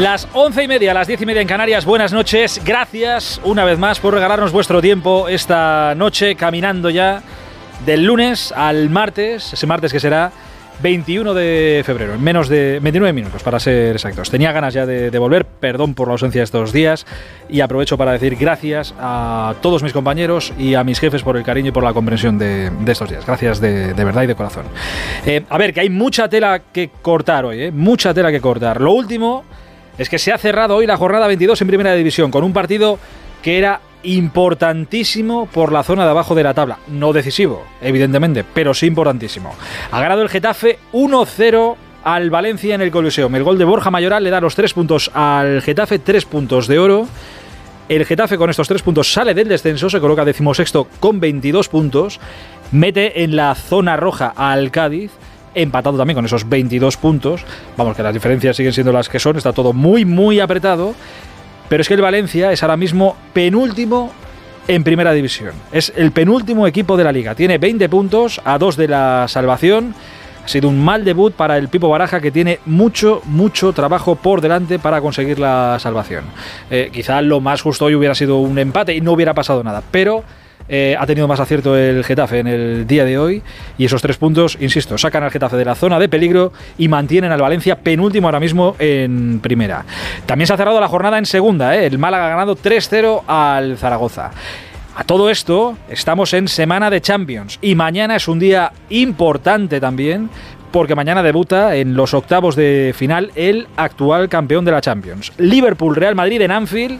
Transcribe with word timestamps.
Las 0.00 0.28
once 0.34 0.62
y 0.62 0.68
media, 0.68 0.92
las 0.92 1.06
diez 1.06 1.22
y 1.22 1.24
media 1.24 1.40
en 1.40 1.48
Canarias, 1.48 1.86
buenas 1.86 2.12
noches. 2.12 2.60
Gracias 2.62 3.40
una 3.44 3.64
vez 3.64 3.78
más 3.78 3.98
por 3.98 4.12
regalarnos 4.12 4.52
vuestro 4.52 4.82
tiempo 4.82 5.26
esta 5.26 5.94
noche, 5.96 6.34
caminando 6.34 6.90
ya 6.90 7.22
del 7.86 8.04
lunes 8.04 8.52
al 8.52 8.90
martes, 8.90 9.54
ese 9.54 9.66
martes 9.66 9.94
que 9.94 9.98
será 9.98 10.32
21 10.82 11.32
de 11.32 11.82
febrero, 11.86 12.12
en 12.12 12.22
menos 12.22 12.50
de 12.50 12.78
29 12.82 13.14
minutos 13.14 13.42
para 13.42 13.58
ser 13.58 13.96
exactos. 13.96 14.30
Tenía 14.30 14.52
ganas 14.52 14.74
ya 14.74 14.84
de, 14.84 15.18
volver, 15.18 15.46
perdón 15.46 15.94
por 15.94 16.08
la 16.08 16.12
ausencia 16.12 16.40
de 16.40 16.44
estos 16.44 16.74
días 16.74 17.06
y 17.48 17.62
aprovecho 17.62 17.96
para 17.96 18.12
decir 18.12 18.36
gracias 18.36 18.94
a 19.00 19.54
todos 19.62 19.82
mis 19.82 19.94
compañeros 19.94 20.52
y 20.58 20.74
a 20.74 20.84
mis 20.84 21.00
jefes 21.00 21.22
por 21.22 21.38
el 21.38 21.42
cariño 21.42 21.68
y 21.68 21.72
por 21.72 21.82
la 21.82 21.94
comprensión 21.94 22.36
de, 22.36 22.70
estos 22.86 23.08
días. 23.08 23.24
Gracias 23.24 23.62
de, 23.62 23.94
verdad 23.94 24.24
y 24.24 24.26
de 24.26 24.34
corazón. 24.34 24.66
Eh, 25.24 25.42
a 25.48 25.56
ver, 25.56 25.72
que 25.72 25.80
hay 25.80 25.88
mucha 25.88 26.28
tela 26.28 26.60
que 26.70 26.90
cortar 27.00 27.46
hoy, 27.46 27.62
eh, 27.62 27.70
mucha 27.72 28.12
tela 28.12 28.30
que 28.30 28.42
cortar. 28.42 28.78
Lo 28.78 28.92
último 28.92 29.44
es 29.98 30.08
que 30.08 30.18
se 30.18 30.32
ha 30.32 30.38
cerrado 30.38 30.76
hoy 30.76 30.86
la 30.86 30.96
jornada 30.96 31.26
22 31.26 31.60
en 31.60 31.68
Primera 31.68 31.94
División 31.94 32.30
con 32.30 32.44
un 32.44 32.52
partido 32.52 32.98
que 33.42 33.58
era 33.58 33.80
importantísimo 34.02 35.46
por 35.46 35.72
la 35.72 35.82
zona 35.82 36.04
de 36.04 36.10
abajo 36.10 36.34
de 36.34 36.42
la 36.42 36.54
tabla. 36.54 36.78
No 36.88 37.12
decisivo, 37.12 37.64
evidentemente, 37.80 38.44
pero 38.44 38.74
sí 38.74 38.86
importantísimo. 38.86 39.54
Ha 39.90 40.00
ganado 40.00 40.22
el 40.22 40.28
Getafe 40.28 40.78
1-0 40.92 41.76
al 42.04 42.30
Valencia 42.30 42.74
en 42.74 42.82
el 42.82 42.90
Coliseum. 42.90 43.34
El 43.34 43.42
gol 43.42 43.58
de 43.58 43.64
Borja 43.64 43.90
Mayoral 43.90 44.22
le 44.22 44.30
da 44.30 44.40
los 44.40 44.54
tres 44.54 44.72
puntos 44.74 45.10
al 45.12 45.60
Getafe, 45.62 45.98
tres 45.98 46.24
puntos 46.24 46.68
de 46.68 46.78
oro. 46.78 47.08
El 47.88 48.04
Getafe 48.04 48.36
con 48.36 48.50
estos 48.50 48.68
tres 48.68 48.82
puntos 48.82 49.12
sale 49.12 49.34
del 49.34 49.48
descenso, 49.48 49.90
se 49.90 50.00
coloca 50.00 50.24
decimosexto 50.24 50.88
con 50.98 51.20
22 51.20 51.68
puntos, 51.68 52.20
mete 52.72 53.22
en 53.22 53.36
la 53.36 53.54
zona 53.54 53.96
roja 53.96 54.32
al 54.36 54.70
Cádiz 54.70 55.12
empatado 55.56 55.98
también 55.98 56.14
con 56.14 56.24
esos 56.24 56.48
22 56.48 56.96
puntos. 56.96 57.44
Vamos, 57.76 57.96
que 57.96 58.02
las 58.02 58.14
diferencias 58.14 58.56
siguen 58.56 58.72
siendo 58.72 58.92
las 58.92 59.08
que 59.08 59.18
son, 59.18 59.36
está 59.36 59.52
todo 59.52 59.72
muy, 59.72 60.04
muy 60.04 60.38
apretado. 60.38 60.94
Pero 61.68 61.80
es 61.80 61.88
que 61.88 61.94
el 61.94 62.02
Valencia 62.02 62.52
es 62.52 62.62
ahora 62.62 62.76
mismo 62.76 63.16
penúltimo 63.32 64.12
en 64.68 64.84
primera 64.84 65.12
división. 65.12 65.52
Es 65.72 65.92
el 65.96 66.12
penúltimo 66.12 66.66
equipo 66.66 66.96
de 66.96 67.04
la 67.04 67.12
liga. 67.12 67.34
Tiene 67.34 67.58
20 67.58 67.88
puntos 67.88 68.40
a 68.44 68.58
dos 68.58 68.76
de 68.76 68.88
la 68.88 69.26
salvación. 69.28 69.94
Ha 70.44 70.48
sido 70.48 70.68
un 70.68 70.84
mal 70.84 71.04
debut 71.04 71.34
para 71.34 71.58
el 71.58 71.68
Pipo 71.68 71.88
Baraja 71.88 72.20
que 72.20 72.30
tiene 72.30 72.60
mucho, 72.66 73.20
mucho 73.24 73.72
trabajo 73.72 74.14
por 74.14 74.40
delante 74.40 74.78
para 74.78 75.00
conseguir 75.00 75.40
la 75.40 75.76
salvación. 75.80 76.24
Eh, 76.70 76.90
quizá 76.92 77.20
lo 77.20 77.40
más 77.40 77.62
justo 77.62 77.86
hoy 77.86 77.96
hubiera 77.96 78.14
sido 78.14 78.38
un 78.38 78.56
empate 78.58 78.94
y 78.94 79.00
no 79.00 79.12
hubiera 79.12 79.34
pasado 79.34 79.64
nada. 79.64 79.82
Pero 79.90 80.22
eh, 80.68 80.96
ha 80.98 81.06
tenido 81.06 81.28
más 81.28 81.40
acierto 81.40 81.76
el 81.76 82.04
Getafe 82.04 82.40
en 82.40 82.46
el 82.46 82.86
día 82.86 83.04
de 83.04 83.18
hoy 83.18 83.42
y 83.78 83.84
esos 83.84 84.02
tres 84.02 84.16
puntos, 84.16 84.58
insisto, 84.60 84.98
sacan 84.98 85.22
al 85.22 85.30
Getafe 85.30 85.56
de 85.56 85.64
la 85.64 85.74
zona 85.74 85.98
de 85.98 86.08
peligro 86.08 86.52
y 86.78 86.88
mantienen 86.88 87.32
al 87.32 87.40
Valencia 87.40 87.76
penúltimo 87.76 88.28
ahora 88.28 88.40
mismo 88.40 88.76
en 88.78 89.40
primera. 89.40 89.84
También 90.26 90.46
se 90.46 90.54
ha 90.54 90.56
cerrado 90.56 90.80
la 90.80 90.88
jornada 90.88 91.18
en 91.18 91.26
segunda, 91.26 91.76
¿eh? 91.76 91.86
el 91.86 91.98
Málaga 91.98 92.26
ha 92.26 92.30
ganado 92.30 92.56
3-0 92.56 93.22
al 93.26 93.76
Zaragoza. 93.78 94.30
A 94.96 95.04
todo 95.04 95.28
esto, 95.28 95.76
estamos 95.90 96.32
en 96.32 96.48
semana 96.48 96.88
de 96.88 97.02
Champions 97.02 97.58
y 97.60 97.74
mañana 97.74 98.16
es 98.16 98.28
un 98.28 98.38
día 98.38 98.72
importante 98.88 99.78
también 99.78 100.30
porque 100.72 100.94
mañana 100.94 101.22
debuta 101.22 101.76
en 101.76 101.94
los 101.94 102.14
octavos 102.14 102.56
de 102.56 102.94
final 102.96 103.30
el 103.34 103.66
actual 103.76 104.28
campeón 104.28 104.64
de 104.64 104.72
la 104.72 104.80
Champions. 104.80 105.32
Liverpool-Real 105.38 106.14
Madrid 106.14 106.40
en 106.40 106.50
Anfield 106.50 106.98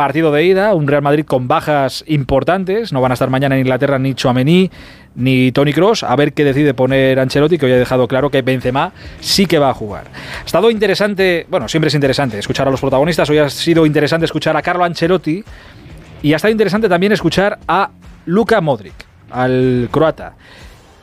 partido 0.00 0.32
de 0.32 0.42
ida, 0.44 0.72
un 0.72 0.88
Real 0.88 1.02
Madrid 1.02 1.26
con 1.26 1.46
bajas 1.46 2.04
importantes, 2.06 2.90
no 2.90 3.02
van 3.02 3.10
a 3.10 3.14
estar 3.14 3.28
mañana 3.28 3.56
en 3.56 3.60
Inglaterra 3.60 3.98
ni 3.98 4.14
Chouameni 4.14 4.70
ni 5.14 5.52
Tony 5.52 5.74
Cross, 5.74 6.04
a 6.04 6.16
ver 6.16 6.32
qué 6.32 6.42
decide 6.42 6.72
poner 6.72 7.20
Ancelotti, 7.20 7.58
que 7.58 7.66
hoy 7.66 7.72
ha 7.72 7.76
dejado 7.76 8.08
claro 8.08 8.30
que 8.30 8.40
Benzema 8.40 8.92
sí 9.20 9.44
que 9.44 9.58
va 9.58 9.68
a 9.68 9.74
jugar. 9.74 10.04
Ha 10.40 10.46
estado 10.46 10.70
interesante, 10.70 11.46
bueno, 11.50 11.68
siempre 11.68 11.88
es 11.88 11.94
interesante 11.94 12.38
escuchar 12.38 12.66
a 12.66 12.70
los 12.70 12.80
protagonistas, 12.80 13.28
hoy 13.28 13.40
ha 13.40 13.50
sido 13.50 13.84
interesante 13.84 14.24
escuchar 14.24 14.56
a 14.56 14.62
Carlo 14.62 14.84
Ancelotti 14.84 15.44
y 16.22 16.32
ha 16.32 16.36
estado 16.36 16.52
interesante 16.52 16.88
también 16.88 17.12
escuchar 17.12 17.58
a 17.68 17.90
Luka 18.24 18.62
Modric, 18.62 18.94
al 19.30 19.90
croata 19.90 20.32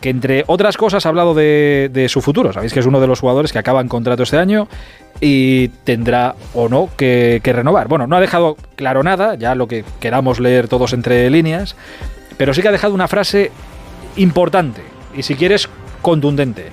que 0.02 0.10
entre 0.10 0.44
otras 0.48 0.78
cosas 0.78 1.06
ha 1.06 1.10
hablado 1.10 1.34
de, 1.34 2.08
su 2.10 2.22
futuro. 2.22 2.54
Sabéis 2.54 2.74
que 2.74 2.80
es 2.80 2.86
uno 2.86 3.00
de 3.00 3.08
los 3.08 3.20
jugadores 3.20 3.52
que 3.52 3.60
acaban 3.60 3.88
contrato 3.88 4.24
este 4.24 4.38
año 4.38 4.68
y 5.20 5.70
tendrá 5.84 6.36
o 6.54 6.70
no 6.70 6.90
que, 6.96 7.42
renovar. 7.44 7.88
Bueno, 7.88 8.08
no 8.08 8.16
ha 8.16 8.22
dejado 8.22 8.58
claro 8.76 9.04
nada, 9.04 9.36
ya 9.36 9.56
lo 9.56 9.68
que 9.68 9.84
queramos 10.00 10.40
leer 10.40 10.68
todos 10.68 10.94
entre 10.94 11.30
líneas, 11.30 11.76
pero 12.38 12.54
sí 12.54 12.62
que 12.62 12.68
ha 12.68 12.72
dejado 12.72 12.94
una 12.94 13.08
frase 13.08 13.52
importante 14.16 14.82
y 15.16 15.24
si 15.24 15.36
quieres 15.36 15.70
contundente. 16.02 16.68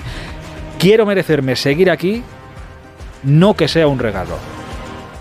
Quiero 0.78 1.06
merecerme 1.06 1.56
seguir 1.56 1.90
aquí, 1.90 2.22
no 3.22 3.54
que 3.54 3.68
sea 3.68 3.86
un 3.86 3.98
regalo. 3.98 4.36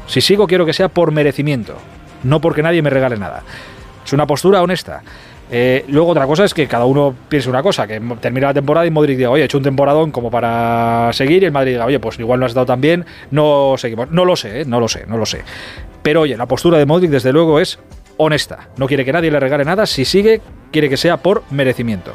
Si 0.08 0.20
sigo 0.20 0.48
quiero 0.48 0.66
que 0.66 0.74
sea 0.74 0.90
por 0.90 1.12
merecimiento, 1.12 1.78
no 2.24 2.42
porque 2.42 2.64
nadie 2.64 2.82
me 2.82 2.90
regale 2.90 3.16
nada. 3.16 3.44
Es 4.06 4.12
una 4.12 4.28
postura 4.28 4.62
honesta. 4.62 5.02
Eh, 5.52 5.86
luego 5.88 6.10
otra 6.10 6.26
cosa 6.26 6.46
es 6.46 6.54
que 6.54 6.68
cada 6.68 6.86
uno 6.86 7.14
piense 7.30 7.50
una 7.50 7.62
cosa, 7.62 7.86
que 7.86 8.02
termina 8.20 8.48
la 8.48 8.54
temporada 8.54 8.86
y 8.86 8.92
Modric 8.92 9.18
diga, 9.18 9.30
oye, 9.30 9.44
he 9.44 9.46
hecho 9.46 9.58
un 9.58 9.64
temporadón 9.64 10.12
como 10.12 10.32
para 10.32 11.10
seguir 11.14 11.44
y 11.44 11.46
el 11.46 11.52
Madrid 11.52 11.74
diga, 11.74 11.86
oye, 11.86 12.00
pues 12.00 12.20
igual 12.20 12.40
no 12.40 12.46
has 12.46 12.54
dado 12.54 12.66
tan 12.66 12.82
bien, 12.82 13.06
no 13.32 13.76
seguimos. 13.78 14.10
No 14.12 14.26
lo 14.26 14.36
sé, 14.36 14.62
¿eh? 14.62 14.66
no 14.66 14.80
lo 14.80 14.88
sé, 14.88 15.06
no 15.08 15.18
lo 15.18 15.26
sé. 15.26 15.42
Pero 16.02 16.22
oye, 16.22 16.38
la 16.38 16.48
postura 16.48 16.78
de 16.78 16.86
Modric 16.86 17.12
desde 17.12 17.32
luego 17.32 17.60
es 17.60 17.80
honesta. 18.18 18.70
No 18.78 18.88
quiere 18.88 19.06
que 19.06 19.14
nadie 19.14 19.32
le 19.32 19.40
regale 19.40 19.66
nada, 19.66 19.86
si 19.86 20.06
sigue, 20.06 20.42
quiere 20.72 20.90
que 20.90 20.98
sea 20.98 21.18
por 21.18 21.44
merecimiento. 21.52 22.14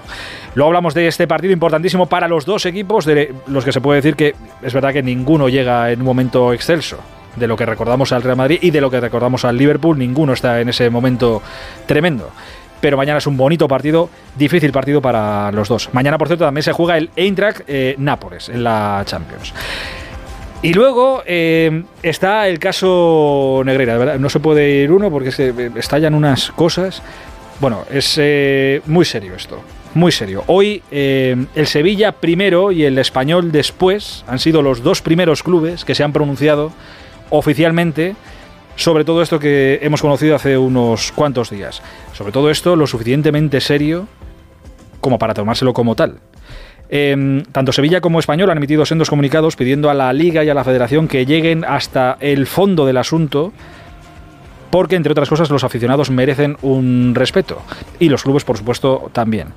Luego 0.54 0.68
hablamos 0.68 0.94
de 0.94 1.06
este 1.06 1.26
partido 1.26 1.52
importantísimo 1.52 2.06
para 2.06 2.28
los 2.28 2.44
dos 2.44 2.66
equipos, 2.66 3.04
de 3.04 3.34
los 3.46 3.64
que 3.64 3.72
se 3.72 3.80
puede 3.80 4.00
decir 4.00 4.16
que 4.16 4.34
es 4.62 4.74
verdad 4.74 4.92
que 4.92 5.02
ninguno 5.02 5.48
llega 5.48 5.90
en 5.92 6.00
un 6.00 6.06
momento 6.06 6.52
excelso 6.52 6.98
de 7.36 7.46
lo 7.46 7.56
que 7.56 7.66
recordamos 7.66 8.10
al 8.12 8.22
Real 8.22 8.36
Madrid 8.36 8.58
y 8.62 8.70
de 8.70 8.80
lo 8.80 8.90
que 8.90 9.00
recordamos 9.00 9.44
al 9.44 9.56
Liverpool, 9.56 9.98
ninguno 9.98 10.32
está 10.32 10.60
en 10.60 10.70
ese 10.70 10.90
momento 10.90 11.40
tremendo 11.86 12.30
pero 12.80 12.96
mañana 12.96 13.18
es 13.18 13.26
un 13.26 13.36
bonito 13.36 13.68
partido, 13.68 14.08
difícil 14.36 14.72
partido 14.72 15.00
para 15.00 15.50
los 15.52 15.68
dos. 15.68 15.90
Mañana, 15.92 16.18
por 16.18 16.28
cierto, 16.28 16.44
también 16.44 16.62
se 16.62 16.72
juega 16.72 16.96
el 16.96 17.10
Eintracht 17.16 17.62
eh, 17.66 17.94
Nápoles 17.98 18.48
en 18.48 18.64
la 18.64 19.02
Champions. 19.04 19.52
Y 20.62 20.72
luego 20.72 21.22
eh, 21.26 21.84
está 22.02 22.48
el 22.48 22.58
caso 22.58 23.62
Negreira, 23.64 23.96
¿verdad? 23.96 24.18
No 24.18 24.28
se 24.28 24.40
puede 24.40 24.82
ir 24.82 24.92
uno 24.92 25.10
porque 25.10 25.30
se 25.30 25.48
eh, 25.50 25.70
estallan 25.76 26.14
unas 26.14 26.50
cosas. 26.50 27.02
Bueno, 27.60 27.84
es 27.90 28.20
muy 28.86 29.04
serio 29.04 29.34
esto, 29.34 29.60
muy 29.94 30.12
serio. 30.12 30.44
Hoy 30.46 30.80
el 30.92 31.66
Sevilla 31.66 32.12
primero 32.12 32.70
y 32.70 32.84
el 32.84 32.96
Español 32.98 33.50
después 33.50 34.24
han 34.28 34.38
sido 34.38 34.62
los 34.62 34.84
dos 34.84 35.02
primeros 35.02 35.42
clubes 35.42 35.84
que 35.84 35.96
se 35.96 36.04
han 36.04 36.12
pronunciado 36.12 36.70
oficialmente 37.30 38.14
sobre 38.78 39.04
todo 39.04 39.22
esto 39.22 39.40
que 39.40 39.80
hemos 39.82 40.00
conocido 40.00 40.36
hace 40.36 40.56
unos 40.56 41.10
cuantos 41.10 41.50
días. 41.50 41.82
Sobre 42.12 42.30
todo 42.30 42.48
esto 42.48 42.76
lo 42.76 42.86
suficientemente 42.86 43.60
serio 43.60 44.06
como 45.00 45.18
para 45.18 45.34
tomárselo 45.34 45.72
como 45.72 45.96
tal. 45.96 46.20
Em, 46.88 47.42
tanto 47.42 47.72
Sevilla 47.72 48.00
como 48.00 48.20
Español 48.20 48.50
han 48.50 48.56
emitido 48.56 48.86
sendos 48.86 49.10
comunicados 49.10 49.56
pidiendo 49.56 49.90
a 49.90 49.94
la 49.94 50.12
Liga 50.12 50.44
y 50.44 50.48
a 50.48 50.54
la 50.54 50.64
Federación 50.64 51.08
que 51.08 51.26
lleguen 51.26 51.64
hasta 51.64 52.16
el 52.20 52.46
fondo 52.46 52.86
del 52.86 52.96
asunto 52.96 53.52
porque, 54.70 54.96
entre 54.96 55.12
otras 55.12 55.28
cosas, 55.28 55.50
los 55.50 55.64
aficionados 55.64 56.10
merecen 56.10 56.56
un 56.62 57.14
respeto 57.14 57.62
y 57.98 58.08
los 58.08 58.22
clubes, 58.22 58.44
por 58.44 58.58
supuesto, 58.58 59.10
también. 59.12 59.48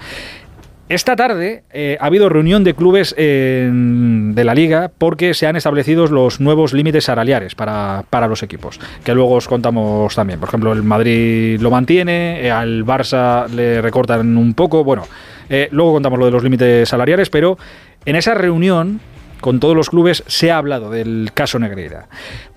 Esta 0.91 1.16
tarde 1.16 1.63
eh, 1.72 1.96
ha 2.02 2.07
habido 2.07 2.28
reunión 2.28 2.66
de 2.66 2.74
clubes 2.74 3.16
de 3.16 4.44
la 4.44 4.54
liga 4.54 4.92
porque 4.98 5.33
se 5.33 5.48
han 5.48 5.56
establecido 5.56 6.06
los 6.07 6.42
nuevos 6.42 6.74
límites 6.74 7.06
salariales 7.06 7.56
para, 7.56 8.27
los 8.27 8.44
equipos, 8.44 8.77
que 9.01 9.16
luego 9.16 9.36
os 9.36 9.48
contamos 9.48 10.13
también. 10.13 10.42
Por 10.42 10.50
ejemplo, 10.50 10.74
el 10.74 10.83
Madrid 10.83 11.62
lo 11.62 11.71
mantiene, 11.71 12.45
eh, 12.45 12.51
al 12.51 12.83
Barça 12.86 13.48
le 13.48 13.81
recortan 13.81 14.36
un 14.36 14.54
poco, 14.54 14.83
bueno, 14.83 15.07
eh, 15.50 15.69
luego 15.71 15.94
contamos 15.94 16.19
lo 16.19 16.25
de 16.25 16.31
los 16.31 16.44
límites 16.44 16.89
salariales, 16.89 17.30
pero 17.30 17.57
en 18.04 18.18
esa 18.18 18.33
reunión 18.33 19.00
con 19.39 19.62
todos 19.62 19.77
los 19.77 19.89
clubes 19.89 20.25
se 20.27 20.51
ha 20.51 20.57
hablado 20.57 20.92
del 20.92 21.31
caso 21.33 21.57
Negreira. 21.57 22.10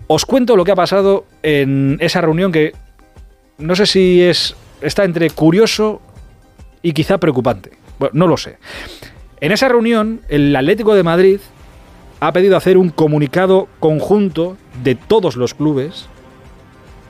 Os 0.09 0.27
cuento 0.27 0.57
lo 0.57 0.65
que 0.65 0.73
ha 0.73 0.77
pasado 0.77 1.25
en 1.45 1.99
esa 2.01 2.21
reunión 2.21 2.51
que 2.51 2.73
no 3.59 3.77
sé 3.77 3.87
si 3.87 4.23
es 4.23 4.57
está 4.81 5.05
entre 5.05 5.31
curioso 5.31 6.03
y 6.83 6.95
quizá 6.95 7.19
preocupante. 7.19 7.84
No 8.13 8.27
lo 8.27 8.37
sé. 8.37 8.59
En 9.41 9.53
esa 9.53 9.69
reunión, 9.69 10.21
el 10.29 10.55
Atlético 10.55 10.95
de 10.95 11.03
Madrid 11.03 11.41
ha 12.21 12.33
pedido 12.33 12.57
hacer 12.57 12.79
un 12.79 12.91
comunicado 12.91 13.69
conjunto 13.81 14.57
de 14.83 14.95
todos 14.95 15.37
los 15.37 15.55
clubes, 15.55 16.07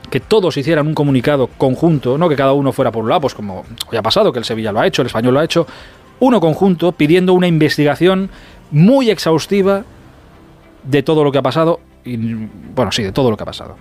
que 0.09 0.19
todos 0.19 0.57
hicieran 0.57 0.87
un 0.87 0.93
comunicado 0.93 1.47
conjunto, 1.57 2.17
no 2.17 2.29
que 2.29 2.35
cada 2.35 2.53
uno 2.53 2.71
fuera 2.71 2.91
por 2.91 3.03
un 3.03 3.09
lado, 3.09 3.21
pues 3.21 3.33
como 3.33 3.63
hoy 3.89 3.97
ha 3.97 4.01
pasado, 4.01 4.33
que 4.33 4.39
el 4.39 4.45
Sevilla 4.45 4.71
lo 4.71 4.79
ha 4.79 4.87
hecho, 4.87 5.01
el 5.01 5.07
Español 5.07 5.33
lo 5.33 5.39
ha 5.39 5.43
hecho, 5.45 5.65
uno 6.19 6.39
conjunto 6.39 6.91
pidiendo 6.91 7.33
una 7.33 7.47
investigación 7.47 8.29
muy 8.71 9.09
exhaustiva 9.09 9.83
de 10.83 11.03
todo 11.03 11.23
lo 11.23 11.31
que 11.31 11.37
ha 11.37 11.41
pasado, 11.41 11.79
y, 12.03 12.17
bueno, 12.75 12.91
sí, 12.91 13.03
de 13.03 13.11
todo 13.11 13.31
lo 13.31 13.37
que 13.37 13.43
ha 13.43 13.47
pasado. 13.47 13.77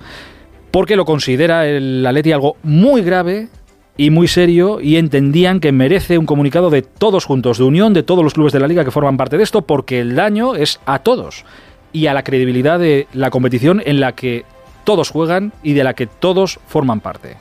Porque 0.70 0.96
lo 0.96 1.04
considera 1.04 1.66
el 1.66 2.04
Atleti 2.06 2.32
algo 2.32 2.56
muy 2.62 3.02
grave, 3.02 3.48
y 3.96 4.10
muy 4.10 4.28
serio 4.28 4.80
y 4.80 4.96
entendían 4.96 5.60
que 5.60 5.72
merece 5.72 6.18
un 6.18 6.26
comunicado 6.26 6.70
de 6.70 6.82
todos 6.82 7.24
juntos, 7.24 7.58
de 7.58 7.64
unión 7.64 7.94
de 7.94 8.02
todos 8.02 8.24
los 8.24 8.34
clubes 8.34 8.52
de 8.52 8.60
la 8.60 8.68
liga 8.68 8.84
que 8.84 8.90
forman 8.90 9.16
parte 9.16 9.36
de 9.36 9.44
esto, 9.44 9.62
porque 9.62 10.00
el 10.00 10.16
daño 10.16 10.54
es 10.54 10.80
a 10.86 11.00
todos. 11.00 11.44
y 11.92 12.08
a 12.08 12.12
la 12.12 12.24
credibilidad 12.24 12.80
de 12.80 13.06
la 13.12 13.30
competición 13.30 13.80
en 13.86 14.00
la 14.00 14.16
que 14.16 14.44
todos 14.82 15.10
juegan 15.10 15.52
y 15.62 15.74
de 15.74 15.84
la 15.84 15.94
que 15.94 16.08
todos 16.08 16.58
forman 16.66 16.98
parte. 16.98 17.36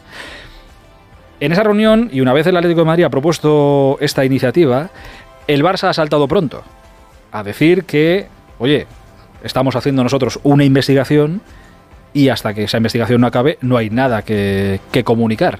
En 1.39 1.51
esa 1.51 1.63
reunión, 1.63 2.09
y 2.13 2.21
una 2.21 2.33
vez 2.33 2.45
el 2.45 2.55
Atlético 2.55 2.81
de 2.81 2.85
Madrid 2.85 3.03
ha 3.03 3.09
propuesto 3.09 3.97
esta 3.99 4.23
iniciativa, 4.23 4.91
el 5.47 5.63
Barça 5.63 5.89
ha 5.89 5.93
saltado 5.93 6.27
pronto 6.27 6.63
a 7.31 7.43
decir 7.43 7.83
que, 7.85 8.27
oye, 8.59 8.87
estamos 9.43 9.75
haciendo 9.75 10.03
nosotros 10.03 10.39
una 10.43 10.63
investigación 10.63 11.41
y 12.13 12.29
hasta 12.29 12.53
que 12.53 12.63
esa 12.63 12.77
investigación 12.77 13.21
no 13.21 13.27
acabe 13.27 13.57
no 13.61 13.75
hay 13.75 13.89
nada 13.89 14.21
que, 14.21 14.79
comunicar. 15.03 15.59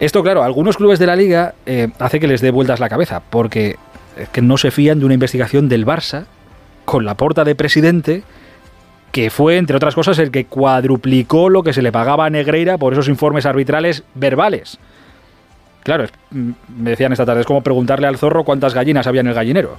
Esto, 0.00 0.22
claro, 0.22 0.44
algunos 0.44 0.76
clubes 0.76 0.98
de 0.98 1.06
la 1.06 1.16
liga 1.16 1.54
eh, 1.66 1.88
hace 1.98 2.20
que 2.20 2.28
les 2.28 2.40
dé 2.40 2.50
vueltas 2.50 2.78
la 2.78 2.88
cabeza, 2.88 3.20
porque 3.30 3.76
es 4.16 4.28
que 4.28 4.42
no 4.42 4.56
se 4.56 4.70
fían 4.70 5.00
de 5.00 5.04
una 5.04 5.14
investigación 5.14 5.68
del 5.68 5.84
Barça 5.84 6.26
con 6.84 7.04
la 7.04 7.16
porta 7.16 7.44
de 7.44 7.54
presidente, 7.54 8.22
que 9.10 9.30
fue, 9.30 9.56
entre 9.56 9.76
otras 9.76 9.94
cosas, 9.94 10.18
el 10.18 10.30
que 10.30 10.44
cuadruplicó 10.44 11.48
lo 11.48 11.62
que 11.62 11.72
se 11.72 11.82
le 11.82 11.90
pagaba 11.90 12.26
a 12.26 12.30
Negreira 12.30 12.78
por 12.78 12.92
esos 12.92 13.08
informes 13.08 13.44
arbitrales 13.44 14.04
verbales. 14.14 14.78
Claro, 15.82 16.04
mm, 16.30 16.50
me 16.78 16.90
decían 16.90 17.12
esta 17.12 17.26
tarde, 17.26 17.40
es 17.40 17.46
como 17.46 17.62
preguntarle 17.62 18.06
al 18.06 18.18
zorro 18.18 18.44
cuántas 18.44 18.74
gallinas 18.74 19.06
había 19.06 19.22
en 19.22 19.28
el 19.28 19.34
gallinero. 19.34 19.76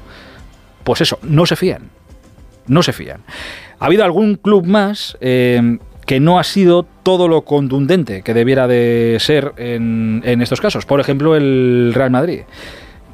Pues 0.83 1.01
eso, 1.01 1.19
no 1.21 1.45
se 1.45 1.56
fían. 1.56 1.89
No 2.68 2.83
se 2.83 2.94
fían. 2.94 3.21
Ha 3.80 3.86
habido 3.86 4.04
algún 4.04 4.36
club 4.36 4.66
más 4.66 5.18
eh, 5.21 5.77
que 6.09 6.19
no 6.19 6.39
ha 6.39 6.44
sido 6.44 6.88
todo 7.03 7.27
lo 7.27 7.44
contundente 7.44 8.23
que 8.23 8.33
debiera 8.33 8.67
de 8.67 9.17
ser 9.19 9.53
en, 9.57 10.23
en 10.25 10.41
estos 10.41 10.59
casos. 10.59 10.88
Por 10.88 11.00
ejemplo, 11.00 11.35
el 11.35 11.91
Real 11.94 12.09
Madrid 12.09 12.39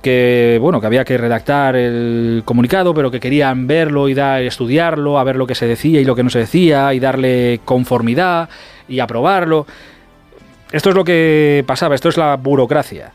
que 0.01 0.59
bueno 0.62 0.80
que 0.80 0.88
había 0.88 1.03
que 1.03 1.18
redactar 1.18 1.75
el 1.75 2.44
comunicado 2.45 2.94
pero 2.94 3.12
que 3.12 3.19
querían 3.19 3.68
verlo 3.68 4.07
y 4.07 4.13
dar, 4.13 4.44
estudiarlo 4.44 5.19
a 5.19 5.25
ver 5.25 5.36
lo 5.36 5.45
que 5.45 5.56
se 5.56 5.68
decía 5.68 6.00
y 6.00 6.06
lo 6.06 6.15
que 6.15 6.24
no 6.24 6.30
se 6.30 6.39
decía 6.39 6.94
y 6.94 7.01
darle 7.01 7.59
conformidad 7.65 8.47
y 8.88 9.00
aprobarlo 9.00 9.65
esto 10.71 10.89
es 10.89 10.95
lo 10.95 11.03
que 11.03 11.65
pasaba 11.68 11.95
esto 11.95 12.07
es 12.07 12.18
la 12.18 12.36
burocracia 12.38 13.12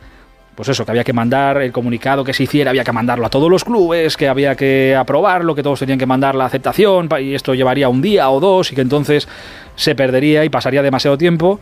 pues 0.54 0.68
eso, 0.68 0.84
que 0.84 0.90
había 0.90 1.04
que 1.04 1.12
mandar 1.12 1.62
el 1.62 1.72
comunicado 1.72 2.24
que 2.24 2.32
se 2.32 2.42
hiciera, 2.42 2.70
había 2.70 2.84
que 2.84 2.92
mandarlo 2.92 3.26
a 3.26 3.30
todos 3.30 3.50
los 3.50 3.64
clubes, 3.64 4.16
que 4.16 4.28
había 4.28 4.54
que 4.54 4.94
aprobarlo, 4.94 5.54
que 5.54 5.62
todos 5.62 5.78
tenían 5.78 5.98
que 5.98 6.06
mandar 6.06 6.34
la 6.34 6.44
aceptación, 6.44 7.08
y 7.20 7.34
esto 7.34 7.54
llevaría 7.54 7.88
un 7.88 8.02
día 8.02 8.28
o 8.30 8.40
dos, 8.40 8.72
y 8.72 8.74
que 8.74 8.82
entonces 8.82 9.28
se 9.76 9.94
perdería 9.94 10.44
y 10.44 10.50
pasaría 10.50 10.82
demasiado 10.82 11.16
tiempo. 11.16 11.60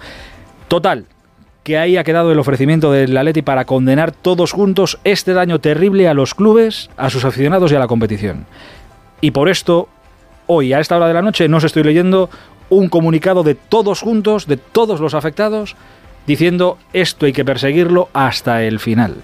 Total, 0.67 1.07
que 1.63 1.79
ahí 1.79 1.97
ha 1.97 2.05
quedado 2.05 2.33
el 2.33 2.39
ofrecimiento 2.39 2.91
del 2.91 3.17
Atleti 3.17 3.43
para 3.43 3.67
condenar 3.67 4.11
todos 4.11 4.53
juntos 4.53 4.99
este 5.05 5.35
daño 5.35 5.59
terrible 5.59 6.09
a 6.09 6.15
los 6.15 6.35
clubes, 6.35 6.91
a 6.97 7.11
sus 7.11 7.25
aficionados 7.25 7.71
y 7.71 7.75
a 7.75 7.79
la 7.79 7.87
competición. 7.87 8.47
Y 9.21 9.33
por 9.33 9.49
esto, 9.49 9.89
hoy 10.47 10.73
a 10.73 10.81
esta 10.81 10.97
hora 10.97 11.09
de 11.09 11.15
la 11.15 11.23
noche, 11.23 11.49
no 11.49 11.59
os 11.59 11.65
estoy 11.65 11.83
leyendo 11.83 12.31
un 12.71 12.89
comunicado 12.89 13.43
de 13.43 13.55
todos 13.55 14.01
juntos, 14.01 14.47
de 14.47 14.57
todos 14.57 15.01
los 15.01 15.15
afectados, 15.15 15.77
diciendo 16.29 16.77
esto 16.93 17.25
hay 17.25 17.33
que 17.33 17.45
perseguirlo 17.45 18.11
hasta 18.13 18.63
el 18.63 18.79
final. 18.79 19.17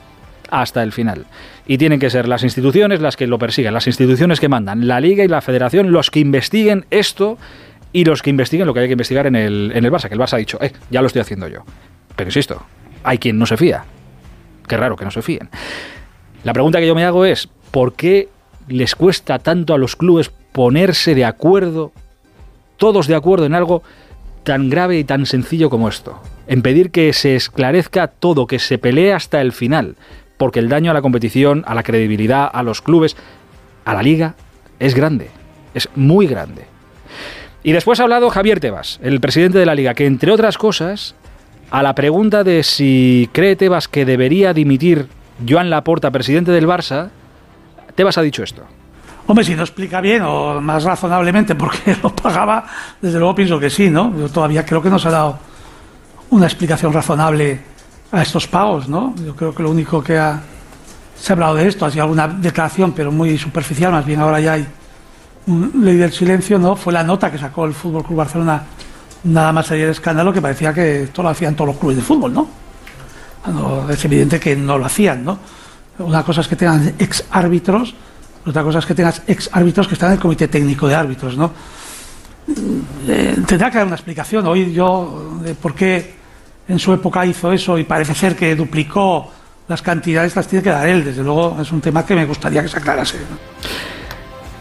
Hasta 0.51 0.83
el 0.83 0.91
final. 0.91 1.27
Y 1.67 1.77
tienen 1.77 2.01
que 2.01 2.09
ser 2.09 2.27
las 2.27 2.43
instituciones 2.43 3.01
las 3.01 3.17
que 3.17 3.27
lo 3.27 3.39
persigan, 3.39 3.75
las 3.75 3.87
instituciones 3.87 4.41
que 4.41 4.49
mandan, 4.49 4.89
la 4.89 5.01
Liga 5.01 5.23
y 5.23 5.29
la 5.29 5.43
Federación, 5.43 5.93
los 5.93 6.11
que 6.11 6.21
investiguen 6.21 6.87
esto 6.91 7.37
y 7.93 8.05
los 8.07 8.23
que 8.23 8.31
investiguen 8.31 8.67
lo 8.67 8.73
que 8.73 8.81
hay 8.81 8.87
que 8.87 8.93
investigar 8.93 9.27
en 9.27 9.37
el, 9.37 9.71
en 9.75 9.85
el 9.85 9.93
Barça, 9.93 10.09
que 10.09 10.15
el 10.15 10.21
Barça 10.21 10.35
ha 10.35 10.39
dicho, 10.39 10.59
eh, 10.63 10.73
ya 10.91 11.03
lo 11.03 11.07
estoy 11.07 11.21
haciendo 11.21 11.47
yo. 11.47 11.63
Pero 12.17 12.29
insisto, 12.29 12.63
hay 13.03 13.19
quien 13.19 13.39
no 13.39 13.45
se 13.45 13.59
fía. 13.59 13.85
Qué 14.67 14.77
raro 14.79 14.97
que 14.97 15.05
no 15.05 15.11
se 15.11 15.21
fíen. 15.21 15.51
La 16.43 16.55
pregunta 16.55 16.81
que 16.81 16.87
yo 16.87 16.95
me 16.95 17.05
hago 17.05 17.27
es, 17.27 17.49
¿por 17.71 17.93
qué 17.93 18.29
les 18.67 18.95
cuesta 18.95 19.39
tanto 19.39 19.75
a 19.75 19.79
los 19.79 19.95
clubes 19.95 20.31
ponerse 20.53 21.15
de 21.15 21.27
acuerdo, 21.27 21.93
todos 22.79 23.07
de 23.09 23.15
acuerdo 23.15 23.45
en 23.45 23.55
algo 23.55 23.83
tan 24.45 24.71
grave 24.71 24.99
y 24.99 25.05
tan 25.05 25.27
sencillo 25.27 25.69
como 25.71 25.89
esto? 25.89 26.21
en 26.47 26.63
pedir 26.63 26.91
que 26.91 27.13
se 27.13 27.37
esclarezca 27.37 28.09
todo, 28.09 28.47
que 28.47 28.59
se 28.59 28.79
pelee 28.79 29.13
hasta 29.13 29.41
el 29.41 29.53
final, 29.53 29.97
porque 30.37 30.59
el 30.59 30.69
daño 30.69 30.91
a 30.91 30.95
la 30.95 31.03
competición, 31.03 31.65
a 31.67 31.75
la 31.75 31.83
credibilidad, 31.83 32.49
a 32.53 32.63
los 32.63 32.83
clubes, 32.83 33.17
a 33.85 33.95
la 33.95 34.03
liga, 34.03 34.35
es 34.79 34.95
grande, 34.95 35.31
es 35.75 35.89
muy 35.95 36.27
grande. 36.27 36.65
Y 37.63 37.73
después 37.73 38.01
ha 38.01 38.03
hablado 38.03 38.31
Javier 38.31 38.61
Tebas, 38.61 39.01
el 39.03 39.21
presidente 39.21 39.59
de 39.59 39.67
la 39.67 39.75
liga, 39.75 39.95
que 39.95 40.07
entre 40.07 40.33
otras 40.33 40.59
cosas, 40.59 41.15
a 41.71 41.83
la 41.83 41.95
pregunta 41.95 42.45
de 42.45 42.63
si 42.63 43.31
cree 43.33 43.57
Tebas 43.57 43.89
que 43.89 44.05
debería 44.05 44.53
dimitir 44.53 45.07
Joan 45.49 45.71
Laporta, 45.71 46.11
presidente 46.11 46.53
del 46.53 46.67
Barça, 46.67 47.09
Tebas 47.95 48.19
ha 48.19 48.23
dicho 48.23 48.43
esto. 48.43 48.65
Hombre, 49.27 49.45
si 49.45 49.55
no 49.55 49.63
explica 49.63 50.01
bien 50.01 50.23
o 50.23 50.61
más 50.61 50.85
razonablemente 50.85 51.55
por 51.55 51.73
qué 51.73 51.97
lo 52.03 52.15
pagaba, 52.15 52.67
desde 53.01 53.19
luego 53.19 53.35
pienso 53.35 53.59
que 53.59 53.71
sí, 53.71 53.89
¿no? 53.89 54.17
Yo 54.19 54.29
todavía 54.29 54.65
creo 54.65 54.83
que 54.83 54.91
no 54.91 54.99
se 54.99 55.09
ha 55.09 55.13
dado 55.13 55.39
una 56.31 56.47
explicación 56.47 56.93
razonable 56.93 57.61
a 58.13 58.23
estos 58.23 58.47
pagos, 58.47 58.89
¿no? 58.89 59.15
Yo 59.25 59.35
creo 59.35 59.55
que 59.55 59.63
lo 59.63 59.71
único 59.71 60.03
que 60.03 60.19
ha, 60.19 60.41
se 61.17 61.33
ha 61.33 61.35
hablado 61.35 61.55
de 61.55 61.69
esto 61.69 61.87
ha 61.87 61.91
sido 61.91 62.03
alguna 62.03 62.29
declaración, 62.29 62.93
pero 62.93 63.11
muy 63.11 63.39
superficial, 63.39 63.93
más 63.93 64.05
bien 64.05 64.21
ahora 64.21 64.41
ya 64.41 64.53
hay 64.53 64.67
un 65.47 65.73
ley 65.83 65.97
del 65.97 66.13
silencio, 66.13 66.59
¿no? 66.59 66.77
Fue 66.77 66.93
la 66.93 67.03
nota 67.03 67.31
que 67.31 67.39
sacó 67.39 67.65
el 67.65 67.75
Fútbol 67.75 68.05
Club 68.05 68.19
Barcelona, 68.19 68.63
nada 69.25 69.53
más 69.53 69.67
sería 69.67 69.87
de 69.87 69.93
escándalo, 69.93 70.33
que 70.33 70.43
parecía 70.43 70.73
que 70.73 71.05
esto 71.05 71.23
lo 71.23 71.31
hacían 71.31 71.55
todos 71.55 71.69
los 71.69 71.77
clubes 71.79 71.97
de 71.97 72.03
fútbol, 72.03 72.33
¿no? 72.33 72.65
es 73.91 74.03
evidente 74.07 74.41
que 74.41 74.57
no 74.57 74.79
lo 74.79 74.87
hacían, 74.87 75.23
¿no? 75.23 75.39
Una 75.99 76.23
cosa 76.23 76.41
es 76.41 76.49
que 76.49 76.57
tengan 76.57 76.95
ex 76.99 77.25
árbitros, 77.31 77.95
otra 78.47 78.63
cosa 78.63 78.79
es 78.79 78.87
que 78.87 78.95
tengas 78.95 79.23
ex 79.27 79.49
árbitros 79.53 79.89
que 79.89 79.95
están 79.95 80.11
en 80.11 80.15
el 80.15 80.21
comité 80.21 80.49
técnico 80.49 80.87
de 80.87 80.95
árbitros, 80.95 81.37
¿no? 81.37 81.53
Eh, 83.09 83.37
tendrá 83.47 83.71
que 83.71 83.79
dar 83.79 83.87
una 83.87 83.97
explicación. 83.97 84.47
Hoy 84.47 84.73
yo 84.73 85.39
de 85.43 85.55
por 85.55 85.75
qué 85.75 86.15
en 86.69 86.79
su 86.79 86.93
época 86.93 87.25
hizo 87.25 87.53
eso 87.53 87.79
y 87.79 87.85
parece 87.85 88.15
ser 88.15 88.37
que 88.37 88.55
duplicó 88.55 89.31
las 89.67 89.81
cantidades, 89.81 90.37
las 90.37 90.47
tiene 90.47 90.63
que 90.63 90.71
dar 90.71 90.87
él. 90.87 91.05
Desde 91.05 91.23
luego 91.23 91.57
es 91.61 91.73
un 91.73 91.81
tema 91.81 92.05
que 92.05 92.15
me 92.15 92.27
gustaría 92.27 92.63
que 92.63 92.69
se 92.69 92.79
aclarase. 92.79 93.19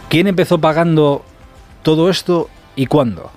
¿Quién 0.09 0.27
empezó 0.27 0.59
pagando 0.59 1.25
todo 1.81 2.09
esto 2.09 2.49
y 2.75 2.85
cuándo? 2.85 3.31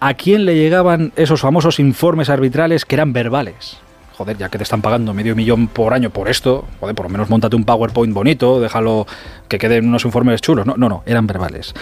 ¿A 0.00 0.14
quién 0.14 0.44
le 0.44 0.54
llegaban 0.54 1.12
esos 1.16 1.40
famosos 1.40 1.80
informes 1.80 2.28
arbitrales 2.28 2.84
que 2.84 2.94
eran 2.94 3.12
verbales? 3.12 3.78
Joder, 4.18 4.36
ya 4.36 4.48
que 4.48 4.58
te 4.58 4.64
están 4.64 4.82
pagando 4.82 5.14
medio 5.14 5.36
millón 5.36 5.68
por 5.68 5.94
año 5.94 6.10
por 6.10 6.28
esto, 6.28 6.64
joder, 6.80 6.96
por 6.96 7.06
lo 7.06 7.10
menos 7.10 7.30
montate 7.30 7.54
un 7.54 7.62
PowerPoint 7.62 8.12
bonito, 8.12 8.60
déjalo 8.60 9.06
que 9.46 9.58
queden 9.58 9.86
unos 9.86 10.04
informes 10.04 10.40
chulos. 10.40 10.66
No, 10.66 10.74
no, 10.76 10.88
no, 10.88 11.04
eran 11.06 11.28
verbales. 11.28 11.72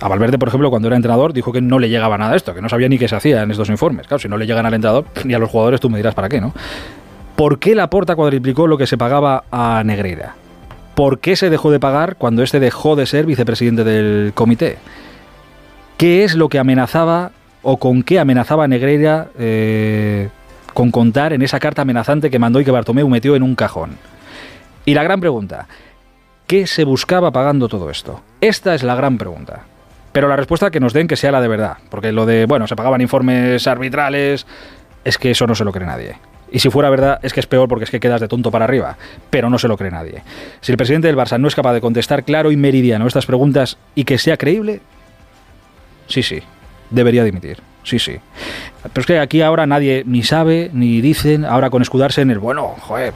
A 0.00 0.08
Valverde, 0.08 0.38
por 0.38 0.48
ejemplo, 0.48 0.70
cuando 0.70 0.88
era 0.88 0.96
entrenador, 0.96 1.34
dijo 1.34 1.52
que 1.52 1.60
no 1.60 1.78
le 1.78 1.90
llegaba 1.90 2.16
nada 2.16 2.30
de 2.30 2.38
esto, 2.38 2.54
que 2.54 2.62
no 2.62 2.70
sabía 2.70 2.88
ni 2.88 2.96
qué 2.96 3.06
se 3.06 3.16
hacía 3.16 3.42
en 3.42 3.50
estos 3.50 3.68
informes. 3.68 4.06
Claro, 4.06 4.18
si 4.18 4.28
no 4.28 4.38
le 4.38 4.46
llegan 4.46 4.64
al 4.64 4.72
entrenador 4.72 5.04
ni 5.26 5.34
a 5.34 5.38
los 5.38 5.50
jugadores, 5.50 5.78
tú 5.78 5.90
me 5.90 5.98
dirás 5.98 6.14
para 6.14 6.30
qué, 6.30 6.40
¿no? 6.40 6.54
¿Por 7.36 7.58
qué 7.58 7.74
la 7.74 7.90
Porta 7.90 8.16
cuadriplicó 8.16 8.66
lo 8.66 8.78
que 8.78 8.86
se 8.86 8.96
pagaba 8.96 9.44
a 9.50 9.82
Negreira? 9.84 10.36
¿Por 10.94 11.18
qué 11.18 11.36
se 11.36 11.50
dejó 11.50 11.70
de 11.70 11.80
pagar 11.80 12.16
cuando 12.16 12.42
este 12.42 12.60
dejó 12.60 12.96
de 12.96 13.04
ser 13.04 13.26
vicepresidente 13.26 13.84
del 13.84 14.32
comité? 14.32 14.78
¿Qué 15.98 16.24
es 16.24 16.34
lo 16.34 16.48
que 16.48 16.58
amenazaba 16.58 17.32
o 17.60 17.76
con 17.76 18.02
qué 18.02 18.18
amenazaba 18.18 18.68
Negreira 18.68 19.28
eh, 19.38 20.30
con 20.74 20.90
contar 20.90 21.32
en 21.32 21.42
esa 21.42 21.60
carta 21.60 21.82
amenazante 21.82 22.30
que 22.30 22.38
mandó 22.38 22.60
y 22.60 22.64
que 22.64 22.70
Bartomeu 22.70 23.08
metió 23.08 23.36
en 23.36 23.42
un 23.42 23.54
cajón? 23.54 23.96
Y 24.84 24.92
la 24.92 25.02
gran 25.02 25.20
pregunta, 25.20 25.66
¿qué 26.46 26.66
se 26.66 26.84
buscaba 26.84 27.30
pagando 27.30 27.68
todo 27.68 27.88
esto? 27.88 28.20
Esta 28.40 28.74
es 28.74 28.82
la 28.82 28.94
gran 28.94 29.16
pregunta. 29.16 29.62
Pero 30.12 30.28
la 30.28 30.36
respuesta 30.36 30.70
que 30.70 30.80
nos 30.80 30.92
den 30.92 31.08
que 31.08 31.16
sea 31.16 31.32
la 31.32 31.40
de 31.40 31.48
verdad. 31.48 31.78
Porque 31.88 32.12
lo 32.12 32.26
de, 32.26 32.46
bueno, 32.46 32.66
se 32.66 32.76
pagaban 32.76 33.00
informes 33.00 33.66
arbitrales, 33.66 34.46
es 35.04 35.16
que 35.16 35.30
eso 35.30 35.46
no 35.46 35.54
se 35.54 35.64
lo 35.64 35.72
cree 35.72 35.86
nadie. 35.86 36.16
Y 36.52 36.58
si 36.58 36.70
fuera 36.70 36.90
verdad, 36.90 37.18
es 37.22 37.32
que 37.32 37.40
es 37.40 37.46
peor 37.46 37.68
porque 37.68 37.84
es 37.84 37.90
que 37.90 37.98
quedas 37.98 38.20
de 38.20 38.28
tonto 38.28 38.50
para 38.50 38.64
arriba. 38.64 38.96
Pero 39.30 39.48
no 39.48 39.58
se 39.58 39.68
lo 39.68 39.76
cree 39.76 39.90
nadie. 39.90 40.22
Si 40.60 40.70
el 40.70 40.78
presidente 40.78 41.08
del 41.08 41.16
Barça 41.16 41.40
no 41.40 41.48
es 41.48 41.54
capaz 41.54 41.72
de 41.72 41.80
contestar 41.80 42.24
claro 42.24 42.52
y 42.52 42.56
meridiano 42.56 43.06
estas 43.06 43.26
preguntas 43.26 43.78
y 43.94 44.04
que 44.04 44.18
sea 44.18 44.36
creíble, 44.36 44.80
sí, 46.06 46.22
sí, 46.22 46.42
debería 46.90 47.24
dimitir 47.24 47.73
sí, 47.84 47.98
sí. 47.98 48.16
Pero 48.82 49.00
es 49.00 49.06
que 49.06 49.18
aquí 49.18 49.40
ahora 49.40 49.66
nadie 49.66 50.02
ni 50.06 50.22
sabe 50.22 50.70
ni 50.72 51.00
dicen, 51.00 51.44
ahora 51.44 51.70
con 51.70 51.80
escudarse 51.80 52.20
en 52.20 52.30
el, 52.30 52.38
bueno, 52.38 52.74
joder, 52.80 53.14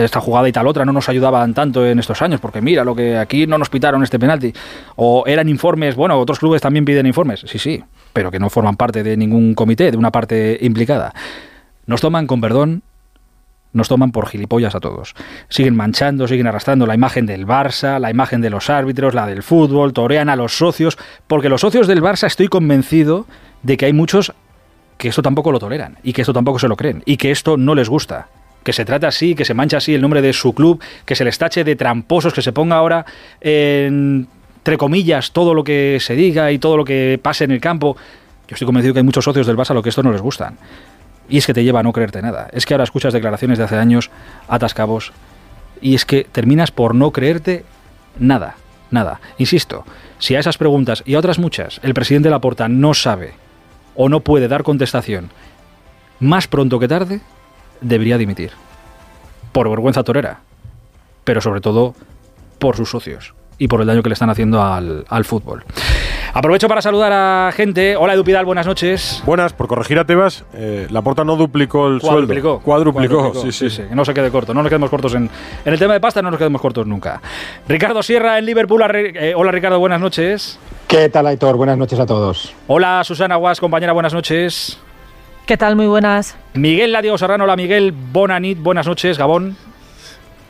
esta 0.00 0.20
jugada 0.20 0.48
y 0.48 0.52
tal 0.52 0.66
otra 0.66 0.84
no 0.84 0.92
nos 0.92 1.08
ayudaban 1.08 1.54
tanto 1.54 1.86
en 1.86 1.98
estos 1.98 2.20
años, 2.22 2.40
porque 2.40 2.60
mira, 2.60 2.84
lo 2.84 2.94
que 2.94 3.16
aquí 3.16 3.46
no 3.46 3.58
nos 3.58 3.68
pitaron 3.68 4.02
este 4.02 4.18
penalti. 4.18 4.52
O 4.96 5.24
eran 5.26 5.48
informes, 5.48 5.94
bueno, 5.94 6.18
otros 6.18 6.38
clubes 6.38 6.62
también 6.62 6.84
piden 6.84 7.06
informes, 7.06 7.44
sí, 7.46 7.58
sí, 7.58 7.84
pero 8.12 8.30
que 8.30 8.40
no 8.40 8.50
forman 8.50 8.76
parte 8.76 9.02
de 9.02 9.16
ningún 9.16 9.54
comité, 9.54 9.90
de 9.90 9.96
una 9.96 10.10
parte 10.10 10.58
implicada. 10.62 11.14
Nos 11.86 12.00
toman 12.00 12.26
con 12.26 12.40
perdón 12.40 12.82
nos 13.72 13.88
toman 13.88 14.12
por 14.12 14.28
gilipollas 14.28 14.74
a 14.74 14.80
todos. 14.80 15.14
Siguen 15.48 15.74
manchando, 15.74 16.28
siguen 16.28 16.46
arrastrando 16.46 16.86
la 16.86 16.94
imagen 16.94 17.26
del 17.26 17.46
Barça, 17.46 17.98
la 17.98 18.10
imagen 18.10 18.40
de 18.40 18.50
los 18.50 18.70
árbitros, 18.70 19.14
la 19.14 19.26
del 19.26 19.42
fútbol, 19.42 19.92
torean 19.92 20.28
a 20.28 20.36
los 20.36 20.56
socios, 20.56 20.98
porque 21.26 21.48
los 21.48 21.62
socios 21.62 21.86
del 21.86 22.02
Barça 22.02 22.26
estoy 22.26 22.48
convencido 22.48 23.26
de 23.62 23.76
que 23.76 23.86
hay 23.86 23.92
muchos 23.92 24.32
que 24.98 25.08
esto 25.08 25.22
tampoco 25.22 25.52
lo 25.52 25.58
toleran 25.58 25.98
y 26.02 26.12
que 26.12 26.22
esto 26.22 26.32
tampoco 26.32 26.58
se 26.58 26.68
lo 26.68 26.76
creen 26.76 27.02
y 27.06 27.16
que 27.16 27.30
esto 27.30 27.56
no 27.56 27.74
les 27.74 27.88
gusta. 27.88 28.28
Que 28.62 28.72
se 28.72 28.84
trata 28.84 29.08
así, 29.08 29.34
que 29.34 29.44
se 29.44 29.54
mancha 29.54 29.78
así 29.78 29.94
el 29.94 30.00
nombre 30.00 30.22
de 30.22 30.32
su 30.32 30.52
club, 30.52 30.80
que 31.04 31.16
se 31.16 31.24
les 31.24 31.36
tache 31.36 31.64
de 31.64 31.74
tramposos, 31.74 32.32
que 32.32 32.42
se 32.42 32.52
ponga 32.52 32.76
ahora 32.76 33.04
en 33.40 34.28
entre 34.62 34.78
comillas, 34.78 35.32
todo 35.32 35.54
lo 35.54 35.64
que 35.64 35.98
se 36.00 36.14
diga 36.14 36.52
y 36.52 36.60
todo 36.60 36.76
lo 36.76 36.84
que 36.84 37.18
pase 37.20 37.42
en 37.42 37.50
el 37.50 37.60
campo. 37.60 37.96
Yo 38.46 38.54
estoy 38.54 38.64
convencido 38.64 38.94
que 38.94 39.00
hay 39.00 39.04
muchos 39.04 39.24
socios 39.24 39.44
del 39.44 39.56
Barça 39.56 39.70
a 39.70 39.74
lo 39.74 39.82
que 39.82 39.88
esto 39.88 40.04
no 40.04 40.12
les 40.12 40.20
gustan. 40.20 40.56
Y 41.28 41.38
es 41.38 41.46
que 41.46 41.52
te 41.52 41.64
lleva 41.64 41.80
a 41.80 41.82
no 41.82 41.92
creerte 41.92 42.22
nada. 42.22 42.48
Es 42.52 42.64
que 42.64 42.74
ahora 42.74 42.84
escuchas 42.84 43.12
declaraciones 43.12 43.58
de 43.58 43.64
hace 43.64 43.74
años, 43.74 44.12
atascabos, 44.46 45.12
y 45.80 45.96
es 45.96 46.04
que 46.04 46.22
terminas 46.30 46.70
por 46.70 46.94
no 46.94 47.10
creerte 47.10 47.64
nada, 48.20 48.54
nada. 48.92 49.20
Insisto, 49.36 49.84
si 50.20 50.36
a 50.36 50.38
esas 50.38 50.58
preguntas 50.58 51.02
y 51.04 51.14
a 51.14 51.18
otras 51.18 51.40
muchas 51.40 51.80
el 51.82 51.92
presidente 51.92 52.30
Laporta 52.30 52.68
no 52.68 52.94
sabe 52.94 53.32
o 53.94 54.08
no 54.08 54.20
puede 54.20 54.48
dar 54.48 54.62
contestación 54.62 55.30
más 56.20 56.46
pronto 56.46 56.78
que 56.78 56.86
tarde, 56.86 57.20
debería 57.80 58.16
dimitir. 58.16 58.52
Por 59.50 59.68
vergüenza 59.68 60.04
torera, 60.04 60.40
pero 61.24 61.40
sobre 61.40 61.60
todo 61.60 61.94
por 62.58 62.76
sus 62.76 62.90
socios 62.90 63.34
y 63.58 63.68
por 63.68 63.80
el 63.80 63.86
daño 63.86 64.02
que 64.02 64.08
le 64.08 64.14
están 64.14 64.30
haciendo 64.30 64.62
al, 64.62 65.04
al 65.08 65.24
fútbol. 65.24 65.64
Aprovecho 66.34 66.66
para 66.66 66.80
saludar 66.80 67.12
a 67.12 67.52
gente. 67.52 67.94
Hola 67.96 68.14
Edu 68.14 68.24
Pidal, 68.24 68.46
buenas 68.46 68.66
noches. 68.66 69.22
Buenas, 69.26 69.52
por 69.52 69.68
corregir 69.68 69.98
a 69.98 70.06
Tebas, 70.06 70.44
eh, 70.54 70.86
la 70.90 71.02
porta 71.02 71.24
no 71.24 71.36
duplicó 71.36 71.88
el 71.88 72.00
Cuadruplicó. 72.00 72.48
sueldo. 72.48 72.62
Cuadruplicó, 72.64 73.34
sí, 73.34 73.52
sí. 73.52 73.82
Que 73.82 73.94
no 73.94 74.04
se 74.04 74.14
quede 74.14 74.30
corto, 74.30 74.54
no 74.54 74.62
nos 74.62 74.70
quedemos 74.70 74.88
cortos 74.88 75.14
en, 75.14 75.28
en 75.64 75.72
el 75.72 75.78
tema 75.78 75.92
de 75.92 76.00
pasta, 76.00 76.22
no 76.22 76.30
nos 76.30 76.38
quedemos 76.38 76.60
cortos 76.62 76.86
nunca. 76.86 77.20
Ricardo 77.68 78.02
Sierra 78.02 78.38
en 78.38 78.46
Liverpool. 78.46 78.80
arre- 78.82 79.12
eh, 79.14 79.34
hola 79.36 79.52
Ricardo, 79.52 79.78
buenas 79.78 80.00
noches. 80.00 80.58
¿Qué 80.88 81.08
tal, 81.10 81.26
Aitor? 81.26 81.56
Buenas 81.56 81.76
noches 81.76 81.98
a 82.00 82.06
todos. 82.06 82.54
Hola 82.66 83.02
Susana 83.04 83.36
Guas, 83.36 83.60
compañera, 83.60 83.92
buenas 83.92 84.14
noches. 84.14 84.78
¿Qué 85.46 85.56
tal? 85.58 85.76
Muy 85.76 85.86
buenas. 85.86 86.34
Miguel 86.54 86.92
Ladiego 86.92 87.18
Serrano, 87.18 87.44
hola 87.44 87.56
Miguel, 87.56 87.92
Bonanit, 87.92 88.58
buenas 88.58 88.86
noches, 88.86 89.18
Gabón. 89.18 89.56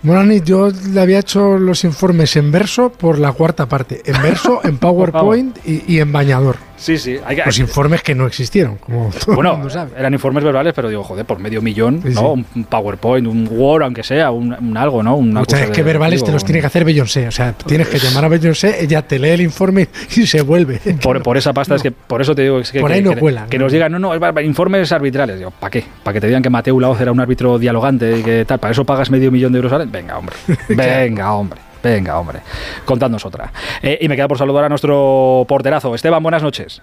Morani, 0.03 0.41
yo 0.41 0.71
le 0.71 1.01
había 1.01 1.21
hecho 1.21 1.59
los 1.59 1.85
informes 1.85 2.35
en 2.37 2.51
verso 2.51 2.91
por 2.91 3.19
la 3.19 3.33
cuarta 3.33 3.67
parte. 3.67 4.03
En 4.05 4.21
verso, 4.21 4.61
en 4.65 4.79
PowerPoint 4.79 5.59
y, 5.65 5.85
y 5.87 6.01
en 6.01 6.11
bañador. 6.11 6.57
Sí, 6.83 6.99
sí, 6.99 7.17
hay 7.25 7.37
que... 7.37 7.43
Los 7.47 7.59
informes 7.61 8.03
que 8.03 8.13
no 8.13 8.27
existieron, 8.27 8.77
como 8.77 9.09
todo 9.25 9.37
Bueno, 9.37 9.51
el 9.53 9.57
mundo 9.59 9.71
sabe. 9.71 9.93
eran 9.97 10.13
informes 10.13 10.43
verbales, 10.43 10.73
pero 10.75 10.89
digo, 10.89 11.05
joder, 11.05 11.25
por 11.25 11.39
medio 11.39 11.63
millón, 11.63 12.03
Sí, 12.03 12.09
¿no? 12.13 12.35
sí. 12.35 12.45
Un 12.57 12.65
PowerPoint, 12.65 13.29
un 13.29 13.49
Word, 13.53 13.85
aunque 13.85 14.03
sea, 14.03 14.33
un, 14.33 14.53
un 14.53 14.77
algo, 14.77 15.01
¿no? 15.01 15.15
Una 15.15 15.43
O 15.43 15.45
sea, 15.45 15.59
cosa 15.59 15.63
es 15.63 15.69
de- 15.69 15.77
que 15.77 15.83
verbales 15.85 16.19
digo, 16.19 16.27
te 16.27 16.33
los 16.33 16.45
tiene 16.45 16.61
que 16.61 16.67
hacer 16.67 16.85
Beyoncé. 16.85 17.29
O 17.29 17.31
sea, 17.31 17.53
tienes 17.53 17.87
que 17.87 17.99
llamar 18.01 18.25
a 18.25 18.29
Beyoncé, 18.29 18.83
ella 18.83 19.03
te 19.03 19.21
lee 19.21 19.29
el 19.29 19.43
informe 19.43 19.89
y 20.17 20.27
se 20.27 20.43
vuelve. 20.43 20.81
Por, 21.03 21.23
por 21.23 21.37
esa 21.37 21.53
pasta, 21.53 21.77
es 21.77 21.83
que 21.83 21.93
por 21.93 22.21
eso 22.21 22.35
te 22.35 22.43
digo 22.43 22.59
es 22.59 22.73
que, 22.73 22.81
Por 22.81 22.91
que- 22.91 22.97
ahí 22.97 23.03
no 23.03 23.15
que- 23.15 23.21
cuela, 23.21 23.47
que 23.49 23.59
¿no? 23.59 23.65
nos 23.67 23.73
digan, 23.73 23.93
no, 23.93 24.01
no, 24.01 24.13
es 24.15 24.45
informes 24.45 24.91
arbitrales. 24.91 25.39
Digo, 25.39 25.53
¿para 25.53 25.71
qué? 25.71 25.85
¿Para 26.03 26.15
que 26.15 26.21
te 26.21 26.27
digan 26.27 26.43
que 26.43 26.51
Mateo 26.51 26.81
Laoz 26.81 27.01
era 27.01 27.13
un 27.13 27.21
árbitro 27.21 27.61
dialogante 27.61 28.19
y 28.19 28.23
que 28.25 28.45
tal? 28.45 28.59
¿Para 28.59 28.73
eso 28.73 28.85
pagas 28.85 29.09
medio 29.09 29.31
millón 29.31 29.53
de 29.53 29.59
euros 29.59 29.73
al? 29.73 29.87
Venga, 29.87 30.19
hombre. 30.19 30.35
Venga, 30.69 31.33
hombre. 31.33 31.61
Venga, 31.83 32.19
hombre. 32.19 32.41
Contadnos 32.85 33.25
otra. 33.27 33.53
Eh, 33.83 33.99
y 34.01 34.09
me 34.09 34.17
queda 34.17 34.29
por 34.29 34.39
saludar 34.39 34.65
a 34.65 34.69
nuestro 34.69 35.45
porterazo. 35.49 35.95
Esteban, 35.95 36.23
buenas 36.23 36.43
noches. 36.43 36.81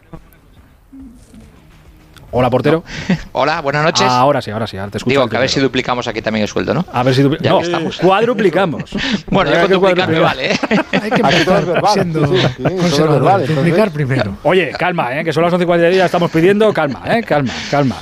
Hola, 2.32 2.52
portero. 2.52 2.84
Hola, 3.32 3.60
buenas 3.62 3.84
noches. 3.84 4.06
Ahora 4.08 4.40
sí, 4.40 4.52
ahora 4.52 4.68
sí, 4.68 4.78
ahora 4.78 4.92
te 4.92 5.00
escucho. 5.00 5.10
Digo, 5.12 5.28
que 5.28 5.36
a 5.38 5.40
ver 5.40 5.50
si 5.50 5.60
duplicamos 5.60 6.08
aquí 6.08 6.22
también 6.22 6.44
el 6.44 6.48
sueldo, 6.48 6.76
¿no? 6.76 6.86
A 6.94 7.02
ver 7.02 7.16
si 7.16 7.24
dupli- 7.24 7.40
Ya 7.42 7.50
no, 7.50 7.62
estamos. 7.62 7.98
cuadruplicamos. 7.98 8.84
Bueno, 9.32 9.50
yo 9.50 9.56
Hay 9.58 9.62
con 9.64 9.70
que 9.70 9.74
duplicar 9.76 10.10
me 10.10 10.20
vale, 10.20 10.52
¿eh? 10.52 10.58
Hay 11.02 11.10
que 11.10 11.22
empezar 11.22 11.66
verbal, 11.66 11.94
siendo 11.94 12.28
sí, 12.28 12.36
sí, 12.58 12.64
conservador, 12.64 13.48
duplicar 13.48 13.90
primero. 13.92 14.38
Oye, 14.44 14.72
calma, 14.78 15.20
¿eh? 15.20 15.24
que 15.24 15.34
son 15.34 15.42
las 15.44 15.52
11 15.54 15.64
y 15.64 15.66
40 15.66 15.88
de 15.88 15.94
día, 15.96 16.06
estamos 16.06 16.30
pidiendo 16.30 16.72
calma, 16.72 17.02
¿eh? 17.08 17.24
calma, 17.24 17.52
calma. 17.72 17.96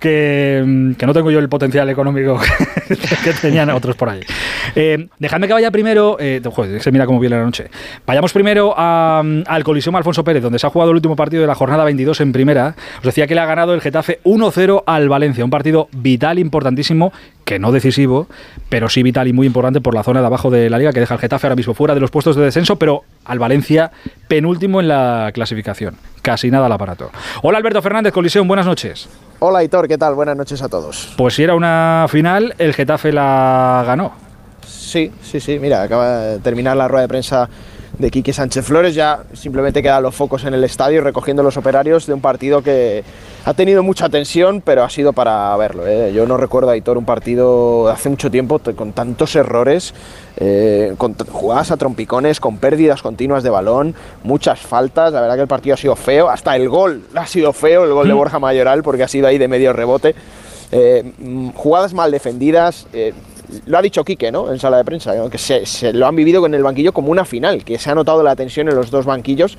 Que, 0.00 0.62
mm, 0.66 0.92
que 0.94 1.06
no 1.06 1.12
tengo 1.14 1.30
yo 1.30 1.38
el 1.38 1.48
potencial 1.48 1.88
económico 1.88 2.40
que 3.24 3.32
tenían 3.40 3.70
otros 3.70 3.96
por 3.96 4.08
ahí. 4.08 4.20
Eh, 4.74 5.08
dejadme 5.18 5.46
que 5.46 5.52
vaya 5.52 5.70
primero. 5.70 6.16
Eh, 6.18 6.40
joder, 6.44 6.82
se 6.82 6.92
mira 6.92 7.06
cómo 7.06 7.20
viene 7.20 7.36
la 7.36 7.44
noche. 7.44 7.68
Vayamos 8.06 8.32
primero 8.32 8.74
a, 8.76 9.22
mm, 9.24 9.42
al 9.46 9.64
Coliseum 9.64 9.96
Alfonso 9.96 10.24
Pérez, 10.24 10.42
donde 10.42 10.58
se 10.58 10.66
ha 10.66 10.70
jugado 10.70 10.90
el 10.90 10.96
último 10.96 11.16
partido 11.16 11.42
de 11.42 11.46
la 11.46 11.54
jornada 11.54 11.84
22 11.84 12.20
en 12.20 12.32
primera. 12.32 12.74
Os 12.98 13.04
decía 13.04 13.26
que 13.26 13.34
le 13.34 13.40
ha 13.40 13.46
ganado 13.46 13.74
el 13.74 13.80
Getafe 13.80 14.20
1-0 14.24 14.84
al 14.86 15.08
Valencia. 15.08 15.44
Un 15.44 15.50
partido 15.50 15.88
vital, 15.92 16.38
importantísimo, 16.38 17.12
que 17.44 17.58
no 17.58 17.72
decisivo, 17.72 18.28
pero 18.68 18.88
sí 18.88 19.02
vital 19.02 19.28
y 19.28 19.32
muy 19.32 19.46
importante 19.46 19.80
por 19.80 19.94
la 19.94 20.02
zona 20.02 20.20
de 20.20 20.26
abajo 20.26 20.50
de 20.50 20.68
la 20.70 20.78
liga, 20.78 20.92
que 20.92 21.00
deja 21.00 21.14
al 21.14 21.20
Getafe 21.20 21.46
ahora 21.46 21.56
mismo 21.56 21.74
fuera 21.74 21.94
de 21.94 22.00
los 22.00 22.10
puestos 22.10 22.36
de 22.36 22.44
descenso, 22.44 22.76
pero 22.76 23.04
al 23.24 23.38
Valencia 23.38 23.90
penúltimo 24.28 24.80
en 24.80 24.88
la 24.88 25.30
clasificación. 25.32 25.96
Casi 26.22 26.50
nada 26.50 26.66
al 26.66 26.72
aparato. 26.72 27.10
Hola 27.42 27.58
Alberto 27.58 27.80
Fernández, 27.82 28.12
Coliseum, 28.12 28.46
buenas 28.46 28.66
noches. 28.66 29.08
Hola 29.40 29.62
Hitor, 29.62 29.86
¿qué 29.86 29.96
tal? 29.96 30.16
Buenas 30.16 30.36
noches 30.36 30.60
a 30.62 30.68
todos. 30.68 31.14
Pues 31.16 31.34
si 31.34 31.44
era 31.44 31.54
una 31.54 32.06
final, 32.08 32.54
el 32.58 32.74
Getafe 32.74 33.12
la 33.12 33.84
ganó. 33.86 34.12
Sí, 34.66 35.12
sí, 35.22 35.38
sí, 35.38 35.60
mira, 35.60 35.82
acaba 35.82 36.18
de 36.18 36.38
terminar 36.40 36.76
la 36.76 36.88
rueda 36.88 37.02
de 37.02 37.08
prensa 37.08 37.48
de 37.98 38.10
Quique 38.10 38.32
Sánchez 38.32 38.64
Flores, 38.64 38.94
ya 38.94 39.24
simplemente 39.32 39.82
quedan 39.82 40.02
los 40.02 40.14
focos 40.14 40.44
en 40.44 40.54
el 40.54 40.62
estadio 40.62 41.00
recogiendo 41.00 41.42
los 41.42 41.56
operarios 41.56 42.06
de 42.06 42.14
un 42.14 42.20
partido 42.20 42.62
que 42.62 43.02
ha 43.44 43.54
tenido 43.54 43.82
mucha 43.82 44.08
tensión, 44.08 44.60
pero 44.60 44.84
ha 44.84 44.90
sido 44.90 45.12
para 45.12 45.56
verlo. 45.56 45.86
¿eh? 45.86 46.12
Yo 46.12 46.26
no 46.26 46.36
recuerdo 46.36 46.70
a 46.70 46.76
Hitor 46.76 46.96
un 46.96 47.04
partido 47.04 47.86
de 47.86 47.92
hace 47.92 48.08
mucho 48.08 48.30
tiempo 48.30 48.60
con 48.76 48.92
tantos 48.92 49.34
errores, 49.34 49.94
eh, 50.36 50.94
con 50.96 51.14
jugadas 51.14 51.72
a 51.72 51.76
trompicones, 51.76 52.38
con 52.38 52.58
pérdidas 52.58 53.02
continuas 53.02 53.42
de 53.42 53.50
balón, 53.50 53.94
muchas 54.22 54.60
faltas, 54.60 55.12
la 55.12 55.20
verdad 55.20 55.34
que 55.34 55.42
el 55.42 55.48
partido 55.48 55.74
ha 55.74 55.78
sido 55.78 55.96
feo, 55.96 56.28
hasta 56.28 56.54
el 56.54 56.68
gol 56.68 57.02
ha 57.14 57.26
sido 57.26 57.52
feo, 57.52 57.84
el 57.84 57.92
gol 57.92 58.06
de 58.06 58.14
Borja 58.14 58.38
Mayoral, 58.38 58.82
porque 58.82 59.02
ha 59.02 59.08
sido 59.08 59.26
ahí 59.26 59.38
de 59.38 59.48
medio 59.48 59.72
rebote. 59.72 60.14
Eh, 60.70 61.12
mm, 61.18 61.50
jugadas 61.50 61.94
mal 61.94 62.10
defendidas. 62.10 62.86
eh, 62.92 63.14
lo 63.66 63.78
ha 63.78 63.82
dicho 63.82 64.04
Quique, 64.04 64.30
¿no? 64.30 64.52
En 64.52 64.58
sala 64.58 64.78
de 64.78 64.84
prensa, 64.84 65.14
que 65.30 65.38
se, 65.38 65.66
se 65.66 65.92
lo 65.92 66.06
han 66.06 66.16
vivido 66.16 66.40
con 66.40 66.54
el 66.54 66.62
banquillo 66.62 66.92
como 66.92 67.10
una 67.10 67.24
final, 67.24 67.64
que 67.64 67.78
se 67.78 67.90
ha 67.90 67.94
notado 67.94 68.22
la 68.22 68.36
tensión 68.36 68.68
en 68.68 68.74
los 68.74 68.90
dos 68.90 69.06
banquillos. 69.06 69.56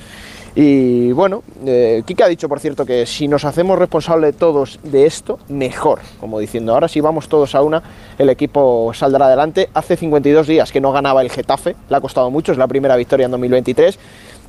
Y 0.56 1.12
bueno, 1.12 1.44
eh, 1.66 2.04
Quique 2.06 2.24
ha 2.24 2.28
dicho, 2.28 2.50
por 2.50 2.60
cierto, 2.60 2.86
que 2.86 3.06
si 3.06 3.28
nos 3.28 3.46
hacemos 3.46 3.78
responsables 3.78 4.36
todos 4.36 4.80
de 4.84 5.06
esto, 5.06 5.40
mejor. 5.48 6.00
Como 6.20 6.40
diciendo, 6.40 6.74
ahora 6.74 6.88
si 6.88 7.02
vamos 7.02 7.30
todos 7.30 7.56
a 7.56 7.62
una, 7.62 7.84
el 8.18 8.30
equipo 8.30 8.92
saldrá 8.94 9.28
adelante. 9.28 9.70
Hace 9.74 9.96
52 9.96 10.48
días 10.48 10.72
que 10.72 10.82
no 10.82 10.92
ganaba 10.92 11.22
el 11.22 11.30
Getafe, 11.30 11.76
le 11.88 11.96
ha 11.96 12.02
costado 12.02 12.32
mucho, 12.32 12.52
es 12.52 12.58
la 12.58 12.68
primera 12.68 12.96
victoria 12.96 13.26
en 13.26 13.32
2023. 13.32 14.00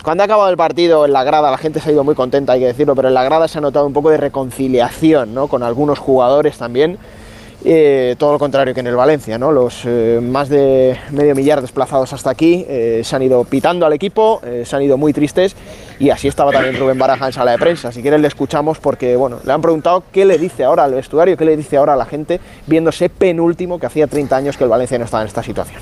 Cuando 0.02 0.22
ha 0.22 0.24
acabado 0.24 0.48
el 0.48 0.56
partido 0.56 1.04
en 1.04 1.12
la 1.12 1.24
grada, 1.24 1.50
la 1.50 1.58
gente 1.58 1.78
se 1.78 1.90
ha 1.90 1.92
ido 1.92 2.04
muy 2.04 2.14
contenta, 2.14 2.54
hay 2.54 2.60
que 2.60 2.66
decirlo, 2.66 2.94
pero 2.94 3.08
en 3.08 3.14
la 3.14 3.22
grada 3.22 3.48
se 3.48 3.58
ha 3.58 3.60
notado 3.60 3.86
un 3.86 3.92
poco 3.92 4.08
de 4.08 4.16
reconciliación, 4.16 5.34
¿no? 5.34 5.46
Con 5.48 5.62
algunos 5.62 5.98
jugadores 5.98 6.56
también. 6.56 6.98
Eh, 7.62 8.14
todo 8.18 8.32
lo 8.32 8.38
contrario 8.38 8.72
que 8.72 8.80
en 8.80 8.86
el 8.86 8.96
Valencia, 8.96 9.36
¿no? 9.38 9.52
Los 9.52 9.82
eh, 9.84 10.18
más 10.22 10.48
de 10.48 10.96
medio 11.10 11.34
millar 11.34 11.60
desplazados 11.60 12.10
hasta 12.14 12.30
aquí 12.30 12.64
eh, 12.66 13.02
se 13.04 13.16
han 13.16 13.22
ido 13.22 13.44
pitando 13.44 13.84
al 13.84 13.92
equipo, 13.92 14.40
se 14.64 14.76
han 14.76 14.82
ido 14.82 14.96
muy 14.96 15.12
tristes 15.12 15.54
y 15.98 16.08
así 16.08 16.26
estaba 16.28 16.52
también 16.52 16.78
Rubén 16.78 16.98
Baraja 16.98 17.26
en 17.26 17.32
sala 17.32 17.50
de 17.52 17.58
prensa. 17.58 17.92
Si 17.92 18.00
quieres 18.00 18.20
le 18.20 18.28
escuchamos 18.28 18.78
porque 18.78 19.14
bueno, 19.14 19.40
le 19.44 19.52
han 19.52 19.60
preguntado 19.60 20.04
qué 20.10 20.24
le 20.24 20.38
dice 20.38 20.64
ahora 20.64 20.84
al 20.84 20.94
vestuario, 20.94 21.36
qué 21.36 21.44
le 21.44 21.56
dice 21.56 21.76
ahora 21.76 21.92
a 21.92 21.96
la 21.96 22.06
gente 22.06 22.40
viéndose 22.66 23.10
penúltimo 23.10 23.78
que 23.78 23.86
hacía 23.86 24.06
30 24.06 24.36
años 24.36 24.56
que 24.56 24.64
el 24.64 24.70
Valencia 24.70 24.98
no 24.98 25.04
estaba 25.04 25.22
en 25.22 25.28
esta 25.28 25.42
situación. 25.42 25.80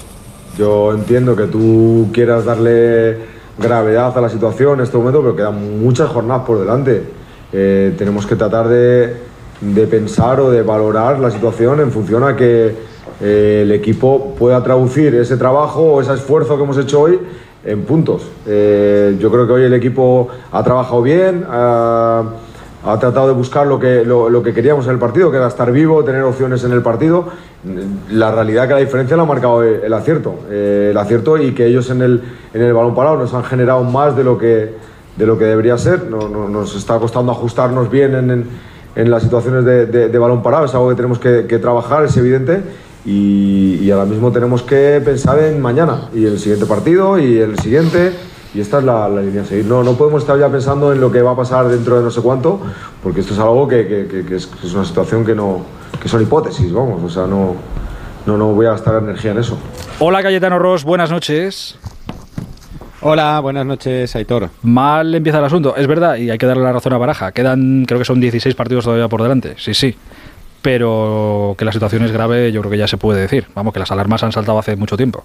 Yo 0.59 0.93
entiendo 0.93 1.37
que 1.37 1.45
tú 1.45 2.09
quieras 2.13 2.45
darle 2.45 3.19
gravedad 3.57 4.17
a 4.19 4.21
la 4.21 4.29
situación 4.29 4.81
en 4.81 4.85
este 4.85 4.97
momento, 4.97 5.21
pero 5.23 5.37
quedan 5.37 5.81
muchas 5.81 6.09
jornadas 6.09 6.45
por 6.45 6.59
delante. 6.59 7.05
Tenemos 7.51 8.27
que 8.27 8.35
tratar 8.35 8.67
de, 8.69 9.28
de 9.61 9.87
pensar 9.87 10.41
o 10.41 10.51
de 10.51 10.63
valorar 10.63 11.19
la 11.19 11.31
situación 11.31 11.81
en 11.81 11.91
función 11.91 12.23
a 12.25 12.37
que 12.37 12.75
eh, 13.21 13.61
el 13.63 13.73
equipo 13.73 14.35
pueda 14.39 14.63
traducir 14.63 15.15
ese 15.15 15.37
trabajo 15.37 15.83
o 15.95 16.01
ese 16.01 16.13
esfuerzo 16.15 16.57
que 16.57 16.63
hemos 16.63 16.79
hecho 16.79 17.01
hoy 17.01 17.19
en 17.65 17.83
puntos. 17.83 18.23
Eh, 18.47 19.17
yo 19.19 19.31
creo 19.31 19.47
que 19.47 19.53
hoy 19.55 19.63
el 19.65 19.75
equipo 19.75 20.29
ha 20.53 20.63
trabajado 20.63 21.03
bien, 21.03 21.45
ha, 21.51 22.23
ha 22.85 22.99
tratado 23.01 23.27
de 23.27 23.33
buscar 23.35 23.67
lo 23.67 23.81
que, 23.81 24.05
lo, 24.05 24.31
lo 24.31 24.43
que 24.43 24.55
queríamos 24.55 24.87
en 24.87 24.93
el 24.93 24.99
partido, 24.99 25.31
que 25.33 25.37
era 25.39 25.49
estar 25.49 25.71
vivo, 25.73 26.05
tener 26.05 26.23
opciones 26.23 26.63
en 26.63 26.71
el 26.73 26.83
partido. 26.83 27.25
La 28.13 28.31
realidad 28.31 28.69
que 28.69 28.75
la 28.75 28.81
diferencia 28.81 29.17
la 29.17 29.25
ha 29.25 29.27
marcado 29.27 29.65
el, 29.65 29.93
acierto, 29.93 30.37
eh, 30.49 30.89
el 30.93 30.97
acierto 30.97 31.37
y 31.37 31.53
que 31.53 31.67
ellos 31.67 31.91
en 31.91 32.03
el, 32.03 32.23
en 32.55 32.63
el 32.63 32.73
balón 32.73 32.95
parado 32.95 33.17
nos 33.17 33.35
han 33.35 33.43
generado 33.43 33.83
más 33.83 34.17
de 34.17 34.23
lo 34.23 34.39
que, 34.39 34.75
de 35.17 35.27
lo 35.27 35.37
que 35.37 35.45
debería 35.47 35.77
ser. 35.77 36.05
No- 36.05 36.29
no- 36.29 36.49
nos 36.49 36.77
está 36.77 36.99
costando 37.01 37.33
ajustarnos 37.33 37.91
bien 37.91 38.15
en, 38.15 38.31
en- 38.31 38.49
en 38.99 39.11
las 39.11 39.23
situaciones 39.23 39.65
de, 39.65 39.87
de- 39.87 40.09
de 40.11 40.19
balón 40.19 40.43
parado, 40.43 40.67
es 40.67 40.75
algo 40.75 40.91
que 40.91 40.95
tenemos 40.97 41.19
que, 41.19 41.47
que 41.47 41.59
trabajar, 41.59 42.05
es 42.05 42.15
evidente. 42.19 42.61
Y, 43.07 43.77
y 43.81 43.91
ahora 43.91 44.05
mismo 44.05 44.31
tenemos 44.33 44.63
que 44.63 45.01
pensar 45.03 45.39
en 45.39 45.61
mañana 45.63 46.11
y 46.15 46.27
el 46.27 46.39
siguiente 46.39 46.67
partido 46.67 47.19
y 47.19 47.39
el 47.39 47.59
siguiente 47.59 48.13
y 48.55 48.61
esta 48.61 48.79
es 48.79 48.85
la, 48.85 49.09
la 49.09 49.23
línea 49.23 49.43
a 49.43 49.45
seguir. 49.47 49.65
No, 49.67 49.83
no 49.83 49.93
podemos 49.93 50.23
estar 50.23 50.39
ya 50.39 50.49
pensando 50.49 50.93
en 50.93 51.01
lo 51.01 51.11
que 51.13 51.23
va 51.23 51.31
a 51.31 51.37
pasar 51.37 51.69
dentro 51.69 51.97
de 51.97 52.03
no 52.03 52.11
sé 52.11 52.21
cuánto, 52.21 52.61
porque 53.03 53.21
esto 53.21 53.33
es 53.35 53.39
algo 53.41 53.67
que, 53.69 53.87
que- 54.09 54.25
que- 54.27 54.37
es, 54.37 54.51
es 54.63 54.75
una 54.75 54.85
situación 54.85 55.25
que 55.25 55.35
no 55.35 55.63
que 56.03 56.09
son 56.09 56.21
hipótesis, 56.23 56.71
vamos, 56.73 57.03
o 57.03 57.09
sea, 57.09 57.27
no, 57.27 57.55
no, 58.27 58.37
no 58.37 58.49
voy 58.53 58.67
a 58.67 58.71
gastar 58.71 59.03
energía 59.03 59.31
en 59.33 59.39
eso. 59.39 59.57
Hola 60.01 60.23
Cayetano 60.23 60.59
Ross, 60.59 60.85
buenas 60.85 61.11
noches. 61.11 61.79
Hola, 63.01 63.39
buenas 63.39 63.65
noches, 63.65 64.17
Aitor. 64.17 64.51
Mal 64.63 65.15
empieza 65.15 65.39
el 65.39 65.45
asunto, 65.45 65.77
es 65.77 65.87
verdad, 65.87 66.17
y 66.17 66.31
hay 66.31 66.39
que 66.39 66.47
darle 66.47 66.65
la 66.65 66.73
razón 66.73 66.93
a 66.95 66.99
Baraja. 66.99 67.31
Quedan, 67.31 67.85
creo 67.87 68.01
que 68.01 68.05
son 68.05 68.21
16 68.21 68.57
partidos 68.57 68.85
todavía 68.85 69.07
por 69.07 69.23
delante, 69.23 69.55
sí, 69.57 69.73
sí. 69.73 69.95
Pero 70.63 71.55
que 71.57 71.65
la 71.65 71.71
situación 71.71 72.05
es 72.05 72.11
grave, 72.11 72.51
yo 72.51 72.61
creo 72.61 72.73
que 72.73 72.79
ya 72.79 72.89
se 72.89 72.97
puede 72.97 73.21
decir. 73.21 73.47
Vamos, 73.55 73.73
que 73.73 73.79
las 73.79 73.93
alarmas 73.93 74.25
han 74.25 74.33
saltado 74.33 74.59
hace 74.59 74.75
mucho 74.75 74.97
tiempo. 74.97 75.23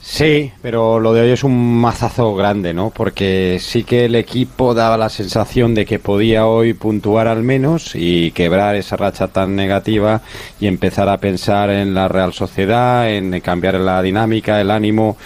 Sí, 0.00 0.52
pero 0.62 1.00
lo 1.00 1.12
de 1.14 1.22
hoy 1.22 1.30
es 1.30 1.42
un 1.42 1.80
mazazo 1.80 2.36
grande, 2.36 2.72
¿no? 2.72 2.90
Porque 2.90 3.58
sí 3.60 3.82
que 3.82 4.04
el 4.04 4.14
equipo 4.14 4.72
daba 4.72 4.96
la 4.96 5.08
sensación 5.08 5.74
de 5.74 5.84
que 5.84 5.98
podía 5.98 6.46
hoy 6.46 6.74
puntuar 6.74 7.26
al 7.26 7.42
menos 7.42 7.96
y 7.96 8.30
quebrar 8.30 8.76
esa 8.76 8.96
racha 8.96 9.26
tan 9.28 9.56
negativa 9.56 10.20
y 10.60 10.68
empezar 10.68 11.08
a 11.08 11.18
pensar 11.18 11.70
en 11.70 11.94
la 11.94 12.06
Real 12.06 12.32
Sociedad, 12.32 13.10
en 13.10 13.40
cambiar 13.40 13.74
la 13.76 14.00
dinámica, 14.00 14.60
el 14.60 14.70
ánimo 14.70 15.16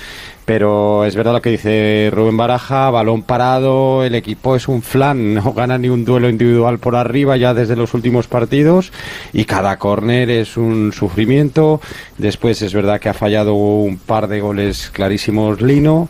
pero 0.48 1.04
es 1.04 1.14
verdad 1.14 1.34
lo 1.34 1.42
que 1.42 1.50
dice 1.50 2.08
Rubén 2.10 2.38
Baraja, 2.38 2.88
balón 2.88 3.22
parado, 3.22 4.02
el 4.02 4.14
equipo 4.14 4.56
es 4.56 4.66
un 4.66 4.80
flan, 4.80 5.34
no 5.34 5.52
gana 5.52 5.76
ni 5.76 5.90
un 5.90 6.06
duelo 6.06 6.30
individual 6.30 6.78
por 6.78 6.96
arriba 6.96 7.36
ya 7.36 7.52
desde 7.52 7.76
los 7.76 7.92
últimos 7.92 8.28
partidos 8.28 8.90
y 9.34 9.44
cada 9.44 9.78
córner 9.78 10.30
es 10.30 10.56
un 10.56 10.94
sufrimiento. 10.94 11.82
Después 12.16 12.62
es 12.62 12.72
verdad 12.72 12.98
que 12.98 13.10
ha 13.10 13.14
fallado 13.14 13.52
un 13.52 13.98
par 13.98 14.26
de 14.26 14.40
goles 14.40 14.88
clarísimos 14.90 15.60
Lino, 15.60 16.08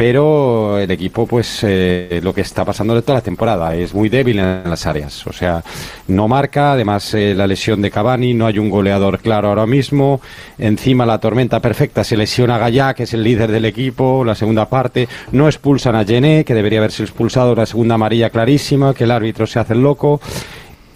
pero 0.00 0.78
el 0.78 0.90
equipo, 0.90 1.26
pues 1.26 1.58
eh, 1.62 2.20
lo 2.22 2.32
que 2.32 2.40
está 2.40 2.64
pasando 2.64 2.94
de 2.94 3.02
toda 3.02 3.18
la 3.18 3.20
temporada 3.20 3.74
es 3.74 3.92
muy 3.92 4.08
débil 4.08 4.38
en 4.38 4.62
las 4.64 4.86
áreas. 4.86 5.26
O 5.26 5.32
sea, 5.34 5.62
no 6.08 6.26
marca, 6.26 6.72
además 6.72 7.12
eh, 7.12 7.34
la 7.36 7.46
lesión 7.46 7.82
de 7.82 7.90
Cavani, 7.90 8.32
no 8.32 8.46
hay 8.46 8.58
un 8.58 8.70
goleador 8.70 9.18
claro 9.18 9.48
ahora 9.48 9.66
mismo. 9.66 10.22
Encima 10.56 11.04
la 11.04 11.18
tormenta 11.18 11.60
perfecta 11.60 12.02
se 12.02 12.16
lesiona 12.16 12.64
a 12.64 12.94
que 12.94 13.02
es 13.02 13.12
el 13.12 13.22
líder 13.22 13.52
del 13.52 13.66
equipo, 13.66 14.24
la 14.24 14.34
segunda 14.34 14.70
parte. 14.70 15.06
No 15.32 15.48
expulsan 15.48 15.94
a 15.94 16.02
Gené, 16.06 16.46
que 16.46 16.54
debería 16.54 16.78
haberse 16.78 17.02
expulsado, 17.02 17.54
la 17.54 17.66
segunda 17.66 17.96
amarilla 17.96 18.30
clarísima, 18.30 18.94
que 18.94 19.04
el 19.04 19.10
árbitro 19.10 19.46
se 19.46 19.58
hace 19.58 19.74
el 19.74 19.82
loco. 19.82 20.18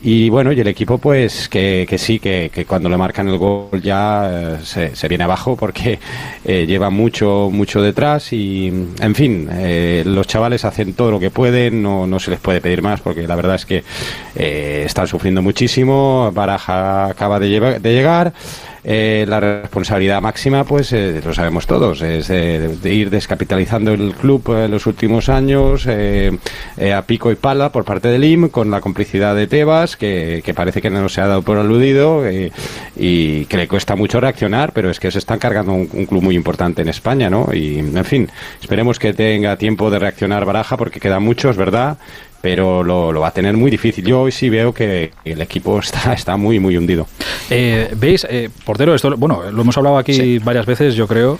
Y 0.06 0.28
bueno, 0.28 0.52
y 0.52 0.60
el 0.60 0.68
equipo 0.68 0.98
pues 0.98 1.48
que, 1.48 1.86
que 1.88 1.96
sí, 1.96 2.18
que, 2.18 2.50
que, 2.52 2.66
cuando 2.66 2.90
le 2.90 2.98
marcan 2.98 3.26
el 3.26 3.38
gol 3.38 3.80
ya 3.82 4.28
eh, 4.30 4.58
se, 4.62 4.94
se, 4.94 5.08
viene 5.08 5.24
abajo 5.24 5.56
porque 5.56 5.98
eh, 6.44 6.66
lleva 6.66 6.90
mucho, 6.90 7.48
mucho 7.50 7.80
detrás 7.80 8.30
y 8.34 8.68
en 9.00 9.14
fin, 9.14 9.48
eh, 9.50 10.02
los 10.04 10.26
chavales 10.26 10.66
hacen 10.66 10.92
todo 10.92 11.10
lo 11.10 11.18
que 11.18 11.30
pueden, 11.30 11.82
no, 11.82 12.06
no 12.06 12.20
se 12.20 12.32
les 12.32 12.40
puede 12.40 12.60
pedir 12.60 12.82
más 12.82 13.00
porque 13.00 13.26
la 13.26 13.34
verdad 13.34 13.54
es 13.54 13.64
que 13.64 13.82
están 14.84 15.06
sufriendo 15.06 15.40
muchísimo, 15.40 16.30
Baraja 16.34 17.06
acaba 17.06 17.40
de, 17.40 17.48
llevar, 17.48 17.80
de 17.80 17.92
llegar. 17.94 18.34
Eh, 18.86 19.24
la 19.26 19.40
responsabilidad 19.40 20.20
máxima, 20.20 20.64
pues 20.64 20.92
eh, 20.92 21.22
lo 21.24 21.32
sabemos 21.32 21.66
todos, 21.66 22.02
es 22.02 22.28
ir 22.28 23.08
descapitalizando 23.08 23.92
el 23.92 24.12
club 24.12 24.54
en 24.58 24.70
los 24.70 24.86
últimos 24.86 25.30
años 25.30 25.86
eh, 25.88 26.30
a 26.94 27.00
pico 27.02 27.32
y 27.32 27.34
pala 27.34 27.72
por 27.72 27.86
parte 27.86 28.08
del 28.08 28.24
IM, 28.24 28.50
con 28.50 28.70
la 28.70 28.82
complicidad 28.82 29.34
de 29.34 29.46
Tebas, 29.46 29.96
que, 29.96 30.42
que 30.44 30.52
parece 30.52 30.82
que 30.82 30.90
no 30.90 31.08
se 31.08 31.22
ha 31.22 31.26
dado 31.26 31.40
por 31.40 31.56
aludido 31.56 32.24
y 32.94 33.46
que 33.46 33.56
le 33.56 33.68
cuesta 33.68 33.96
mucho 33.96 34.20
reaccionar, 34.20 34.72
pero 34.72 34.90
es 34.90 35.00
que 35.00 35.10
se 35.10 35.18
están 35.18 35.38
cargando 35.38 35.72
un, 35.72 35.88
un, 35.90 36.04
club 36.04 36.22
muy 36.22 36.36
importante 36.36 36.82
en 36.82 36.88
España, 36.88 37.30
¿no? 37.30 37.48
Y, 37.54 37.78
en 37.78 38.04
fin, 38.04 38.30
esperemos 38.60 38.98
que 38.98 39.14
tenga 39.14 39.56
tiempo 39.56 39.90
de 39.90 39.98
reaccionar 39.98 40.44
Baraja, 40.44 40.76
porque 40.76 41.00
queda 41.00 41.20
mucho, 41.20 41.48
es 41.48 41.56
verdad, 41.56 41.96
pero 42.44 42.84
lo, 42.84 43.10
lo, 43.10 43.20
va 43.22 43.28
a 43.28 43.30
tener 43.30 43.56
muy 43.56 43.70
difícil. 43.70 44.04
Yo 44.04 44.20
hoy 44.20 44.30
sí 44.30 44.50
veo 44.50 44.74
que 44.74 45.12
el 45.24 45.40
equipo 45.40 45.78
está, 45.78 46.12
está 46.12 46.36
muy, 46.36 46.60
muy 46.60 46.76
hundido. 46.76 47.06
Eh, 47.48 47.90
¿Veis, 47.96 48.26
eh, 48.28 48.50
portero, 48.66 48.94
esto, 48.94 49.16
bueno, 49.16 49.50
lo 49.50 49.62
hemos 49.62 49.74
hablado 49.78 49.96
aquí 49.96 50.12
sí. 50.12 50.38
varias 50.44 50.66
veces, 50.66 50.94
yo 50.94 51.08
creo. 51.08 51.38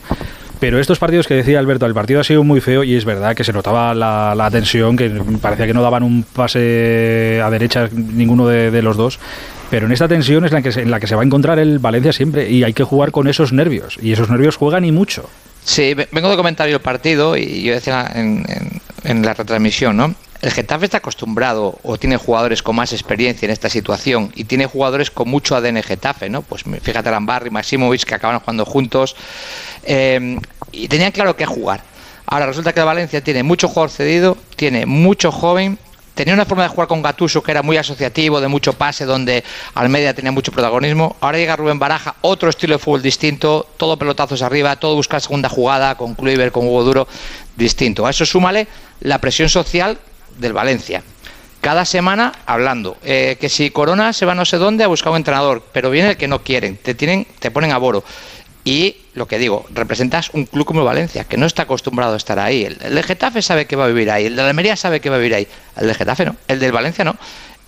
Pero 0.61 0.80
estos 0.80 0.99
partidos 0.99 1.26
que 1.26 1.34
decía 1.34 1.58
Alberto, 1.58 1.84
el 1.84 1.92
partido 1.92 2.20
ha 2.20 2.25
sido 2.25 2.42
muy 2.42 2.62
feo 2.62 2.84
y 2.84 2.94
es 2.94 3.04
verdad 3.04 3.37
que 3.37 3.44
se 3.44 3.52
notaba 3.52 3.92
la, 3.94 4.34
la 4.34 4.50
tensión, 4.50 4.96
que 4.96 5.11
parecía 5.42 5.66
que 5.66 5.74
no 5.74 5.83
daban 5.83 6.05
un 6.05 6.22
pase 6.22 7.38
a 7.44 7.50
derecha 7.50 7.90
ninguno 7.92 8.48
de, 8.48 8.70
de 8.70 8.81
los 8.81 8.96
dos 8.96 9.18
pero 9.70 9.87
en 9.87 9.92
esta 9.92 10.07
tensión 10.07 10.44
es 10.44 10.52
la 10.52 10.62
que 10.62 10.70
se, 10.70 10.83
en 10.83 10.90
la 10.90 11.00
que 11.00 11.07
se 11.07 11.16
va 11.16 11.22
a 11.22 11.24
encontrar 11.24 11.59
el 11.59 11.81
Valencia 11.81 12.12
siempre 12.12 12.48
y 12.48 12.62
hay 12.62 12.72
que 12.72 12.85
jugar 12.85 13.11
con 13.11 13.26
esos 13.26 13.52
nervios 13.52 13.98
y 14.00 14.12
esos 14.12 14.31
nervios 14.31 14.57
juegan 14.57 14.85
y 14.85 14.92
mucho. 14.92 15.28
Sí, 15.64 15.94
vengo 15.94 16.31
de 16.31 16.37
comentar 16.37 16.68
yo 16.68 16.76
el 16.76 16.83
partido 16.83 17.37
y 17.37 17.62
yo 17.62 17.74
decía 17.74 18.09
en, 18.14 18.44
en, 18.48 18.81
en 19.02 19.22
la 19.22 19.35
retransmisión, 19.35 19.96
¿no? 19.96 20.14
El 20.44 20.52
Getafe 20.52 20.85
está 20.85 20.98
acostumbrado 20.98 21.78
o 21.83 21.96
tiene 21.96 22.18
jugadores 22.18 22.62
con 22.62 22.76
más 22.76 22.92
experiencia 22.92 23.46
en 23.46 23.50
esta 23.50 23.70
situación 23.70 24.30
y 24.37 24.44
tiene 24.44 24.66
jugadores 24.66 25.11
con 25.11 25.26
mucho 25.26 25.57
ADN 25.57 25.83
Getafe, 25.83 26.28
¿no? 26.28 26.42
Pues 26.42 26.64
fíjate 26.83 27.11
Lambarri, 27.11 27.48
Maximovic 27.48 28.04
que 28.04 28.14
acaban 28.14 28.40
jugando 28.40 28.66
juntos 28.66 29.16
eh, 29.85 30.38
y 30.70 30.87
tenían 30.88 31.12
claro 31.12 31.35
qué 31.35 31.46
jugar. 31.46 31.83
Ahora 32.26 32.44
resulta 32.44 32.74
que 32.74 32.83
Valencia 32.83 33.24
tiene 33.24 33.42
mucho 33.42 33.68
jugador 33.68 33.88
cedido, 33.88 34.37
tiene 34.54 34.85
mucho 34.85 35.33
joven, 35.33 35.78
tenía 36.14 36.35
una 36.35 36.44
forma 36.44 36.64
de 36.64 36.68
jugar 36.68 36.88
con 36.88 37.00
Gatuso 37.00 37.42
que 37.42 37.50
era 37.50 37.62
muy 37.62 37.78
asociativo, 37.78 38.38
de 38.38 38.48
mucho 38.48 38.74
pase, 38.74 39.07
donde 39.07 39.42
Almeida 39.72 40.12
tenía 40.12 40.30
mucho 40.30 40.52
protagonismo. 40.52 41.16
Ahora 41.20 41.38
llega 41.38 41.57
Rubén 41.57 41.78
Baraja, 41.78 42.16
otro 42.20 42.50
estilo 42.50 42.74
de 42.74 42.80
fútbol 42.80 43.00
distinto, 43.00 43.66
todo 43.78 43.96
pelotazos 43.96 44.42
arriba, 44.42 44.76
todo 44.76 44.94
buscar 44.94 45.22
segunda 45.22 45.48
jugada, 45.48 45.94
con 45.94 46.14
Kluivert, 46.14 46.52
con 46.52 46.66
Hugo 46.66 46.85
Duro, 46.85 47.09
distinto. 47.57 48.04
A 48.07 48.11
eso 48.11 48.26
súmale 48.26 48.68
la 49.00 49.18
presión 49.22 49.48
social 49.48 49.98
del 50.38 50.53
Valencia. 50.53 51.03
Cada 51.61 51.85
semana 51.85 52.33
hablando, 52.44 52.99
eh, 53.03 53.38
que 53.40 53.49
si 53.49 53.70
Corona 53.70 54.12
se 54.12 54.27
va 54.27 54.35
no 54.35 54.44
sé 54.44 54.59
dónde 54.59 54.85
a 54.85 54.87
buscar 54.87 55.12
un 55.12 55.16
entrenador, 55.16 55.62
pero 55.73 55.90
viene 55.90 56.11
el 56.11 56.16
que 56.16 56.29
no 56.29 56.42
quieren, 56.42 56.77
te, 56.77 56.94
tienen, 56.94 57.27
te 57.38 57.51
ponen 57.51 57.73
a 57.73 57.79
boro. 57.79 58.05
Y 58.64 58.97
lo 59.14 59.27
que 59.27 59.38
digo, 59.38 59.66
representas 59.73 60.31
un 60.35 60.44
club 60.47 60.66
como 60.66 60.85
Valencia, 60.85 61.25
que 61.25 61.37
no 61.37 61.47
está 61.47 61.62
acostumbrado 61.62 62.14
a 62.14 62.16
estar 62.16 62.38
ahí. 62.38 62.64
El, 62.64 62.79
el 62.83 62.94
de 62.94 63.03
Getafe 63.03 63.40
sabe 63.40 63.66
que 63.66 63.77
va 63.77 63.85
a 63.85 63.88
vivir 63.88 64.11
ahí, 64.11 64.27
el 64.27 64.37
de 64.37 64.42
Almería 64.42 64.77
sabe 64.77 65.01
que 65.01 65.09
va 65.09 65.16
a 65.16 65.18
vivir 65.18 65.35
ahí, 65.35 65.49
el 65.77 65.87
de 65.87 65.94
Getafe 65.94 66.27
no, 66.27 66.37
el 66.49 66.61
del 66.61 66.73
Valencia 66.73 67.05
no. 67.05 67.16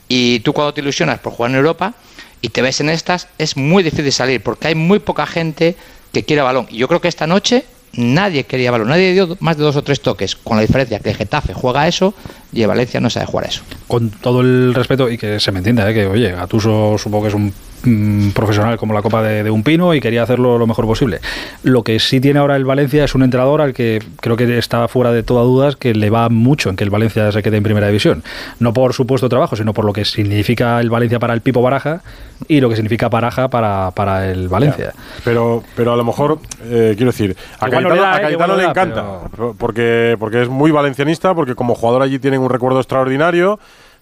Y 0.09 0.41
tú 0.41 0.53
cuando 0.53 0.75
te 0.75 0.81
ilusionas 0.81 1.19
por 1.19 1.33
jugar 1.33 1.51
en 1.53 1.57
Europa 1.57 1.95
y 2.41 2.51
te 2.51 2.63
ves 2.63 2.81
en 2.81 2.91
estas, 2.91 3.29
es 3.39 3.57
muy 3.57 3.83
difícil 3.83 4.13
salir, 4.13 4.43
porque 4.43 4.69
hay 4.69 4.75
muy 4.75 4.99
poca 4.99 5.27
gente 5.27 5.77
que 6.13 6.25
quiere 6.25 6.43
balón. 6.43 6.67
Y 6.71 6.77
yo 6.77 6.89
creo 6.89 7.01
que 7.01 7.09
esta 7.09 7.27
noche 7.27 7.65
nadie 7.95 8.45
quería 8.45 8.71
balón, 8.71 8.89
nadie 8.89 9.13
dio 9.13 9.37
más 9.41 9.57
de 9.57 9.65
dos 9.65 9.77
o 9.77 9.83
tres 9.83 10.01
toques, 10.01 10.37
con 10.37 10.57
la 10.57 10.63
diferencia 10.63 10.99
que 10.99 11.15
Getafe 11.15 11.55
juega 11.55 11.89
eso 11.89 12.15
y 12.53 12.65
Valencia 12.65 13.01
no 13.01 13.11
sabe 13.11 13.27
jugar 13.27 13.47
eso. 13.47 13.63
Con 13.87 14.11
todo 14.11 14.41
el 14.41 14.75
respeto 14.75 15.11
y 15.11 15.19
que 15.19 15.41
se 15.41 15.53
me 15.53 15.59
entienda, 15.59 15.89
¿eh? 15.91 15.95
que 15.95 16.07
oye, 16.07 16.33
Gatuso 16.33 16.97
supongo 16.99 17.25
que 17.25 17.29
es 17.29 17.35
un 17.35 17.53
mm, 17.87 18.31
profesional 18.31 18.77
como 18.77 18.93
la 18.93 19.03
copa 19.03 19.23
de, 19.23 19.43
de, 19.43 19.51
un 19.51 19.63
pino 19.63 19.95
y 19.95 20.01
quería 20.01 20.23
hacerlo 20.23 20.59
lo 20.59 20.67
mejor 20.67 20.87
posible. 20.87 21.21
Lo 21.63 21.83
que 21.83 21.99
sí 21.99 22.21
tiene 22.21 22.41
ahora 22.41 22.57
el 22.57 22.65
Valencia 22.65 23.05
es 23.05 23.15
un 23.15 23.23
entrenador 23.23 23.61
al 23.61 23.73
que 23.73 24.03
creo 24.21 24.37
que 24.37 24.59
está 24.59 24.87
fuera 24.89 25.13
de 25.13 25.23
toda 25.23 25.43
duda 25.43 25.73
que 25.79 25.95
le 25.95 26.11
va 26.11 26.29
mucho 26.29 26.71
en 26.71 26.77
que 26.77 26.85
el 26.85 26.91
Valencia 26.91 27.33
se 27.33 27.43
quede 27.43 27.57
en 27.57 27.63
primera 27.63 27.87
división. 27.87 28.23
No 28.61 28.73
por 28.73 28.93
su 28.93 29.07
puesto 29.07 29.27
de 29.27 29.31
trabajo, 29.31 29.57
sino 29.57 29.73
por 29.73 29.85
lo 29.85 29.93
que 29.93 30.05
significa 30.05 30.81
el 30.81 30.91
Valencia 30.91 31.19
para 31.19 31.35
el 31.35 31.41
Pipo 31.41 31.63
Baraja 31.63 32.03
y 32.49 32.61
lo 32.61 32.69
que 32.69 32.77
significa 32.77 33.09
Baraja 33.09 33.49
para, 33.49 33.91
para 33.93 34.31
el 34.31 34.49
Valencia. 34.49 34.93
Ya, 34.95 35.21
pero, 35.25 35.63
pero 35.75 35.93
a 35.93 35.97
lo 35.97 36.05
mejor, 36.05 36.39
eh, 36.65 36.95
quiero 36.97 37.13
decir, 37.13 37.37
a 37.59 37.69
Cayetano, 37.69 37.97
da, 37.97 38.17
a 38.17 38.21
Cayetano 38.21 38.55
eh, 38.55 38.59
le 38.59 38.65
encanta, 38.65 39.05
pero... 39.31 39.55
porque, 39.59 40.17
porque 40.19 40.43
es 40.43 40.49
muy 40.49 40.71
valencianista, 40.71 41.35
porque 41.35 41.55
como 41.55 41.75
jugador 41.75 42.03
allí 42.03 42.19
tienen 42.19 42.41
un 42.41 42.51
recuerdo 42.51 42.79
extraordinario, 42.79 43.59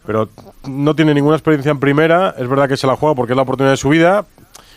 pero 0.06 0.28
no 0.68 0.94
tiene 0.94 1.14
ninguna 1.14 1.36
experiencia 1.36 1.70
en 1.70 1.80
primera. 1.80 2.34
Es 2.38 2.48
verdad 2.48 2.68
que 2.68 2.76
se 2.76 2.86
la 2.86 2.96
juega 2.96 3.14
porque 3.14 3.32
es 3.32 3.36
la 3.36 3.42
oportunidad 3.42 3.72
de 3.72 3.78
su 3.78 3.88
vida. 3.88 4.24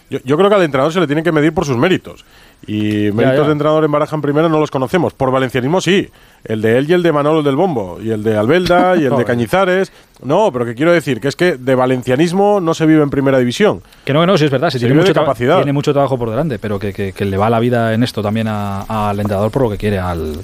Yo, 0.09 0.19
yo 0.23 0.37
creo 0.37 0.49
que 0.49 0.55
al 0.55 0.63
entrenador 0.63 0.93
se 0.93 1.01
le 1.01 1.07
tiene 1.07 1.21
que 1.21 1.33
medir 1.33 1.53
por 1.53 1.65
sus 1.65 1.75
méritos. 1.75 2.23
Y 2.65 3.11
méritos 3.11 3.17
ya, 3.17 3.35
ya. 3.35 3.43
de 3.43 3.51
entrenador 3.51 3.83
en 3.83 3.91
Baraja 3.91 4.15
en 4.15 4.21
primera 4.21 4.47
no 4.47 4.59
los 4.59 4.71
conocemos. 4.71 5.13
Por 5.13 5.31
valencianismo 5.31 5.81
sí. 5.81 6.09
El 6.45 6.61
de 6.61 6.77
él 6.77 6.89
y 6.89 6.93
el 6.93 7.03
de 7.03 7.11
Manolo 7.11 7.43
del 7.43 7.57
Bombo. 7.57 7.99
Y 8.01 8.11
el 8.11 8.23
de 8.23 8.37
Albelda 8.37 8.95
y 8.95 9.03
el 9.03 9.15
de 9.17 9.25
Cañizares. 9.25 9.91
No, 10.23 10.49
pero 10.51 10.65
que 10.65 10.75
quiero 10.75 10.93
decir 10.93 11.19
que 11.19 11.27
es 11.27 11.35
que 11.35 11.57
de 11.57 11.75
valencianismo 11.75 12.61
no 12.61 12.73
se 12.73 12.85
vive 12.85 13.03
en 13.03 13.09
primera 13.09 13.37
división. 13.37 13.81
Que 14.05 14.13
no, 14.13 14.21
que 14.21 14.27
no, 14.27 14.37
sí 14.37 14.45
es 14.45 14.51
verdad. 14.51 14.69
Sí, 14.69 14.79
se 14.79 14.85
tiene, 14.87 14.99
mucho 14.99 15.13
capacidad. 15.13 15.57
tiene 15.57 15.73
mucho 15.73 15.91
trabajo 15.91 16.17
por 16.17 16.29
delante, 16.29 16.57
pero 16.57 16.79
que, 16.79 16.93
que, 16.93 17.11
que, 17.11 17.25
le 17.25 17.35
va 17.35 17.49
la 17.49 17.59
vida 17.59 17.93
en 17.93 18.01
esto 18.01 18.23
también 18.23 18.47
al 18.47 19.19
entrenador 19.19 19.51
por 19.51 19.63
lo 19.63 19.69
que 19.69 19.77
quiere 19.77 19.99
al, 19.99 20.21
al 20.21 20.37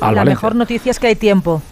La 0.00 0.06
Valencia. 0.06 0.24
mejor 0.24 0.56
noticia 0.56 0.90
es 0.90 0.98
que 0.98 1.08
hay 1.08 1.16
tiempo. 1.16 1.62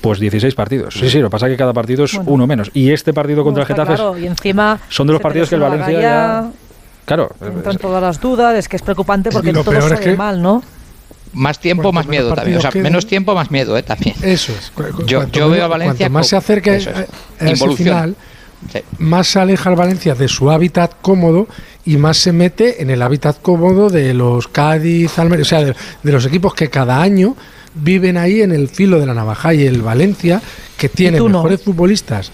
Pues 0.00 0.18
16 0.18 0.54
partidos. 0.54 0.94
Sí, 0.94 1.10
sí, 1.10 1.18
lo 1.18 1.28
que 1.28 1.32
pasa 1.32 1.46
es 1.46 1.52
que 1.52 1.56
cada 1.56 1.72
partido 1.72 2.04
es 2.04 2.14
bueno. 2.14 2.30
uno 2.32 2.46
menos. 2.46 2.70
Y 2.74 2.90
este 2.90 3.12
partido 3.12 3.44
contra 3.44 3.62
el 3.62 3.66
Getafe 3.66 3.94
claro, 3.94 4.18
y 4.18 4.26
encima 4.26 4.80
son 4.88 5.06
de 5.06 5.12
los 5.12 5.22
partidos 5.22 5.48
que 5.48 5.56
el 5.56 5.60
Valencia 5.60 5.92
ya... 5.92 6.00
ya... 6.00 6.50
Claro. 7.04 7.30
Entran 7.40 7.76
todas 7.76 8.02
las 8.02 8.20
dudas, 8.20 8.54
es 8.56 8.68
que 8.68 8.76
es 8.76 8.82
preocupante 8.82 9.30
porque 9.30 9.52
todo 9.52 9.64
sale 9.64 9.94
es 9.94 10.00
que... 10.00 10.16
mal, 10.16 10.40
¿no? 10.40 10.62
Más 11.32 11.58
tiempo, 11.58 11.92
más 11.92 12.06
miedo 12.06 12.34
también. 12.34 12.58
O 12.58 12.60
sea, 12.60 12.70
menos 12.74 13.06
tiempo, 13.06 13.34
más 13.34 13.50
miedo, 13.50 13.76
¿eh? 13.76 13.82
También. 13.82 14.16
Eso 14.22 14.52
es. 14.52 14.72
Yo, 15.06 15.26
yo 15.28 15.48
veo 15.48 15.64
a 15.64 15.68
Valencia. 15.68 16.06
Cuanto 16.06 16.18
más 16.18 16.28
se 16.28 16.36
acerca 16.36 16.72
a, 16.72 16.74
a 17.44 17.50
ese 17.50 17.68
final, 17.76 18.16
sí. 18.72 18.80
más 18.98 19.28
se 19.28 19.40
aleja 19.40 19.70
el 19.70 19.76
Valencia 19.76 20.14
de 20.14 20.28
su 20.28 20.50
hábitat 20.50 20.92
cómodo 21.00 21.46
y 21.84 21.96
más 21.96 22.16
se 22.16 22.32
mete 22.32 22.82
en 22.82 22.90
el 22.90 23.02
hábitat 23.02 23.40
cómodo 23.40 23.90
de 23.90 24.12
los 24.12 24.48
Cádiz, 24.48 25.18
Almería, 25.18 25.42
o 25.42 25.46
sea, 25.46 25.64
de, 25.64 25.74
de 26.02 26.12
los 26.12 26.26
equipos 26.26 26.54
que 26.54 26.68
cada 26.68 27.00
año 27.00 27.36
viven 27.74 28.16
ahí 28.16 28.42
en 28.42 28.52
el 28.52 28.68
filo 28.68 29.00
de 29.00 29.06
la 29.06 29.14
navaja 29.14 29.54
y 29.54 29.66
el 29.66 29.82
Valencia, 29.82 30.42
que 30.76 30.88
tiene 30.88 31.20
mejores 31.20 31.60
no? 31.60 31.64
futbolistas. 31.64 32.32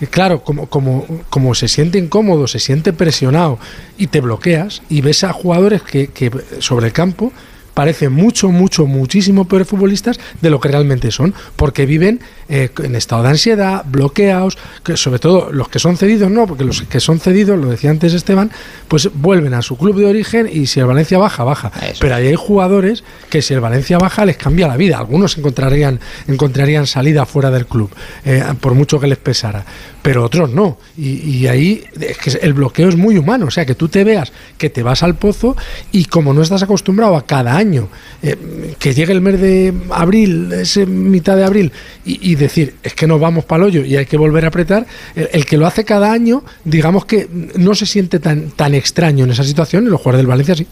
Y 0.00 0.06
claro, 0.06 0.42
como, 0.42 0.66
como, 0.66 1.06
como 1.30 1.54
se 1.54 1.68
siente 1.68 1.98
incómodo, 1.98 2.48
se 2.48 2.58
siente 2.58 2.92
presionado 2.92 3.58
y 3.96 4.08
te 4.08 4.20
bloqueas 4.20 4.82
y 4.88 5.00
ves 5.00 5.22
a 5.22 5.32
jugadores 5.32 5.82
que, 5.82 6.08
que 6.08 6.30
sobre 6.58 6.86
el 6.86 6.92
campo 6.92 7.32
parecen 7.74 8.12
mucho, 8.12 8.50
mucho, 8.50 8.86
muchísimo 8.86 9.46
peores 9.46 9.68
futbolistas 9.68 10.18
de 10.40 10.50
lo 10.50 10.60
que 10.60 10.68
realmente 10.68 11.10
son, 11.10 11.34
porque 11.56 11.86
viven 11.86 12.20
eh, 12.54 12.68
en 12.82 12.94
estado 12.96 13.22
de 13.22 13.30
ansiedad, 13.30 13.82
bloqueados, 13.86 14.58
que 14.84 14.98
sobre 14.98 15.18
todo 15.18 15.50
los 15.50 15.70
que 15.70 15.78
son 15.78 15.96
cedidos, 15.96 16.30
no, 16.30 16.46
porque 16.46 16.64
los 16.64 16.82
que 16.82 17.00
son 17.00 17.18
cedidos, 17.18 17.58
lo 17.58 17.70
decía 17.70 17.88
antes 17.88 18.12
Esteban, 18.12 18.50
pues 18.88 19.08
vuelven 19.14 19.54
a 19.54 19.62
su 19.62 19.78
club 19.78 19.96
de 19.96 20.04
origen 20.04 20.46
y 20.52 20.66
si 20.66 20.78
el 20.78 20.84
Valencia 20.84 21.16
baja, 21.16 21.44
baja. 21.44 21.72
Pero 21.98 22.14
ahí 22.14 22.26
hay 22.26 22.34
jugadores 22.34 23.04
que 23.30 23.40
si 23.40 23.54
el 23.54 23.60
Valencia 23.60 23.96
baja 23.96 24.26
les 24.26 24.36
cambia 24.36 24.68
la 24.68 24.76
vida. 24.76 24.98
Algunos 24.98 25.38
encontrarían, 25.38 25.98
encontrarían 26.28 26.86
salida 26.86 27.24
fuera 27.24 27.50
del 27.50 27.64
club, 27.64 27.90
eh, 28.26 28.44
por 28.60 28.74
mucho 28.74 29.00
que 29.00 29.06
les 29.06 29.16
pesara 29.16 29.64
pero 30.02 30.24
otros 30.24 30.50
no. 30.50 30.78
Y, 30.98 31.46
ahí 31.46 31.84
es 32.00 32.18
que 32.18 32.30
el 32.42 32.52
bloqueo 32.52 32.88
es 32.88 32.96
muy 32.96 33.16
humano, 33.16 33.46
o 33.46 33.50
sea, 33.50 33.64
que 33.64 33.74
tú 33.74 33.88
te 33.88 34.04
veas 34.04 34.32
que 34.58 34.68
te 34.68 34.82
vas 34.82 35.02
al 35.02 35.14
pozo 35.14 35.56
y 35.92 36.04
como 36.06 36.34
no 36.34 36.42
estás 36.42 36.62
acostumbrado 36.62 37.16
a 37.16 37.24
cada 37.24 37.56
año 37.56 37.88
eh, 38.22 38.74
que 38.78 38.94
llegue 38.94 39.12
el 39.12 39.20
mes 39.20 39.40
de 39.40 39.72
abril, 39.90 40.52
ese 40.52 40.86
mitad 40.86 41.36
de 41.36 41.44
abril, 41.44 41.72
y, 42.04 42.34
decir, 42.44 42.74
es 42.82 42.94
que 42.94 43.06
nos 43.06 43.20
vamos 43.20 43.44
para 43.44 43.64
el 43.64 43.68
hoyo 43.68 43.84
y 43.84 43.96
hay 43.96 44.06
que 44.06 44.16
volver 44.16 44.44
a 44.44 44.48
apretar, 44.48 44.86
el, 45.14 45.44
que 45.46 45.56
lo 45.56 45.66
hace 45.66 45.84
cada 45.84 46.12
año, 46.12 46.44
digamos 46.64 47.04
que 47.04 47.28
no 47.56 47.74
se 47.74 47.86
siente 47.86 48.18
tan, 48.18 48.50
tan 48.50 48.74
extraño 48.74 49.24
en 49.24 49.30
esa 49.30 49.44
situación, 49.44 49.84
y 49.84 49.88
los 49.88 50.00
jugadores 50.00 50.18
del 50.18 50.26
Valencia 50.26 50.54
sí. 50.54 50.66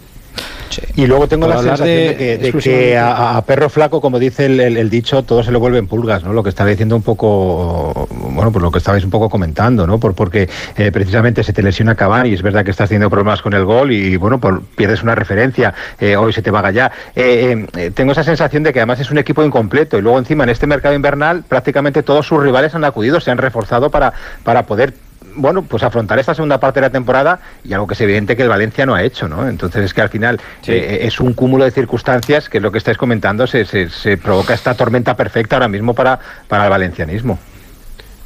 Y 0.95 1.07
luego 1.07 1.29
tengo 1.29 1.49
la 1.49 1.59
sensación 1.59 1.87
de, 1.87 2.53
que, 2.63 2.97
a, 2.97 3.43
perro 3.47 3.69
flaco, 3.69 4.01
como 4.01 4.19
dice 4.19 4.47
el, 4.47 4.91
dicho, 4.91 5.23
todo 5.25 5.43
se 5.43 5.51
lo 5.51 5.61
vuelven 5.61 5.87
pulgas, 5.87 6.23
¿no? 6.23 6.33
Lo 6.33 6.43
que 6.43 6.49
estaba 6.49 6.71
diciendo 6.71 6.97
un 6.97 7.03
poco, 7.03 8.09
bueno, 8.11 8.53
pues 8.53 8.63
lo 8.63 8.71
que 8.71 8.79
estabais 8.79 9.05
un 9.05 9.11
poco 9.11 9.29
comentando, 9.29 9.87
¿no? 9.87 9.99
Por, 9.99 10.15
porque 10.15 10.49
eh, 10.77 10.93
precisamente 10.93 11.43
se 11.43 11.53
te 11.53 11.63
lesiona 11.63 11.95
Cavani 11.95 12.31
y 12.31 12.35
es 12.35 12.43
verdad 12.43 12.65
que 12.65 12.71
estás 12.71 12.89
teniendo 12.89 13.11
problemas 13.11 13.43
con 13.43 13.55
el 13.55 13.65
gol 13.65 13.93
y, 13.93 14.17
bueno, 14.17 14.41
por, 14.41 14.63
pierdes 14.63 15.03
una 15.03 15.15
referencia, 15.15 15.75
eh, 15.99 16.17
hoy 16.17 16.33
se 16.33 16.43
te 16.43 16.51
va 16.51 16.61
allá. 16.61 16.93
Eh, 17.17 17.67
tengo 17.95 18.13
esa 18.13 18.23
sensación 18.23 18.63
de 18.63 18.73
que 18.73 18.81
además 18.81 19.01
es 19.01 19.11
un 19.11 19.19
equipo 19.19 19.43
incompleto 19.45 19.99
y 19.99 20.03
luego 20.03 20.19
encima 20.19 20.45
en 20.45 20.51
este 20.51 20.67
mercado 20.67 20.95
invernal 20.95 21.43
prácticamente 21.49 22.03
todos 22.03 22.27
sus 22.27 22.43
rivales 22.43 22.75
han 22.75 22.85
acudido, 22.85 23.21
se 23.21 23.31
han 23.31 23.39
reforzado 23.39 23.91
para, 23.91 24.13
para 24.45 24.67
poder 24.67 24.95
bueno, 25.35 25.63
pues 25.63 25.83
afrontar 25.83 26.19
esta 26.19 26.35
segunda 26.35 26.59
parte 26.59 26.81
de 26.81 26.87
la 26.87 26.91
temporada 26.91 27.41
y 27.65 27.73
algo 27.73 27.87
que 27.87 27.95
es 27.95 28.01
evidente 28.01 28.37
que 28.37 28.43
el 28.43 28.49
Valencia 28.49 28.87
no 28.87 28.95
ha 28.95 29.03
hecho, 29.03 29.29
¿no? 29.29 29.49
Entonces 29.49 29.85
es 29.85 29.95
que 29.95 30.01
al 30.01 30.09
final 30.09 30.41
eh, 30.67 31.01
es 31.03 31.21
un 31.21 31.33
cúmulo 31.35 31.65
de 31.65 31.71
circunstancias 31.71 32.49
que 32.49 32.59
es 32.59 32.63
lo 32.63 32.73
que 32.73 32.79
estáis 32.79 32.97
comentando, 32.97 33.47
se, 33.47 33.65
se, 33.65 33.91
se 33.91 34.17
provoca 34.17 34.55
esta 34.55 34.75
tormenta 34.75 35.17
perfecta 35.17 35.57
ahora 35.57 35.69
mismo 35.69 35.95
para, 35.95 36.19
para 36.49 36.65
el 36.65 36.71
valencianismo. 36.71 37.39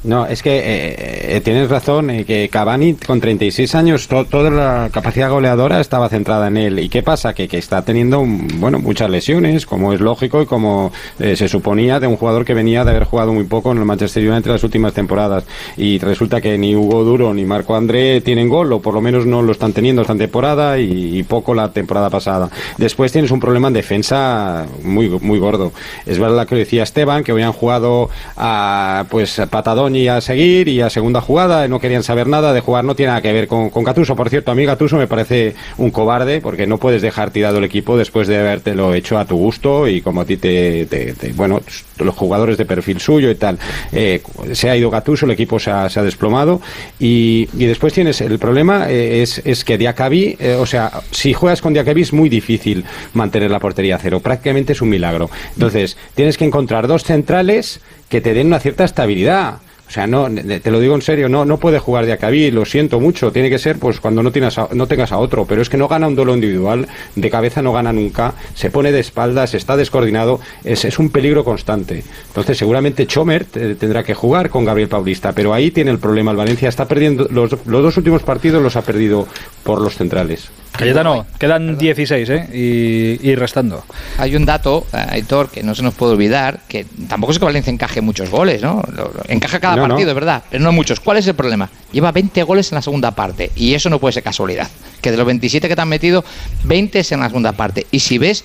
No, 0.05 0.27
es 0.27 0.43
que 0.43 0.57
eh, 0.57 1.35
eh, 1.37 1.41
tienes 1.43 1.67
razón, 1.67 2.11
eh, 2.11 2.25
que 2.25 2.47
Cavani 2.47 2.93
con 2.93 3.19
36 3.19 3.73
años, 3.73 4.07
toda 4.07 4.51
la 4.51 4.89
capacidad 4.91 5.31
goleadora 5.31 5.81
estaba 5.81 6.09
centrada 6.09 6.47
en 6.47 6.57
él. 6.57 6.79
¿Y 6.79 6.89
qué 6.89 7.01
pasa? 7.01 7.33
Que, 7.33 7.47
que 7.47 7.57
está 7.57 7.81
teniendo, 7.81 8.23
bueno, 8.23 8.77
muchas 8.77 9.09
lesiones, 9.09 9.65
como 9.65 9.93
es 9.93 10.01
lógico 10.01 10.43
y 10.43 10.45
como 10.45 10.91
se 11.17 11.47
suponía 11.47 11.99
de 11.99 12.05
un 12.05 12.17
jugador 12.17 12.45
que 12.45 12.53
venía 12.53 12.83
de 12.83 12.91
haber 12.91 13.05
jugado 13.05 13.33
muy 13.33 13.45
poco 13.45 13.71
en 13.71 13.79
el 13.79 13.85
Manchester 13.85 14.29
United 14.29 14.51
las 14.51 14.63
últimas 14.63 14.93
temporadas. 14.93 15.45
Y 15.75 15.97
resulta 15.97 16.39
que 16.39 16.55
ni 16.57 16.75
Hugo 16.75 17.03
Duro 17.03 17.33
ni 17.33 17.45
Marco 17.45 17.75
André 17.75 18.21
tienen 18.21 18.47
gol, 18.47 18.71
o 18.73 18.81
por 18.81 18.93
lo 18.93 19.01
menos 19.01 19.25
no 19.25 19.41
lo 19.41 19.51
están 19.51 19.73
teniendo 19.73 20.03
esta 20.03 20.15
temporada 20.15 20.77
y, 20.77 21.23
poco 21.23 21.55
la 21.55 21.71
temporada 21.71 22.11
pasada. 22.11 22.49
Después 22.77 23.11
tienes 23.11 23.31
un 23.31 23.39
problema 23.39 23.69
en 23.69 23.73
defensa 23.73 24.67
muy, 24.83 25.09
muy 25.09 25.39
gordo. 25.39 25.71
Es 26.05 26.19
verdad 26.19 26.47
que 26.47 26.55
decía 26.55 26.83
Esteban, 26.83 27.23
que 27.23 27.31
habían 27.31 27.53
jugado 27.53 28.09
a, 28.37 29.05
pues, 29.09 29.41
patadón 29.49 29.94
y 29.95 30.07
a 30.07 30.21
seguir 30.21 30.67
y 30.67 30.81
a 30.81 30.89
segunda 30.89 31.21
jugada, 31.21 31.67
no 31.67 31.79
querían 31.79 32.03
saber 32.03 32.27
nada 32.27 32.53
de 32.53 32.61
jugar, 32.61 32.83
no 32.83 32.95
tiene 32.95 33.09
nada 33.09 33.21
que 33.21 33.33
ver 33.33 33.47
con, 33.47 33.69
con 33.69 33.83
Gatuso. 33.83 34.15
Por 34.15 34.29
cierto, 34.29 34.51
a 34.51 34.55
mí 34.55 34.65
Gatuso 34.65 34.97
me 34.97 35.07
parece 35.07 35.55
un 35.77 35.91
cobarde 35.91 36.41
porque 36.41 36.67
no 36.67 36.77
puedes 36.77 37.01
dejar 37.01 37.31
tirado 37.31 37.57
el 37.57 37.63
equipo 37.63 37.97
después 37.97 38.27
de 38.27 38.37
habértelo 38.37 38.93
hecho 38.93 39.17
a 39.17 39.25
tu 39.25 39.37
gusto 39.37 39.87
y 39.87 40.01
como 40.01 40.21
a 40.21 40.25
ti 40.25 40.37
te, 40.37 40.87
bueno, 41.35 41.61
los 41.99 42.15
jugadores 42.15 42.57
de 42.57 42.65
perfil 42.65 42.99
suyo 42.99 43.29
y 43.29 43.35
tal. 43.35 43.57
Eh, 43.91 44.21
se 44.53 44.69
ha 44.69 44.77
ido 44.77 44.89
Gatuso, 44.89 45.25
el 45.25 45.31
equipo 45.31 45.59
se 45.59 45.71
ha, 45.71 45.89
desplomado 46.05 46.61
y, 46.99 47.47
y, 47.57 47.65
después 47.65 47.93
tienes 47.93 48.21
el 48.21 48.37
problema 48.37 48.89
eh, 48.89 49.21
es, 49.21 49.41
es 49.43 49.63
que 49.63 49.77
Diacabí, 49.77 50.35
eh, 50.39 50.57
o 50.59 50.65
sea, 50.65 50.91
si 51.11 51.33
juegas 51.33 51.61
con 51.61 51.73
Diacabí 51.73 52.01
es 52.01 52.13
muy 52.13 52.29
difícil 52.29 52.85
mantener 53.13 53.51
la 53.51 53.59
portería 53.59 53.95
a 53.95 53.99
cero, 53.99 54.19
prácticamente 54.19 54.73
es 54.73 54.81
un 54.81 54.89
milagro. 54.89 55.29
Entonces, 55.53 55.97
tienes 56.13 56.37
que 56.37 56.45
encontrar 56.45 56.87
dos 56.87 57.03
centrales 57.03 57.81
que 58.09 58.21
te 58.21 58.33
den 58.33 58.47
una 58.47 58.59
cierta 58.59 58.83
estabilidad. 58.83 59.55
O 59.87 59.91
sea, 59.91 60.07
no, 60.07 60.27
te 60.29 60.71
lo 60.71 60.79
digo 60.79 60.95
en 60.95 61.01
serio, 61.01 61.29
no, 61.29 61.45
no 61.45 61.57
puede 61.57 61.79
jugar 61.79 62.05
de 62.05 62.13
Acabí, 62.13 62.49
lo 62.51 62.65
siento 62.65 62.99
mucho, 62.99 63.31
tiene 63.31 63.49
que 63.49 63.59
ser 63.59 63.77
pues 63.77 63.99
cuando 63.99 64.23
no, 64.23 64.31
tienes 64.31 64.55
no 64.73 64.87
tengas 64.87 65.11
a 65.11 65.17
otro, 65.17 65.45
pero 65.45 65.61
es 65.61 65.69
que 65.69 65.77
no 65.77 65.87
gana 65.87 66.07
un 66.07 66.15
duelo 66.15 66.33
individual, 66.33 66.87
de 67.15 67.29
cabeza 67.29 67.61
no 67.61 67.71
gana 67.71 67.93
nunca, 67.93 68.33
se 68.55 68.71
pone 68.71 68.91
de 68.91 68.99
espaldas, 68.99 69.53
está 69.53 69.77
descoordinado, 69.77 70.39
es, 70.63 70.85
es 70.85 70.97
un 70.97 71.09
peligro 71.09 71.43
constante. 71.43 72.03
Entonces 72.27 72.57
seguramente 72.57 73.05
Chomer 73.05 73.45
tendrá 73.45 74.03
que 74.03 74.15
jugar 74.15 74.49
con 74.49 74.65
Gabriel 74.65 74.89
Paulista, 74.89 75.33
pero 75.33 75.53
ahí 75.53 75.71
tiene 75.71 75.91
el 75.91 75.99
problema, 75.99 76.31
el 76.31 76.37
Valencia 76.37 76.69
está 76.69 76.87
perdiendo, 76.87 77.27
los, 77.29 77.51
los 77.65 77.83
dos 77.83 77.97
últimos 77.97 78.23
partidos 78.23 78.63
los 78.63 78.75
ha 78.75 78.81
perdido 78.81 79.27
por 79.63 79.81
los 79.81 79.95
centrales. 79.95 80.49
Cayetano, 80.77 81.25
quedan 81.39 81.77
16 81.77 82.29
¿eh? 82.29 83.19
y, 83.21 83.35
restando. 83.35 83.83
Hay 84.17 84.35
un 84.35 84.45
dato, 84.45 84.85
eh, 84.93 85.05
Aitor, 85.09 85.49
que 85.49 85.63
no 85.63 85.73
se 85.73 85.83
nos 85.83 85.93
puede 85.93 86.13
olvidar, 86.13 86.61
que 86.67 86.85
tampoco 87.07 87.31
es 87.31 87.39
que 87.39 87.45
Valencia 87.45 87.71
encaje 87.71 88.01
muchos 88.01 88.29
goles, 88.29 88.61
¿no? 88.61 88.83
Encaja 89.27 89.59
cada 89.59 89.74
partido, 89.77 90.09
es 90.09 90.15
verdad, 90.15 90.43
pero 90.49 90.63
no 90.63 90.71
muchos. 90.71 90.99
¿Cuál 90.99 91.17
es 91.17 91.27
el 91.27 91.35
problema? 91.35 91.69
Lleva 91.91 92.11
20 92.11 92.43
goles 92.43 92.71
en 92.71 92.75
la 92.75 92.81
segunda 92.81 93.11
parte 93.11 93.51
y 93.55 93.73
eso 93.73 93.89
no 93.89 93.99
puede 93.99 94.13
ser 94.13 94.23
casualidad. 94.23 94.69
Que 95.01 95.11
de 95.11 95.17
los 95.17 95.25
27 95.25 95.67
que 95.67 95.75
te 95.75 95.81
han 95.81 95.89
metido, 95.89 96.23
20 96.63 96.99
es 96.99 97.11
en 97.11 97.19
la 97.19 97.27
segunda 97.27 97.51
parte. 97.53 97.87
Y 97.91 97.99
si 97.99 98.17
ves 98.17 98.43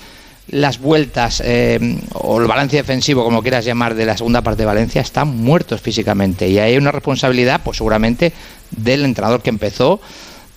las 0.49 0.81
vueltas 0.81 1.43
eh, 1.45 1.99
o 2.12 2.40
el 2.40 2.47
balance 2.47 2.77
defensivo, 2.77 3.25
como 3.25 3.43
quieras 3.43 3.64
llamar, 3.64 3.95
de 3.95 4.05
la 4.05 4.16
segunda 4.16 4.43
parte 4.43 4.62
de 4.62 4.66
Valencia, 4.66 5.01
están 5.01 5.37
muertos 5.37 5.81
físicamente. 5.81 6.49
Y 6.49 6.59
hay 6.59 6.77
una 6.77 6.93
responsabilidad, 6.93 7.61
pues 7.64 7.77
seguramente, 7.77 8.33
del 8.71 9.05
entrenador 9.05 9.43
que 9.43 9.51
empezó 9.51 10.01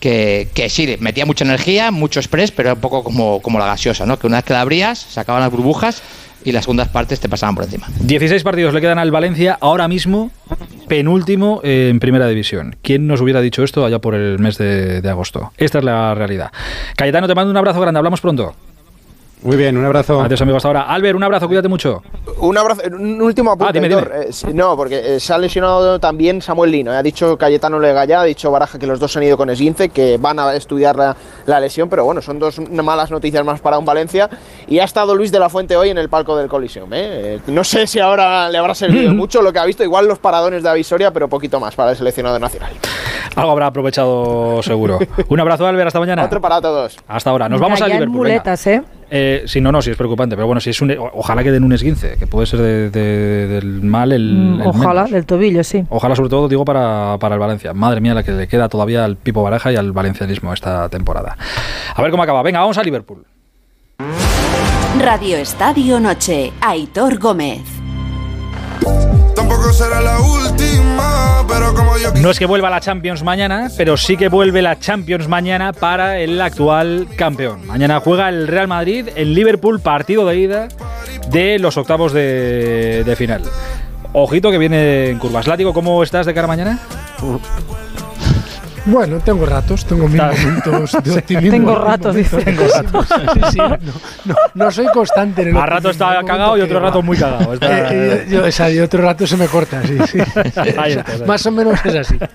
que, 0.04 0.68
sí, 0.70 0.98
metía 1.00 1.26
mucha 1.26 1.46
energía, 1.46 1.90
mucho 1.90 2.20
express, 2.20 2.52
pero 2.52 2.70
era 2.70 2.74
un 2.76 2.82
poco 2.82 3.04
como, 3.06 3.42
como 3.42 3.58
la 3.58 3.68
gaseosa, 3.68 4.06
¿no? 4.06 4.20
Que 4.20 4.28
una 4.28 4.38
vez 4.38 4.46
que 4.46 4.52
la 4.52 4.60
abrías, 4.60 5.00
sacaban 5.00 5.42
las 5.42 5.50
burbujas 5.50 6.04
y 6.44 6.52
las 6.52 6.66
segundas 6.66 6.90
partes 6.90 7.22
te 7.22 7.30
pasaban 7.30 7.56
por 7.56 7.64
encima. 7.64 7.88
16 8.02 8.44
partidos 8.44 8.74
le 8.74 8.82
quedan 8.82 9.00
al 9.00 9.12
Valencia, 9.12 9.58
ahora 9.62 9.88
mismo 9.88 10.32
penúltimo 10.90 11.62
en 11.64 12.02
primera 12.02 12.28
división. 12.28 12.76
¿Quién 12.82 13.08
nos 13.08 13.22
hubiera 13.22 13.40
dicho 13.40 13.64
esto 13.64 13.86
allá 13.86 14.00
por 14.00 14.14
el 14.14 14.40
mes 14.40 14.58
de, 14.58 15.02
de 15.02 15.10
agosto? 15.10 15.54
Esta 15.58 15.78
es 15.78 15.86
la 15.86 16.14
realidad. 16.14 16.52
Cayetano, 16.98 17.28
te 17.28 17.36
mando 17.36 17.52
un 17.52 17.58
abrazo 17.58 17.80
grande, 17.80 17.98
hablamos 17.98 18.20
pronto. 18.20 18.54
Muy 19.44 19.58
bien, 19.58 19.76
un 19.76 19.86
abrazo. 19.86 20.22
Adiós, 20.22 20.42
amigos, 20.42 20.60
hasta 20.60 20.70
ahora. 20.70 20.82
Albert, 20.84 21.18
un 21.18 21.24
abrazo, 21.24 21.48
cuídate 21.48 21.68
mucho. 21.68 22.02
Un 22.38 22.58
abrazo, 22.58 22.82
un 22.90 23.22
último 23.22 23.52
apunte. 23.52 23.78
Ah, 23.78 24.22
eh, 24.24 24.54
no, 24.54 24.78
porque 24.78 25.16
eh, 25.16 25.20
se 25.20 25.34
ha 25.34 25.38
lesionado 25.38 26.00
también 26.00 26.42
Samuel 26.42 26.72
Lino. 26.72 26.94
Eh. 26.94 26.98
Ha 26.98 27.04
dicho 27.04 27.38
Cayetano 27.38 27.78
Legallá, 27.78 28.22
ha 28.22 28.24
dicho 28.24 28.50
Baraja 28.52 28.80
que 28.80 28.88
los 28.88 29.02
dos 29.02 29.18
han 29.18 29.24
ido 29.24 29.36
con 29.36 29.50
esguince, 29.50 29.90
que 29.90 30.18
van 30.18 30.40
a 30.40 30.56
estudiar 30.56 30.96
la, 31.46 31.60
lesión, 31.60 31.90
pero 31.90 32.06
bueno, 32.06 32.22
son 32.22 32.40
dos 32.40 32.58
malas 32.72 33.12
noticias 33.12 33.44
más 33.44 33.60
para 33.60 33.78
un 33.78 33.84
Valencia. 33.84 34.30
Y 34.68 34.80
ha 34.80 34.86
estado 34.86 35.14
Luis 35.14 35.32
de 35.32 35.40
la 35.40 35.50
Fuente 35.50 35.76
hoy 35.76 35.90
en 35.90 35.98
el 35.98 36.08
palco 36.08 36.38
del 36.38 36.48
Colisión. 36.48 36.90
no 37.48 37.64
sé 37.66 37.86
si 37.86 38.00
ahora 38.00 38.50
le 38.50 38.58
habrá 38.58 38.74
servido 38.74 39.14
mucho 39.14 39.42
lo 39.42 39.52
que 39.52 39.60
ha 39.60 39.66
visto, 39.66 39.84
igual 39.84 40.08
los 40.08 40.20
paradones 40.20 40.64
de 40.64 40.70
Avisoria, 40.70 41.12
pero 41.12 41.28
poquito 41.28 41.60
más 41.60 41.76
para 41.76 41.92
el 41.92 41.98
seleccionado 41.98 42.40
nacional. 42.40 42.72
Algo 43.36 43.52
habrá 43.52 43.68
aprovechado 43.68 44.64
seguro. 44.64 45.00
un 45.28 45.40
abrazo, 45.40 45.68
Albert, 45.68 45.88
hasta 45.88 46.00
mañana. 46.00 46.24
Otro 46.24 46.40
para 46.40 46.62
todos. 46.62 46.98
Hasta 47.10 47.30
ahora. 47.30 47.50
Nos 47.50 47.60
vamos 47.60 47.82
a 47.82 47.88
Liverpool. 47.88 48.18
muletas, 48.18 48.68
¿eh? 48.68 48.82
Eh, 49.16 49.44
sí, 49.46 49.62
no, 49.62 49.72
no, 49.72 49.80
sí 49.80 49.92
es 49.92 49.96
preocupante, 49.96 50.36
pero 50.36 50.48
bueno, 50.48 50.60
si 50.60 50.72
es 50.72 50.82
un, 50.82 50.92
ojalá 51.14 51.44
que 51.44 51.52
den 51.52 51.64
un 51.64 51.72
esguince, 51.72 52.16
que 52.18 52.26
puede 52.26 52.48
ser 52.48 52.90
del 52.92 53.82
mal 53.84 54.12
el, 54.12 54.58
mm, 54.58 54.62
Ojalá, 54.66 55.04
del 55.04 55.24
tobillo, 55.28 55.64
sí. 55.64 55.86
Ojalá 55.90 56.16
sobre 56.16 56.30
todo, 56.30 56.50
digo, 56.50 56.66
para, 56.66 57.18
para 57.20 57.36
el 57.36 57.40
Valencia. 57.40 57.76
Madre 57.76 58.02
mía, 58.02 58.16
la 58.16 58.24
que 58.24 58.32
le 58.32 58.48
queda 58.48 58.70
todavía 58.70 59.06
al 59.06 59.16
Pipo 59.16 59.44
Baraja 59.44 59.72
y 59.72 59.76
al 59.76 59.92
valencianismo 59.92 60.52
esta 60.52 60.90
temporada. 60.90 61.38
A 61.96 62.02
ver 62.02 62.10
cómo 62.10 62.24
acaba. 62.24 62.42
Venga, 62.42 62.62
vamos 62.62 62.80
a 62.80 62.82
Liverpool. 62.82 63.24
Radio 65.00 65.38
Estadio 65.38 66.00
Noche, 66.00 66.52
Aitor 66.60 67.20
Gómez. 67.20 67.62
Tampoco 69.64 69.82
será 69.82 70.02
la 70.02 70.20
última, 70.20 71.46
pero 71.48 71.74
como 71.74 71.98
yo 71.98 72.12
No 72.22 72.32
es 72.32 72.38
que 72.38 72.46
vuelva 72.46 72.70
la 72.70 72.82
Champions 72.82 73.24
mañana, 73.24 73.70
pero 73.78 73.96
sí 73.96 74.18
que 74.18 74.28
vuelve 74.28 74.62
la 74.62 74.78
Champions 74.78 75.30
mañana 75.30 75.72
para 75.72 76.20
el 76.20 76.42
actual 76.42 77.08
campeón. 77.16 77.66
Mañana 77.66 78.02
juega 78.02 78.28
el 78.28 78.50
Real 78.50 78.68
Madrid 78.68 79.08
en 79.16 79.34
Liverpool, 79.34 79.80
partido 79.80 80.26
de 80.28 80.38
ida 80.38 80.68
de 81.30 81.60
los 81.60 81.78
octavos 81.78 82.12
de, 82.12 83.04
de 83.06 83.16
final. 83.16 83.44
Ojito 84.12 84.52
que 84.52 84.58
viene 84.58 85.12
en 85.12 85.20
curvas. 85.20 85.48
Látigo, 85.48 85.74
¿cómo 85.74 86.04
estás 86.04 86.26
de 86.26 86.34
cara 86.34 86.48
mañana? 86.48 86.80
Bueno, 88.86 89.20
tengo 89.20 89.46
ratos, 89.46 89.86
tengo 89.86 90.10
mil 90.10 90.22
momentos 90.22 90.92
de 91.04 91.12
optimismo. 91.20 91.52
tengo 91.52 91.76
ratos, 91.76 92.16
dice. 92.16 92.38
Tengo 92.38 92.64
ratos. 92.68 93.08
Sí, 93.08 93.42
sí, 93.52 93.58
no, 94.26 94.36
no, 94.54 94.72
soy 94.72 94.88
constante 94.88 95.44
en 95.44 95.50
el 95.50 95.58
A 95.58 95.66
rato 95.66 95.90
está 95.90 96.20
cagado 96.26 96.58
y 96.58 96.62
otro 96.62 96.82
rato 96.82 97.02
muy 97.02 97.18
cagado. 97.18 97.54
Eh, 97.54 98.26
eh, 98.30 98.72
y 98.74 98.80
otro 98.80 99.02
rato 99.02 99.26
se 99.26 99.38
me 99.38 99.48
corta, 99.48 99.82
sí. 99.84 99.98
sí. 100.06 100.20
Más 101.26 101.46
o 101.46 101.52
menos 101.52 101.80
es 101.86 101.96
así. 101.96 102.18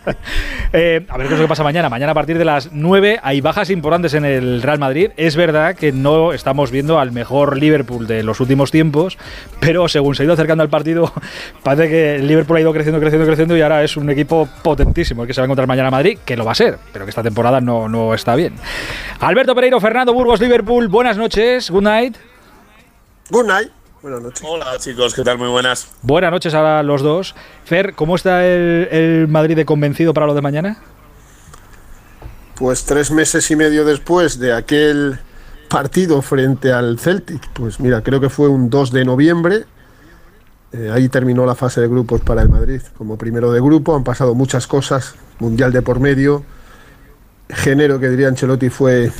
Eh, 0.70 1.06
a 1.08 1.16
ver 1.16 1.28
qué 1.28 1.32
es 1.32 1.38
lo 1.38 1.46
que 1.46 1.48
pasa 1.48 1.62
mañana. 1.62 1.88
Mañana 1.88 2.12
a 2.12 2.14
partir 2.14 2.36
de 2.36 2.44
las 2.44 2.70
9 2.72 3.20
hay 3.22 3.40
bajas 3.40 3.70
importantes 3.70 4.12
en 4.12 4.26
el 4.26 4.60
Real 4.60 4.78
Madrid. 4.78 5.12
Es 5.16 5.34
verdad 5.34 5.74
que 5.74 5.92
no 5.92 6.34
estamos 6.34 6.70
viendo 6.70 6.98
al 6.98 7.10
mejor 7.10 7.56
Liverpool 7.56 8.06
de 8.06 8.22
los 8.22 8.38
últimos 8.40 8.70
tiempos, 8.70 9.16
pero 9.60 9.88
según 9.88 10.14
se 10.14 10.22
ha 10.22 10.24
ido 10.24 10.34
acercando 10.34 10.62
al 10.62 10.68
partido, 10.68 11.10
parece 11.62 11.88
que 11.88 12.14
el 12.16 12.28
Liverpool 12.28 12.58
ha 12.58 12.60
ido 12.60 12.72
creciendo, 12.74 13.00
creciendo, 13.00 13.26
creciendo 13.26 13.56
y 13.56 13.62
ahora 13.62 13.82
es 13.82 13.96
un 13.96 14.10
equipo 14.10 14.46
potentísimo 14.62 15.22
el 15.22 15.28
que 15.28 15.32
se 15.32 15.40
va 15.40 15.44
a 15.44 15.46
encontrar 15.46 15.66
mañana 15.66 15.88
a 15.88 15.92
Madrid, 15.92 16.18
que 16.22 16.36
lo 16.38 16.44
va 16.44 16.52
a 16.52 16.54
ser, 16.54 16.78
pero 16.92 17.04
que 17.04 17.10
esta 17.10 17.22
temporada 17.22 17.60
no, 17.60 17.88
no 17.88 18.14
está 18.14 18.34
bien. 18.34 18.54
Alberto 19.20 19.54
Pereiro, 19.54 19.80
Fernando 19.80 20.12
Burgos, 20.12 20.40
Liverpool, 20.40 20.88
buenas 20.88 21.16
noches, 21.16 21.70
good 21.70 21.82
night. 21.82 22.16
Good 23.30 23.46
night. 23.46 23.70
Buenas 24.00 24.22
noches. 24.22 24.42
Hola 24.48 24.78
chicos, 24.78 25.12
¿qué 25.14 25.24
tal? 25.24 25.38
Muy 25.38 25.48
buenas. 25.48 25.88
Buenas 26.02 26.30
noches 26.30 26.54
a 26.54 26.82
los 26.82 27.02
dos. 27.02 27.34
Fer, 27.64 27.94
¿cómo 27.94 28.14
está 28.14 28.46
el, 28.46 28.88
el 28.90 29.28
Madrid 29.28 29.56
de 29.56 29.64
convencido 29.64 30.14
para 30.14 30.26
lo 30.26 30.34
de 30.34 30.40
mañana? 30.40 30.78
Pues 32.54 32.84
tres 32.84 33.10
meses 33.10 33.50
y 33.50 33.56
medio 33.56 33.84
después 33.84 34.38
de 34.38 34.52
aquel 34.52 35.18
partido 35.68 36.22
frente 36.22 36.72
al 36.72 36.98
Celtic, 36.98 37.48
pues 37.52 37.78
mira, 37.78 38.02
creo 38.02 38.20
que 38.20 38.30
fue 38.30 38.48
un 38.48 38.70
2 38.70 38.90
de 38.90 39.04
noviembre, 39.04 39.64
eh, 40.72 40.90
ahí 40.92 41.08
terminó 41.08 41.46
la 41.46 41.54
fase 41.54 41.80
de 41.80 41.88
grupos 41.88 42.20
para 42.22 42.42
el 42.42 42.48
Madrid. 42.48 42.80
Como 42.96 43.16
primero 43.16 43.52
de 43.52 43.60
grupo 43.60 43.94
han 43.94 44.04
pasado 44.04 44.34
muchas 44.34 44.66
cosas, 44.66 45.14
Mundial 45.40 45.72
de 45.72 45.82
por 45.82 46.00
medio, 46.00 46.44
género 47.48 48.00
que 48.00 48.08
diría 48.08 48.28
Ancelotti 48.28 48.70
fue, 48.70 49.10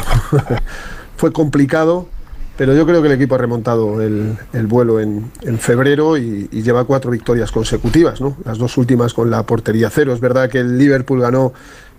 fue 1.16 1.32
complicado, 1.32 2.08
pero 2.56 2.74
yo 2.74 2.84
creo 2.86 3.00
que 3.00 3.08
el 3.08 3.14
equipo 3.14 3.36
ha 3.36 3.38
remontado 3.38 4.02
el, 4.02 4.36
vuelo 4.66 5.00
en, 5.00 5.30
febrero 5.58 6.16
y, 6.16 6.48
y, 6.50 6.62
lleva 6.62 6.84
cuatro 6.84 7.10
victorias 7.10 7.52
consecutivas, 7.52 8.20
¿no? 8.20 8.36
las 8.44 8.58
dos 8.58 8.76
últimas 8.76 9.14
con 9.14 9.30
la 9.30 9.44
portería 9.44 9.90
cero. 9.90 10.12
Es 10.12 10.20
verdad 10.20 10.50
que 10.50 10.58
el 10.58 10.76
Liverpool 10.76 11.20
ganó 11.20 11.52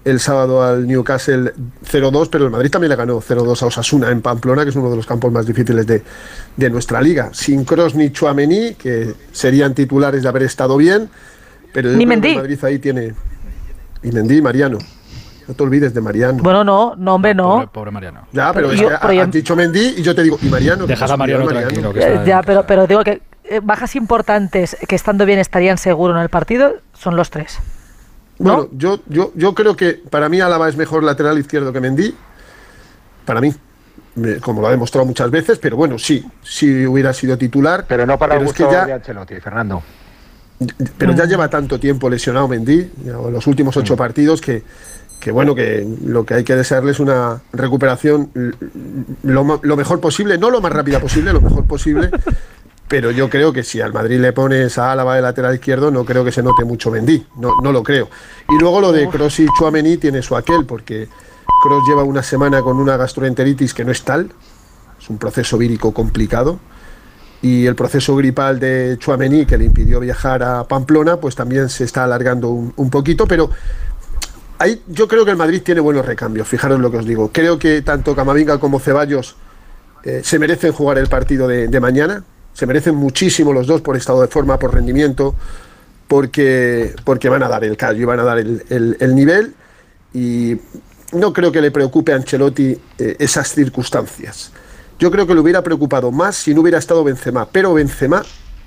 el 0.05 0.19
sábado 0.19 0.63
al 0.63 0.87
Newcastle 0.87 1.53
0-2, 1.89 2.29
pero 2.31 2.45
el 2.45 2.51
Madrid 2.51 2.69
también 2.69 2.89
le 2.89 2.95
ganó 2.95 3.21
0-2 3.21 3.61
a 3.61 3.65
Osasuna 3.65 4.11
en 4.11 4.21
Pamplona, 4.21 4.63
que 4.63 4.69
es 4.69 4.75
uno 4.75 4.89
de 4.89 4.95
los 4.95 5.05
campos 5.05 5.31
más 5.31 5.45
difíciles 5.45 5.85
de, 5.85 6.03
de 6.55 6.69
nuestra 6.69 7.01
liga. 7.01 7.29
Sin 7.33 7.65
Cross 7.65 7.95
ni 7.95 8.11
Chuamení, 8.11 8.75
que 8.75 9.13
serían 9.31 9.73
titulares 9.73 10.23
de 10.23 10.29
haber 10.29 10.43
estado 10.43 10.77
bien, 10.77 11.09
pero 11.73 11.91
ni 11.91 12.03
el 12.03 12.35
Madrid 12.35 12.59
ahí 12.63 12.79
tiene. 12.79 13.13
Y 14.03 14.11
Mendy 14.11 14.37
y 14.37 14.41
Mariano. 14.41 14.77
No 15.47 15.55
te 15.55 15.63
olvides 15.63 15.93
de 15.95 16.01
Mariano. 16.01 16.43
Bueno, 16.43 16.63
no, 16.63 16.95
no, 16.95 17.15
hombre, 17.15 17.33
no. 17.33 17.69
Pobre, 17.73 17.89
Mariano. 17.89 18.27
Ya, 18.31 18.53
pero, 18.53 18.71
es 18.71 18.79
que 18.79 19.19
has 19.19 19.31
dicho 19.31 19.55
Mendy 19.55 19.95
y 19.97 20.01
yo 20.03 20.13
te 20.13 20.21
digo, 20.21 20.37
y 20.41 20.45
Mariano. 20.47 20.85
Deja 20.85 21.05
a 21.05 21.17
Mariano, 21.17 21.47
tranquilo. 21.47 21.91
Que 21.91 22.21
ya, 22.25 22.43
pero, 22.43 22.67
pero 22.67 22.85
digo 22.85 23.03
que 23.03 23.23
eh, 23.45 23.59
bajas 23.63 23.95
importantes 23.95 24.77
que 24.87 24.95
estando 24.95 25.25
bien 25.25 25.39
estarían 25.39 25.79
seguro 25.79 26.15
en 26.15 26.21
el 26.21 26.29
partido 26.29 26.75
son 26.93 27.15
los 27.15 27.31
tres. 27.31 27.57
Bueno, 28.37 28.69
yo, 28.71 28.99
yo, 29.07 29.31
yo 29.35 29.55
creo 29.55 29.75
que 29.75 29.93
para 29.93 30.29
mí 30.29 30.39
Álava 30.39 30.69
es 30.69 30.77
mejor 30.77 31.03
lateral 31.03 31.39
izquierdo 31.39 31.73
que 31.73 31.79
Mendy. 31.79 32.15
Para 33.25 33.41
mí. 33.41 33.53
Como 34.41 34.61
lo 34.61 34.67
ha 34.67 34.71
demostrado 34.71 35.05
muchas 35.05 35.31
veces, 35.31 35.59
pero 35.59 35.77
bueno, 35.77 35.97
sí, 35.97 36.25
sí 36.43 36.85
hubiera 36.85 37.13
sido 37.13 37.37
titular. 37.37 37.85
Pero 37.87 38.05
no 38.05 38.19
para 38.19 38.35
el 38.35 38.43
gusto 38.43 38.67
que 38.67 38.73
ya, 38.73 38.85
de 38.85 38.93
Ancelotti, 38.93 39.35
Fernando. 39.39 39.81
Pero 40.97 41.13
ya 41.15 41.25
mm. 41.25 41.29
lleva 41.29 41.49
tanto 41.49 41.79
tiempo 41.79 42.09
lesionado 42.09 42.47
Mendy, 42.47 42.91
en 43.05 43.33
los 43.33 43.47
últimos 43.47 43.77
ocho 43.77 43.93
mm. 43.93 43.97
partidos, 43.97 44.41
que, 44.41 44.63
que 45.19 45.31
bueno, 45.31 45.55
que 45.55 45.87
lo 46.03 46.25
que 46.25 46.33
hay 46.33 46.43
que 46.43 46.55
desearle 46.55 46.91
es 46.91 46.99
una 46.99 47.41
recuperación 47.53 48.29
lo, 49.23 49.59
lo, 49.61 49.77
mejor 49.77 49.99
posible, 49.99 50.37
no 50.37 50.49
lo 50.49 50.61
más 50.61 50.71
rápida 50.71 50.99
posible, 50.99 51.31
lo 51.31 51.41
mejor 51.41 51.65
posible, 51.65 52.09
pero 52.87 53.11
yo 53.11 53.29
creo 53.29 53.53
que 53.53 53.63
si 53.63 53.79
al 53.79 53.93
Madrid 53.93 54.19
le 54.19 54.33
pones 54.33 54.77
a 54.77 54.91
Álava 54.91 55.15
de 55.15 55.21
lateral 55.21 55.55
izquierdo, 55.55 55.91
no 55.91 56.03
creo 56.03 56.25
que 56.25 56.31
se 56.31 56.43
note 56.43 56.65
mucho 56.65 56.91
Mendy, 56.91 57.25
no, 57.37 57.53
no 57.63 57.71
lo 57.71 57.83
creo. 57.83 58.09
Y 58.49 58.59
luego 58.59 58.81
lo 58.81 58.91
de 58.91 59.07
Cross 59.07 59.39
y 59.41 59.47
Chuamení 59.57 59.97
tiene 59.97 60.21
su 60.21 60.35
aquel, 60.35 60.65
porque 60.65 61.07
Cross 61.63 61.83
lleva 61.87 62.03
una 62.03 62.23
semana 62.23 62.61
con 62.61 62.77
una 62.77 62.97
gastroenteritis 62.97 63.73
que 63.73 63.85
no 63.85 63.91
es 63.91 64.03
tal, 64.03 64.31
es 64.99 65.09
un 65.09 65.17
proceso 65.17 65.57
vírico 65.57 65.93
complicado, 65.93 66.59
y 67.41 67.65
el 67.65 67.75
proceso 67.75 68.15
gripal 68.15 68.59
de 68.59 68.97
Chuamení, 68.99 69.45
que 69.45 69.57
le 69.57 69.65
impidió 69.65 69.99
viajar 69.99 70.43
a 70.43 70.63
Pamplona, 70.65 71.17
pues 71.17 71.35
también 71.35 71.69
se 71.69 71.85
está 71.85 72.03
alargando 72.03 72.49
un, 72.49 72.89
poquito, 72.89 73.27
pero 73.27 73.49
ahí 74.57 74.81
yo 74.87 75.07
creo 75.07 75.23
que 75.23 75.31
el 75.31 75.37
Madrid 75.37 75.61
tiene 75.63 75.79
buenos 75.81 76.05
recambios, 76.05 76.47
fijaros 76.47 76.79
lo 76.79 76.91
que 76.91 76.97
os 76.97 77.05
digo. 77.05 77.31
Creo 77.31 77.57
que 77.57 77.81
tanto 77.81 78.15
Camavinga 78.15 78.59
como 78.59 78.79
Ceballos 78.79 79.35
eh, 80.03 80.21
se 80.23 80.37
merecen 80.37 80.73
jugar 80.73 80.97
el 80.97 81.07
partido 81.07 81.47
de 81.47 81.79
mañana, 81.79 82.23
se 82.53 82.65
merecen 82.65 82.95
muchísimo 82.95 83.53
los 83.53 83.67
dos 83.67 83.81
por 83.81 83.95
estado 83.95 84.21
de 84.21 84.27
forma, 84.27 84.59
por 84.59 84.73
rendimiento, 84.73 85.33
porque, 86.09 86.95
porque 87.05 87.29
van 87.29 87.43
a 87.43 87.47
dar 87.47 87.63
el 87.63 87.77
callo 87.77 88.01
y 88.01 88.03
van 88.03 88.19
a 88.19 88.23
dar 88.23 88.39
el, 88.39 89.15
nivel. 89.15 89.53
Y 90.13 90.57
no 91.13 91.31
creo 91.31 91.51
que 91.51 91.61
le 91.61 91.71
preocupe 91.71 92.11
a 92.11 92.15
Ancelotti 92.15 92.75
eh, 92.97 93.15
esas 93.19 93.53
circunstancias. 93.53 94.51
Yo 94.99 95.09
creo 95.09 95.25
que 95.25 95.33
le 95.33 95.39
hubiera 95.39 95.63
preocupado 95.63 96.11
más 96.11 96.35
si 96.35 96.53
no 96.53 96.61
hubiera 96.61 96.77
estado 96.77 97.03
Benzema. 97.03 97.47
Pero 97.47 97.73
Benzema, 97.73 98.23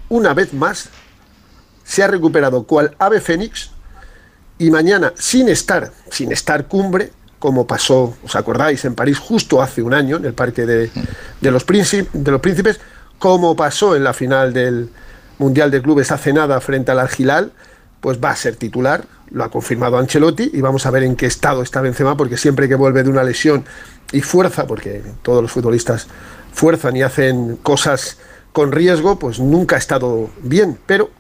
una 0.08 0.32
vez 0.32 0.54
más, 0.54 0.88
se 1.84 2.02
ha 2.02 2.06
recuperado 2.06 2.64
cual 2.64 2.96
ave 2.98 3.20
fénix 3.20 3.70
y 4.58 4.70
mañana, 4.70 5.12
sin 5.16 5.48
estar, 5.48 5.92
sin 6.10 6.32
estar 6.32 6.66
cumbre, 6.66 7.12
como 7.38 7.66
pasó, 7.66 8.16
¿os 8.24 8.36
acordáis?, 8.36 8.84
en 8.84 8.94
París 8.94 9.18
justo 9.18 9.60
hace 9.60 9.82
un 9.82 9.92
año, 9.92 10.16
en 10.16 10.24
el 10.24 10.34
Parque 10.34 10.64
de, 10.64 10.90
de 11.40 11.50
los, 11.50 11.66
de 11.66 12.30
los 12.30 12.40
Príncipes, 12.40 12.80
como 13.18 13.54
pasó 13.56 13.96
en 13.96 14.04
la 14.04 14.12
final 14.12 14.52
del 14.52 14.88
Mundial 15.38 15.70
de 15.70 15.82
Clubes 15.82 16.12
hace 16.12 16.32
nada 16.32 16.60
frente 16.60 16.92
al 16.92 17.00
Argilal, 17.00 17.52
pues 18.00 18.18
va 18.22 18.30
a 18.30 18.36
ser 18.36 18.56
titular, 18.56 19.04
lo 19.32 19.44
ha 19.44 19.50
confirmado 19.50 19.98
Ancelotti 19.98 20.50
y 20.52 20.60
vamos 20.60 20.86
a 20.86 20.90
ver 20.90 21.04
en 21.04 21.16
qué 21.16 21.26
estado 21.26 21.62
está 21.62 21.80
Benzema 21.80 22.16
porque 22.16 22.36
siempre 22.36 22.68
que 22.68 22.74
vuelve 22.74 23.02
de 23.02 23.10
una 23.10 23.24
lesión 23.24 23.64
y 24.12 24.20
fuerza, 24.20 24.66
porque 24.66 25.02
todos 25.22 25.42
los 25.42 25.50
futbolistas 25.50 26.06
fuerzan 26.52 26.96
y 26.96 27.02
hacen 27.02 27.56
cosas 27.56 28.18
con 28.52 28.72
riesgo, 28.72 29.18
pues 29.18 29.40
nunca 29.40 29.76
ha 29.76 29.78
estado 29.78 30.28
bien, 30.42 30.78
pero 30.86 31.10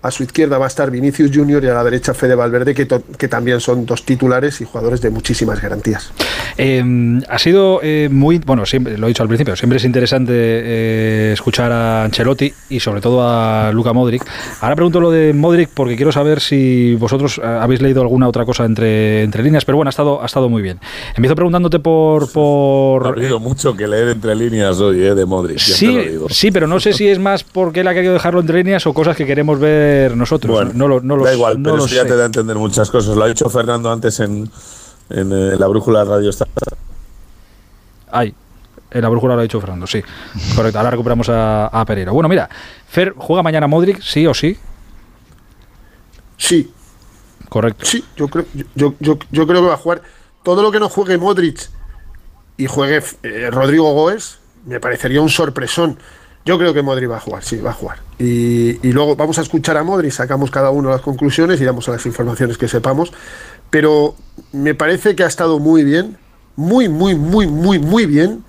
a 0.00 0.10
su 0.10 0.22
izquierda 0.22 0.58
va 0.58 0.64
a 0.64 0.68
estar 0.68 0.90
Vinicius 0.90 1.30
Junior 1.32 1.62
y 1.62 1.68
a 1.68 1.74
la 1.74 1.84
derecha 1.84 2.14
Fede 2.14 2.34
Valverde, 2.34 2.74
que, 2.74 2.88
que 3.18 3.28
también 3.28 3.60
son 3.60 3.86
dos 3.86 4.04
titulares 4.04 4.60
y 4.60 4.64
jugadores 4.64 5.00
de 5.00 5.10
muchísimas 5.10 5.60
garantías. 5.60 6.10
Em, 6.56 7.22
ha 7.28 7.38
sido 7.38 7.80
eh, 7.82 8.08
muy, 8.10 8.38
bueno, 8.38 8.66
siempre 8.66 8.98
lo 8.98 9.06
he 9.06 9.08
dicho 9.08 9.22
al 9.22 9.28
principio, 9.28 9.56
siempre 9.56 9.78
es 9.78 9.84
interesante 9.84 10.32
eh, 10.34 11.30
escuchar 11.32 11.72
a 11.72 12.04
Ancelotti 12.04 12.52
y 12.70 12.80
sobre 12.80 13.00
todo 13.00 13.22
a 13.26 13.70
Luca 13.72 13.92
Modric. 13.92 14.24
Ahora 14.60 14.74
pregunto 14.74 15.00
lo 15.00 15.10
de 15.10 15.32
Modric 15.32 15.70
porque 15.72 15.96
quiero 15.96 16.12
saber 16.12 16.40
si 16.40 16.94
vosotros 16.96 17.38
eh, 17.38 17.46
habéis 17.46 17.80
leído 17.80 18.02
alguna 18.02 18.28
otra 18.28 18.44
cosa 18.44 18.64
entre, 18.64 19.22
entre 19.22 19.42
líneas, 19.42 19.64
pero 19.64 19.76
bueno, 19.76 19.88
ha 19.88 19.90
estado, 19.90 20.22
ha 20.22 20.26
estado 20.26 20.48
muy 20.48 20.62
bien. 20.62 20.78
Empiezo 21.14 21.34
preguntándote 21.34 21.78
por... 21.78 22.30
por 22.32 23.06
ha 23.06 23.10
habido 23.10 23.40
mucho 23.40 23.76
que 23.76 23.86
leer 23.86 24.08
entre 24.08 24.34
líneas 24.34 24.78
hoy, 24.80 24.98
de 24.98 25.26
Modric. 25.26 25.58
Sí, 25.58 25.98
sí, 26.28 26.50
pero 26.50 26.66
no 26.66 26.80
sé 26.80 26.92
si 26.92 27.08
es 27.08 27.18
más 27.18 27.44
porque 27.44 27.80
él 27.80 27.88
ha 27.88 27.94
querido 27.94 28.12
dejarlo 28.12 28.40
entre 28.40 28.58
líneas 28.58 28.86
o 28.86 28.92
cosas 28.92 29.16
que 29.16 29.26
queremos 29.26 29.58
ver 29.58 30.16
nosotros. 30.16 30.54
Bueno, 30.54 30.72
no 30.74 30.88
lo, 30.88 31.00
no 31.00 31.16
da 31.22 31.34
igual, 31.34 31.58
pero 31.62 31.84
eso 31.84 31.94
ya 31.94 32.04
te 32.04 32.16
da 32.16 32.24
a 32.24 32.26
entender 32.26 32.56
muchas 32.56 32.90
cosas. 32.90 33.16
Lo 33.16 33.24
ha 33.24 33.28
dicho 33.28 33.48
Fernando 33.48 33.90
antes 33.90 34.20
en, 34.20 34.48
en, 35.10 35.32
eh, 35.32 35.56
la 35.58 35.66
brújula 35.66 36.04
radio. 36.04 36.30
Ay, 38.10 38.34
en 38.90 39.02
la 39.02 39.08
brújula 39.08 39.34
lo 39.34 39.40
ha 39.40 39.42
dicho 39.42 39.60
Fernando, 39.60 39.86
sí. 39.86 40.02
Correcto, 40.54 40.78
ahora 40.78 40.90
recuperamos 40.90 41.28
a, 41.28 41.66
a 41.66 41.84
Pereira. 41.84 42.12
Bueno, 42.12 42.28
mira, 42.28 42.48
Fer, 42.88 43.14
¿juega 43.16 43.42
mañana 43.42 43.66
Modric, 43.66 44.00
sí 44.00 44.26
o 44.26 44.34
sí? 44.34 44.56
Sí. 46.36 46.72
Correcto. 47.48 47.84
Sí, 47.84 48.02
yo 48.16 48.28
creo, 48.28 48.46
yo, 48.74 48.94
yo, 48.98 49.18
yo 49.30 49.46
creo 49.46 49.60
que 49.60 49.68
va 49.68 49.74
a 49.74 49.78
jugar. 49.78 50.02
Todo 50.42 50.62
lo 50.62 50.72
que 50.72 50.80
no 50.80 50.88
juegue 50.88 51.18
Modric 51.18 51.68
y 52.56 52.66
juegue 52.66 53.02
eh, 53.22 53.50
Rodrigo 53.50 53.92
Goes, 53.92 54.38
me 54.64 54.80
parecería 54.80 55.20
un 55.20 55.28
sorpresón. 55.28 55.98
Yo 56.44 56.58
creo 56.58 56.74
que 56.74 56.82
Modri 56.82 57.06
va 57.06 57.18
a 57.18 57.20
jugar, 57.20 57.44
sí, 57.44 57.58
va 57.58 57.70
a 57.70 57.74
jugar. 57.74 57.98
Y, 58.18 58.92
luego 58.92 59.14
vamos 59.14 59.38
a 59.38 59.42
escuchar 59.42 59.76
a 59.76 59.84
Modri, 59.84 60.10
sacamos 60.10 60.50
cada 60.50 60.70
uno 60.70 60.90
las 60.90 61.00
conclusiones 61.00 61.60
y 61.60 61.64
damos 61.64 61.88
a 61.88 61.92
las 61.92 62.04
informaciones 62.06 62.58
que 62.58 62.66
sepamos. 62.66 63.12
Pero 63.70 64.16
me 64.52 64.74
parece 64.74 65.14
que 65.14 65.22
ha 65.22 65.28
estado 65.28 65.60
muy 65.60 65.84
bien, 65.84 66.18
muy, 66.56 66.88
muy, 66.88 67.14
muy, 67.14 67.46
muy, 67.46 67.78
muy 67.78 68.06
bien. 68.06 68.44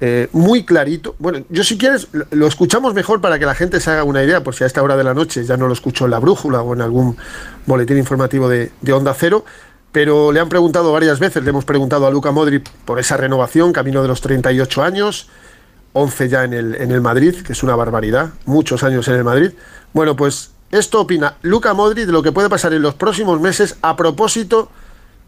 Eh, 0.00 0.28
muy 0.32 0.64
clarito. 0.64 1.14
Bueno, 1.18 1.44
yo 1.48 1.62
si 1.62 1.78
quieres 1.78 2.08
lo 2.30 2.46
escuchamos 2.46 2.92
mejor 2.94 3.20
para 3.20 3.38
que 3.38 3.46
la 3.46 3.54
gente 3.54 3.80
se 3.80 3.90
haga 3.90 4.04
una 4.04 4.22
idea, 4.22 4.42
por 4.42 4.54
si 4.54 4.64
a 4.64 4.66
esta 4.66 4.82
hora 4.82 4.96
de 4.96 5.04
la 5.04 5.14
noche 5.14 5.44
ya 5.44 5.56
no 5.56 5.66
lo 5.68 5.72
escucho 5.72 6.04
en 6.04 6.10
la 6.10 6.18
brújula 6.18 6.60
o 6.62 6.74
en 6.74 6.82
algún 6.82 7.16
boletín 7.64 7.96
informativo 7.96 8.48
de, 8.48 8.72
de 8.82 8.92
Onda 8.92 9.14
Cero, 9.14 9.44
pero 9.92 10.32
le 10.32 10.40
han 10.40 10.48
preguntado 10.48 10.92
varias 10.92 11.20
veces, 11.20 11.44
le 11.44 11.50
hemos 11.50 11.64
preguntado 11.64 12.06
a 12.06 12.10
Luca 12.10 12.32
Modri 12.32 12.58
por 12.84 12.98
esa 12.98 13.16
renovación, 13.16 13.72
camino 13.72 14.02
de 14.02 14.08
los 14.08 14.20
38 14.20 14.82
años, 14.82 15.28
11 15.94 16.28
ya 16.28 16.44
en 16.44 16.52
el, 16.52 16.74
en 16.74 16.92
el 16.92 17.00
Madrid, 17.00 17.42
que 17.42 17.54
es 17.54 17.62
una 17.62 17.74
barbaridad, 17.74 18.30
muchos 18.44 18.82
años 18.82 19.08
en 19.08 19.14
el 19.14 19.24
Madrid. 19.24 19.52
Bueno, 19.92 20.14
pues 20.14 20.50
esto 20.70 21.00
opina 21.00 21.36
Luca 21.42 21.72
Modri 21.72 22.04
de 22.04 22.12
lo 22.12 22.22
que 22.22 22.32
puede 22.32 22.50
pasar 22.50 22.74
en 22.74 22.82
los 22.82 22.94
próximos 22.94 23.40
meses 23.40 23.76
a 23.80 23.96
propósito 23.96 24.68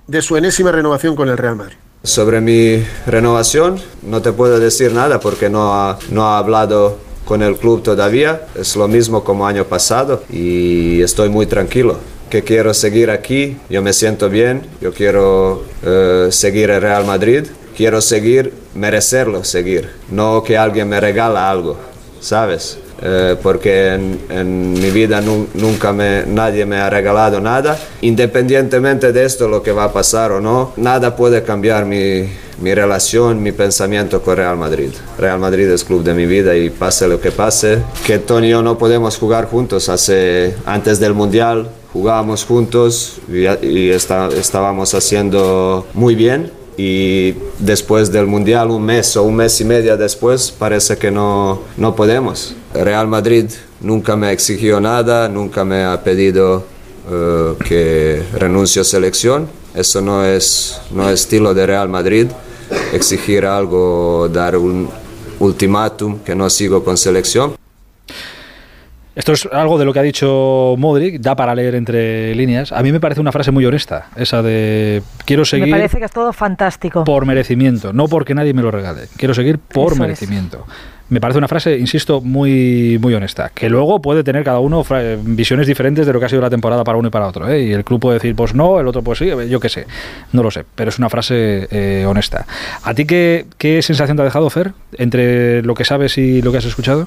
de 0.07 0.21
su 0.21 0.37
enésima 0.37 0.73
renovación 0.73 1.17
con 1.17 1.29
el 1.29 1.39
Real 1.39 1.57
Madrid. 1.57 1.77
Sobre 2.03 2.41
mi 2.41 2.85
renovación 3.07 3.81
no 4.03 4.23
te 4.23 4.33
puedo 4.33 4.59
decir 4.59 4.93
nada 4.93 5.21
porque 5.21 5.49
no 5.49 5.73
ha, 5.73 5.99
no 6.11 6.27
ha 6.27 6.39
hablado 6.39 6.99
con 7.25 7.43
el 7.43 7.57
club 7.57 7.83
todavía. 7.83 8.47
Es 8.55 8.77
lo 8.77 8.89
mismo 8.89 9.25
como 9.25 9.47
año 9.47 9.65
pasado 9.65 10.23
y 10.31 11.03
estoy 11.03 11.29
muy 11.29 11.47
tranquilo. 11.47 11.99
Que 12.31 12.43
quiero 12.43 12.75
seguir 12.75 13.11
aquí, 13.11 13.57
yo 13.71 13.83
me 13.83 13.93
siento 13.93 14.29
bien, 14.29 14.67
yo 14.81 14.93
quiero 14.93 15.63
eh, 15.85 16.29
seguir 16.31 16.71
el 16.71 16.81
Real 16.81 17.05
Madrid, 17.05 17.45
quiero 17.77 18.01
seguir, 18.01 18.53
merecerlo 18.75 19.45
seguir, 19.45 19.91
no 20.11 20.43
que 20.43 20.57
alguien 20.57 20.89
me 20.89 20.99
regala 20.99 21.51
algo, 21.51 21.77
¿sabes? 22.21 22.79
Eh, 23.03 23.37
porque 23.43 23.93
en, 23.93 24.73
mi 24.73 24.91
vida 24.91 25.21
nunca 25.21 25.93
me, 25.93 26.25
nadie 26.27 26.65
me 26.65 26.77
ha 26.77 26.89
regalado 26.89 27.41
nada. 27.41 27.79
Independientemente 28.01 29.13
de 29.13 29.25
esto, 29.25 29.49
lo 29.49 29.63
que 29.63 29.73
va 29.73 29.85
a 29.85 29.93
pasar 29.93 30.33
o 30.33 30.41
no, 30.41 30.73
nada 30.77 31.15
puede 31.15 31.43
cambiar 31.43 31.85
mi, 31.85 32.27
mi 32.63 32.75
relación, 32.75 33.43
mi 33.43 33.53
pensamiento 33.53 34.23
con 34.23 34.37
Real 34.37 34.57
Madrid. 34.57 34.91
Real 35.19 35.39
Madrid 35.39 35.69
es 35.69 35.85
club 35.85 36.03
de 36.03 36.15
mi 36.15 36.25
vida 36.25 36.57
y 36.57 36.71
pase 36.71 37.07
lo 37.07 37.21
que 37.21 37.31
pase, 37.31 37.83
que 38.07 38.19
Tony 38.19 38.47
y 38.47 38.51
yo 38.51 38.63
no 38.63 38.79
podemos 38.79 39.19
jugar 39.19 39.47
juntos. 39.47 39.91
Hace, 39.91 40.55
antes 40.65 40.99
del 40.99 41.13
Mundial 41.13 41.69
jugábamos 41.93 42.45
juntos 42.47 43.19
y, 43.29 43.47
y 43.67 43.91
estábamos 43.91 44.95
haciendo 44.95 45.87
muy 45.93 46.15
bien 46.15 46.56
y 46.77 47.35
después 47.59 48.13
del 48.13 48.27
Mundial, 48.27 48.71
un 48.71 48.85
mes 48.85 49.17
o 49.17 49.23
un 49.23 49.37
mes 49.37 49.61
y 49.61 49.65
medio 49.65 49.97
después, 49.97 50.51
parece 50.51 50.97
que 50.99 51.11
no, 51.11 51.63
no 51.77 51.97
podemos. 51.97 52.55
Real 52.75 53.09
Madrid 53.09 53.47
nunca 53.81 54.17
me 54.17 54.31
exigió 54.31 54.81
nada, 54.81 55.29
nunca 55.29 55.65
me 55.65 55.85
ha 55.85 56.03
pedido 56.03 56.65
uh, 57.09 57.57
que 57.65 58.23
renuncie 58.35 58.83
a 58.83 58.85
selección. 58.85 59.49
Eso 59.75 60.01
no 60.01 60.25
es, 60.25 60.79
no 60.91 61.09
es 61.09 61.21
estilo 61.21 61.55
de 61.55 61.67
Real 61.67 61.89
Madrid, 61.89 62.29
exigir 62.93 63.47
algo, 63.47 64.29
dar 64.33 64.57
un 64.57 64.89
ultimátum 65.39 66.19
que 66.21 66.35
no 66.35 66.49
sigo 66.51 66.85
con 66.85 66.97
selección. 66.97 67.56
Esto 69.17 69.33
es 69.33 69.49
algo 69.51 69.79
de 69.79 69.87
lo 69.87 69.95
que 69.95 69.99
ha 69.99 70.03
dicho 70.03 70.75
Modric, 70.77 71.23
da 71.23 71.35
para 71.35 71.55
leer 71.55 71.75
entre 71.75 72.35
líneas. 72.35 72.71
A 72.71 72.83
mí 72.83 72.93
me 72.93 73.01
parece 73.01 73.19
una 73.19 73.33
frase 73.33 73.51
muy 73.51 73.65
honesta, 73.65 74.11
esa 74.15 74.43
de 74.43 75.03
quiero 75.25 75.47
seguir. 75.47 75.69
Me 75.69 75.73
parece 75.73 75.97
que 75.97 76.05
es 76.05 76.13
todo 76.13 76.35
fantástico. 76.35 77.03
Por 77.05 77.25
merecimiento, 77.25 77.95
no 77.95 78.09
porque 78.09 78.35
nadie 78.35 78.53
me 78.53 78.61
lo 78.61 78.71
regale. 78.71 79.09
Quiero 79.17 79.33
seguir 79.33 79.59
por 79.59 79.99
merecimiento. 79.99 80.67
Me 81.09 81.19
parece 81.19 81.39
una 81.39 81.49
frase, 81.49 81.79
insisto, 81.79 82.21
muy, 82.21 82.99
muy 83.01 83.15
honesta. 83.15 83.51
Que 83.55 83.71
luego 83.71 84.03
puede 84.03 84.23
tener 84.23 84.45
cada 84.45 84.59
uno 84.59 84.85
visiones 85.23 85.67
diferentes 85.67 86.05
de 86.07 86.13
lo 86.13 86.19
que 86.19 86.27
ha 86.27 86.29
sido 86.29 86.43
la 86.43 86.51
temporada 86.51 86.85
para 86.85 86.99
uno 86.99 87.09
y 87.09 87.11
para 87.11 87.29
otro. 87.29 87.49
¿eh? 87.49 87.63
Y 87.63 87.73
el 87.73 87.85
club 87.85 88.01
puede 88.01 88.15
decir, 88.19 88.35
pues 88.37 88.55
no, 88.55 88.81
el 88.81 88.87
otro 88.87 89.01
pues 89.03 89.21
sí, 89.21 89.31
yo 89.49 89.61
qué 89.61 89.71
sé. 89.71 89.87
No 90.33 90.43
lo 90.43 90.51
sé, 90.51 90.67
pero 90.75 90.91
es 90.91 90.99
una 90.99 91.09
frase 91.09 91.69
eh, 91.71 92.05
honesta. 92.07 92.45
¿A 92.83 92.93
ti 92.93 93.07
qué, 93.07 93.47
qué 93.57 93.81
sensación 93.81 94.19
te 94.19 94.25
ha 94.25 94.27
dejado, 94.27 94.51
Fer, 94.51 94.73
entre 94.99 95.63
lo 95.63 95.75
que 95.75 95.87
sabes 95.87 96.19
y 96.19 96.43
lo 96.43 96.53
que 96.53 96.59
has 96.59 96.67
escuchado? 96.67 97.07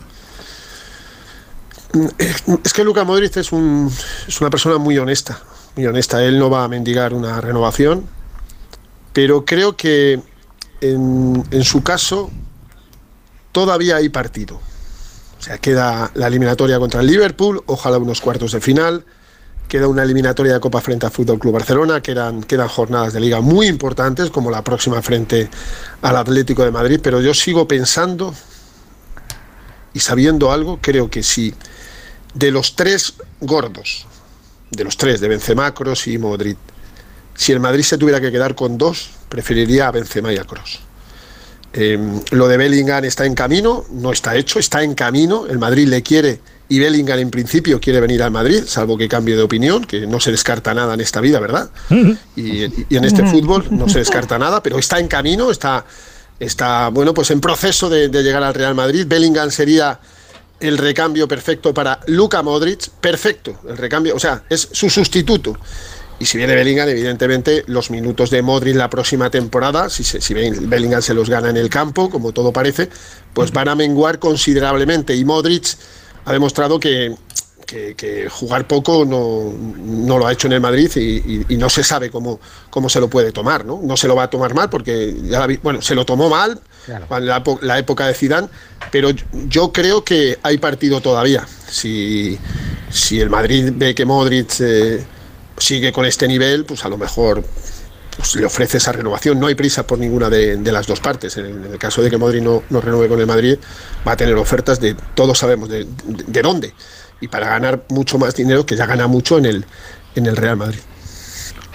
Es 2.64 2.74
que 2.74 2.84
Luca 2.84 3.04
Modric 3.04 3.38
es, 3.38 3.52
un, 3.52 3.92
es 4.28 4.42
una 4.42 4.50
persona 4.50 4.78
muy 4.78 4.98
honesta, 4.98 5.42
muy 5.76 5.88
honesta. 5.88 6.24
Él 6.24 6.38
no 6.38 6.50
va 6.50 6.64
a 6.64 6.68
mendigar 6.68 7.14
una 7.14 7.42
renovación, 7.42 8.06
pero 9.12 9.44
creo 9.44 9.76
que 9.76 10.22
en, 10.82 11.64
su 11.64 11.82
caso 11.82 12.30
todavía 13.52 13.96
hay 13.96 14.10
partido. 14.10 14.62
O 15.40 15.42
sea, 15.42 15.58
queda 15.58 16.12
la 16.14 16.28
eliminatoria 16.28 16.78
contra 16.80 17.02
el 17.02 17.08
Liverpool, 17.08 17.64
ojalá 17.66 17.98
unos 17.98 18.22
cuartos 18.22 18.52
de 18.52 18.62
final. 18.62 19.06
Queda 19.68 19.88
una 19.88 20.04
eliminatoria 20.04 20.54
de 20.54 20.60
Copa 20.60 20.82
frente 20.82 21.06
al 21.06 21.12
Fútbol 21.12 21.38
Club 21.38 21.54
Barcelona, 21.54 22.02
quedan, 22.02 22.42
quedan 22.42 22.68
jornadas 22.68 23.14
de 23.14 23.20
liga 23.20 23.40
muy 23.40 23.68
importantes, 23.68 24.32
como 24.32 24.50
la 24.50 24.64
próxima 24.64 25.00
frente 25.04 25.48
al 26.02 26.18
Atlético 26.18 26.64
de 26.64 26.72
Madrid, 26.72 27.00
pero 27.04 27.22
yo 27.22 27.36
sigo 27.36 27.68
pensando 27.68 28.34
y 29.94 30.00
sabiendo 30.00 30.52
algo, 30.52 30.80
creo 30.82 31.10
que 31.12 31.22
si 31.22 31.54
de 32.34 32.52
los 32.52 32.76
tres 32.76 33.14
gordos, 33.42 34.06
de 34.72 34.84
los 34.84 34.98
tres, 34.98 35.20
de 35.20 35.28
Benzema, 35.28 35.74
Kroos 35.74 36.08
y 36.08 36.18
Modric, 36.18 36.58
si 37.36 37.52
el 37.52 37.60
Madrid 37.60 37.84
se 37.84 37.98
tuviera 37.98 38.20
que 38.20 38.32
quedar 38.32 38.56
con 38.56 38.78
dos, 38.78 39.12
preferiría 39.30 39.88
a 39.88 39.92
Benzema 39.92 40.34
y 40.34 40.38
a 40.38 40.44
Kroos. 40.44 40.82
Em, 41.72 42.20
lo 42.32 42.48
de 42.48 42.58
Bellingham 42.58 43.06
está 43.06 43.26
en 43.26 43.36
camino, 43.36 43.86
no 43.92 44.12
está 44.12 44.36
hecho, 44.36 44.60
está 44.60 44.84
en 44.84 44.96
camino. 44.96 45.46
El 45.46 45.60
Madrid 45.60 45.88
le 45.88 46.02
quiere 46.02 46.42
y 46.68 46.80
Bellingham 46.80 47.20
en 47.20 47.30
principio 47.30 47.80
quiere 47.80 48.00
venir 48.02 48.22
al 48.24 48.32
Madrid, 48.32 48.64
salvo 48.66 48.98
que 48.98 49.08
cambie 49.08 49.36
de 49.36 49.44
opinión, 49.44 49.86
que 49.86 50.06
no 50.06 50.20
se 50.20 50.32
descarta 50.32 50.74
nada 50.74 50.96
en 50.96 51.02
esta 51.02 51.22
vida, 51.22 51.40
¿verdad? 51.40 51.70
Y, 52.36 52.64
en 52.64 53.06
este 53.06 53.24
fútbol 53.26 53.68
no 53.72 53.88
se 53.88 54.00
descarta 54.00 54.38
nada, 54.38 54.62
pero 54.62 54.78
está 54.78 55.00
en 55.00 55.08
camino, 55.08 55.50
está, 55.50 55.86
está 56.40 56.90
bueno, 56.90 57.14
pues 57.14 57.32
en 57.32 57.40
proceso 57.40 57.90
de 57.90 58.10
llegar 58.10 58.44
al 58.44 58.54
Real 58.54 58.76
Madrid. 58.76 59.06
Bellingham 59.08 59.50
sería 59.50 60.00
el 60.60 60.78
recambio 60.78 61.28
perfecto 61.28 61.74
para 61.74 62.00
Luka 62.08 62.44
Modric, 62.44 62.90
perfecto, 62.90 63.60
el 63.68 63.78
recambio, 63.78 64.16
o 64.16 64.20
sea, 64.20 64.44
es 64.50 64.70
su 64.72 64.90
sustituto. 64.90 65.58
Y 66.20 66.26
si 66.26 66.38
viene 66.38 66.54
Bellingham, 66.54 66.90
evidentemente 66.90 67.64
los 67.68 67.90
minutos 67.92 68.30
de 68.30 68.42
Modric 68.42 68.76
la 68.76 68.90
próxima 68.90 69.30
temporada, 69.30 69.90
si, 69.90 70.04
si 70.04 70.34
Bellingham 70.34 71.02
se 71.02 71.14
los 71.14 71.30
gana 71.30 71.50
en 71.50 71.56
el 71.56 71.70
campo, 71.70 72.10
como 72.10 72.34
todo 72.34 72.52
parece, 72.52 72.90
pues 73.34 73.52
van 73.54 73.70
a 73.70 73.76
menguar 73.76 74.20
considerablemente. 74.20 75.16
Y 75.16 75.24
Modric 75.24 75.78
ha 76.26 76.34
demostrado 76.34 76.78
que, 76.78 77.16
que, 77.66 78.28
jugar 78.30 78.68
poco 78.68 79.06
no, 79.06 79.54
no, 79.78 80.18
lo 80.18 80.28
ha 80.28 80.34
hecho 80.34 80.48
en 80.48 80.54
el 80.54 80.62
Madrid 80.62 80.92
y, 80.98 81.56
no 81.56 81.70
se 81.70 81.84
sabe 81.84 82.10
cómo, 82.10 82.40
cómo 82.70 82.90
se 82.90 83.00
lo 83.00 83.10
puede 83.10 83.32
tomar, 83.32 83.66
¿no? 83.66 83.80
No 83.82 83.96
se 83.96 84.08
lo 84.08 84.16
va 84.16 84.24
a 84.24 84.30
tomar 84.30 84.54
mal 84.54 84.70
porque 84.70 85.16
ya 85.24 85.48
bueno, 85.62 85.82
se 85.82 85.96
lo 85.96 86.06
tomó 86.06 86.30
mal 86.30 86.60
en 86.90 87.26
la, 87.62 87.80
época 87.80 88.08
de 88.08 88.14
Zidane, 88.14 88.48
pero 88.92 89.12
yo 89.48 89.72
creo 89.72 90.04
que 90.04 90.38
hay 90.44 90.58
partido 90.58 91.02
todavía. 91.02 91.46
Si, 91.70 92.38
si 92.92 93.20
el 93.20 93.30
Madrid 93.30 93.72
ve 93.76 93.94
que 93.96 94.06
Modric 94.06 94.60
eh, 94.60 95.04
sigue 95.58 95.92
con 95.92 96.06
este 96.06 96.28
nivel, 96.28 96.66
pues 96.66 96.84
a 96.86 96.90
lo 96.90 96.98
mejor 96.98 97.44
pues 98.18 98.36
le 98.36 98.46
ofrece 98.46 98.78
esa 98.78 98.92
renovación. 98.92 99.40
No 99.40 99.48
hay 99.48 99.56
prisa 99.56 99.88
por 99.88 99.98
ninguna 99.98 100.30
de, 100.30 100.58
las 100.72 100.88
dos 100.88 101.00
partes. 101.00 101.38
En 101.38 101.66
el, 101.72 101.78
caso 101.78 102.02
de 102.02 102.10
que 102.10 102.18
Modric 102.18 102.44
no, 102.44 102.64
no, 102.70 102.82
renueve 102.82 103.08
con 103.08 103.20
el 103.20 103.28
Madrid, 103.28 103.58
va 104.08 104.14
a 104.14 104.18
tener 104.18 104.36
ofertas 104.36 104.80
de, 104.80 104.96
todos 105.16 105.38
sabemos 105.38 105.70
de, 105.70 105.88
de 106.06 106.42
dónde 106.42 106.74
y 107.22 107.28
para 107.28 107.50
ganar 107.50 107.86
mucho 107.90 108.18
más 108.18 108.36
dinero 108.36 108.66
que 108.66 108.76
ya 108.76 108.86
gana 108.86 109.08
mucho 109.08 109.38
en 109.38 109.46
el, 109.46 109.66
en 110.16 110.26
el 110.26 110.36
Real 110.36 110.58
Madrid. 110.58 110.80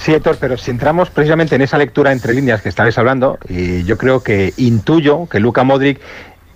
Sí, 0.04 0.12
Héctor, 0.12 0.36
pero 0.38 0.58
si 0.58 0.70
entramos 0.70 1.08
precisamente 1.08 1.54
en 1.54 1.62
esa 1.62 1.78
lectura 1.78 2.12
entre 2.12 2.34
líneas 2.34 2.60
que 2.60 2.68
estabais 2.68 2.98
hablando, 2.98 3.38
y 3.48 3.84
yo 3.84 3.96
creo 3.96 4.22
que 4.22 4.52
intuyo 4.58 5.26
que 5.30 5.40
Luca 5.40 5.64
Modric 5.64 5.98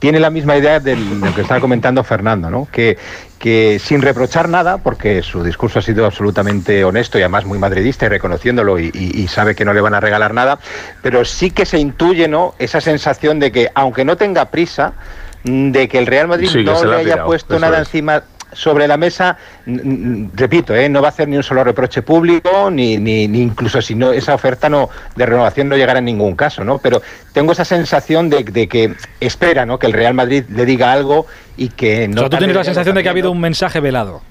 tiene 0.01 0.21
la 0.21 0.29
misma 0.29 0.59
idea 0.59 0.81
de 0.81 0.97
lo 0.97 1.35
que 1.35 1.41
estaba 1.41 1.59
comentando 1.59 2.05
Fernando, 2.05 2.51
¿no? 2.51 2.69
Que, 2.71 2.99
que 3.39 3.79
sin 3.83 4.03
reprochar 4.03 4.51
nada, 4.51 4.77
porque 4.77 5.23
su 5.23 5.43
discurso 5.43 5.79
ha 5.79 5.83
sido 5.83 6.05
absolutamente 6.05 6.85
honesto 6.85 7.19
y 7.19 7.23
además 7.23 7.47
muy 7.47 7.59
madridista 7.59 8.05
y 8.05 8.11
reconociéndolo 8.11 8.79
y, 8.79 9.29
sabe 9.29 9.55
que 9.55 9.65
no 9.65 9.73
le 9.73 9.81
van 9.81 9.95
a 9.95 10.01
regalar 10.01 10.35
nada, 10.35 10.59
pero 11.01 11.25
sí 11.25 11.51
que 11.51 11.65
se 11.65 11.79
intuye 11.79 12.29
¿no? 12.29 12.55
esa 12.59 12.83
sensación 12.83 13.41
de 13.41 13.51
que 13.51 13.71
aunque 13.75 14.05
no 14.05 14.19
tenga 14.19 14.51
prisa, 14.51 14.93
de 15.43 15.89
que 15.89 15.97
el 15.97 16.07
Real 16.07 16.29
Madrid 16.29 16.51
no 16.67 16.85
le 16.85 16.97
haya 16.97 17.25
puesto 17.25 17.59
nada 17.59 17.79
encima 17.79 18.25
sobre 18.59 18.89
la 18.89 18.97
mesa, 18.97 19.37
repito, 20.35 20.75
¿eh? 20.75 20.89
no 20.89 21.01
va 21.01 21.09
a 21.09 21.11
hacer 21.11 21.29
ni 21.29 21.37
un 21.37 21.45
solo 21.45 21.63
reproche 21.63 22.03
público, 22.03 22.71
ni, 22.73 22.99
ni, 22.99 23.23
incluso 23.23 23.81
si 23.81 23.95
no 23.95 24.11
esa 24.11 24.35
oferta 24.35 24.69
no 24.69 24.91
de 25.15 25.27
renovación 25.27 25.69
no 25.69 25.77
llegará 25.77 26.01
en 26.01 26.07
ningún 26.07 26.35
caso, 26.35 26.65
¿no? 26.65 26.79
Pero 26.79 27.01
tengo 27.33 27.53
esa 27.53 27.65
sensación 27.65 28.29
de, 28.29 28.45
que 28.69 28.95
espera, 29.21 29.65
¿no? 29.65 29.79
Que 29.79 29.87
el 29.87 29.93
Real 29.93 30.15
Madrid 30.15 30.45
le 30.49 30.67
diga 30.67 30.93
algo 30.93 31.27
y 31.57 31.69
que 31.69 32.09
no. 32.09 32.23
O 32.23 32.31
tú 32.31 32.37
tienes 32.37 32.57
la 32.57 32.65
sensación 32.65 32.97
de 32.97 33.03
que 33.05 33.09
ha 33.09 33.13
habido 33.13 33.31
un 33.31 33.41
mensaje 33.41 33.79
velado 33.79 34.23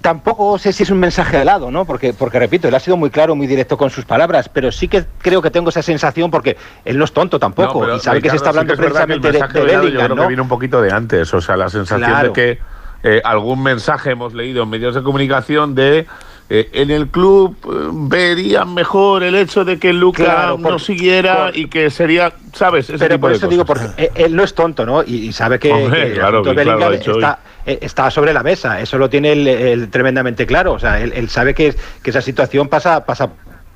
tampoco 0.00 0.58
sé 0.58 0.72
si 0.72 0.82
es 0.82 0.90
un 0.90 0.98
mensaje 0.98 1.38
velado, 1.38 1.70
¿no? 1.70 1.84
Porque, 1.84 2.12
porque 2.12 2.38
repito, 2.38 2.68
él 2.68 2.74
ha 2.74 2.80
sido 2.80 2.96
muy 2.96 3.10
claro, 3.10 3.34
muy 3.34 3.46
directo 3.46 3.76
con 3.76 3.90
sus 3.90 4.04
palabras, 4.04 4.48
pero 4.48 4.72
sí 4.72 4.88
que 4.88 5.04
creo 5.20 5.42
que 5.42 5.50
tengo 5.50 5.70
esa 5.70 5.82
sensación 5.82 6.30
porque 6.30 6.56
él 6.84 6.98
no 6.98 7.04
es 7.04 7.12
tonto 7.12 7.38
tampoco 7.38 7.94
y 7.94 8.00
sabe 8.00 8.20
que 8.20 8.30
se 8.30 8.36
está 8.36 8.50
hablando 8.50 8.74
precisamente 8.76 9.32
de, 9.32 9.38
de 9.38 9.92
Yo 9.92 10.00
creo 10.00 10.16
que 10.16 10.26
viene 10.26 10.42
un 10.42 10.48
poquito 10.48 10.80
de 10.82 10.92
antes, 10.92 11.32
o 11.34 11.40
sea, 11.40 11.56
la 11.56 11.68
sensación 11.68 12.22
de 12.22 12.32
que 12.32 12.58
eh, 13.02 13.20
algún 13.24 13.62
mensaje 13.62 14.10
hemos 14.10 14.34
leído 14.34 14.62
en 14.62 14.70
medios 14.70 14.94
de 14.94 15.02
comunicación 15.02 15.74
de 15.74 16.06
eh, 16.50 16.68
en 16.72 16.90
el 16.90 17.08
club 17.08 17.56
eh, 17.64 17.88
verían 17.92 18.74
mejor 18.74 19.22
el 19.22 19.36
hecho 19.36 19.64
de 19.64 19.78
que 19.78 19.92
Luca 19.92 20.54
no 20.58 20.78
siguiera 20.78 21.50
y 21.54 21.68
que 21.68 21.90
sería, 21.90 22.32
¿sabes? 22.52 22.92
pero 22.98 23.18
por 23.18 23.32
eso 23.32 23.46
digo, 23.46 23.64
porque 23.64 24.10
él 24.16 24.34
no 24.34 24.42
es 24.42 24.54
tonto, 24.54 24.84
¿no? 24.84 25.02
Y, 25.02 25.32
sabe 25.32 25.58
que, 25.58 25.70
está, 27.64 28.10
sobre 28.10 28.32
la 28.32 28.42
mesa, 28.42 28.80
eso 28.80 28.98
lo 28.98 29.08
tiene 29.08 29.32
él, 29.32 29.88
tremendamente 29.90 30.44
claro, 30.44 30.72
o 30.72 30.78
sea, 30.78 31.00
él, 31.00 31.28
sabe 31.28 31.54
que, 31.54 31.74
que 32.02 32.10
esa 32.10 32.20
situación 32.20 32.68
pasa, 32.68 33.06
pasa 33.06 33.30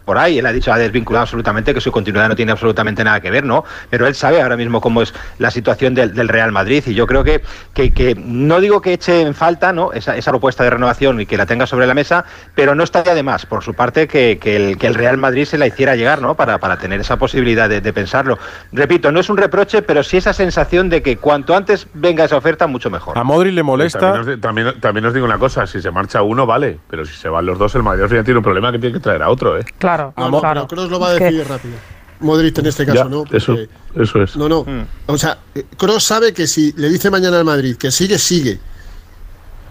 por 0.05 0.19
ahí. 0.19 0.39
Él 0.39 0.47
ha 0.47 0.53
dicho, 0.53 0.73
ha 0.73 0.79
desvinculado 0.79 1.23
absolutamente 1.23 1.75
que 1.75 1.81
su 1.81 1.93
continuidad 1.93 2.29
no 2.29 2.37
tiene 2.37 2.53
absolutamente 2.53 3.05
nada 3.05 3.21
que 3.21 3.31
ver, 3.31 3.45
¿no? 3.45 3.65
Pero 3.91 4.07
él 4.07 4.15
sabe 4.15 4.43
ahora 4.43 4.57
mismo 4.57 4.81
cómo 4.81 5.03
es 5.03 5.15
la 5.39 5.51
situación 5.51 5.95
del, 5.95 6.29
Real 6.29 6.53
Madrid 6.53 6.83
y 6.87 6.95
yo 6.95 7.07
creo 7.07 7.23
que, 7.23 7.43
que, 7.75 8.15
no 8.17 8.61
digo 8.61 8.81
que 8.81 8.95
eche 8.95 9.21
en 9.21 9.35
falta 9.35 9.73
¿no? 9.73 9.93
Esa, 9.93 10.15
propuesta 10.31 10.65
de 10.65 10.71
renovación 10.71 11.21
y 11.21 11.27
que 11.27 11.37
la 11.37 11.47
tenga 11.47 11.67
sobre 11.67 11.87
la 11.87 11.95
mesa, 11.95 12.25
pero 12.55 12.75
no 12.75 12.83
estaría 12.83 13.15
de 13.15 13.23
más, 13.23 13.47
por 13.47 13.63
su 13.63 13.75
parte, 13.75 14.09
que, 14.09 14.33
el, 14.43 14.79
que 14.79 14.87
el 14.87 14.95
Real 14.95 15.17
Madrid 15.17 15.45
se 15.45 15.59
la 15.59 15.67
hiciera 15.67 15.95
llegar, 15.95 16.21
¿no? 16.21 16.35
Para, 16.35 16.59
para 16.59 16.77
tener 16.79 17.01
esa 17.01 17.19
posibilidad 17.19 17.69
de, 17.69 17.93
pensarlo. 17.93 18.39
Repito, 18.73 19.13
no 19.13 19.21
es 19.21 19.31
un 19.31 19.37
reproche, 19.37 19.83
pero 19.83 20.03
sí 20.03 20.17
esa 20.17 20.33
sensación 20.33 20.89
de 20.89 21.03
que 21.03 21.19
cuanto 21.19 21.55
antes 21.55 21.87
venga 21.95 22.25
esa 22.25 22.37
oferta, 22.37 22.67
mucho 22.67 22.91
mejor. 22.91 23.17
A 23.17 23.23
Modri 23.23 23.53
le 23.53 23.63
molesta. 23.63 24.25
También 24.41 24.65
también, 24.81 25.07
os 25.07 25.15
digo 25.15 25.27
una 25.27 25.39
cosa, 25.39 25.67
si 25.67 25.81
se 25.81 25.91
marcha 25.91 26.23
uno, 26.23 26.47
vale, 26.47 26.79
pero 26.89 27.05
si 27.05 27.15
se 27.15 27.29
van 27.29 27.47
los 27.47 27.59
dos, 27.59 27.75
el 27.75 27.83
Madrid 27.83 28.05
tiene 28.25 28.39
un 28.39 28.43
problema 28.43 28.73
que 28.73 28.79
tiene 28.79 28.95
que 28.95 29.01
traer 29.01 29.23
a 29.23 29.31
otro, 29.31 29.59
¿eh? 29.59 29.65
Claro, 29.79 29.94
claro. 30.17 30.67
Kroos 30.69 30.91
lo 30.91 31.01
va 31.01 31.09
a 31.09 31.13
decidir 31.15 31.47
rápido. 31.47 31.75
Modric 32.21 32.59
en 32.59 32.67
este 32.67 32.87
caso, 32.87 33.09
¿no? 33.09 33.25
eso, 33.31 33.57
eso 33.95 34.23
es. 34.23 34.37
No, 34.37 34.49
no. 34.49 34.65
Mm. 34.65 34.87
O 35.07 35.19
sea, 35.19 35.39
Kroos 35.77 36.05
sabe 36.05 36.33
que 36.33 36.47
si 36.47 36.73
le 36.73 36.89
dice 36.89 37.11
mañana 37.11 37.39
al 37.39 37.45
Madrid 37.45 37.77
que 37.77 37.91
sigue, 37.91 38.19
sigue. 38.19 38.59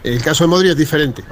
El 0.03 0.21
caso 0.21 0.43
de 0.43 0.49
Modric 0.49 0.71
es 0.71 0.78
diferente. 0.78 1.24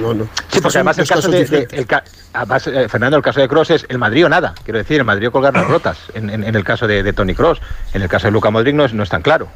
No, 0.00 0.14
no. 0.14 0.26
Sí, 0.48 0.60
porque 0.60 0.78
además 0.78 0.98
el 0.98 1.06
caso 1.06 1.30
de, 1.30 1.42
eh, 1.42 2.88
Fernando, 2.88 3.18
el 3.18 3.22
caso 3.22 3.40
de 3.40 3.48
Cross 3.48 3.70
es 3.70 3.86
el 3.88 3.98
Madrid 3.98 4.24
o 4.24 4.28
nada. 4.28 4.54
Quiero 4.64 4.78
decir, 4.78 4.98
el 4.98 5.04
Madrid 5.04 5.28
o 5.28 5.32
colgar 5.32 5.52
las 5.54 5.68
rotas. 5.68 5.98
En, 6.14 6.30
el 6.30 6.64
caso 6.64 6.86
de, 6.86 7.12
Tony 7.12 7.34
Cross. 7.34 7.60
En 7.92 8.02
el 8.02 8.08
caso 8.08 8.26
de 8.26 8.30
Luca 8.30 8.50
Modric 8.50 8.74
no 8.74 8.84
es, 8.84 8.94
no 8.94 9.02
es 9.02 9.10
tan 9.10 9.22
claro. 9.22 9.48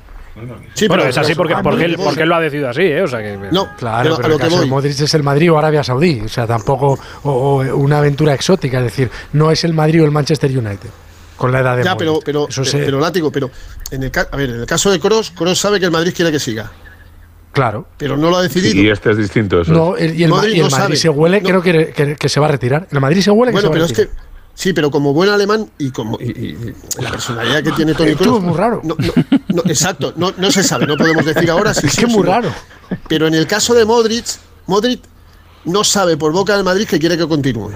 Sí, 0.75 0.89
bueno, 0.89 1.05
es 1.05 1.17
así 1.19 1.35
porque, 1.35 1.55
porque, 1.63 1.85
él, 1.85 1.97
porque 1.97 2.23
él 2.23 2.29
lo 2.29 2.37
ha 2.37 2.41
decidido 2.41 2.69
así, 2.69 2.83
¿eh? 2.83 3.03
O 3.03 3.09
sea 3.09 3.21
que, 3.21 3.37
no, 3.51 3.69
claro, 3.77 4.17
pero, 4.17 4.35
el 4.35 4.41
caso 4.41 4.61
de 4.61 4.67
Modric 4.67 5.01
es 5.01 5.15
el 5.15 5.23
Madrid 5.23 5.53
o 5.53 5.59
Arabia 5.59 5.83
Saudí, 5.85 6.21
o 6.21 6.29
sea, 6.29 6.47
tampoco 6.47 6.99
o, 7.23 7.59
una 7.75 7.99
aventura 7.99 8.35
exótica, 8.35 8.79
es 8.79 8.85
decir, 8.85 9.11
no 9.33 9.51
es 9.51 9.65
el 9.65 9.75
Madrid 9.75 10.03
o 10.03 10.05
el 10.05 10.11
Manchester 10.11 10.51
United 10.51 10.91
con 11.39 11.53
la 11.53 11.61
edad 11.61 11.77
de 11.77 11.85
Ya, 11.85 11.97
pero 11.97 12.21
pero, 12.23 12.49
pero, 12.73 13.01
látigo, 13.01 13.31
pero 13.31 13.51
en 13.91 14.03
el 14.03 14.13
a 14.15 14.37
ver, 14.37 14.51
en 14.51 14.61
el 14.61 14.67
caso 14.67 14.91
de 14.91 15.01
Cross, 15.01 15.31
Cross 15.31 15.59
sabe 15.59 15.79
que 15.79 15.87
el 15.87 15.93
Madrid 15.93 16.13
quiere 16.15 16.31
que 16.31 16.41
siga. 16.41 16.71
Claro. 17.53 17.89
Pero 17.97 18.17
no 18.17 18.29
lo 18.31 18.37
ha 18.37 18.43
decidido. 18.43 18.81
Y 18.81 18.91
este 18.91 19.11
es 19.11 19.17
distinto. 19.17 19.63
Eso 19.63 19.73
no, 19.73 19.99
y 19.99 20.23
el, 20.23 20.31
Madrid, 20.31 20.63
se 20.95 21.09
huele, 21.09 21.43
creo 21.43 21.63
que, 21.63 22.17
que, 22.19 22.29
se 22.29 22.41
va 22.41 22.47
a 22.47 22.51
retirar. 22.51 22.87
El 22.91 23.01
Madrid 23.01 23.23
se 23.23 23.31
huele 23.31 23.53
que 23.53 23.61
se 23.61 23.69
va 23.69 23.75
a 23.75 23.79
retirar. 23.79 23.91
Es 23.91 24.09
que, 24.09 24.15
Sí, 24.59 24.73
pero 24.73 24.91
como 24.91 25.13
buen 25.13 25.31
alemán 25.31 25.71
y 25.79 25.93
como 25.93 26.19
la 26.99 27.11
personalidad 27.13 27.63
que 27.63 27.71
tiene 27.71 27.95
Tony 27.95 28.17
Kroos. 28.17 28.39
Es 28.39 28.43
muy 28.43 28.57
raro. 28.57 28.81
No, 28.83 28.97
no, 29.55 29.63
exacto, 29.67 30.15
no, 30.17 30.35
no, 30.37 30.51
se 30.51 30.65
sabe, 30.65 30.85
no 30.85 30.97
podemos 30.97 31.25
decir 31.25 31.49
ahora 31.49 31.73
si 31.73 31.87
es 31.87 31.95
que 31.95 32.07
es 32.07 32.11
muy 32.11 32.25
raro. 32.25 32.53
Pero 33.09 33.29
en 33.29 33.35
el 33.35 33.47
caso 33.47 33.73
de 33.73 33.85
Modric, 33.85 34.25
Modric 34.67 35.01
no 35.65 35.85
sabe 35.85 36.17
por 36.17 36.33
boca 36.33 36.57
del 36.57 36.65
Madrid 36.65 36.89
que 36.89 36.99
quiere 36.99 37.17
que 37.17 37.29
continúe. 37.29 37.71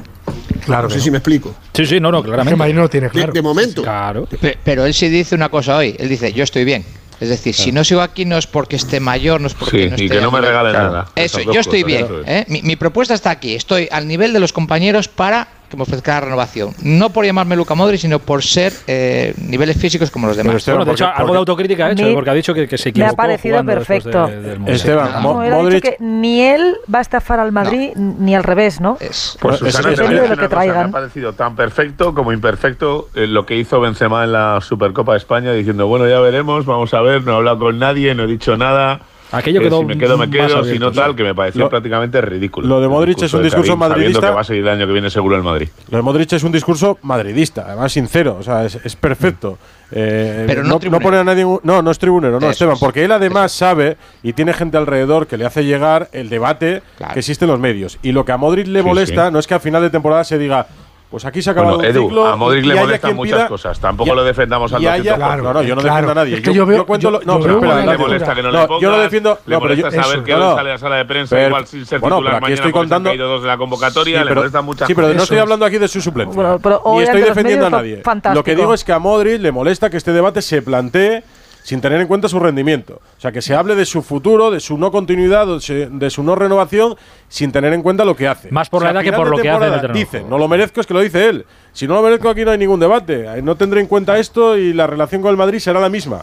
Claro. 0.64 0.88
No 0.88 0.94
sé 0.94 1.00
si 1.00 1.12
me 1.12 1.18
explico. 1.18 1.54
Sí, 1.72 1.86
sí, 1.86 2.00
no, 2.00 2.10
no, 2.10 2.20
claramente. 2.20 2.56
Madrid 2.56 2.74
no 2.74 2.90
tiene 2.90 3.10
claro. 3.10 3.32
De, 3.32 3.42
momento. 3.42 3.82
Claro. 3.82 4.26
Pero, 4.64 4.84
él 4.84 4.92
sí 4.92 5.08
dice 5.08 5.36
una 5.36 5.50
cosa 5.50 5.76
hoy. 5.76 5.94
Él 6.00 6.08
dice, 6.08 6.32
yo 6.32 6.42
estoy 6.42 6.64
bien. 6.64 6.84
Es 7.20 7.28
decir, 7.28 7.54
si 7.54 7.70
no 7.70 7.84
sigo 7.84 8.00
aquí 8.00 8.24
no 8.24 8.36
es 8.36 8.48
porque 8.48 8.74
esté 8.74 8.98
mayor, 8.98 9.40
no 9.40 9.46
es 9.46 9.54
porque 9.54 9.84
sí, 9.84 9.88
no 9.88 9.94
esté. 9.94 10.04
Y 10.06 10.08
que 10.08 10.20
no 10.20 10.32
me 10.32 10.40
regale 10.40 10.72
nada. 10.72 11.12
Eso, 11.14 11.38
yo 11.42 11.60
estoy 11.60 11.84
bien. 11.84 12.08
¿eh? 12.26 12.44
Mi, 12.48 12.60
mi 12.62 12.74
propuesta 12.74 13.14
está 13.14 13.30
aquí. 13.30 13.54
Estoy 13.54 13.88
al 13.92 14.08
nivel 14.08 14.32
de 14.32 14.40
los 14.40 14.52
compañeros 14.52 15.06
para 15.06 15.46
que 15.72 15.76
me 15.76 15.82
ofrezca 15.82 16.12
la 16.12 16.20
renovación. 16.20 16.74
No 16.82 17.10
por 17.10 17.24
llamarme 17.24 17.56
Luca 17.56 17.74
Modri, 17.74 17.98
sino 17.98 18.18
por 18.18 18.42
ser 18.42 18.72
eh, 18.86 19.34
niveles 19.38 19.76
físicos 19.76 20.10
como 20.10 20.28
los 20.28 20.36
demás. 20.36 20.64
Bueno, 20.66 20.84
de 20.84 20.92
hecho, 20.92 21.06
algo 21.06 21.32
de 21.32 21.38
autocrítica 21.38 21.86
ha 21.86 21.92
hecho, 21.92 22.12
porque 22.12 22.30
ha 22.30 22.34
dicho 22.34 22.54
que, 22.54 22.78
se 22.78 22.90
equivocó. 22.90 23.08
Me 23.08 23.12
ha 23.12 23.16
parecido 23.16 23.64
perfecto. 23.64 24.30
Esteban, 24.66 25.22
Modric... 25.22 25.82
que 25.82 25.96
ni 25.98 26.42
él 26.42 26.76
va 26.92 26.98
a 26.98 27.02
estafar 27.02 27.40
al 27.40 27.52
Madrid, 27.52 27.92
ni 27.96 28.34
al 28.34 28.44
revés, 28.44 28.80
¿no? 28.80 28.98
Es, 29.00 29.36
pues 29.40 29.58
Susana, 29.58 29.92
es, 29.92 29.98
de 29.98 30.28
lo 30.28 30.36
que 30.36 30.48
traigan. 30.48 30.76
Me 30.76 30.88
ha 30.90 30.92
parecido 30.92 31.32
tan 31.32 31.56
perfecto 31.56 32.14
como 32.14 32.32
imperfecto 32.32 33.08
eh, 33.14 33.26
lo 33.26 33.46
que 33.46 33.56
hizo 33.56 33.80
Benzema 33.80 34.24
en 34.24 34.32
la 34.32 34.60
Supercopa 34.60 35.12
de 35.12 35.18
España, 35.18 35.52
diciendo, 35.52 35.86
bueno, 35.86 36.06
ya 36.06 36.20
veremos, 36.20 36.66
vamos 36.66 36.92
a 36.92 37.00
ver, 37.00 37.24
no 37.24 37.32
he 37.32 37.36
hablado 37.36 37.58
con 37.58 37.78
nadie, 37.78 38.14
no 38.14 38.24
he 38.24 38.26
dicho 38.26 38.56
nada 38.56 39.00
Aquello 39.32 39.60
quedó 39.60 39.80
si 39.80 39.86
me 39.86 39.98
quedo, 39.98 40.18
me 40.18 40.28
quedo, 40.28 40.64
si 40.64 40.78
no 40.78 40.92
tal, 40.92 41.16
que 41.16 41.22
me 41.22 41.34
pareció 41.34 41.68
prácticamente 41.68 42.20
ridículo. 42.20 42.68
Lo 42.68 42.80
de 42.80 42.88
Modric 42.88 43.22
es 43.22 43.32
un 43.32 43.42
discurso 43.42 43.76
madridista. 43.76 44.28
que 44.28 44.34
va 44.34 44.40
a 44.42 44.44
seguir 44.44 44.62
el 44.62 44.68
año 44.68 44.86
que 44.86 44.92
viene 44.92 45.10
seguro 45.10 45.36
el 45.36 45.42
Madrid. 45.42 45.68
Lo 45.90 45.96
de 45.96 46.02
Modric 46.02 46.32
es 46.32 46.42
un 46.42 46.52
discurso 46.52 46.98
madridista, 47.02 47.64
además 47.66 47.92
sincero, 47.92 48.36
o 48.38 48.42
sea, 48.42 48.64
es, 48.64 48.96
perfecto. 48.96 49.58
Eh, 49.90 50.44
Pero 50.46 50.62
no, 50.62 50.78
no, 50.78 51.00
pone 51.00 51.18
a 51.18 51.24
nadie. 51.24 51.44
No, 51.62 51.82
no 51.82 51.90
es 51.90 51.98
tribunero, 51.98 52.40
no, 52.40 52.50
Esteban, 52.50 52.76
porque 52.78 53.04
él 53.04 53.12
además 53.12 53.52
sabe 53.52 53.96
y 54.22 54.32
tiene 54.32 54.52
gente 54.52 54.76
alrededor 54.76 55.26
que 55.26 55.36
le 55.36 55.44
hace 55.44 55.64
llegar 55.64 56.08
el 56.12 56.28
debate 56.28 56.82
que 57.12 57.18
existe 57.18 57.44
en 57.44 57.50
los 57.50 57.60
medios. 57.60 57.98
Y 58.02 58.12
lo 58.12 58.24
que 58.24 58.32
a 58.32 58.36
Modric 58.36 58.66
le 58.66 58.82
molesta 58.82 59.30
no 59.30 59.38
es 59.38 59.46
que 59.46 59.54
a 59.54 59.60
final 59.60 59.82
de 59.82 59.90
temporada 59.90 60.24
se 60.24 60.38
diga 60.38 60.66
pues 61.12 61.26
aquí 61.26 61.42
se 61.42 61.50
ha 61.50 61.52
acabado 61.52 61.76
bueno, 61.76 61.90
Edu, 61.90 62.24
A 62.24 62.36
Modric 62.36 62.64
le 62.64 62.74
molestan 62.74 63.14
muchas 63.14 63.46
cosas. 63.46 63.78
Tampoco 63.78 64.14
lo 64.14 64.24
defendamos 64.24 64.72
al 64.72 64.80
200%. 64.80 65.14
Claro, 65.14 65.42
no, 65.42 65.52
no, 65.52 65.62
yo 65.62 65.74
no 65.74 65.82
defiendo 65.82 66.10
a 66.10 66.14
nadie. 66.14 66.36
Es 66.36 66.40
que 66.40 66.54
yo, 66.54 66.64
veo, 66.64 66.86
cuento 66.86 67.10
yo, 67.10 67.20
no, 67.22 67.38
pero 67.38 67.56
espera, 67.56 67.84
le 67.84 67.98
molesta 67.98 68.34
que 68.34 68.42
no, 68.42 68.50
le 68.50 68.66
pongas, 68.66 68.80
yo 68.80 68.90
lo 68.90 68.98
defiendo. 68.98 69.38
Le 69.44 69.58
molesta 69.58 69.90
saber 69.90 70.22
que 70.22 70.34
hoy 70.34 70.40
sale 70.40 70.70
a 70.70 70.72
la 70.72 70.78
sala 70.78 70.96
de 70.96 71.04
prensa 71.04 71.46
igual 71.46 71.66
sin 71.66 71.84
ser 71.84 72.00
bueno, 72.00 72.16
titular 72.16 72.42
aquí 72.42 72.52
estoy 72.54 72.72
contando 72.72 73.10
han 73.10 73.18
dos 73.18 73.42
de 73.42 73.48
la 73.48 73.58
convocatoria, 73.58 74.24
le 74.24 74.34
molesta 74.34 74.62
muchas 74.62 74.88
Sí, 74.88 74.94
pero 74.94 75.12
no 75.12 75.22
estoy 75.22 75.36
hablando 75.36 75.66
aquí 75.66 75.76
de 75.76 75.88
su 75.88 76.00
suplente. 76.00 76.34
Ni 76.34 77.02
estoy 77.02 77.20
defendiendo 77.20 77.66
a 77.66 77.70
nadie. 77.70 78.02
Lo 78.32 78.42
que 78.42 78.56
digo 78.56 78.72
es 78.72 78.82
que 78.82 78.92
a 78.92 78.98
Modric 78.98 79.38
le 79.38 79.52
molesta 79.52 79.90
que 79.90 79.98
este 79.98 80.12
debate 80.12 80.40
se 80.40 80.62
plantee 80.62 81.24
sin 81.62 81.80
tener 81.80 82.00
en 82.00 82.06
cuenta 82.06 82.28
su 82.28 82.38
rendimiento. 82.38 83.00
O 83.16 83.20
sea, 83.20 83.32
que 83.32 83.40
se 83.40 83.54
hable 83.54 83.74
de 83.74 83.86
su 83.86 84.02
futuro, 84.02 84.50
de 84.50 84.60
su 84.60 84.76
no 84.78 84.90
continuidad, 84.90 85.46
de 85.46 86.10
su 86.10 86.22
no 86.22 86.34
renovación, 86.34 86.96
sin 87.28 87.52
tener 87.52 87.72
en 87.72 87.82
cuenta 87.82 88.04
lo 88.04 88.16
que 88.16 88.28
hace. 88.28 88.50
Más 88.50 88.68
por 88.68 88.82
la 88.82 88.90
edad 88.90 89.02
que 89.02 89.12
por 89.12 89.28
lo 89.28 89.38
que 89.38 89.48
hace. 89.48 89.88
Dice, 89.92 90.24
no 90.28 90.38
lo 90.38 90.48
merezco, 90.48 90.80
es 90.80 90.86
que 90.86 90.94
lo 90.94 91.00
dice 91.00 91.28
él. 91.28 91.46
Si 91.72 91.86
no 91.86 91.94
lo 91.94 92.02
merezco, 92.02 92.28
aquí 92.28 92.44
no 92.44 92.50
hay 92.50 92.58
ningún 92.58 92.80
debate. 92.80 93.42
No 93.42 93.56
tendré 93.56 93.80
en 93.80 93.86
cuenta 93.86 94.18
esto 94.18 94.56
y 94.56 94.72
la 94.72 94.86
relación 94.86 95.22
con 95.22 95.30
el 95.30 95.36
Madrid 95.36 95.58
será 95.58 95.80
la 95.80 95.88
misma. 95.88 96.22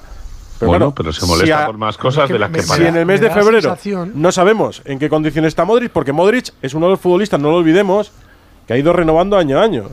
Pero 0.60 0.72
bueno, 0.72 0.94
pero 0.94 1.14
se 1.14 1.26
molesta 1.26 1.68
por 1.68 1.78
más 1.78 1.98
cosas 1.98 2.28
de 2.28 2.38
las 2.38 2.52
que 2.52 2.62
Si 2.62 2.84
en 2.84 2.98
el 2.98 3.06
mes 3.06 3.22
de 3.22 3.30
febrero 3.30 3.78
no 4.14 4.32
sabemos 4.34 4.82
en 4.84 5.00
qué 5.00 5.08
condición 5.08 5.46
está 5.46 5.64
Modric, 5.64 5.90
porque 5.92 6.12
Modric 6.12 6.54
es 6.62 6.74
uno 6.74 6.88
de 6.88 6.92
los 6.92 7.00
futbolistas, 7.00 7.40
no 7.40 7.50
lo 7.50 7.58
olvidemos, 7.58 8.12
que 8.68 8.74
ha 8.74 8.78
ido 8.78 8.92
renovando 8.92 9.38
año 9.38 9.58
a 9.58 9.64
año. 9.64 9.86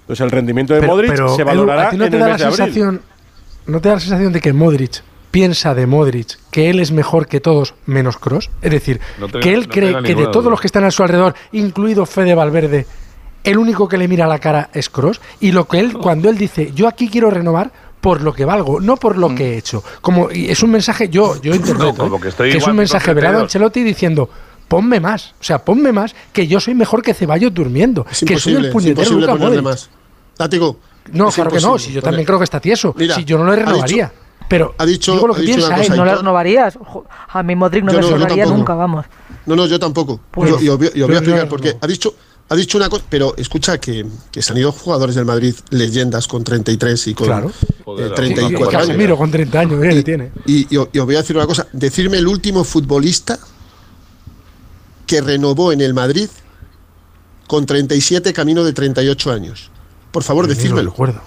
Entonces 0.00 0.24
el 0.24 0.30
rendimiento 0.30 0.72
de 0.72 0.80
Modric 0.80 1.14
se 1.36 1.44
valorará 1.44 1.90
en 1.90 2.02
el 2.02 2.10
mes 2.10 2.38
de 2.38 2.44
abril. 2.44 3.00
¿No 3.66 3.80
te 3.80 3.88
da 3.88 3.94
la 3.94 4.00
sensación 4.00 4.32
de 4.32 4.40
que 4.40 4.52
Modric 4.52 5.02
piensa 5.30 5.74
de 5.74 5.86
Modric 5.86 6.38
que 6.50 6.70
él 6.70 6.80
es 6.80 6.92
mejor 6.92 7.26
que 7.26 7.40
todos 7.40 7.74
menos 7.86 8.18
Cross? 8.18 8.50
Es 8.62 8.70
decir, 8.70 9.00
que 9.40 9.54
él 9.54 9.68
cree 9.68 10.02
que 10.02 10.14
de 10.14 10.26
todos 10.28 10.50
los 10.50 10.60
que 10.60 10.66
están 10.66 10.84
a 10.84 10.90
su 10.90 11.02
alrededor, 11.02 11.34
incluido 11.52 12.06
Fede 12.06 12.34
Valverde, 12.34 12.86
el 13.42 13.58
único 13.58 13.88
que 13.88 13.98
le 13.98 14.08
mira 14.08 14.24
a 14.24 14.28
la 14.28 14.38
cara 14.38 14.70
es 14.72 14.88
Cross. 14.88 15.20
Y 15.40 15.52
lo 15.52 15.66
que 15.66 15.80
él, 15.80 15.92
cuando 16.02 16.28
él 16.28 16.38
dice, 16.38 16.72
yo 16.74 16.88
aquí 16.88 17.08
quiero 17.08 17.30
renovar, 17.30 17.70
por 18.00 18.20
lo 18.20 18.34
que 18.34 18.44
valgo, 18.44 18.80
no 18.80 18.96
por 18.98 19.16
lo 19.16 19.30
mm. 19.30 19.34
que 19.34 19.54
he 19.54 19.56
hecho. 19.56 19.82
Como 20.02 20.28
es 20.28 20.62
un 20.62 20.70
mensaje, 20.70 21.08
yo, 21.08 21.40
yo 21.40 21.54
interpreto 21.54 22.20
que, 22.20 22.50
es 22.50 22.66
un 22.66 22.76
mensaje 22.76 23.14
velado 23.14 23.38
a 23.38 23.42
Ancelotti 23.42 23.82
diciendo 23.82 24.28
ponme 24.68 25.00
más, 25.00 25.34
o 25.40 25.44
sea, 25.44 25.64
ponme 25.64 25.92
más, 25.92 26.14
que 26.32 26.46
yo 26.46 26.60
soy 26.60 26.74
mejor 26.74 27.02
que 27.02 27.14
Ceballos 27.14 27.54
durmiendo, 27.54 28.04
que 28.26 28.38
soy 28.38 28.54
el 28.56 28.70
puñetero 28.70 29.10
Luka 29.10 29.36
Modric. 29.36 29.88
Látigo, 30.36 30.78
no, 31.12 31.30
claro 31.30 31.50
que 31.50 31.60
no. 31.60 31.78
Si 31.78 31.92
yo 31.92 32.02
también 32.02 32.24
creo 32.24 32.38
que 32.38 32.44
está 32.44 32.60
tieso. 32.60 32.94
si 33.14 33.24
yo 33.24 33.38
no 33.38 33.46
le 33.46 33.56
renovaría. 33.56 34.12
pero 34.48 34.74
ha 34.78 34.86
dicho, 34.86 35.12
digo 35.12 35.28
lo 35.28 35.34
que 35.34 35.42
piensa, 35.42 35.82
¿eh? 35.82 35.88
¿No 35.90 36.04
le 36.04 36.14
renovarías? 36.14 36.78
A 37.28 37.42
mi 37.42 37.54
Modric 37.56 37.84
no 37.84 37.92
me 37.92 38.00
renovaría 38.00 38.46
nunca, 38.46 38.74
vamos. 38.74 39.06
No, 39.46 39.56
no, 39.56 39.66
yo 39.66 39.78
tampoco. 39.78 40.20
Pues 40.30 40.50
yo, 40.50 40.60
yo, 40.60 40.78
voy 40.78 41.14
a 41.14 41.18
explicar 41.18 41.48
porque 41.48 41.76
ha 41.80 41.86
dicho, 41.86 42.14
ha 42.48 42.56
dicho 42.56 42.78
una 42.78 42.88
cosa, 42.88 43.04
pero 43.08 43.34
escucha 43.36 43.78
que, 43.78 44.06
que, 44.30 44.42
se 44.42 44.52
han 44.52 44.58
ido 44.58 44.72
jugadores 44.72 45.14
del 45.14 45.24
Madrid, 45.24 45.54
leyendas 45.70 46.28
con 46.28 46.44
33 46.44 47.06
y 47.08 47.14
con 47.14 47.26
claro. 47.26 47.50
eh, 47.98 48.10
34 48.14 48.78
años. 48.78 48.96
Miro 48.96 49.16
con 49.16 49.30
30 49.30 49.60
años, 49.60 49.84
y, 49.84 50.02
tiene. 50.02 50.32
Y, 50.46 50.76
os 50.76 50.88
voy 50.92 51.14
a 51.14 51.18
decir 51.18 51.36
una 51.36 51.46
cosa, 51.46 51.66
decirme 51.72 52.18
el 52.18 52.26
último 52.26 52.64
futbolista 52.64 53.38
que 55.06 55.20
renovó 55.20 55.72
en 55.72 55.80
el 55.80 55.94
Madrid 55.94 56.28
con 57.46 57.66
37 57.66 58.32
camino 58.32 58.64
de 58.64 58.72
38 58.72 59.32
años. 59.32 59.70
Por 60.14 60.22
favor, 60.22 60.46
decídmelo. 60.46 60.84
No 60.84 60.90
recuerdo. 60.90 61.20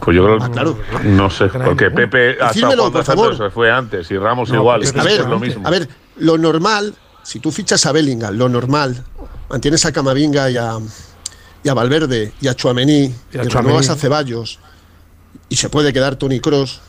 Pues 0.00 0.16
yo 0.16 0.24
creo, 0.24 0.38
ah, 0.40 1.00
no 1.02 1.28
sé, 1.28 1.48
porque 1.48 1.90
Pepe 1.90 2.38
hasta 2.40 2.68
por 2.68 3.04
favor. 3.04 3.36
se 3.36 3.50
fue 3.50 3.70
antes 3.70 4.08
y 4.12 4.16
Ramos 4.16 4.48
igual. 4.50 4.80
a 4.96 5.02
ver, 5.02 5.26
lo 5.26 5.40
mismo. 5.40 5.66
A 5.66 5.70
ver, 5.70 5.88
lo 6.18 6.38
normal, 6.38 6.94
si 7.24 7.40
tú 7.40 7.50
fichas 7.50 7.84
a 7.84 7.90
Bellingham, 7.90 8.36
lo 8.36 8.48
normal, 8.48 9.04
mantienes 9.50 9.84
a 9.86 9.92
Camavinga 9.92 10.50
y 10.50 10.56
a, 10.56 10.78
y 11.64 11.68
a 11.68 11.74
Valverde 11.74 12.32
y 12.40 12.46
a 12.46 12.54
Chuamení, 12.54 13.12
y, 13.32 13.38
a 13.38 13.42
y 13.42 13.48
renuevas 13.48 13.90
a 13.90 13.96
Ceballos 13.96 14.60
y 15.48 15.56
se 15.56 15.68
puede 15.68 15.92
quedar 15.92 16.14
Tony 16.14 16.38
Cross, 16.38 16.80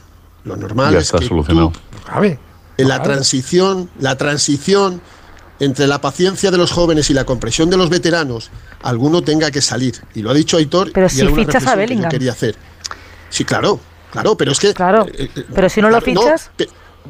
lo 0.43 0.56
normal 0.56 0.93
es 0.95 1.12
que 1.12 1.26
solucionado. 1.26 1.74
en 2.78 2.88
la 2.88 3.02
transición, 3.02 3.89
la 4.00 4.18
transición 4.18 5.02
entre 5.60 5.88
la 5.88 6.01
paciencia 6.01 6.51
de 6.51 6.57
los 6.57 6.72
jóvenes 6.72 7.10
y 7.10 7.14
la 7.14 7.26
compresión 7.26 7.70
de 7.70 7.78
los 7.78 7.89
veteranos, 7.89 8.49
alguno 8.82 9.22
tenga 9.22 9.51
que 9.51 9.62
salir. 9.62 9.95
Y 10.16 10.22
lo 10.22 10.32
ha 10.32 10.34
dicho 10.34 10.57
Aitor. 10.57 10.91
Pero 10.93 11.10
si 11.10 11.28
fichas 11.28 11.68
a 11.68 11.76
Bellingham. 11.76 12.10
Que 12.10 12.18
quería 12.18 12.32
hacer. 12.32 12.55
Sí, 13.30 13.45
claro, 13.45 13.80
claro, 14.12 14.36
pero 14.36 14.51
es 14.51 14.60
que. 14.60 14.74
Claro. 14.74 15.05
Eh, 15.07 15.30
eh, 15.36 15.45
pero 15.53 15.70
si 15.70 15.82
no 15.82 15.89
lo 15.89 16.01
fichas. 16.01 16.51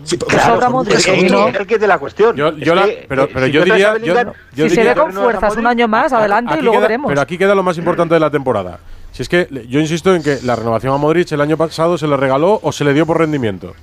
Sí, 0.04 0.18
sobra 0.18 0.70
Modric. 0.70 1.00
Es, 1.00 1.08
es, 1.08 1.32
no. 1.32 1.48
el 1.48 1.68
que 1.68 1.78
de 1.78 1.88
la 1.88 1.98
cuestión. 1.98 2.36
Yo, 2.36 2.56
yo 2.58 2.76
la, 2.76 2.88
pero, 3.08 3.28
pero 3.28 3.46
si 3.48 3.52
yo 3.52 3.64
diría. 3.64 3.98
Yo, 3.98 4.14
yo 4.56 4.70
si 4.70 4.76
diría, 4.76 4.76
se 4.76 4.84
ve 4.84 4.96
con 4.96 5.14
fuerzas 5.14 5.58
un 5.58 5.68
año 5.68 5.88
más, 5.88 6.14
adelante 6.14 6.56
y 6.60 6.62
luego 6.62 6.78
queda, 6.78 6.82
veremos. 6.82 7.10
Pero 7.10 7.22
aquí 7.22 7.38
queda 7.38 7.56
lo 7.56 7.64
más 7.64 7.78
importante 7.78 8.14
de 8.14 8.20
la 8.20 8.30
temporada. 8.30 8.80
Si 9.12 9.24
es 9.24 9.30
que 9.30 9.48
yo 9.68 9.80
insisto 9.80 10.14
en 10.14 10.22
que 10.22 10.40
la 10.44 10.56
renovación 10.56 10.94
a 10.94 10.98
Modric 10.98 11.32
el 11.32 11.42
año 11.42 11.58
pasado 11.58 11.98
se 11.98 12.08
le 12.08 12.16
regaló 12.16 12.60
o 12.62 12.72
se 12.72 12.84
le 12.84 12.94
dio 12.94 13.06
por 13.06 13.18
rendimiento. 13.18 13.74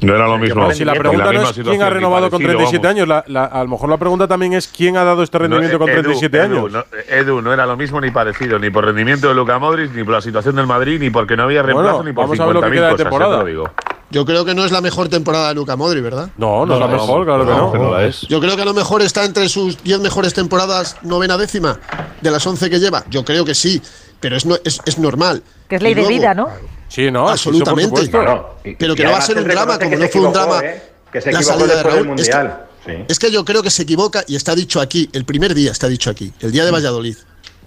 No 0.00 0.14
era 0.14 0.26
lo 0.26 0.38
mismo. 0.38 0.70
Si 0.72 0.84
la 0.84 0.94
pregunta 0.94 1.32
no 1.32 1.42
es 1.42 1.52
quién 1.52 1.82
ha 1.82 1.90
renovado 1.90 2.30
con 2.30 2.42
37 2.42 2.86
años, 2.86 3.08
la, 3.08 3.24
la, 3.28 3.44
a 3.44 3.62
lo 3.62 3.70
mejor 3.70 3.88
la 3.88 3.96
pregunta 3.96 4.26
también 4.28 4.52
es 4.52 4.68
quién 4.68 4.96
ha 4.96 5.04
dado 5.04 5.22
este 5.22 5.38
rendimiento 5.38 5.78
no, 5.78 5.78
con 5.80 5.90
Edu, 5.90 6.02
37 6.02 6.36
Edu, 6.36 6.44
años. 6.44 6.72
No, 6.72 6.84
Edu, 7.08 7.42
no 7.42 7.52
era 7.52 7.66
lo 7.66 7.76
mismo 7.76 8.00
ni 8.00 8.10
parecido, 8.10 8.58
ni 8.58 8.70
por 8.70 8.84
rendimiento 8.84 9.28
de 9.28 9.34
Luka 9.34 9.58
Modric, 9.58 9.92
ni 9.94 10.04
por 10.04 10.14
la 10.14 10.20
situación 10.20 10.56
del 10.56 10.66
Madrid, 10.66 11.00
ni 11.00 11.10
porque 11.10 11.36
no 11.36 11.44
había 11.44 11.62
reemplazo, 11.62 11.96
bueno, 11.96 12.08
ni 12.08 12.12
por 12.12 12.24
vamos 12.24 12.40
a 12.40 12.46
ver 12.46 12.54
lo 12.54 12.62
que 12.62 12.70
queda 12.70 12.88
de 12.88 12.96
temporada. 12.96 13.32
Cosas, 13.32 13.46
digo. 13.46 13.70
Yo 14.10 14.24
creo 14.24 14.44
que 14.44 14.54
no 14.54 14.64
es 14.64 14.70
la 14.70 14.80
mejor 14.80 15.08
temporada 15.08 15.48
de 15.48 15.54
Luka 15.54 15.76
Modric, 15.76 16.02
¿verdad? 16.02 16.28
No, 16.36 16.64
no, 16.66 16.74
es 16.74 16.80
la 16.80 16.86
mejor, 16.86 17.24
claro 17.24 17.44
que 17.44 17.50
no. 17.50 17.74
no 17.74 17.94
la 17.94 18.04
es. 18.04 18.20
Yo 18.28 18.40
creo 18.40 18.54
que 18.54 18.62
a 18.62 18.64
lo 18.64 18.74
mejor 18.74 19.02
está 19.02 19.24
entre 19.24 19.48
sus 19.48 19.82
10 19.82 20.00
mejores 20.00 20.34
temporadas, 20.34 20.98
novena 21.02 21.36
décima, 21.36 21.80
de 22.20 22.30
las 22.30 22.46
11 22.46 22.70
que 22.70 22.78
lleva. 22.78 23.04
Yo 23.10 23.24
creo 23.24 23.44
que 23.44 23.54
sí, 23.54 23.82
pero 24.20 24.36
es, 24.36 24.46
no, 24.46 24.56
es, 24.64 24.80
es 24.84 24.98
normal. 24.98 25.42
Que 25.68 25.76
es 25.76 25.82
ley 25.82 25.94
de 25.94 26.06
vida, 26.06 26.34
¿no? 26.34 26.48
Sí, 26.94 27.10
no, 27.10 27.28
absolutamente. 27.28 28.02
Sí, 28.02 28.08
claro. 28.08 28.56
Y, 28.64 28.74
pero 28.76 28.94
que 28.94 29.02
no 29.04 29.10
va 29.10 29.18
a 29.18 29.22
ser 29.22 29.38
un 29.38 29.48
drama, 29.48 29.78
como 29.78 29.96
no 29.96 30.08
fue 30.08 30.20
un 30.20 30.32
drama 30.32 30.60
¿eh? 30.62 30.82
que 31.12 31.20
se 31.20 31.32
la 31.32 31.40
equivocó 31.40 31.58
salida 31.60 31.76
de 31.76 31.82
Raúl. 31.82 31.96
Es 31.96 32.02
que, 32.02 32.08
Mundial. 32.36 32.66
Sí. 32.86 32.92
es 33.08 33.18
que 33.18 33.30
yo 33.32 33.44
creo 33.44 33.62
que 33.62 33.70
se 33.70 33.82
equivoca 33.82 34.24
y 34.28 34.36
está 34.36 34.54
dicho 34.54 34.80
aquí, 34.80 35.08
el 35.12 35.24
primer 35.24 35.54
día 35.54 35.72
está 35.72 35.88
dicho 35.88 36.10
aquí, 36.10 36.32
el 36.40 36.52
día 36.52 36.64
de 36.64 36.70
Valladolid. 36.70 37.16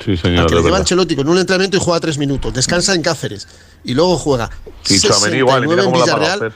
Sí, 0.03 0.11
Al 0.11 0.17
señor. 0.19 0.47
que 0.47 0.55
le 0.55 0.61
lleva. 0.61 0.77
Ancelotti 0.77 1.15
con 1.15 1.27
un 1.27 1.37
entrenamiento 1.39 1.75
y 1.75 1.79
juega 1.79 1.99
tres 1.99 2.17
minutos. 2.17 2.53
Descansa 2.53 2.93
en 2.93 3.01
Cáceres 3.01 3.47
y 3.83 3.95
luego 3.95 4.15
juega 4.17 4.49
Y 4.87 4.99
Tchouaméni 4.99 5.37
igual, 5.37 5.65
y 5.65 5.67
69 5.67 5.67
mira 5.67 5.83
en 5.83 5.91
cómo 5.91 6.05
pagó 6.05 6.05
Villarreal. 6.19 6.37
hacer. 6.37 6.53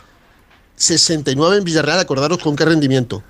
69 0.75 1.57
en 1.57 1.63
Villarreal, 1.63 1.99
acordaros 1.99 2.37
con 2.37 2.55
qué 2.55 2.65
rendimiento. 2.65 3.23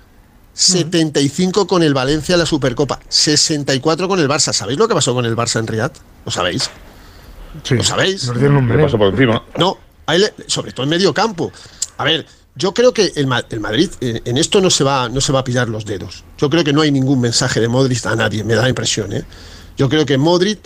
75 0.54 1.66
con 1.66 1.82
el 1.82 1.94
Valencia 1.94 2.34
en 2.34 2.40
la 2.40 2.46
Supercopa, 2.46 3.00
64 3.08 4.06
con 4.06 4.20
el 4.20 4.28
Barça. 4.28 4.52
¿Sabéis 4.52 4.78
lo 4.78 4.86
que 4.86 4.94
pasó 4.94 5.14
con 5.14 5.24
el 5.24 5.34
Barça 5.34 5.58
en 5.58 5.66
Riyadh? 5.66 5.92
¿Lo 6.26 6.30
sabéis? 6.30 6.70
Sí. 7.62 7.74
¿Lo 7.76 7.82
sabéis? 7.84 8.26
Nos 8.26 8.38
dieron 8.38 8.56
un 8.56 8.64
Le 8.66 8.70
meneo. 8.70 8.86
pasó 8.86 8.98
por 8.98 9.08
encima. 9.08 9.42
No, 9.58 9.78
ahí 10.06 10.18
le- 10.20 10.32
sobre 10.46 10.72
todo 10.72 10.84
en 10.84 10.90
medio 10.90 11.12
campo. 11.14 11.52
A 11.98 12.04
ver, 12.04 12.26
yo 12.54 12.72
creo 12.74 12.92
que 12.92 13.12
el, 13.16 13.26
Ma- 13.26 13.44
el 13.50 13.60
Madrid 13.60 13.90
eh, 14.00 14.20
en 14.24 14.36
esto 14.38 14.60
no 14.60 14.70
se, 14.70 14.84
va, 14.84 15.08
no 15.08 15.20
se 15.20 15.32
va 15.32 15.40
a 15.40 15.44
pillar 15.44 15.68
los 15.68 15.84
dedos. 15.84 16.24
Yo 16.38 16.50
creo 16.50 16.64
que 16.64 16.72
no 16.72 16.80
hay 16.82 16.90
ningún 16.92 17.20
mensaje 17.20 17.60
de 17.60 17.68
Modric 17.68 18.04
a 18.06 18.16
nadie, 18.16 18.44
me 18.44 18.54
da 18.54 18.62
la 18.62 18.68
impresión. 18.68 19.12
¿eh? 19.12 19.24
Yo 19.76 19.88
creo 19.88 20.04
que 20.06 20.18
Modric 20.18 20.58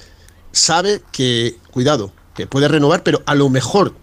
sabe 0.52 1.00
que, 1.12 1.56
cuidado, 1.70 2.12
que 2.34 2.46
puede 2.46 2.68
renovar, 2.68 3.02
pero 3.02 3.22
a 3.26 3.34
lo 3.34 3.48
mejor 3.48 3.94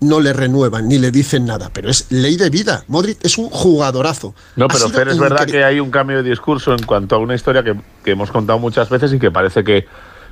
no 0.00 0.18
le 0.20 0.32
renuevan 0.32 0.88
ni 0.88 0.98
le 0.98 1.10
dicen 1.10 1.44
nada. 1.44 1.70
Pero 1.72 1.90
es 1.90 2.06
ley 2.10 2.36
de 2.36 2.48
vida. 2.48 2.84
Modric 2.88 3.18
es 3.22 3.36
un 3.36 3.50
jugadorazo. 3.50 4.34
No, 4.56 4.66
pero 4.68 4.88
Fer, 4.88 5.08
es 5.08 5.18
verdad 5.18 5.46
que 5.46 5.62
hay 5.62 5.78
un 5.78 5.90
cambio 5.90 6.22
de 6.22 6.30
discurso 6.30 6.72
en 6.72 6.82
cuanto 6.84 7.16
a 7.16 7.18
una 7.18 7.34
historia 7.34 7.62
que, 7.62 7.74
que 8.02 8.12
hemos 8.12 8.30
contado 8.30 8.58
muchas 8.58 8.88
veces 8.88 9.12
y 9.12 9.18
que 9.18 9.30
parece 9.30 9.62
que, 9.62 9.86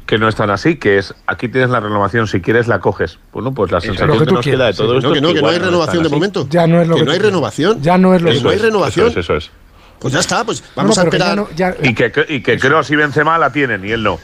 que 0.09 0.17
no 0.19 0.27
es 0.27 0.35
tan 0.35 0.49
así, 0.51 0.77
que 0.77 0.97
es 0.99 1.15
aquí 1.27 1.49
tienes 1.49 1.69
la 1.71 1.81
renovación, 1.81 2.27
si 2.27 2.41
quieres 2.41 2.67
la 2.67 2.81
coges. 2.81 3.19
Bueno, 3.33 3.53
pues 3.53 3.71
la 3.71 3.79
sensación 3.81 4.09
lo 4.19 4.25
que 4.25 4.33
nos 4.33 4.45
queda 4.45 4.67
de 4.67 4.73
todo 4.73 4.95
No, 4.95 4.99
esto 5.01 5.13
que 5.13 5.21
no, 5.21 5.29
es 5.29 5.35
que 5.35 5.43
no 5.43 5.49
hay 5.49 5.57
es 5.57 5.63
renovación 5.63 6.03
de 6.03 6.07
así. 6.07 6.15
momento. 6.15 6.47
Ya 6.49 6.67
no 6.67 6.81
es 6.81 6.89
lo 6.89 6.95
que 6.95 7.01
que 7.01 7.05
no 7.05 7.05
tú 7.05 7.13
hay 7.13 7.19
quieres. 7.19 7.31
renovación. 7.33 7.83
Ya 7.83 7.99
no 7.99 8.15
es 8.15 8.23
lo 8.23 8.31
Que 8.31 8.37
que 8.39 8.43
no 8.43 8.51
hay 8.51 8.59
renovación. 8.59 9.07
Eso 9.09 9.21
es, 9.21 9.25
eso 9.27 9.37
es. 9.37 9.51
Pues 9.99 10.15
ya 10.15 10.21
está, 10.21 10.45
pues 10.45 10.63
No, 10.63 10.67
vamos 10.77 10.97
no, 10.97 11.03
a 11.03 11.05
ya 11.05 11.09
esperar. 11.11 11.37
no- 11.37 11.49
ya- 11.55 11.77
Y 11.83 11.95
que, 11.95 12.11
y 12.31 12.41
que 12.41 12.59
Kroos 12.59 12.91
y 12.91 12.97
Benzema 12.97 13.37
la 13.37 13.53
tienen 13.53 13.85
y 13.85 13.91
él 13.93 14.03
no. 14.03 14.19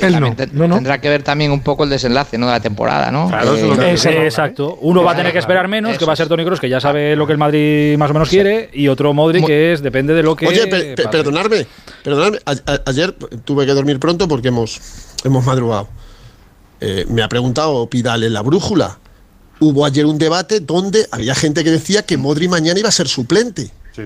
Él 0.00 0.12
no, 0.12 0.26
También 0.28 0.36
te- 0.36 0.46
no, 0.48 0.68
no. 0.68 0.74
Tendrá 0.74 1.00
que 1.00 1.08
ver 1.08 1.22
también 1.22 1.52
un 1.52 1.60
poco 1.62 1.84
el 1.84 1.90
desenlace 1.90 2.36
¿no? 2.36 2.46
de 2.46 2.52
la 2.52 2.60
temporada, 2.60 3.10
¿no? 3.10 3.28
Claro, 3.28 3.54
eso 3.54 3.72
es 3.72 3.78
lo 3.78 4.10
que- 4.10 4.24
exacto. 4.26 4.76
Uno 4.82 5.02
va 5.02 5.12
a 5.12 5.16
tener 5.16 5.32
que 5.32 5.38
esperar 5.38 5.68
menos, 5.68 5.96
que 5.96 6.04
va 6.04 6.12
a 6.12 6.16
ser 6.16 6.28
Tony 6.28 6.44
Kroos, 6.44 6.60
que 6.60 6.68
ya 6.68 6.80
sabe 6.80 7.16
lo 7.16 7.26
que 7.26 7.32
el 7.32 7.38
Madrid 7.38 7.96
más 7.96 8.10
o 8.10 8.12
menos 8.12 8.28
quiere, 8.28 8.68
y 8.74 8.88
otro 8.88 9.14
Modric 9.14 9.40
Mo- 9.42 9.46
que 9.46 9.72
es 9.72 9.82
depende 9.82 10.12
de 10.12 10.22
lo 10.22 10.36
que. 10.36 10.46
Oye, 10.48 10.66
perdonadme, 10.66 11.66
perdonadme. 12.02 12.38
A- 12.44 12.80
ayer 12.86 13.12
tuve 13.44 13.64
que 13.64 13.72
dormir 13.72 13.98
pronto 13.98 14.28
porque 14.28 14.48
hemos, 14.48 14.80
hemos 15.24 15.44
madrugado. 15.46 15.88
Eh, 16.80 17.06
me 17.08 17.22
ha 17.22 17.28
preguntado 17.28 17.88
Pidal 17.88 18.22
en 18.24 18.34
la 18.34 18.42
brújula. 18.42 18.98
Hubo 19.60 19.86
ayer 19.86 20.04
un 20.04 20.18
debate 20.18 20.60
donde 20.60 21.06
había 21.10 21.34
gente 21.34 21.64
que 21.64 21.70
decía 21.70 22.02
que 22.02 22.18
Modri 22.18 22.48
mañana 22.48 22.78
iba 22.78 22.90
a 22.90 22.92
ser 22.92 23.08
suplente, 23.08 23.70
Sí, 23.94 24.02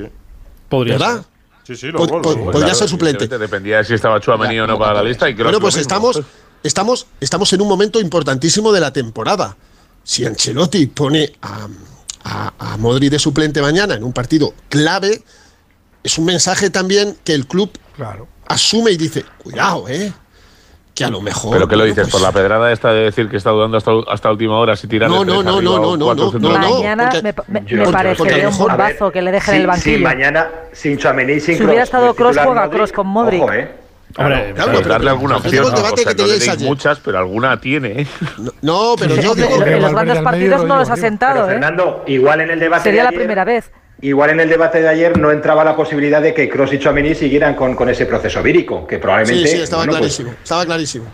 Podría 0.68 0.94
¿verdad? 0.94 1.14
ser. 1.16 1.24
Sí, 1.64 1.76
sí, 1.76 1.86
pod- 1.88 2.08
luego. 2.22 2.50
podría 2.50 2.74
ser 2.74 2.88
suplente. 2.88 3.26
Dependía 3.26 3.78
de 3.78 3.84
si 3.84 3.94
estaba 3.94 4.20
Chouameni 4.20 4.58
o 4.60 4.66
no 4.66 4.78
para 4.78 4.94
la 4.94 5.02
lista. 5.02 5.28
Y 5.28 5.34
creo 5.34 5.46
Bueno, 5.46 5.60
pues 5.60 5.76
estamos, 5.76 6.20
estamos, 6.62 7.06
estamos 7.20 7.52
en 7.52 7.60
un 7.62 7.68
momento 7.68 8.00
importantísimo 8.00 8.72
de 8.72 8.80
la 8.80 8.92
temporada. 8.92 9.56
Si 10.02 10.24
Ancelotti 10.24 10.86
pone 10.86 11.32
a, 11.42 11.68
a, 12.24 12.52
a 12.72 12.76
Modri 12.76 13.08
de 13.08 13.18
suplente 13.18 13.60
mañana 13.62 13.94
en 13.94 14.04
un 14.04 14.12
partido 14.12 14.54
clave, 14.68 15.22
es 16.02 16.18
un 16.18 16.24
mensaje 16.24 16.70
también 16.70 17.16
que 17.24 17.34
el 17.34 17.46
club 17.46 17.70
Claro. 17.96 18.26
asume 18.46 18.92
y 18.92 18.96
dice, 18.96 19.24
cuidado, 19.42 19.86
¿eh? 19.88 20.12
Que 21.00 21.04
a 21.06 21.10
lo 21.10 21.20
mejor... 21.20 21.52
¿Pero 21.52 21.68
qué 21.68 21.76
lo 21.76 21.84
dices? 21.84 22.02
pues- 22.04 22.12
¿Por 22.12 22.20
la 22.22 22.32
pedrada 22.32 22.70
esta 22.72 22.92
de 22.92 23.04
decir 23.04 23.28
que 23.28 23.36
está 23.36 23.50
dudando 23.50 23.76
hasta, 23.76 23.90
hasta 24.08 24.30
última 24.30 24.58
hora 24.58 24.76
si 24.76 24.86
tirar 24.86 25.08
No, 25.10 25.24
no, 25.24 25.42
no, 25.42 25.60
no, 25.60 25.78
no, 25.78 25.96
no, 25.96 26.14
no, 26.14 26.32
no, 26.38 26.48
Mañana 26.50 27.10
porque- 27.10 27.22
me, 27.48 27.60
me- 27.60 27.76
me 27.84 27.92
parecería 27.92 28.48
un 28.48 28.58
bombazo 28.58 29.10
que 29.10 29.22
le 29.22 29.32
dejen 29.32 29.54
el 29.54 29.66
banquillo. 29.66 29.96
Si 29.98 30.02
mañana 30.02 30.48
sin 30.72 30.98
Chouameni 30.98 31.32
y 31.34 31.40
sin 31.40 31.56
Si 31.58 31.64
hubiera 31.64 31.82
estado 31.82 32.12
titular 32.12 32.44
juega 32.46 32.70
Kroos 32.70 32.92
con 32.92 33.06
Modric. 33.06 33.42
Ojo, 33.42 33.52
¿eh? 33.52 33.70
Hombre, 34.18 34.52
Claro, 34.54 34.72
pero- 34.74 34.88
darle 34.88 35.10
alguna 35.10 35.36
opción. 35.36 35.64
el 35.66 35.70
debate 35.72 35.94
o 35.94 35.96
sea, 36.04 36.14
que 36.14 36.22
no 36.22 36.28
deis 36.28 36.48
ayer. 36.48 36.68
muchas, 36.68 36.98
pero 36.98 37.18
alguna 37.18 37.60
tiene. 37.60 38.02
¿eh? 38.02 38.06
No, 38.38 38.52
no, 38.62 38.94
pero 38.98 39.14
yo 39.14 39.34
digo... 39.36 39.62
en 39.64 39.80
los 39.82 39.92
grandes 39.92 40.18
partidos 40.20 40.62
no 40.62 40.74
lo 40.74 40.80
los 40.80 40.90
ha 40.90 40.96
sentado, 40.96 41.44
¿eh? 41.44 41.52
Fernando, 41.52 42.02
igual 42.08 42.40
en 42.40 42.50
el 42.50 42.58
debate 42.58 42.82
Sería 42.84 43.04
la 43.04 43.10
primera 43.12 43.44
vez. 43.44 43.70
Igual 44.02 44.30
en 44.30 44.40
el 44.40 44.48
debate 44.48 44.80
de 44.80 44.88
ayer 44.88 45.18
no 45.18 45.30
entraba 45.30 45.64
la 45.64 45.76
posibilidad 45.76 46.22
de 46.22 46.32
que 46.32 46.48
Kroos 46.48 46.72
y 46.72 46.78
Chouameni 46.78 47.14
siguieran 47.14 47.54
con, 47.54 47.74
con 47.74 47.88
ese 47.88 48.06
proceso 48.06 48.42
vírico, 48.42 48.86
que 48.86 48.98
probablemente... 48.98 49.48
Sí, 49.48 49.56
sí, 49.56 49.62
estaba 49.62 49.84
bueno, 49.84 49.98
pues, 49.98 50.16
clarísimo, 50.16 50.34
estaba 50.42 50.64
clarísimo. 50.64 51.06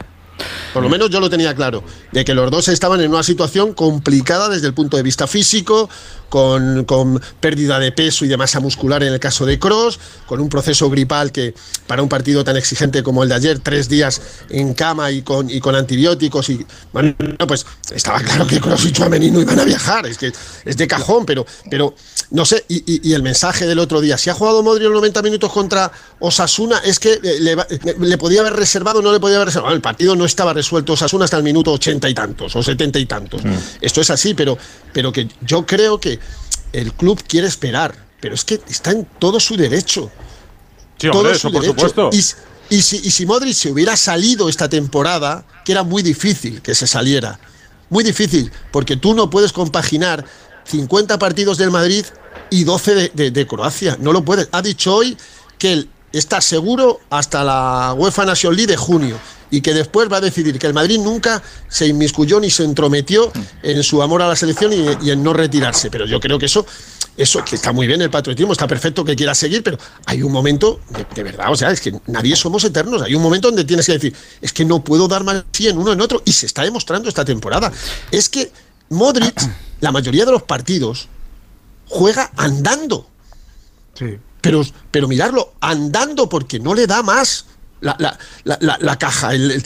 Por 0.73 0.83
lo 0.83 0.89
menos 0.89 1.09
yo 1.09 1.21
lo 1.21 1.31
tenía 1.31 1.55
claro, 1.55 1.83
de 2.13 2.25
que 2.25 2.35
los 2.35 2.51
dos 2.51 2.69
estaban 2.69 3.01
en 3.01 3.11
una 3.11 3.23
situación 3.23 3.73
complicada 3.73 4.49
desde 4.49 4.67
el 4.67 4.75
punto 4.75 4.97
de 4.97 5.03
vista 5.03 5.27
físico, 5.27 5.89
con, 6.29 6.85
con 6.85 7.21
pérdida 7.41 7.79
de 7.79 7.93
peso 7.93 8.25
y 8.25 8.29
de 8.29 8.37
masa 8.37 8.61
muscular 8.61 9.03
en 9.03 9.13
el 9.13 9.21
caso 9.21 9.47
de 9.47 9.59
Cross, 9.59 9.99
con 10.27 10.41
un 10.41 10.49
proceso 10.49 10.91
gripal 10.91 11.33
que 11.33 11.55
para 11.87 12.03
un 12.03 12.09
partido 12.09 12.43
tan 12.45 12.57
exigente 12.57 13.03
como 13.03 13.23
el 13.23 13.29
de 13.29 13.35
ayer, 13.37 13.59
tres 13.61 13.89
días 13.89 14.21
en 14.51 14.75
cama 14.75 15.11
y 15.11 15.23
con, 15.23 15.49
y 15.51 15.61
con 15.61 15.75
antibióticos, 15.75 16.49
y 16.51 16.67
bueno, 16.93 17.15
pues 17.47 17.65
estaba 17.95 18.21
claro 18.21 18.47
que 18.47 18.61
Cross 18.61 18.87
y 18.87 18.93
Chouameni 18.93 19.31
no 19.31 19.41
iban 19.41 19.59
a 19.61 19.65
viajar, 19.65 20.07
es 20.07 20.19
que 20.19 20.33
es 20.65 20.77
de 20.77 20.87
cajón, 20.89 21.25
pero, 21.27 21.47
pero 21.71 21.95
no 22.31 22.45
sé, 22.45 22.65
y, 22.69 22.77
y- 22.93 23.01
y 23.11 23.15
el 23.15 23.23
mensaje 23.23 23.67
del 23.67 23.79
otro 23.79 24.01
día, 24.01 24.19
si 24.19 24.31
ha 24.31 24.35
jugado 24.35 24.63
Modri 24.63 24.85
los 24.85 24.93
90 24.95 25.23
minutos 25.23 25.53
contra 25.53 25.93
Osasuna, 26.19 26.79
es 26.85 26.99
que 26.99 27.21
le, 27.23 27.55
va- 27.55 27.67
le 28.01 28.19
podía 28.19 28.41
haber 28.41 28.55
reservado 28.55 28.99
o 28.99 29.03
no 29.03 29.13
le 29.13 29.21
podía 29.21 29.37
haber 29.37 29.47
reservado. 29.47 29.75
El 29.75 29.81
partido 29.81 30.17
no 30.17 30.25
estaba 30.25 30.53
resuelto 30.53 30.95
Osasuna 30.95 31.25
hasta 31.27 31.37
el 31.37 31.43
minuto 31.45 31.73
80 31.73 32.09
y 32.09 32.15
tantos 32.15 32.57
o 32.57 32.63
70 32.63 32.99
y 32.99 33.07
tantos. 33.07 33.43
Esto 33.81 34.01
es 34.01 34.11
así, 34.11 34.35
pero, 34.35 34.59
pero 34.93 35.13
que 35.13 35.29
yo 35.43 35.65
creo 35.67 36.01
que 36.01 36.16
el 36.73 36.93
club 36.93 37.23
quiere 37.27 37.47
esperar, 37.47 37.95
pero 38.21 38.35
es 38.35 38.45
que 38.45 38.61
está 38.69 38.91
en 38.93 39.07
todo 39.19 39.41
su 39.41 39.57
derecho. 39.57 40.11
Sí, 40.99 41.09
todo 41.09 41.19
hombre, 41.21 41.35
su 41.39 41.49
eso 41.49 41.53
por 41.53 41.63
derecho. 41.63 41.89
supuesto. 41.89 42.11
Y, 42.69 42.83
si, 42.83 42.97
y 42.97 43.11
si 43.11 43.27
Modric 43.27 43.55
se 43.55 43.71
hubiera 43.71 43.97
salido 43.97 44.49
esta 44.49 44.69
temporada, 44.69 45.45
que 45.65 45.73
era 45.73 45.83
muy 45.85 46.03
difícil 46.03 46.61
que 46.63 46.75
se 46.75 46.87
saliera, 46.87 47.39
muy 47.91 48.03
difícil, 48.03 48.51
porque 48.73 48.97
tú 48.97 49.15
no 49.15 49.31
puedes 49.31 49.53
compaginar 49.53 50.25
50 50.65 51.19
partidos 51.19 51.59
del 51.59 51.71
Madrid 51.71 52.05
y 52.51 52.65
12 52.65 52.95
de, 52.95 53.11
de- 53.15 53.31
de 53.31 53.47
Croacia. 53.47 53.97
No 54.01 54.13
lo 54.13 54.25
puedes. 54.25 54.49
Ha 54.51 54.63
dicho 54.63 54.95
hoy 54.97 55.17
que 55.59 55.73
él 55.73 55.91
está 56.13 56.41
seguro 56.41 57.01
hasta 57.11 57.45
la 57.45 57.95
UEFA 57.97 58.25
Nation 58.25 58.57
League 58.57 58.71
de 58.73 58.77
junio 58.77 59.17
y 59.51 59.61
que 59.61 59.75
después 59.75 60.11
va 60.11 60.19
a 60.19 60.21
decidir 60.21 60.59
que 60.59 60.67
el 60.67 60.75
Madrid 60.75 60.99
nunca 61.01 61.43
se 61.69 61.87
inmiscuyó 61.87 62.41
ni 62.41 62.51
se 62.51 62.65
entrometió 62.65 63.33
en 63.63 63.83
su 63.83 64.03
amor 64.03 64.23
a 64.23 64.29
la 64.29 64.37
selección 64.37 64.73
y, 64.73 65.07
y 65.07 65.11
en 65.11 65.23
no 65.23 65.33
retirarse. 65.33 65.91
Pero 65.91 66.07
yo 66.07 66.21
creo 66.21 66.39
que 66.39 66.47
eso, 66.47 66.67
eso 67.17 67.45
que 67.45 67.57
está 67.57 67.73
muy 67.73 67.87
bien 67.87 68.03
el 68.03 68.11
patriotismo, 68.11 68.53
está 68.53 68.67
perfecto 68.67 69.05
que 69.05 69.17
quiera 69.17 69.35
seguir, 69.35 69.63
pero 69.63 69.79
hay 70.05 70.23
un 70.23 70.33
momento, 70.33 70.81
de, 70.91 71.07
de 71.15 71.23
verdad, 71.23 71.51
o 71.51 71.57
sea, 71.57 71.71
es 71.71 71.81
que 71.81 71.95
nadie 72.07 72.37
somos 72.37 72.65
eternos. 72.65 73.03
Hay 73.03 73.15
un 73.15 73.23
momento 73.23 73.49
donde 73.49 73.65
tienes 73.65 73.87
que 73.87 73.93
decir, 73.93 74.15
es 74.41 74.53
que 74.53 74.65
no 74.65 74.83
puedo 74.83 75.09
dar 75.09 75.25
más 75.25 75.45
sí 75.53 75.69
en 75.69 75.79
uno 75.79 75.93
en 75.93 76.01
otro, 76.01 76.23
y 76.25 76.33
se 76.33 76.47
está 76.47 76.63
demostrando 76.63 77.09
esta 77.09 77.25
temporada. 77.25 77.73
Es 78.11 78.29
que 78.29 78.53
Modric, 78.91 79.41
la 79.81 79.93
mayoría 79.93 80.25
de 80.25 80.33
los 80.33 80.43
partidos, 80.43 81.09
juega 81.87 82.33
andando. 82.37 83.09
Sí. 83.95 84.19
Pero, 84.41 84.63
pero 84.91 85.09
mirarlo, 85.09 85.55
andando 85.61 86.29
porque 86.29 86.61
no 86.61 86.75
le 86.75 86.87
da 86.87 87.03
más 87.03 87.47
la, 87.87 87.97
la, 87.99 88.19
la, 88.45 88.59
la- 88.61 88.79
la 88.81 88.99
caja. 88.99 89.33
el- 89.35 89.51
el- 89.53 89.65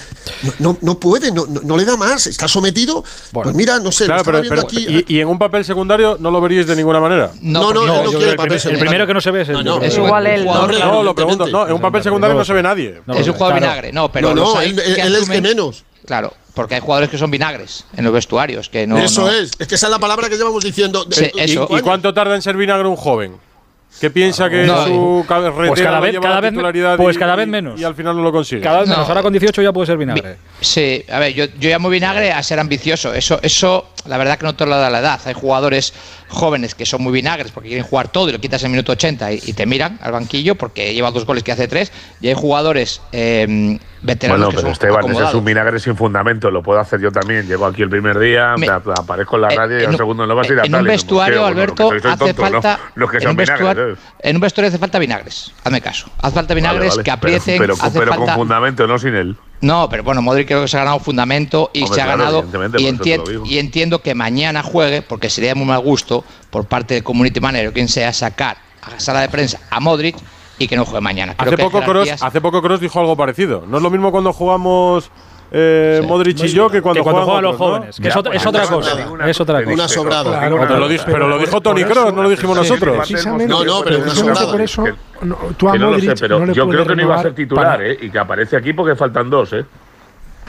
no, 0.58 0.76
no 0.80 0.98
puede, 1.00 1.32
no, 1.32 1.46
no, 1.46 1.60
no 1.62 1.76
le 1.76 1.84
da 1.84 1.96
más. 1.96 2.26
Está 2.26 2.46
sometido. 2.48 3.02
pues 3.32 3.54
mira, 3.54 3.78
no 3.80 3.90
sé, 3.90 4.04
Claro, 4.06 4.22
pero, 4.24 4.42
pero- 4.48 4.62
aquí. 4.62 5.04
y, 5.08 5.16
y 5.16 5.20
en 5.20 5.28
un 5.28 5.38
papel 5.38 5.64
secundario 5.64 6.16
no 6.20 6.30
lo 6.30 6.40
veríais 6.40 6.66
de 6.66 6.76
ninguna 6.76 7.00
manera. 7.00 7.32
No, 7.40 7.72
no, 7.72 7.86
no 7.86 8.04
yo 8.04 8.10
quiere 8.10 8.30
el, 8.30 8.36
papel 8.36 8.36
primer- 8.36 8.52
el 8.54 8.60
secundario. 8.60 8.80
primero 8.90 9.06
que 9.06 9.14
no 9.14 9.20
se 9.20 9.30
ve 9.30 9.42
es 9.42 9.48
el. 9.48 9.54
No, 9.64 9.78
no, 9.78 9.82
Es 9.82 9.96
Igual 9.96 10.26
él, 10.26 10.44
no, 10.44 10.66
No, 10.66 11.02
lo 11.02 11.14
pregunto. 11.14 11.46
No, 11.46 11.66
en 11.66 11.72
un 11.72 11.80
papel 11.80 12.02
secundario 12.02 12.36
no 12.36 12.44
se 12.44 12.52
ve 12.52 12.62
nadie. 12.62 13.00
es 13.14 13.26
un 13.26 13.32
jugador 13.34 13.54
vinagre, 13.54 13.92
no, 13.92 14.10
pero 14.12 14.34
no, 14.34 14.54
no, 14.54 14.60
él, 14.60 14.78
es 14.78 15.28
que 15.28 15.40
menos. 15.40 15.84
Claro, 16.06 16.34
porque 16.54 16.74
hay 16.74 16.80
jugadores 16.80 17.10
que 17.10 17.18
son 17.18 17.30
vinagres 17.30 17.84
en 17.96 18.04
los 18.04 18.12
vestuarios. 18.12 18.68
Que 18.68 18.86
no, 18.86 18.98
eso 18.98 19.30
es, 19.30 19.50
es 19.58 19.66
que 19.68 19.74
esa 19.76 19.86
es 19.86 19.90
la 19.90 19.98
palabra 19.98 20.28
que 20.28 20.36
llevamos 20.36 20.64
diciendo. 20.64 21.06
¿Y, 21.34 21.80
cuánto 21.82 22.12
tarda 22.14 22.34
en 22.34 22.42
ser 22.42 22.56
vinagre 22.56 22.88
un 22.88 22.96
joven? 22.96 23.36
¿Qué 23.98 24.10
piensa 24.10 24.48
que 24.48 24.66
su 24.66 25.24
pues 25.26 25.80
cada 25.80 26.00
vez, 26.00 26.18
cada 26.20 26.40
vez, 26.40 26.52
pues 26.96 27.18
cada 27.18 27.36
vez 27.36 27.48
menos. 27.48 27.80
Y, 27.80 27.84
al 27.84 27.94
final 27.94 28.16
no 28.16 28.22
lo 28.22 28.32
consigue. 28.32 28.62
Cada 28.62 28.80
vez 28.80 28.88
menos. 28.88 29.08
Ahora 29.08 29.22
con 29.22 29.32
18 29.32 29.62
ya 29.62 29.72
puede 29.72 29.86
ser 29.86 29.96
vinagre. 29.96 30.36
Sí, 30.60 31.04
a 31.10 31.18
ver, 31.18 31.34
yo, 31.34 31.46
yo 31.58 31.68
llamo 31.70 31.88
vinagre 31.88 32.32
a 32.32 32.42
ser 32.42 32.60
ambicioso. 32.60 33.12
Eso, 33.12 33.40
eso, 33.42 33.90
la 34.06 34.16
verdad 34.16 34.38
que 34.38 34.46
no 34.46 34.54
te 34.54 34.64
lo 34.64 34.76
da 34.76 34.90
la 34.90 35.00
edad. 35.00 35.20
Hay 35.24 35.34
jugadores 35.34 35.92
jóvenes 36.30 36.74
que 36.74 36.86
son 36.86 37.02
muy 37.02 37.12
vinagres 37.12 37.52
porque 37.52 37.68
quieren 37.68 37.84
jugar 37.84 38.08
todo 38.08 38.28
y 38.28 38.32
lo 38.32 38.40
quitas 38.40 38.62
en 38.64 38.70
minuto 38.70 38.92
80 38.92 39.32
y, 39.32 39.52
te 39.52 39.66
miran 39.66 39.98
al 40.00 40.12
banquillo 40.12 40.54
porque 40.54 40.94
lleva 40.94 41.10
dos 41.10 41.26
goles 41.26 41.42
que 41.42 41.52
hace 41.52 41.68
tres. 41.68 41.92
Y 42.20 42.28
hay 42.28 42.34
jugadores 42.34 43.02
eh, 43.12 43.78
veteranos 44.02 44.46
bueno, 44.46 44.60
pero 44.60 44.72
Esteban, 44.72 45.10
ese 45.10 45.24
es 45.24 45.34
un 45.34 45.44
vinagre 45.44 45.78
sin 45.80 45.96
fundamento. 45.96 46.50
Lo 46.50 46.62
puedo 46.62 46.80
hacer 46.80 47.00
yo 47.00 47.10
también. 47.10 47.46
Llego 47.46 47.66
aquí 47.66 47.82
el 47.82 47.90
primer 47.90 48.18
día, 48.18 48.54
me, 48.56 48.68
aparezco 48.68 49.36
en 49.36 49.42
la 49.42 49.48
radio 49.50 49.80
y 49.80 49.84
al 49.84 49.96
segundo 49.96 50.26
no 50.26 50.34
vas 50.34 50.48
a 50.48 50.52
ir 50.52 50.60
a 50.60 50.64
En 50.64 50.74
un 50.74 50.84
vestuario, 50.84 51.44
Alberto, 51.44 51.90
hace 51.90 52.34
falta. 52.34 52.78
Que 53.10 53.20
son. 53.20 53.36
En 54.20 54.36
un 54.36 54.40
vestuario 54.40 54.68
hace 54.68 54.78
falta 54.78 54.98
vinagres. 54.98 55.52
Hazme 55.64 55.80
caso. 55.80 56.10
Hace 56.22 56.34
falta 56.34 56.54
vinagres 56.54 56.96
que 56.98 57.10
aprieten. 57.10 57.58
Pero, 57.58 57.74
pero, 57.92 58.16
con 58.16 58.28
fundamento, 58.28 58.86
no 58.86 58.98
sin 58.98 59.14
él. 59.14 59.36
No, 59.60 59.88
pero 59.90 60.02
bueno, 60.02 60.22
Modric 60.22 60.48
creo 60.48 60.62
que 60.62 60.68
se 60.68 60.76
ha 60.76 60.80
ganado 60.80 61.00
fundamento 61.00 61.70
y 61.74 61.86
se 61.86 62.00
ha 62.00 62.06
ganado. 62.06 62.44
Y, 62.78 63.54
y, 63.54 63.58
entiendo 63.58 64.00
que 64.00 64.14
mañana 64.14 64.62
juegue, 64.62 65.02
porque 65.02 65.28
sería 65.28 65.54
muy 65.54 65.66
mal 65.66 65.80
gusto 65.80 66.24
por 66.50 66.64
parte 66.64 66.94
del 66.94 67.04
community 67.04 67.40
manager 67.40 67.68
o 67.68 67.72
quien 67.72 67.88
sea 67.88 68.12
sacar 68.12 68.56
a 68.80 68.90
la 68.90 69.00
sala 69.00 69.20
de 69.20 69.28
prensa 69.28 69.60
a 69.70 69.80
Modric 69.80 70.16
y 70.58 70.68
que 70.68 70.76
no 70.76 70.84
juegue 70.84 71.00
mañana. 71.00 71.34
hace, 71.36 71.56
poco 71.56 71.80
Kroos, 71.82 72.08
hace 72.20 72.40
poco 72.40 72.62
Cross 72.62 72.80
dijo 72.80 73.00
algo 73.00 73.16
parecido. 73.16 73.64
No 73.66 73.78
es 73.78 73.82
lo 73.82 73.90
mismo 73.90 74.12
cuando 74.12 74.32
jugamos 74.32 75.10
eh, 75.52 76.02
Modric 76.06 76.44
y 76.44 76.48
yo 76.48 76.68
que 76.68 76.80
cuando, 76.80 77.02
juegan 77.02 77.42
los 77.42 77.56
jóvenes. 77.56 78.00
Que 78.00 78.08
es, 78.08 78.16
otra, 78.16 78.34
es 78.34 78.46
otra 78.46 78.66
cosa. 78.66 78.92
es 79.26 79.40
otra 79.40 79.62
cosa. 79.64 79.74
Una 79.74 79.88
sobrada. 79.88 80.40
pero, 80.40 80.78
lo 80.78 80.88
dijo, 80.88 81.04
pero 81.06 81.28
lo 81.28 81.38
dijo 81.38 81.60
Tony 81.60 81.84
Kroos, 81.84 82.14
no 82.14 82.22
lo 82.22 82.28
dijimos 82.28 82.56
nosotros. 82.56 83.10
No, 83.48 83.64
no, 83.64 83.82
pero 83.82 83.98
una 83.98 84.14
sobrada. 84.14 84.50
Por 84.50 84.60
eso, 84.60 84.84
no, 85.22 85.36
tú 85.56 85.68
a 85.68 85.76
no 85.76 85.90
Modric 85.90 86.16
sé, 86.16 86.28
pero 86.28 86.52
yo 86.52 86.68
creo 86.68 86.86
que 86.86 86.96
no 86.96 87.02
iba 87.02 87.16
a 87.16 87.22
ser 87.22 87.34
titular, 87.34 87.82
¿eh? 87.82 87.98
Y 88.00 88.10
que 88.10 88.18
aparece 88.18 88.56
aquí 88.56 88.72
porque 88.72 88.94
faltan 88.94 89.28
dos, 89.28 89.52
¿eh? 89.52 89.64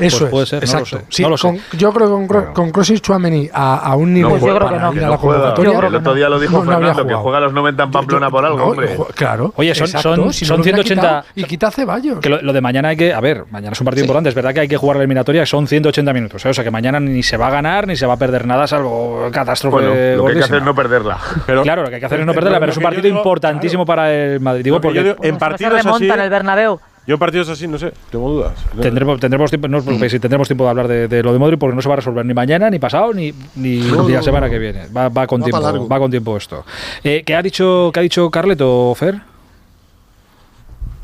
Eso 0.01 0.19
pues 0.19 0.31
puede 0.31 0.45
ser, 0.45 0.63
exacto. 0.63 1.01
No 1.19 1.29
lo 1.29 1.37
sé. 1.37 1.47
Con, 1.47 1.59
yo 1.77 1.93
creo 1.93 2.07
que 2.07 2.27
con, 2.27 2.53
con 2.53 2.71
Kroos 2.71 2.89
y 2.89 2.99
Chouameni 2.99 3.49
a, 3.53 3.77
a, 3.77 3.95
un 3.95 4.13
nivel 4.13 4.33
no, 4.33 4.37
yo 4.47 4.55
creo 4.55 4.69
que 4.69 4.79
no. 4.79 4.93
ir 4.93 5.03
a 5.03 5.09
la 5.09 5.17
convocatoria. 5.17 5.87
El 5.87 5.95
otro 5.95 6.13
día 6.13 6.29
lo 6.29 6.39
dijo 6.39 6.63
Fernando, 6.63 7.07
que 7.07 7.13
juega 7.13 7.37
a 7.37 7.41
los 7.41 7.53
90 7.53 7.83
en 7.83 7.91
Pamplona 7.91 8.29
por 8.29 8.45
algo, 8.45 8.63
hombre. 8.63 8.97
Claro. 9.15 9.53
Oye, 9.55 9.75
son, 9.75 9.87
son, 9.87 10.33
si 10.33 10.45
son 10.45 10.63
180. 10.63 11.25
y 11.35 11.43
quita 11.45 11.71
Ceballos. 11.71 12.19
Que 12.19 12.29
lo, 12.29 12.41
lo, 12.41 12.53
de 12.53 12.61
mañana 12.61 12.89
hay 12.89 12.97
que. 12.97 13.13
A 13.13 13.19
ver, 13.19 13.45
mañana 13.49 13.73
es 13.73 13.81
un 13.81 13.85
partido 13.85 14.05
importante. 14.05 14.29
Es 14.29 14.35
verdad 14.35 14.53
que 14.53 14.61
hay 14.61 14.67
que 14.67 14.77
jugar 14.77 14.97
la 14.97 15.03
eliminatoria, 15.03 15.45
son 15.45 15.67
180 15.67 16.13
minutos. 16.13 16.45
¿eh? 16.45 16.49
O 16.49 16.53
sea 16.53 16.63
que 16.63 16.71
mañana 16.71 16.99
ni 16.99 17.23
se 17.23 17.37
va 17.37 17.47
a 17.47 17.51
ganar 17.51 17.87
ni 17.87 17.95
se 17.95 18.05
va 18.05 18.13
a 18.13 18.17
perder 18.17 18.45
nada, 18.45 18.67
salvo 18.67 19.29
catástrofe. 19.31 19.73
Bueno, 19.73 19.89
lo 19.89 20.25
que 20.25 20.31
hay 20.31 20.37
que 20.37 20.43
hacer 20.43 20.57
es 20.57 20.63
no 20.63 20.75
perderla. 20.75 21.17
Pero, 21.45 21.63
claro, 21.63 21.83
lo 21.83 21.89
que 21.89 21.95
hay 21.95 21.99
que 21.99 22.05
hacer 22.05 22.19
es 22.19 22.25
no 22.25 22.33
perderla, 22.41 22.59
pero 22.59 22.71
es 22.71 22.77
un 22.77 22.83
partido 22.83 23.07
importantísimo 23.07 23.85
para 23.85 24.13
el 24.13 24.39
Madrid. 24.39 24.63
Digo, 24.63 24.81
porque 24.81 25.15
en 25.21 25.37
partidos 25.37 25.85
así. 25.85 26.09
en 26.09 26.19
el 26.19 26.29
Bernabéu. 26.29 26.79
Yo 27.07 27.17
partidos 27.17 27.49
así, 27.49 27.67
no 27.67 27.79
sé, 27.79 27.93
tengo 28.11 28.29
dudas. 28.29 28.53
Tendremos, 28.79 29.19
tendremos 29.19 29.49
tiempo, 29.49 29.67
no 29.67 29.81
tendremos 29.81 30.47
tiempo 30.47 30.63
de 30.65 30.69
hablar 30.69 30.87
de, 30.87 31.23
lo 31.23 31.33
de 31.33 31.39
Modric 31.39 31.59
porque 31.59 31.75
no 31.75 31.81
se 31.81 31.89
va 31.89 31.93
a 31.93 31.97
resolver 31.97 32.23
ni 32.25 32.33
mañana, 32.33 32.69
ni 32.69 32.77
pasado, 32.77 33.11
ni, 33.13 33.33
ni, 33.55 33.81
la 33.81 34.21
semana 34.21 34.49
que 34.49 34.59
viene. 34.59 34.87
Va, 34.95 35.09
va 35.09 35.25
con 35.25 35.41
tiempo, 35.41 35.87
va 35.87 35.99
con 35.99 36.11
tiempo 36.11 36.37
esto. 36.37 36.63
Eh, 37.03 37.23
¿qué, 37.25 37.35
ha 37.35 37.41
dicho, 37.41 37.89
¿Qué 37.91 37.99
ha 37.99 38.03
dicho 38.03 38.29
Carleto, 38.29 38.93
Fer? 38.95 39.19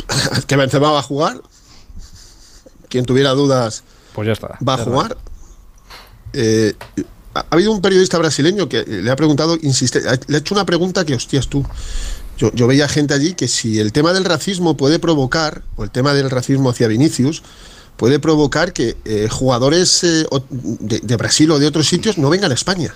que 0.48 0.56
Benzema 0.56 0.92
va 0.92 1.00
a 1.00 1.04
jugar. 1.04 1.42
Quien 2.90 3.06
tuviera 3.06 3.32
dudas, 3.32 3.84
pues 4.14 4.28
ya 4.28 4.34
está. 4.34 4.58
Va 4.66 4.76
a 4.76 4.78
jugar. 4.78 5.18
Eh, 6.34 6.74
ha 7.34 7.46
habido 7.50 7.72
un 7.72 7.82
periodista 7.82 8.18
brasileño 8.18 8.70
que 8.70 8.84
le 8.84 9.10
ha 9.12 9.16
preguntado, 9.16 9.58
insiste, 9.62 10.02
le 10.28 10.38
ha 10.38 10.40
hecho 10.40 10.56
una 10.56 10.66
pregunta 10.66 11.06
que 11.06 11.16
hostias 11.16 11.48
tú. 11.48 11.66
Yo, 12.38 12.68
veía 12.68 12.88
gente 12.88 13.14
allí 13.14 13.34
que 13.34 13.48
si 13.48 13.80
el 13.80 13.92
tema 13.92 14.14
del 14.14 14.24
racismo 14.24 14.78
puede 14.78 15.00
provocar, 15.00 15.64
o 15.76 15.84
el 15.84 15.90
tema 15.90 16.14
del 16.14 16.30
racismo 16.30 16.70
hacia 16.70 16.88
Vinicius, 16.88 17.42
puede 17.96 18.20
provocar 18.20 18.74
que 18.74 18.96
eh, 19.06 19.28
jugadores 19.30 20.04
eh, 20.04 20.26
de, 20.52 21.16
Brasil 21.16 21.50
o 21.50 21.60
de 21.60 21.66
otros 21.66 21.88
sitios 21.88 22.20
no 22.20 22.30
vengan 22.30 22.52
a 22.52 22.54
España. 22.54 22.94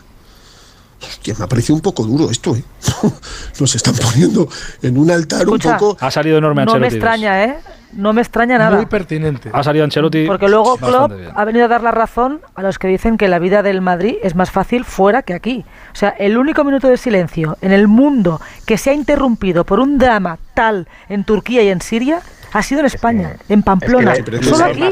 Hostia, 1.02 1.36
me 1.38 1.45
ha 1.45 1.47
parecido 1.47 1.76
un 1.76 1.82
poco 1.82 2.04
duro 2.04 2.30
esto, 2.30 2.56
¿eh? 2.56 2.64
Nos 3.60 3.76
están 3.76 3.95
poniendo 3.95 4.47
en 4.82 4.97
un 4.97 5.10
altar 5.12 5.47
un 5.49 5.60
poco. 5.60 5.97
Ha 5.99 6.12
salido 6.12 6.38
enorme 6.38 6.66
No 6.66 6.78
me 6.78 6.88
extraña, 6.88 7.43
¿eh? 7.43 7.58
no 7.93 8.14
me 8.14 8.22
extraña 8.22 8.58
nada. 8.58 8.78
Muy 8.78 8.86
pertinente. 8.86 9.49
Ha 9.54 9.64
salido 9.64 9.84
Ancelotti. 9.84 10.26
Porque 10.26 10.47
luego 10.47 10.78
Klopp 10.78 11.12
ha 11.36 11.45
venido 11.45 11.66
a 11.66 11.68
dar 11.68 11.84
la 11.84 11.91
razón 11.91 12.41
a 12.56 12.62
los 12.62 12.80
que 12.80 12.88
dicen 12.88 13.18
que 13.18 13.28
la 13.28 13.39
vida 13.39 13.64
del 13.64 13.82
Madrid 13.82 14.16
es 14.24 14.36
más 14.36 14.52
fácil 14.52 14.86
fuera 14.86 15.24
que 15.24 15.34
aquí. 15.34 15.66
O 15.91 15.95
sea, 15.95 16.10
el 16.10 16.38
único 16.38 16.64
minuto 16.64 16.88
de 16.88 16.97
silencio 16.97 17.58
en 17.62 17.72
el 17.72 17.88
mundo 17.88 18.41
que 18.66 18.78
se 18.78 18.91
ha 18.91 18.93
interrumpido 18.93 19.66
por 19.66 19.80
un 19.80 19.97
drama 19.97 20.38
tal 20.54 20.88
en 21.10 21.24
Turquía 21.24 21.64
y 21.64 21.70
en 21.70 21.82
Siria 21.82 22.22
ha 22.54 22.64
sido 22.64 22.82
en 22.82 22.88
España, 22.88 23.38
en 23.47 23.64
Pamplona. 23.64 24.14
Solo 24.41 24.66
aquí. 24.66 24.84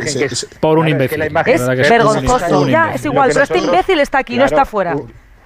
por 0.59 0.77
un 0.77 0.87
imbécil. 0.87 1.21
Es, 1.21 1.67
vergonzoso. 1.67 2.67
Ya, 2.67 2.93
es 2.93 3.03
igual, 3.05 3.29
pero 3.33 3.43
este 3.43 3.59
imbécil 3.59 3.99
está 3.99 4.19
aquí, 4.19 4.37
no 4.37 4.45
está 4.45 4.65
fuera 4.65 4.95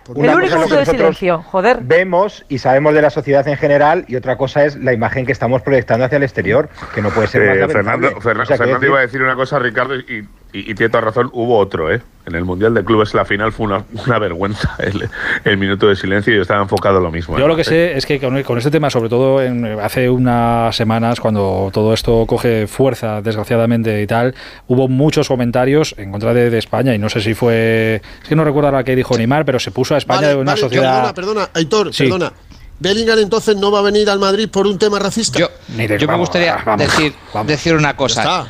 el 0.09 0.35
único 0.35 0.55
minuto 0.55 0.75
de 0.75 0.85
silencio, 0.85 1.41
joder. 1.43 1.79
Vemos 1.81 2.45
y 2.49 2.57
sabemos 2.57 2.93
de 2.93 3.01
la 3.01 3.09
sociedad 3.09 3.47
en 3.47 3.57
general 3.57 4.05
y 4.07 4.15
otra 4.15 4.37
cosa 4.37 4.65
es 4.65 4.75
la 4.75 4.93
imagen 4.93 5.25
que 5.25 5.31
estamos 5.31 5.61
proyectando 5.61 6.05
hacia 6.05 6.17
el 6.17 6.23
exterior, 6.23 6.69
que 6.93 7.01
no 7.01 7.09
puede 7.09 7.27
ser 7.27 7.43
eh, 7.43 7.61
más 7.61 7.71
Fernando, 7.71 8.21
Fernando 8.21 8.85
iba 8.85 8.99
a 8.99 9.01
decir 9.01 9.21
una 9.21 9.35
cosa, 9.35 9.59
Ricardo, 9.59 9.95
y, 9.95 10.27
y, 10.53 10.75
tiene 10.75 10.89
toda 10.89 11.01
razón, 11.01 11.29
hubo 11.33 11.57
otro, 11.57 11.91
¿eh? 11.91 12.01
En 12.25 12.35
el 12.35 12.45
Mundial 12.45 12.73
de 12.73 12.85
Clubes 12.85 13.13
la 13.13 13.25
final 13.25 13.51
fue 13.51 13.65
una, 13.65 13.83
una 14.05 14.17
vergüenza 14.17 14.77
el, 15.43 15.57
minuto 15.57 15.87
de 15.87 15.95
silencio 15.95 16.31
y 16.31 16.37
yo 16.37 16.43
estaba 16.43 16.61
enfocado 16.61 17.01
lo 17.01 17.11
mismo. 17.11 17.37
Yo 17.37 17.45
¿eh? 17.45 17.47
lo 17.47 17.55
que 17.55 17.63
sé 17.65 17.97
es 17.97 18.05
que 18.05 18.19
con, 18.19 18.57
este 18.57 18.71
tema, 18.71 18.89
sobre 18.89 19.09
todo 19.09 19.41
en, 19.41 19.65
hace 19.81 20.09
unas 20.09 20.73
semanas, 20.75 21.19
cuando 21.19 21.69
todo 21.73 21.93
esto 21.93 22.25
coge 22.27 22.67
fuerza, 22.67 23.21
desgraciadamente 23.21 24.01
y 24.01 24.07
tal, 24.07 24.35
hubo 24.67 24.87
muchos 24.87 25.27
comentarios 25.27 25.95
en 25.97 26.11
contra 26.11 26.33
de, 26.33 26.57
España 26.57 26.93
y 26.93 26.99
no 26.99 27.09
sé 27.09 27.19
si 27.19 27.33
fue... 27.33 28.01
Es 28.21 28.29
que 28.29 28.35
no 28.35 28.43
recuerdo 28.43 28.67
ahora 28.67 28.83
qué 28.83 28.95
dijo 28.95 29.17
Neymar, 29.17 29.43
pero 29.43 29.59
se 29.59 29.71
puso 29.71 29.95
a 29.95 29.97
España 29.97 30.29
de 30.29 30.35
una 30.35 30.55
sociedad... 30.55 31.13
Perdona, 31.13 31.13
perdona, 31.13 31.49
Aitor, 31.53 31.91
perdona. 31.97 32.31
Bellingham 32.79 33.19
entonces 33.19 33.55
no 33.55 33.71
va 33.71 33.79
a 33.79 33.81
venir 33.83 34.09
al 34.09 34.19
Madrid 34.19 34.49
por 34.49 34.67
un 34.67 34.77
tema 34.77 34.99
racista. 34.99 35.39
Yo, 35.39 35.49
me 35.67 36.17
gustaría 36.17 36.63
decir, 36.77 37.13
decir 37.45 37.75
una 37.75 37.95
cosa. 37.95 38.47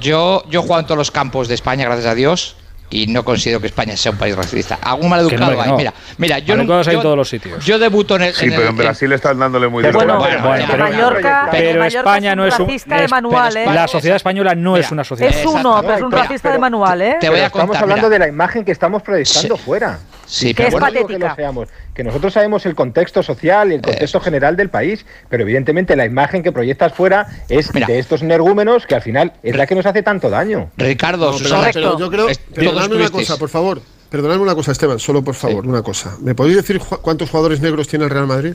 Yo, 0.00 0.44
yo, 0.48 0.62
jugado 0.62 0.80
en 0.80 0.86
todos 0.86 0.98
los 0.98 1.10
campos 1.10 1.48
de 1.48 1.54
España, 1.54 1.84
gracias 1.84 2.06
a 2.06 2.14
Dios 2.14 2.56
y 2.90 3.06
no 3.08 3.24
considero 3.24 3.60
que 3.60 3.66
España 3.66 3.96
sea 3.96 4.12
un 4.12 4.18
país 4.18 4.36
racista. 4.36 4.78
Algún 4.80 5.08
maleducado 5.08 5.60
hay. 5.60 5.72
Mira, 5.72 5.92
mira, 6.18 6.38
yo 6.38 6.56
no. 6.56 6.82
Yo, 6.82 6.92
en 6.92 7.02
todos 7.02 7.16
los 7.16 7.28
sitios. 7.28 7.64
Yo 7.64 7.78
debuto 7.78 8.16
en 8.16 8.22
el. 8.22 8.34
Sí, 8.34 8.46
pero 8.48 8.68
en 8.68 8.76
Brasil 8.76 9.10
están 9.12 9.38
dándole 9.38 9.68
muy 9.68 9.82
duro. 9.82 9.98
Bueno, 9.98 10.18
bueno, 10.18 10.46
bueno, 10.46 10.64
pero, 10.70 10.84
Mallorca, 10.84 11.48
pero 11.50 11.84
España 11.84 12.36
no 12.36 12.46
es 12.46 12.58
un. 12.58 12.66
racista 12.66 13.00
de 13.00 13.08
manual, 13.08 13.56
¿eh? 13.56 13.66
La 13.66 13.88
sociedad 13.88 14.16
española 14.16 14.54
no 14.54 14.76
es 14.76 14.90
una 14.92 15.02
sociedad. 15.02 15.34
Es 15.34 15.44
uno, 15.44 15.80
pero 15.82 15.94
es 15.94 16.02
un 16.02 16.12
racista 16.12 16.52
de 16.52 16.58
manual, 16.58 17.02
¿eh? 17.02 17.16
Te 17.20 17.28
voy 17.28 17.40
a 17.40 17.50
contar, 17.50 17.64
Estamos 17.64 17.82
hablando 17.82 18.08
de 18.08 18.18
la 18.18 18.28
imagen 18.28 18.64
que 18.64 18.72
estamos 18.72 19.02
proyectando 19.02 19.56
fuera. 19.56 19.98
Sí, 20.26 20.54
que 20.54 20.68
es 20.68 20.74
patética. 20.74 21.34
Que, 21.34 21.66
nosotros 22.02 22.32
sabemos 22.32 22.66
el 22.66 22.74
contexto 22.74 23.22
social 23.22 23.70
y 23.70 23.76
el 23.76 23.82
contexto 23.82 24.18
general 24.20 24.56
del 24.56 24.68
país, 24.68 25.06
pero 25.28 25.44
evidentemente 25.44 25.94
la 25.94 26.04
imagen 26.04 26.42
que 26.42 26.50
proyectas 26.50 26.92
fuera 26.92 27.28
es 27.48 27.70
de 27.72 27.98
estos 27.98 28.22
energúmenos 28.22 28.86
que 28.86 28.96
al 28.96 29.02
final 29.02 29.34
es 29.42 29.56
la 29.56 29.66
que 29.66 29.76
nos 29.76 29.86
hace 29.86 30.02
tanto 30.02 30.28
daño. 30.28 30.70
Ricardo, 30.76 31.32
pero, 31.72 31.98
yo 31.98 32.10
creo. 32.10 32.26
Perdonadme 32.52 32.96
una 32.96 33.10
cosa, 33.10 33.36
por 33.36 33.48
favor. 33.48 33.80
Perdonadme 34.10 34.42
una 34.42 34.54
cosa, 34.54 34.72
Esteban, 34.72 34.98
solo 34.98 35.22
por 35.22 35.34
favor, 35.34 35.66
una 35.66 35.82
cosa. 35.82 36.16
¿Me 36.20 36.34
podéis 36.34 36.56
decir 36.56 36.80
cuántos 36.80 37.30
jugadores 37.30 37.60
negros 37.60 37.86
tiene 37.86 38.04
el 38.04 38.10
Real 38.10 38.26
Madrid? 38.26 38.54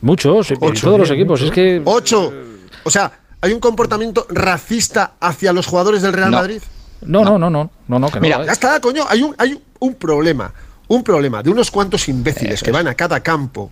Muchos, 0.00 0.50
en 0.50 0.58
todos 0.58 0.98
los 0.98 1.10
equipos. 1.10 1.40
Es 1.40 1.50
que. 1.50 1.80
¡Ocho! 1.84 2.32
O 2.84 2.90
sea, 2.90 3.12
¿hay 3.40 3.52
un 3.52 3.60
comportamiento 3.60 4.26
racista 4.30 5.12
hacia 5.20 5.52
los 5.52 5.66
jugadores 5.66 6.02
del 6.02 6.12
Real 6.12 6.30
Madrid? 6.30 6.62
No, 7.00 7.24
no, 7.24 7.38
no, 7.38 7.50
no, 7.50 7.70
no, 7.86 7.98
no, 7.98 8.08
Mira, 8.20 8.44
ya 8.44 8.52
está, 8.52 8.80
coño, 8.80 9.04
hay 9.08 9.22
un, 9.22 9.34
hay 9.38 9.60
un 9.78 9.94
problema, 9.94 10.52
un 10.88 11.02
problema 11.04 11.42
de 11.42 11.50
unos 11.50 11.70
cuantos 11.70 12.08
imbéciles 12.08 12.62
que 12.62 12.72
van 12.72 12.88
a 12.88 12.94
cada 12.94 13.20
campo 13.20 13.70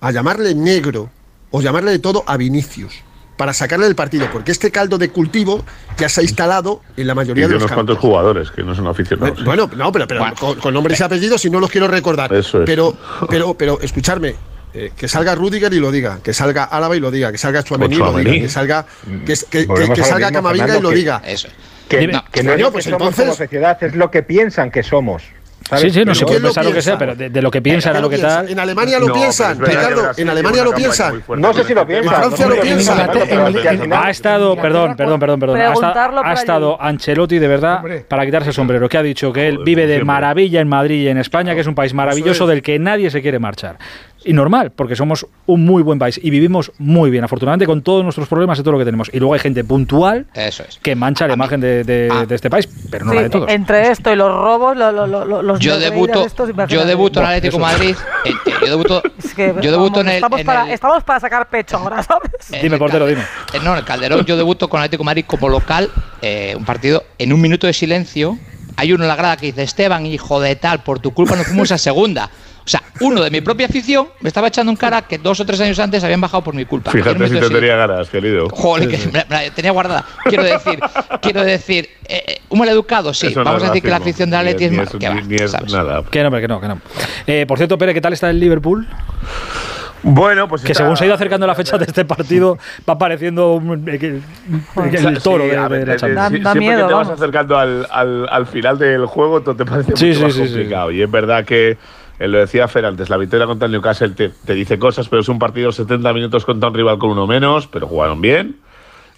a 0.00 0.10
llamarle 0.10 0.54
negro 0.54 1.10
o 1.50 1.60
llamarle 1.60 1.90
de 1.92 1.98
todo 1.98 2.24
a 2.26 2.36
Vinicius 2.36 2.94
para 3.36 3.52
sacarle 3.52 3.86
del 3.86 3.96
partido, 3.96 4.28
porque 4.32 4.52
este 4.52 4.70
caldo 4.70 4.96
de 4.96 5.10
cultivo 5.10 5.64
ya 5.98 6.08
se 6.08 6.20
ha 6.20 6.22
instalado 6.22 6.82
en 6.96 7.06
la 7.06 7.14
mayoría 7.14 7.48
de, 7.48 7.54
los 7.54 7.64
unos 7.64 7.72
cuantos 7.72 7.98
jugadores 7.98 8.50
que 8.50 8.62
no 8.62 8.74
son 8.74 8.86
aficionados. 8.86 9.44
Bueno, 9.44 9.68
no, 9.76 9.90
pero, 9.90 10.06
con, 10.60 10.74
nombres 10.74 11.00
y 11.00 11.02
apellidos 11.02 11.44
y 11.44 11.50
no 11.50 11.58
los 11.58 11.70
quiero 11.70 11.88
recordar. 11.88 12.30
Pero, 12.64 12.96
pero, 13.28 13.54
pero, 13.54 13.80
escucharme, 13.80 14.36
eh, 14.72 14.92
que 14.96 15.08
salga 15.08 15.34
Rudiger 15.34 15.72
y 15.74 15.80
lo 15.80 15.90
diga, 15.90 16.20
que 16.22 16.32
salga 16.32 16.64
Álava 16.64 16.96
y 16.96 17.00
lo 17.00 17.10
diga, 17.10 17.32
que 17.32 17.38
salga 17.38 17.64
Chuamení 17.64 17.96
y 17.96 17.98
lo 17.98 18.16
diga, 18.16 18.32
que 18.32 18.48
salga, 18.48 18.86
que, 19.26 19.34
que, 19.50 20.04
salga 20.04 20.30
Camavinga 20.30 20.78
y 20.78 20.80
lo 20.80 20.90
diga. 20.90 21.22
Que, 21.88 22.06
no, 22.06 22.24
que 22.30 22.42
no, 22.42 22.72
pues 22.72 22.86
entonces... 22.86 23.24
como 23.24 23.36
sociedad 23.36 23.82
es 23.82 23.94
lo 23.94 24.10
que 24.10 24.22
piensan 24.22 24.70
que 24.70 24.82
somos. 24.82 25.22
Sí, 25.76 25.90
sí, 25.90 26.04
no 26.04 26.14
se 26.14 26.26
puede 26.26 26.40
pensar 26.40 26.64
lo, 26.64 26.72
que 26.72 26.82
sea, 26.82 26.98
pero 26.98 27.14
de, 27.14 27.42
lo 27.42 27.50
que 27.50 27.62
piensan 27.62 27.96
a 27.96 28.00
lo 28.00 28.10
que 28.10 28.18
tal. 28.18 28.48
En 28.48 28.58
Alemania 28.58 28.98
lo 28.98 29.12
piensan, 29.12 29.58
Ricardo, 29.58 30.10
en 30.16 30.28
Alemania 30.28 30.64
lo 30.64 30.72
piensan. 30.72 31.22
No 31.36 31.54
sé 31.54 31.64
si 31.64 31.74
lo 31.74 31.86
piensan. 31.86 32.14
En 32.14 32.20
Francia 32.20 32.46
lo 32.46 32.60
piensan. 32.60 33.92
Ha 33.92 34.10
estado, 34.10 34.56
perdón, 34.56 34.94
perdón, 34.96 35.20
perdón, 35.20 35.40
perdón. 35.40 35.60
Ha 36.24 36.32
estado 36.32 36.80
Ancelotti 36.80 37.38
de 37.38 37.48
verdad 37.48 37.82
para 38.08 38.24
quitarse 38.26 38.48
el 38.50 38.54
sombrero, 38.54 38.88
que 38.88 38.98
ha 38.98 39.02
dicho 39.02 39.32
que 39.32 39.48
él 39.48 39.58
vive 39.64 39.86
de 39.86 40.04
maravilla 40.04 40.60
en 40.60 40.68
Madrid 40.68 41.02
y 41.02 41.08
en 41.08 41.18
España, 41.18 41.54
que 41.54 41.60
es 41.60 41.66
un 41.66 41.74
país 41.74 41.94
maravilloso 41.94 42.46
del 42.46 42.62
que 42.62 42.78
nadie 42.78 43.10
se 43.10 43.22
quiere 43.22 43.38
marchar 43.38 43.78
y 44.24 44.32
normal, 44.32 44.72
porque 44.72 44.96
somos 44.96 45.26
un 45.46 45.64
muy 45.64 45.82
buen 45.82 45.98
país 45.98 46.18
y 46.22 46.30
vivimos 46.30 46.72
muy 46.78 47.10
bien, 47.10 47.24
afortunadamente, 47.24 47.66
con 47.66 47.82
todos 47.82 48.02
nuestros 48.02 48.28
problemas 48.28 48.58
y 48.58 48.62
todo 48.62 48.72
lo 48.72 48.78
que 48.78 48.84
tenemos. 48.84 49.10
Y 49.12 49.18
luego 49.18 49.34
hay 49.34 49.40
gente 49.40 49.64
puntual 49.64 50.26
que 50.82 50.94
mancha 50.94 51.26
la 51.26 51.34
imagen 51.34 51.60
de, 51.60 52.26
este 52.30 52.50
país, 52.50 52.68
pero 52.90 53.04
no 53.04 53.14
la 53.14 53.22
de 53.22 53.30
todos. 53.30 53.50
Entre 53.50 53.90
esto 53.90 54.12
y 54.12 54.16
los 54.16 54.32
robos, 54.32 54.76
los 54.76 55.60
yo 55.60 55.78
debuto, 55.78 56.26
yo 56.68 56.84
debuto 56.84 57.20
en 57.20 57.26
Atlético 57.26 57.58
Madrid. 57.58 57.96
Eh, 58.24 58.30
eh, 58.30 58.52
yo 58.62 58.70
debuto, 58.70 59.02
yo 59.60 59.70
debuto 59.70 60.00
en, 60.00 60.08
el, 60.08 60.14
estamos, 60.14 60.42
para, 60.44 60.72
estamos 60.72 61.04
para 61.04 61.20
sacar 61.20 61.46
pecho 61.50 61.76
ahora, 61.76 62.02
¿sabes? 62.02 62.30
dime, 62.62 62.78
portero, 62.78 63.06
dime. 63.06 63.20
Eh, 63.52 63.58
no, 63.62 63.72
en 63.72 63.78
el 63.78 63.84
Calderón 63.84 64.24
yo 64.24 64.38
debuto 64.38 64.68
con 64.70 64.80
Atlético 64.80 65.04
Madrid 65.04 65.26
como 65.26 65.50
local, 65.50 65.90
un 66.56 66.64
partido 66.64 67.04
en 67.18 67.34
un 67.34 67.40
minuto 67.42 67.66
de 67.66 67.74
silencio. 67.74 68.38
Hay 68.76 68.94
uno 68.94 69.04
en 69.04 69.08
la 69.08 69.16
grada 69.16 69.36
que 69.36 69.46
dice, 69.46 69.62
Esteban, 69.62 70.06
hijo 70.06 70.40
de 70.40 70.56
tal, 70.56 70.82
por 70.82 71.00
tu 71.00 71.12
culpa 71.12 71.36
no 71.36 71.44
fuimos 71.44 71.70
a 71.70 71.76
segunda. 71.76 72.30
O 72.66 72.68
sea, 72.68 72.82
uno 73.00 73.22
de 73.22 73.30
mi 73.30 73.42
propia 73.42 73.66
afición 73.66 74.08
me 74.20 74.28
estaba 74.28 74.48
echando 74.48 74.72
un 74.72 74.76
cara 74.76 75.02
que 75.02 75.18
dos 75.18 75.38
o 75.38 75.44
tres 75.44 75.60
años 75.60 75.78
antes 75.78 76.02
habían 76.02 76.20
bajado 76.20 76.42
por 76.42 76.54
mi 76.54 76.64
culpa. 76.64 76.90
Fíjate 76.90 77.28
si 77.28 77.38
te 77.38 77.50
tenía 77.50 77.76
ganas, 77.76 78.08
querido. 78.08 78.48
Joder, 78.48 78.88
que 78.88 78.98
me, 79.12 79.24
la 79.28 79.50
tenía 79.50 79.70
guardada. 79.70 80.04
Quiero 80.24 80.44
decir, 80.44 80.80
quiero 81.20 81.44
decir, 81.44 81.90
eh, 82.06 82.22
eh 82.26 82.40
un 82.48 82.58
mal 82.58 82.68
educado, 82.68 83.12
sí. 83.12 83.34
Vamos 83.34 83.62
a 83.62 83.66
decir 83.66 83.82
que 83.82 83.90
la 83.90 83.96
afición 83.96 84.30
de 84.30 84.36
Atleti 84.36 84.64
es, 84.64 84.72
más. 84.72 84.88
Que 84.90 85.10
ni 85.10 85.36
es 85.36 85.52
nada. 85.72 86.02
Que 86.10 86.22
no, 86.22 86.30
que 86.30 86.48
no, 86.48 86.60
que 86.60 86.68
no. 86.68 86.80
Eh, 87.26 87.44
por 87.46 87.58
cierto, 87.58 87.76
Pere, 87.76 87.92
¿qué 87.92 88.00
tal 88.00 88.14
está 88.14 88.30
el 88.30 88.40
Liverpool? 88.40 88.86
Bueno, 90.02 90.48
pues 90.48 90.62
que 90.62 90.74
según 90.74 90.96
se 90.96 91.04
ha 91.04 91.06
ido 91.06 91.14
acercando 91.14 91.46
la 91.46 91.54
fecha 91.54 91.78
de 91.78 91.86
este 91.86 92.04
partido 92.04 92.58
va 92.88 92.94
apareciendo 92.94 93.60
el, 93.62 95.22
toro 95.22 95.44
de, 95.46 95.86
la 95.86 95.96
Champions. 95.96 96.52
siempre 96.52 96.76
que 96.76 96.82
te 96.82 96.92
vas 96.92 97.08
acercando 97.08 97.58
al, 97.58 97.86
al, 97.90 98.28
al, 98.30 98.46
final 98.46 98.78
del 98.78 99.06
juego, 99.06 99.40
te 99.40 99.64
parece 99.64 99.92
mucho 99.92 100.26
más 100.26 100.36
complicado. 100.36 100.90
Y 100.90 101.00
es 101.00 101.10
verdad 101.10 101.46
que 101.46 101.78
eh, 102.18 102.28
lo 102.28 102.38
decía 102.38 102.68
Fer 102.68 102.86
antes, 102.86 103.10
la 103.10 103.16
victoria 103.16 103.46
contra 103.46 103.66
el 103.66 103.72
Newcastle 103.72 104.10
te, 104.10 104.54
dice 104.54 104.78
cosas, 104.78 105.08
pero 105.08 105.22
es 105.22 105.28
un 105.28 105.38
partido 105.38 105.72
70 105.72 106.12
minutos 106.12 106.44
contra 106.44 106.68
un 106.68 106.74
rival 106.74 106.98
con 106.98 107.10
uno 107.10 107.26
menos, 107.26 107.66
pero 107.66 107.86
jugaron 107.86 108.20
bien. 108.20 108.56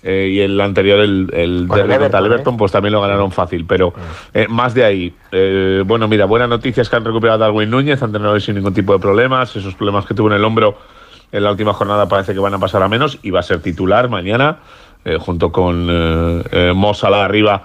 Eh, 0.03 0.29
y 0.35 0.41
el 0.41 0.61
anterior, 0.61 1.01
el, 1.01 1.29
el 1.33 1.67
contra 1.67 2.19
el 2.19 2.27
Everton, 2.27 2.57
pues 2.57 2.71
también 2.71 2.93
lo 2.93 3.01
ganaron 3.01 3.33
fácil. 3.33 3.67
Pero 3.67 3.93
eh, 4.33 4.47
más 4.49 4.73
de 4.73 4.85
ahí, 4.85 5.15
bueno, 5.85 6.07
mira, 6.07 6.27
buenas 6.27 6.49
noticias 6.49 6.89
que 6.89 6.97
han 6.97 7.05
recuperado 7.05 7.43
a 7.43 7.47
Darwin 7.47 7.71
Núñez, 7.71 8.03
han 8.03 8.13
tenido 8.13 8.39
sin 8.39 8.55
ningún 8.55 8.73
tipo 8.73 8.93
de 8.93 9.01
problemas. 9.01 9.57
Esos 9.57 9.75
problemas 9.75 10.07
que 10.07 10.15
tuvo 10.15 10.29
en 10.29 10.35
el 10.35 10.45
hombro 10.45 10.79
en 11.33 11.43
la 11.43 11.51
última 11.51 11.73
jornada 11.73 12.07
parece 12.09 12.35
que 12.35 12.39
van 12.39 12.55
a 12.55 12.59
pasar 12.59 12.83
a 12.85 12.89
menos 12.89 13.19
y 13.23 13.31
va 13.31 13.41
a 13.41 13.43
ser 13.43 13.61
titular 13.61 14.09
mañana, 14.09 14.59
junto 15.19 15.51
con 15.51 15.87
Mo 16.77 16.95
Salah 16.95 17.25
arriba 17.25 17.65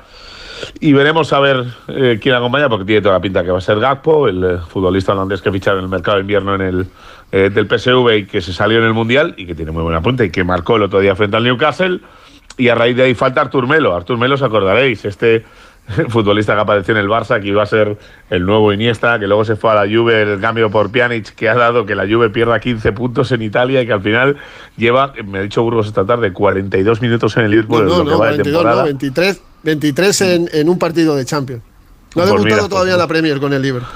y 0.79 0.93
veremos 0.93 1.31
a 1.33 1.39
ver 1.39 1.65
eh, 1.87 2.19
quién 2.21 2.35
acompaña, 2.35 2.69
porque 2.69 2.85
tiene 2.85 3.01
toda 3.01 3.15
la 3.15 3.21
pinta 3.21 3.43
que 3.43 3.51
va 3.51 3.57
a 3.57 3.61
ser 3.61 3.79
Gakpo, 3.79 4.27
el 4.27 4.43
eh, 4.43 4.57
futbolista 4.67 5.13
holandés 5.13 5.41
que 5.41 5.51
ficharon 5.51 5.79
en 5.79 5.85
el 5.85 5.89
mercado 5.89 6.17
de 6.17 6.21
invierno 6.21 6.55
en 6.55 6.61
el, 6.61 6.87
eh, 7.31 7.49
del 7.49 7.67
PSV 7.67 8.17
y 8.17 8.25
que 8.25 8.41
se 8.41 8.53
salió 8.53 8.79
en 8.79 8.85
el 8.85 8.93
Mundial 8.93 9.33
y 9.37 9.45
que 9.45 9.55
tiene 9.55 9.71
muy 9.71 9.83
buena 9.83 10.01
punta 10.01 10.23
y 10.23 10.29
que 10.29 10.43
marcó 10.43 10.75
el 10.75 10.83
otro 10.83 10.99
día 10.99 11.15
frente 11.15 11.37
al 11.37 11.43
Newcastle. 11.43 11.99
Y 12.57 12.67
a 12.67 12.75
raíz 12.75 12.95
de 12.95 13.03
ahí 13.03 13.15
falta 13.15 13.41
Artur 13.41 13.67
Melo. 13.67 13.95
Artur 13.95 14.17
Melo, 14.17 14.35
os 14.35 14.41
acordaréis, 14.41 15.05
este 15.05 15.45
futbolista 16.09 16.53
que 16.55 16.61
apareció 16.61 16.93
en 16.93 16.99
el 16.99 17.07
Barça, 17.07 17.41
que 17.41 17.47
iba 17.47 17.63
a 17.63 17.65
ser 17.65 17.97
el 18.29 18.45
nuevo 18.45 18.71
Iniesta, 18.73 19.19
que 19.19 19.27
luego 19.27 19.45
se 19.45 19.55
fue 19.55 19.71
a 19.71 19.75
la 19.75 19.81
Juve, 19.91 20.21
el 20.21 20.39
cambio 20.39 20.69
por 20.69 20.91
Pjanic, 20.91 21.33
que 21.35 21.49
ha 21.49 21.55
dado 21.55 21.85
que 21.85 21.95
la 21.95 22.07
Juve 22.07 22.29
pierda 22.29 22.59
15 22.59 22.91
puntos 22.91 23.31
en 23.31 23.41
Italia 23.41 23.81
y 23.81 23.87
que 23.87 23.93
al 23.93 24.01
final 24.01 24.37
lleva, 24.77 25.13
me 25.25 25.39
ha 25.39 25.41
dicho 25.41 25.63
Burgos 25.63 25.87
esta 25.87 26.05
tarde, 26.05 26.33
42 26.33 27.01
minutos 27.01 27.35
en 27.37 27.45
el 27.45 27.51
Liverpool. 27.51 27.87
No, 27.87 28.03
no, 28.03 28.17
42, 28.17 28.63
no, 28.63 28.83
23, 28.83 29.41
23 29.63 30.21
en, 30.21 30.49
en, 30.53 30.69
un 30.69 30.79
partido 30.79 31.15
de 31.15 31.25
Champions. 31.25 31.61
No 32.15 32.23
ha 32.23 32.27
pues 32.27 32.43
debutado 32.43 32.69
todavía 32.69 32.97
la 32.97 33.07
Premier 33.07 33.39
con 33.39 33.53
el 33.53 33.61
Liverpool. 33.61 33.89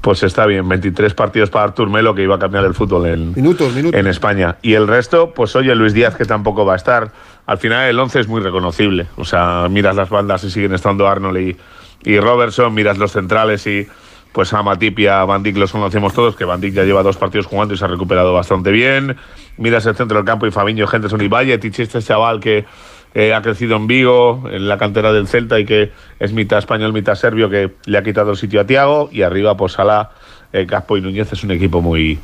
Pues 0.00 0.22
está 0.22 0.46
bien, 0.46 0.66
23 0.66 1.12
partidos 1.12 1.50
para 1.50 1.66
Artur 1.66 1.90
Melo, 1.90 2.14
que 2.14 2.22
iba 2.22 2.36
a 2.36 2.38
cambiar 2.38 2.64
el 2.64 2.72
fútbol 2.72 3.06
en, 3.06 3.34
minutos, 3.34 3.74
minutos. 3.74 4.00
en 4.00 4.06
España. 4.06 4.56
Y 4.62 4.72
el 4.72 4.88
resto, 4.88 5.34
pues 5.34 5.54
oye, 5.56 5.74
Luis 5.74 5.92
Díaz, 5.92 6.16
que 6.16 6.24
tampoco 6.24 6.64
va 6.64 6.72
a 6.72 6.76
estar. 6.76 7.12
Al 7.44 7.58
final 7.58 7.88
el 7.88 7.98
11 7.98 8.20
es 8.20 8.28
muy 8.28 8.40
reconocible. 8.40 9.08
O 9.16 9.26
sea, 9.26 9.66
miras 9.70 9.94
las 9.94 10.08
bandas 10.08 10.42
y 10.44 10.50
siguen 10.50 10.72
estando 10.72 11.06
Arnold 11.06 11.38
y, 11.38 11.56
y 12.02 12.18
Robertson, 12.18 12.72
miras 12.72 12.96
los 12.96 13.12
centrales 13.12 13.66
y 13.66 13.86
pues 14.32 14.52
a 14.54 14.62
Matip 14.62 14.98
y 15.00 15.06
a 15.06 15.24
Van 15.24 15.42
Dijk 15.42 15.56
los 15.56 15.72
conocemos 15.72 16.14
todos, 16.14 16.36
que 16.36 16.44
Van 16.44 16.60
Dijk 16.60 16.74
ya 16.74 16.84
lleva 16.84 17.02
dos 17.02 17.16
partidos 17.16 17.46
jugando 17.46 17.74
y 17.74 17.76
se 17.76 17.84
ha 17.84 17.88
recuperado 17.88 18.32
bastante 18.32 18.70
bien. 18.70 19.16
Miras 19.58 19.84
el 19.86 19.96
centro 19.96 20.16
del 20.16 20.24
campo 20.24 20.46
y 20.46 20.50
Fabiño, 20.50 20.86
Henderson 20.90 21.20
y 21.20 21.28
Valle, 21.28 21.60
este 21.62 22.00
chaval 22.00 22.40
que 22.40 22.64
eh, 23.12 23.34
ha 23.34 23.42
crecido 23.42 23.76
en 23.76 23.86
Vigo, 23.86 24.44
en 24.50 24.68
la 24.68 24.78
cantera 24.78 25.12
del 25.12 25.26
Celta 25.26 25.58
y 25.58 25.64
que 25.64 25.90
es 26.20 26.32
mitad 26.32 26.58
español, 26.58 26.92
mitad 26.92 27.16
serbio, 27.16 27.50
que 27.50 27.72
le 27.86 27.98
ha 27.98 28.02
quitado 28.02 28.30
el 28.30 28.36
sitio 28.36 28.60
a 28.60 28.66
Tiago. 28.66 29.08
Y 29.10 29.22
arriba, 29.22 29.56
pues 29.56 29.72
Sala, 29.72 30.10
eh, 30.52 30.64
Caspo 30.64 30.96
y 30.96 31.00
Núñez 31.00 31.32
es 31.32 31.42
un 31.42 31.50
equipo 31.50 31.80
muy, 31.80 32.20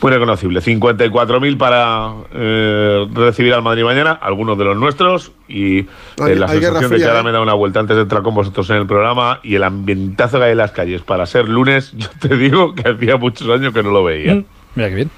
muy 0.00 0.12
reconocible. 0.12 0.60
54.000 0.60 1.58
para 1.58 2.12
eh, 2.32 3.08
recibir 3.12 3.54
al 3.54 3.62
Madrid 3.62 3.82
mañana, 3.82 4.12
algunos 4.12 4.56
de 4.56 4.64
los 4.64 4.76
nuestros. 4.76 5.32
Y 5.48 5.86
la 6.16 6.46
sensación 6.46 6.90
de 6.90 6.96
que 6.98 7.04
ahora 7.06 7.24
me 7.24 7.32
da 7.32 7.40
una 7.40 7.54
vuelta 7.54 7.80
antes 7.80 7.96
de 7.96 8.02
entrar 8.02 8.22
con 8.22 8.34
vosotros 8.34 8.70
en 8.70 8.76
el 8.76 8.86
programa 8.86 9.40
y 9.42 9.56
el 9.56 9.64
ambientazo 9.64 10.38
que 10.38 10.44
hay 10.44 10.52
en 10.52 10.58
las 10.58 10.70
calles 10.70 11.02
para 11.02 11.26
ser 11.26 11.48
lunes, 11.48 11.90
yo 11.96 12.08
te 12.20 12.36
digo 12.36 12.72
que 12.76 12.88
hacía 12.88 13.16
muchos 13.16 13.48
años 13.48 13.74
que 13.74 13.82
no 13.82 13.90
lo 13.90 14.04
veía. 14.04 14.36
Mm, 14.36 14.44
mira 14.76 14.88
qué 14.90 14.94
bien. 14.94 15.10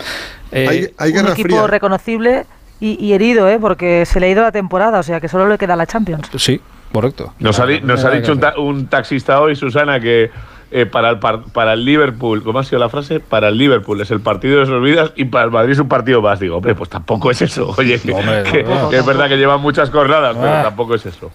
hay, 0.98 1.12
un 1.18 1.28
equipo 1.28 1.66
reconocible 1.66 2.46
y, 2.84 3.12
herido, 3.12 3.48
¿eh? 3.48 3.58
porque 3.60 4.04
se 4.06 4.18
le 4.18 4.26
ha 4.26 4.30
ido 4.30 4.42
la 4.42 4.50
temporada, 4.50 4.98
o 4.98 5.02
sea 5.04 5.20
que 5.20 5.28
solo 5.28 5.48
le 5.48 5.56
queda 5.56 5.76
la 5.76 5.86
Champions. 5.86 6.28
Sí, 6.36 6.60
correcto. 6.92 7.32
Nos 7.38 7.60
ha, 7.60 7.66
nos 7.66 8.04
ha 8.04 8.10
dicho 8.10 8.36
un, 8.58 8.88
taxista 8.88 9.40
hoy, 9.40 9.54
Susana, 9.54 10.00
que 10.00 10.32
eh, 10.72 10.86
para, 10.86 11.10
el 11.10 11.18
para 11.18 11.74
el 11.74 11.84
Liverpool, 11.84 12.42
¿cómo 12.42 12.58
ha 12.58 12.64
sido 12.64 12.80
la 12.80 12.88
frase? 12.88 13.20
Para 13.20 13.48
el 13.48 13.58
Liverpool 13.58 14.00
es 14.00 14.10
el 14.10 14.20
partido 14.20 14.58
de 14.58 14.66
sus 14.66 14.82
vidas 14.82 15.12
y 15.14 15.26
para 15.26 15.44
el 15.44 15.52
Madrid 15.52 15.72
es 15.72 15.78
un 15.78 15.88
partido 15.88 16.20
más. 16.22 16.40
Digo, 16.40 16.56
hombre, 16.56 16.74
pues 16.74 16.90
tampoco 16.90 17.30
es 17.30 17.40
eso. 17.42 17.72
Oye, 17.78 18.00
que, 18.00 18.66
es 18.92 19.06
verdad 19.06 19.28
que 19.28 19.36
llevan 19.36 19.60
muchas 19.60 19.88
jornadas, 19.90 20.36
pero 20.36 20.52
ah. 20.52 20.62
tampoco 20.64 20.96
es 20.96 21.06
eso. 21.06 21.30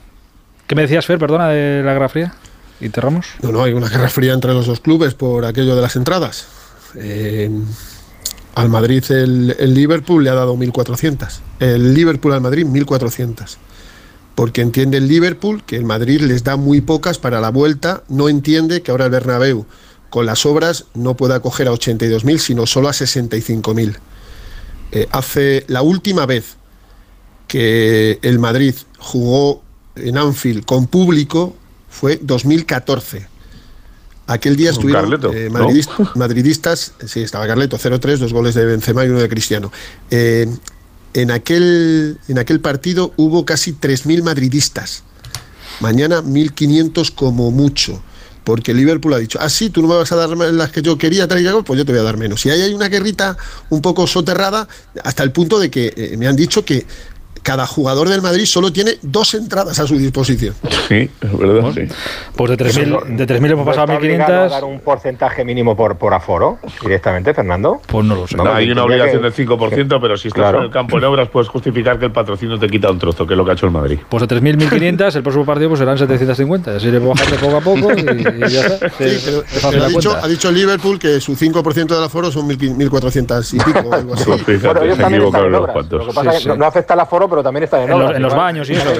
¿Qué 0.68 0.76
me 0.76 0.82
decías, 0.82 1.06
Fer, 1.06 1.18
perdona, 1.18 1.48
de 1.48 1.82
la 1.82 1.94
Guerra 1.94 2.10
Fría? 2.10 2.34
¿Interramos? 2.82 3.28
No, 3.42 3.54
no, 3.54 3.64
hay 3.64 3.72
una 3.72 3.88
guerra 3.88 4.10
fría 4.10 4.34
entre 4.34 4.54
los 4.54 4.68
dos 4.68 4.82
clubes 4.82 5.14
por 5.14 5.46
aquello 5.46 5.76
de 5.78 5.82
las 5.82 5.96
entradas. 5.96 6.48
Eh, 6.96 7.50
al 8.58 8.70
Madrid 8.70 9.04
el, 9.10 9.56
Liverpool 9.76 10.24
le 10.24 10.32
ha 10.32 10.34
dado 10.34 10.56
1.400. 10.56 11.42
El 11.60 11.94
Liverpool 11.94 12.34
al 12.34 12.42
Madrid 12.42 12.66
1.400. 12.66 13.56
Porque 14.34 14.62
entiende 14.62 14.98
el 14.98 15.08
Liverpool 15.08 15.64
que 15.64 15.76
el 15.76 15.84
Madrid 15.84 16.22
les 16.22 16.44
da 16.44 16.58
muy 16.58 16.82
pocas 16.82 17.20
para 17.20 17.40
la 17.40 17.52
vuelta. 17.52 18.04
No 18.08 18.30
entiende 18.30 18.82
que 18.82 18.90
ahora 18.90 19.06
el 19.06 19.12
Bernabéu 19.12 19.68
con 20.10 20.26
las 20.26 20.44
obras 20.48 20.86
no 20.96 21.16
pueda 21.16 21.36
acoger 21.36 21.68
a 21.68 21.72
82.000, 21.72 22.40
sino 22.40 22.66
solo 22.66 22.90
a 22.90 22.94
65.000. 22.94 23.96
Eh, 24.92 25.08
hace 25.12 25.64
la 25.68 25.84
última 25.84 26.26
vez 26.26 26.58
que 27.48 28.18
el 28.24 28.40
Madrid 28.40 28.74
jugó 28.98 29.62
en 29.96 30.18
Anfield 30.18 30.66
con 30.66 30.88
público 30.88 31.56
fue 31.90 32.20
2014 32.24 33.37
Aquel 34.28 34.58
día 34.58 34.72
estuvieron 34.72 35.20
eh, 35.34 35.50
madridistas, 36.16 36.94
sí, 37.06 37.22
estaba 37.22 37.48
Carleto, 37.48 37.78
0-3, 37.78 38.18
dos 38.18 38.34
goles 38.34 38.56
de 38.56 38.66
Benzema 38.66 39.06
y 39.06 39.10
uno 39.10 39.20
de 39.20 39.30
Cristiano. 39.30 39.72
Eh, 40.12 40.48
en, 41.14 41.32
aquel, 41.32 42.20
en 42.28 42.38
aquel 42.38 42.60
partido 42.60 43.14
hubo 43.16 43.46
casi 43.46 43.72
3.000 43.74 44.24
madridistas. 44.24 45.04
Mañana 45.80 46.22
1.500 46.22 47.14
como 47.16 47.52
mucho. 47.52 48.02
Porque 48.44 48.74
Liverpool 48.74 49.14
ha 49.14 49.18
dicho, 49.18 49.40
ah, 49.42 49.50
sí, 49.50 49.70
tú 49.70 49.82
no 49.82 49.90
me 49.90 49.96
vas 49.96 50.10
a 50.14 50.16
dar 50.16 50.30
las 50.30 50.72
que 50.72 50.82
yo 50.82 50.98
quería, 50.98 51.28
tal 51.28 51.42
y 51.42 51.44
tal, 51.44 51.66
pues 51.66 51.78
yo 51.78 51.86
te 51.86 51.92
voy 51.92 52.00
a 52.00 52.04
dar 52.04 52.16
menos. 52.16 52.46
Y 52.46 52.50
ahí 52.50 52.62
hay 52.62 52.74
una 52.74 52.88
guerrita 52.88 53.36
un 53.70 53.82
poco 53.82 54.08
soterrada, 54.08 54.70
hasta 55.04 55.24
el 55.24 55.34
punto 55.34 55.60
de 55.60 55.70
que 55.70 55.94
eh, 55.98 56.16
me 56.18 56.28
han 56.28 56.36
dicho 56.38 56.64
que 56.64 56.86
cada 57.44 57.66
jugador 57.68 58.10
del 58.10 58.22
Madrid 58.22 58.46
solo 58.46 58.72
tiene 58.72 58.98
dos 59.02 59.34
entradas 59.34 59.80
a 59.80 59.88
su 59.88 59.98
disposición. 59.98 60.56
Sí, 60.88 61.10
es 61.22 61.38
verdad, 61.38 61.72
sí. 61.74 61.82
Pues 62.36 62.52
de 62.52 62.58
3.000 62.58 63.16
de 63.16 63.28
3.000 63.28 63.52
hemos 63.52 63.66
pasado 63.66 63.94
a 63.94 64.00
1.500. 64.00 64.50
dar 64.50 64.64
un 64.64 64.80
porcentaje 64.80 65.44
mínimo 65.44 65.76
por, 65.76 65.98
por 65.98 66.14
aforo 66.14 66.60
directamente, 66.82 67.34
Fernando? 67.34 67.82
Pues 67.88 68.06
no 68.06 68.16
lo 68.16 68.28
sé. 68.28 68.38
No, 68.38 68.52
hay 68.54 68.70
una 68.72 68.84
obligación 68.84 69.22
del 69.22 69.34
5%, 69.34 70.00
pero 70.02 70.18
si 70.18 70.30
estás 70.30 70.54
en 70.56 70.62
el 70.62 70.72
campo 70.72 70.98
en 70.98 71.04
obras 71.04 71.30
puedes 71.30 71.50
justificar 71.50 72.00
que 72.00 72.06
el 72.06 72.12
patrocinio 72.12 72.58
te 72.60 72.70
quita 72.70 72.92
un 72.92 73.00
trozo, 73.00 73.26
que 73.26 73.34
es 73.34 73.38
lo 73.38 73.46
que 73.46 73.52
ha 73.52 73.54
hecho 73.54 73.66
el 73.66 73.72
Madrid. 73.72 74.00
Pues 74.10 74.28
de 74.28 74.36
3.000, 74.36 74.70
1.500, 74.70 75.16
el 75.16 75.24
próximo 75.24 75.46
partido 75.46 75.70
pues 75.70 75.80
serán 75.80 75.98
750. 75.98 76.76
Así 76.76 76.92
le 76.92 77.00
bajando 77.00 77.38
poco 77.38 77.58
a 77.58 77.62
poco 77.62 77.94
y, 77.94 78.52
ya 78.52 78.62
está. 78.62 78.90
Sí, 78.90 79.18
pero, 79.26 79.84
ha, 79.84 79.88
dicho, 79.88 80.16
ha, 80.16 80.28
dicho, 80.28 80.52
Liverpool 80.52 81.00
que 81.00 81.20
su 81.20 81.36
5% 81.36 81.88
del 81.88 82.04
aforo 82.04 82.32
son 82.32 82.48
1.400 82.50 83.54
y 83.54 83.58
pico. 83.60 83.94
Algo 83.94 84.14
así. 84.14 84.26
bueno, 84.64 84.82
ellos 84.84 84.98
también 84.98 85.24
están 85.24 85.46
en 85.46 85.56
obras. 85.56 85.76
Lo 85.90 86.08
que 86.08 86.14
pasa 86.14 86.38
es 86.38 86.44
que 86.46 86.58
no 86.58 86.66
afecta 86.66 86.94
el 86.94 87.00
aforo 87.00 87.27
no, 87.28 87.30
pero 87.30 87.44
también 87.44 87.64
están 87.64 87.82
en, 87.82 87.92
obras, 87.92 88.16
en, 88.16 88.22
los, 88.22 88.36
baños 88.36 88.70
y 88.70 88.74
eso. 88.74 88.94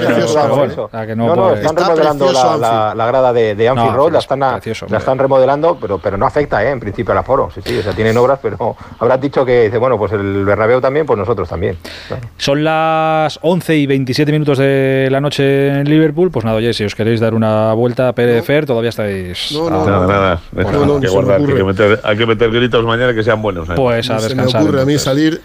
no, 1.16 1.36
no, 1.36 1.54
están 1.54 1.76
remodelando 1.76 2.32
la, 2.32 2.94
la, 2.94 3.06
grada 3.06 3.32
de, 3.32 3.54
de 3.54 3.68
Anfield 3.68 3.94
Road, 3.94 4.12
la 4.12 4.18
están, 4.18 4.40
la 4.40 4.98
están 4.98 5.18
remodelando, 5.18 5.78
pero, 5.80 5.98
pero 5.98 6.16
no 6.16 6.26
afecta, 6.26 6.64
¿eh? 6.64 6.70
en 6.70 6.80
principio, 6.80 7.12
al 7.12 7.18
aforo. 7.18 7.50
Sí, 7.54 7.60
sí, 7.64 7.78
o 7.78 7.82
sea, 7.82 7.92
tienen 7.92 8.16
obras, 8.16 8.38
pero 8.42 8.76
habrás 8.98 9.20
dicho 9.20 9.44
que, 9.44 9.64
dice, 9.64 9.78
bueno, 9.78 9.98
pues 9.98 10.12
el 10.12 10.44
Bernabéu 10.44 10.80
también, 10.80 11.06
pues 11.06 11.18
nosotros 11.18 11.48
también. 11.48 11.76
Son 12.36 12.62
las 12.62 13.38
11 13.42 13.76
y 13.76 13.86
27 13.86 14.32
minutos 14.32 14.58
de 14.58 15.08
la 15.10 15.20
noche 15.20 15.68
en 15.68 15.88
Liverpool, 15.88 16.30
pues 16.30 16.44
nada, 16.44 16.56
oye, 16.56 16.72
si 16.72 16.84
os 16.84 16.94
queréis 16.94 17.20
dar 17.20 17.34
una 17.34 17.72
vuelta 17.72 18.08
a 18.08 18.12
Pérez 18.12 18.44
Fer, 18.44 18.66
todavía 18.66 18.90
estáis... 18.90 19.52
No, 19.52 19.70
no, 19.70 19.86
nada, 19.86 20.06
nada. 20.06 20.40
hay, 20.56 20.64
que 21.00 21.08
guardar, 21.08 21.40
hay, 21.40 21.46
que 21.46 21.64
meter, 21.64 22.00
hay 22.02 22.16
que 22.16 22.26
meter 22.26 22.50
gritos 22.50 22.84
mañana 22.84 23.14
que 23.14 23.22
sean 23.22 23.40
buenos. 23.40 23.68
¿eh? 23.68 23.72
Pues 23.76 24.10
a 24.10 24.14
descansar. 24.14 24.48
Se 24.50 24.58
me 24.58 24.64
ocurre 24.64 24.82
a 24.82 24.84
mí 24.84 24.98
salir 24.98 25.40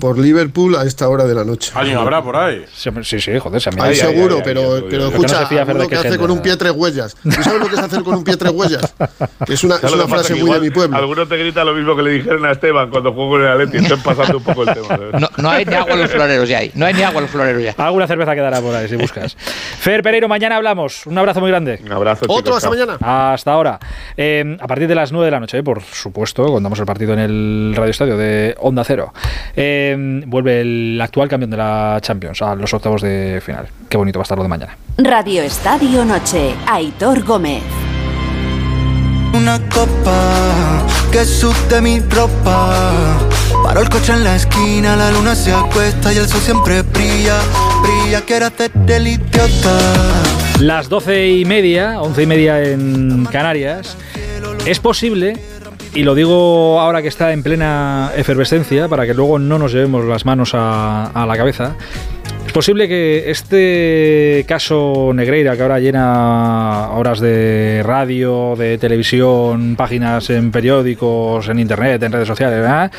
por 0.00 0.18
Liverpool 0.18 0.76
a 0.76 0.84
esta 0.84 1.08
hora 1.08 1.24
de 1.24 1.34
la 1.34 1.44
noche. 1.44 1.72
¿Alguien 1.74 1.98
habrá 1.98 2.22
por 2.22 2.36
ahí? 2.36 2.64
Sí, 2.74 2.90
sí, 3.20 3.38
joder, 3.38 3.60
se 3.60 3.70
me 3.70 3.82
Ahí 3.82 3.94
seguro, 3.94 4.40
pero, 4.44 4.84
pero 4.88 5.08
escucha, 5.08 5.48
lo 5.72 5.88
que 5.88 5.96
hace 5.96 6.18
con 6.18 6.30
un 6.30 6.42
pie 6.42 6.56
tres 6.56 6.72
huellas. 6.72 7.16
¿Tú 7.22 7.30
sabes 7.42 7.60
lo 7.60 7.68
que 7.68 7.74
es 7.74 7.80
hacer 7.80 8.02
con 8.02 8.16
un 8.16 8.24
pie 8.24 8.36
tres 8.36 8.52
huellas? 8.52 8.94
Es 9.48 9.64
una, 9.64 9.76
es 9.76 9.92
una 9.92 10.06
frase 10.06 10.34
muy 10.34 10.50
de 10.52 10.60
mi 10.60 10.70
pueblo. 10.70 10.96
Alguno 10.96 11.26
te 11.26 11.36
grita 11.36 11.64
lo 11.64 11.74
mismo 11.74 11.96
que 11.96 12.02
le 12.02 12.10
dijeron 12.12 12.44
a 12.44 12.52
Esteban 12.52 12.90
cuando 12.90 13.12
jugó 13.12 13.30
con 13.30 13.42
el 13.42 13.48
Atleti. 13.48 13.78
Estoy 13.78 13.98
pasando 13.98 14.38
un 14.38 14.44
poco 14.44 14.62
el 14.62 14.74
tema. 14.74 14.98
No, 15.18 15.28
no, 15.36 15.50
hay 15.50 15.64
ni 15.64 15.74
agua 15.74 15.92
en 15.94 16.00
los 16.00 16.10
floreros 16.10 16.48
ya. 16.48 16.58
Hay. 16.58 16.70
No 16.74 16.86
hay 16.86 16.94
ni 16.94 17.02
agua 17.02 17.18
en 17.18 17.22
los 17.22 17.30
floreros 17.30 17.62
ya. 17.62 17.74
Alguna 17.76 18.06
cerveza 18.06 18.34
quedará 18.34 18.60
por 18.60 18.74
ahí 18.74 18.88
si 18.88 18.96
buscas. 18.96 19.36
Fer 19.36 20.02
Pereiro, 20.02 20.28
mañana 20.28 20.56
hablamos. 20.56 21.06
Un 21.06 21.18
abrazo 21.18 21.40
muy 21.40 21.50
grande. 21.50 21.80
Un 21.84 21.92
abrazo. 21.92 22.26
Otro 22.28 22.56
hasta 22.56 22.70
mañana. 22.70 22.98
Hasta 23.00 23.52
ahora. 23.52 23.78
Eh, 24.16 24.56
a 24.60 24.66
partir 24.66 24.88
de 24.88 24.94
las 24.94 25.12
9 25.12 25.26
de 25.26 25.30
la 25.30 25.40
noche, 25.40 25.58
eh, 25.58 25.62
por 25.62 25.82
supuesto, 25.82 26.46
contamos 26.46 26.78
el 26.78 26.86
partido 26.86 27.12
en 27.12 27.18
el 27.18 27.74
Radio 27.76 27.90
Estadio 27.90 28.16
de 28.16 28.54
Onda 28.60 28.84
Cero. 28.84 29.12
Eh, 29.54 29.61
vuelve 30.26 30.60
el 30.60 31.00
actual 31.00 31.28
campeón 31.28 31.50
de 31.50 31.56
la 31.56 31.98
Champions 32.00 32.42
a 32.42 32.54
los 32.54 32.72
octavos 32.72 33.02
de 33.02 33.40
final. 33.44 33.68
Qué 33.88 33.96
bonito 33.96 34.18
va 34.18 34.22
a 34.22 34.24
estar 34.24 34.38
lo 34.38 34.44
de 34.44 34.48
mañana. 34.48 34.76
Radio 34.98 35.42
Estadio 35.42 36.04
Noche, 36.04 36.54
Aitor 36.66 37.22
Gómez. 37.24 37.62
Una 39.34 39.58
copa 39.70 40.84
que 41.10 41.24
sube 41.24 41.80
mi 41.80 42.00
ropa. 42.00 43.18
Paro 43.62 43.80
el 43.80 43.88
coche 43.88 44.12
en 44.12 44.24
la 44.24 44.36
esquina, 44.36 44.96
la 44.96 45.10
luna 45.10 45.34
se 45.34 45.52
acuesta 45.52 46.12
y 46.12 46.18
el 46.18 46.28
sol 46.28 46.40
siempre 46.40 46.82
brilla. 46.82 47.38
Brilla, 47.82 48.20
quiero 48.22 48.46
hacer 48.46 48.72
del 48.72 49.06
idiota. 49.06 49.78
Las 50.60 50.88
doce 50.88 51.28
y 51.28 51.44
media, 51.44 52.00
once 52.00 52.22
y 52.22 52.26
media 52.26 52.62
en 52.62 53.24
Canarias. 53.26 53.96
Es 54.66 54.78
posible 54.78 55.36
y 55.94 56.04
lo 56.04 56.14
digo 56.14 56.80
ahora 56.80 57.02
que 57.02 57.08
está 57.08 57.32
en 57.32 57.42
plena 57.42 58.12
efervescencia, 58.16 58.88
para 58.88 59.06
que 59.06 59.14
luego 59.14 59.38
no 59.38 59.58
nos 59.58 59.72
llevemos 59.72 60.04
las 60.06 60.24
manos 60.24 60.52
a, 60.54 61.24
la 61.26 61.36
cabeza. 61.36 61.76
Es 62.46 62.52
posible 62.52 62.88
que 62.88 63.30
este 63.30 64.44
caso 64.48 65.12
Negreira, 65.14 65.54
que 65.56 65.62
ahora 65.62 65.80
llena 65.80 66.90
horas 66.92 67.20
de 67.20 67.82
radio, 67.84 68.54
de 68.56 68.78
televisión, 68.78 69.76
páginas 69.76 70.30
en 70.30 70.50
periódicos, 70.50 71.48
en 71.48 71.58
internet, 71.58 72.02
en 72.02 72.12
redes 72.12 72.28
sociales, 72.28 72.90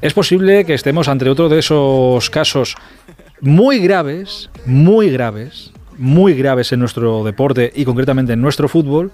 es 0.00 0.14
posible 0.14 0.64
que 0.64 0.74
estemos 0.74 1.08
ante 1.08 1.28
otro 1.28 1.48
de 1.48 1.58
esos 1.58 2.30
casos 2.30 2.76
muy 3.40 3.78
graves, 3.78 4.50
muy 4.64 5.10
graves, 5.10 5.72
muy 5.98 6.34
graves 6.34 6.72
en 6.72 6.80
nuestro 6.80 7.24
deporte 7.24 7.72
y 7.74 7.84
concretamente 7.84 8.32
en 8.32 8.40
nuestro 8.40 8.68
fútbol, 8.68 9.12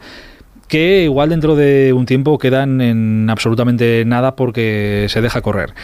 que 0.68 1.04
igual 1.04 1.30
dentro 1.30 1.56
de 1.56 1.92
un 1.92 2.06
tiempo 2.06 2.38
quedan 2.38 2.80
en 2.80 3.28
absolutamente 3.30 4.04
nada 4.06 4.36
porque 4.36 5.06
se 5.08 5.20
deja 5.20 5.40
correr. 5.40 5.74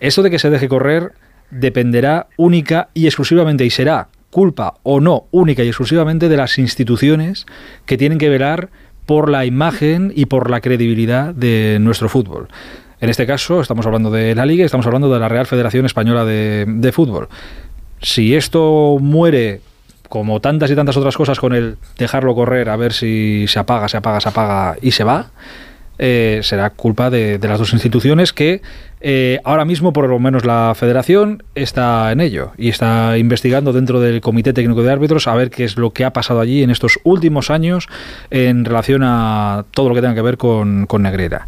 Eso 0.00 0.22
de 0.22 0.30
que 0.30 0.38
se 0.38 0.50
deje 0.50 0.68
correr 0.68 1.12
dependerá 1.50 2.28
única 2.36 2.88
y 2.94 3.06
exclusivamente 3.06 3.64
y 3.64 3.70
será 3.70 4.08
culpa 4.30 4.74
o 4.82 5.00
no 5.00 5.26
única 5.30 5.62
y 5.62 5.68
exclusivamente 5.68 6.28
de 6.28 6.36
las 6.36 6.58
instituciones 6.58 7.46
que 7.86 7.98
tienen 7.98 8.18
que 8.18 8.28
velar 8.28 8.70
por 9.06 9.28
la 9.28 9.44
imagen 9.44 10.12
y 10.14 10.26
por 10.26 10.50
la 10.50 10.60
credibilidad 10.60 11.34
de 11.34 11.78
nuestro 11.80 12.08
fútbol. 12.08 12.48
En 13.00 13.10
este 13.10 13.26
caso 13.26 13.60
estamos 13.60 13.86
hablando 13.86 14.10
de 14.10 14.34
la 14.34 14.46
Liga, 14.46 14.64
estamos 14.64 14.86
hablando 14.86 15.12
de 15.12 15.18
la 15.18 15.28
Real 15.28 15.46
Federación 15.46 15.86
Española 15.86 16.24
de, 16.24 16.64
de 16.66 16.92
Fútbol. 16.92 17.28
Si 18.00 18.34
esto 18.34 18.98
muere 19.00 19.60
como 20.10 20.40
tantas 20.40 20.70
y 20.72 20.74
tantas 20.74 20.96
otras 20.96 21.16
cosas 21.16 21.38
con 21.38 21.54
el 21.54 21.76
dejarlo 21.96 22.34
correr 22.34 22.68
a 22.68 22.76
ver 22.76 22.92
si 22.92 23.46
se 23.46 23.60
apaga, 23.60 23.88
se 23.88 23.96
apaga, 23.96 24.20
se 24.20 24.28
apaga 24.28 24.76
y 24.82 24.90
se 24.90 25.04
va, 25.04 25.30
eh, 26.02 26.40
será 26.42 26.70
culpa 26.70 27.10
de, 27.10 27.38
las 27.42 27.58
dos 27.58 27.74
instituciones 27.74 28.32
que 28.32 28.62
eh, 29.02 29.38
ahora 29.44 29.66
mismo, 29.66 29.92
por 29.92 30.08
lo 30.08 30.18
menos 30.18 30.46
la 30.46 30.72
federación, 30.74 31.42
está 31.54 32.10
en 32.10 32.22
ello 32.22 32.52
y 32.56 32.70
está 32.70 33.18
investigando 33.18 33.74
dentro 33.74 34.00
del 34.00 34.22
Comité 34.22 34.54
Técnico 34.54 34.82
de 34.82 34.90
Árbitros 34.90 35.28
a 35.28 35.34
ver 35.34 35.50
qué 35.50 35.64
es 35.64 35.76
lo 35.76 35.90
que 35.90 36.06
ha 36.06 36.12
pasado 36.14 36.40
allí 36.40 36.62
en 36.62 36.70
estos 36.70 36.98
últimos 37.04 37.50
años 37.50 37.86
en 38.30 38.64
relación 38.64 39.02
a 39.04 39.66
todo 39.72 39.90
lo 39.90 39.94
que 39.94 40.00
tenga 40.00 40.14
que 40.14 40.22
ver 40.22 40.38
con, 40.38 40.86
con 40.86 41.02
Negrera. 41.02 41.46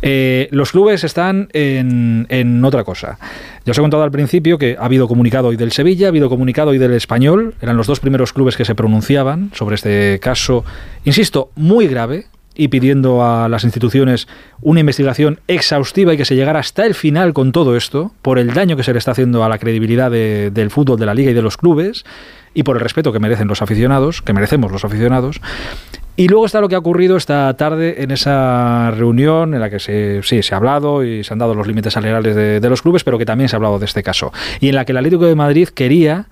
Eh, 0.00 0.46
los 0.52 0.70
clubes 0.70 1.02
están 1.02 1.48
en, 1.52 2.26
en, 2.28 2.64
otra 2.64 2.84
cosa. 2.84 3.18
Ya 3.64 3.72
os 3.72 3.78
he 3.78 3.80
contado 3.80 4.04
al 4.04 4.12
principio 4.12 4.58
que 4.58 4.76
ha 4.78 4.84
habido 4.84 5.08
comunicado 5.08 5.48
hoy 5.48 5.56
del 5.56 5.72
Sevilla, 5.72 6.06
ha 6.06 6.10
habido 6.10 6.28
comunicado 6.28 6.70
hoy 6.70 6.78
del 6.78 6.92
Español, 6.92 7.56
eran 7.60 7.76
los 7.76 7.88
dos 7.88 7.98
primeros 7.98 8.32
clubes 8.32 8.56
que 8.56 8.64
se 8.64 8.76
pronunciaban 8.76 9.50
sobre 9.54 9.74
este 9.74 10.20
caso, 10.20 10.64
insisto, 11.04 11.50
muy 11.56 11.88
grave, 11.88 12.26
y 12.58 12.68
pidiendo 12.68 13.24
a 13.24 13.48
las 13.48 13.62
instituciones 13.62 14.26
una 14.60 14.80
investigación 14.80 15.40
exhaustiva 15.46 16.12
y 16.12 16.16
que 16.16 16.24
se 16.24 16.34
llegara 16.34 16.58
hasta 16.58 16.84
el 16.84 16.94
final 16.94 17.32
con 17.32 17.52
todo 17.52 17.76
esto, 17.76 18.12
por 18.20 18.38
el 18.38 18.52
daño 18.52 18.76
que 18.76 18.82
se 18.82 18.92
le 18.92 18.98
está 18.98 19.12
haciendo 19.12 19.44
a 19.44 19.48
la 19.48 19.58
credibilidad 19.58 20.10
del 20.10 20.70
fútbol, 20.70 20.98
de 20.98 21.06
la 21.06 21.14
liga 21.14 21.30
y 21.30 21.34
de 21.34 21.40
los 21.40 21.56
clubes, 21.56 22.04
y 22.54 22.64
por 22.64 22.76
el 22.76 22.80
respeto 22.80 23.12
que 23.12 23.20
merecen 23.20 23.46
los 23.46 23.62
aficionados, 23.62 24.22
que 24.22 24.32
merecemos 24.32 24.72
los 24.72 24.84
aficionados. 24.84 25.40
Y 26.16 26.26
luego 26.26 26.46
está 26.46 26.60
lo 26.60 26.68
que 26.68 26.74
ha 26.74 26.78
ocurrido 26.78 27.16
esta 27.16 27.54
tarde 27.56 28.02
en 28.02 28.10
esa 28.10 28.90
reunión 28.90 29.54
en 29.54 29.60
la 29.60 29.70
que 29.70 29.78
se, 29.78 30.20
sí, 30.24 30.42
se 30.42 30.52
ha 30.52 30.56
hablado 30.56 31.04
y 31.04 31.22
se 31.22 31.32
han 31.32 31.38
dado 31.38 31.54
los 31.54 31.68
límites 31.68 31.92
salariales 31.92 32.34
de, 32.34 32.68
los 32.68 32.82
clubes, 32.82 33.04
pero 33.04 33.18
que 33.18 33.24
también 33.24 33.48
se 33.48 33.54
ha 33.54 33.58
hablado 33.58 33.78
de 33.78 33.84
este 33.84 34.02
caso. 34.02 34.32
Y 34.58 34.68
en 34.68 34.74
la 34.74 34.84
que 34.84 34.90
el 34.90 34.98
Atlético 34.98 35.26
de 35.26 35.36
Madrid 35.36 35.68
quería 35.68 36.26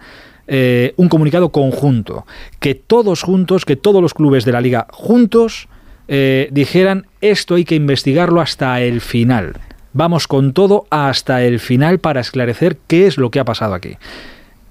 eh, 0.48 0.92
un 0.96 1.08
comunicado 1.08 1.50
conjunto, 1.50 2.26
que 2.58 2.74
todos 2.74 3.22
juntos, 3.22 3.64
que 3.64 3.76
todos 3.76 4.02
los 4.02 4.12
clubes 4.12 4.44
de 4.44 4.50
la 4.50 4.60
liga 4.60 4.88
juntos 4.90 5.68
eh, 6.08 6.48
dijeran 6.52 7.06
esto 7.20 7.56
hay 7.56 7.64
que 7.64 7.74
investigarlo 7.74 8.40
hasta 8.40 8.80
el 8.80 9.00
final. 9.00 9.54
Vamos 9.92 10.28
con 10.28 10.52
todo 10.52 10.86
hasta 10.90 11.42
el 11.42 11.58
final 11.58 11.98
para 11.98 12.20
esclarecer 12.20 12.76
qué 12.86 13.06
es 13.06 13.16
lo 13.16 13.30
que 13.30 13.40
ha 13.40 13.44
pasado 13.44 13.74
aquí. 13.74 13.96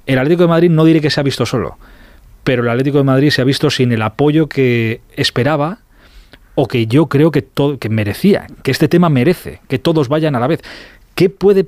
El 0.05 0.19
Atlético 0.19 0.43
de 0.43 0.49
Madrid 0.49 0.69
no 0.69 0.85
diré 0.85 1.01
que 1.01 1.09
se 1.09 1.19
ha 1.19 1.23
visto 1.23 1.45
solo, 1.45 1.77
pero 2.43 2.61
el 2.61 2.69
Atlético 2.69 2.99
de 2.99 3.05
Madrid 3.05 3.31
se 3.31 3.41
ha 3.41 3.45
visto 3.45 3.69
sin 3.69 3.91
el 3.91 4.03
apoyo 4.03 4.47
que 4.47 5.01
esperaba 5.15 5.79
o 6.53 6.67
que 6.67 6.87
yo 6.87 7.07
creo 7.07 7.31
que, 7.31 7.41
todo, 7.41 7.79
que 7.79 7.89
merecía, 7.89 8.47
que 8.63 8.71
este 8.71 8.87
tema 8.87 9.09
merece, 9.09 9.61
que 9.67 9.79
todos 9.79 10.07
vayan 10.07 10.35
a 10.35 10.39
la 10.39 10.47
vez. 10.47 10.61
¿Qué 11.15 11.29
puede 11.29 11.67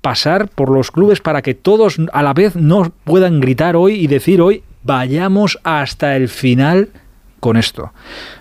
pasar 0.00 0.48
por 0.48 0.70
los 0.70 0.90
clubes 0.90 1.20
para 1.20 1.42
que 1.42 1.54
todos 1.54 1.98
a 2.12 2.22
la 2.22 2.32
vez 2.32 2.54
no 2.54 2.92
puedan 3.04 3.40
gritar 3.40 3.76
hoy 3.76 3.94
y 3.94 4.06
decir 4.06 4.40
hoy 4.40 4.62
vayamos 4.82 5.58
hasta 5.64 6.16
el 6.16 6.28
final 6.28 6.90
con 7.40 7.56
esto? 7.56 7.92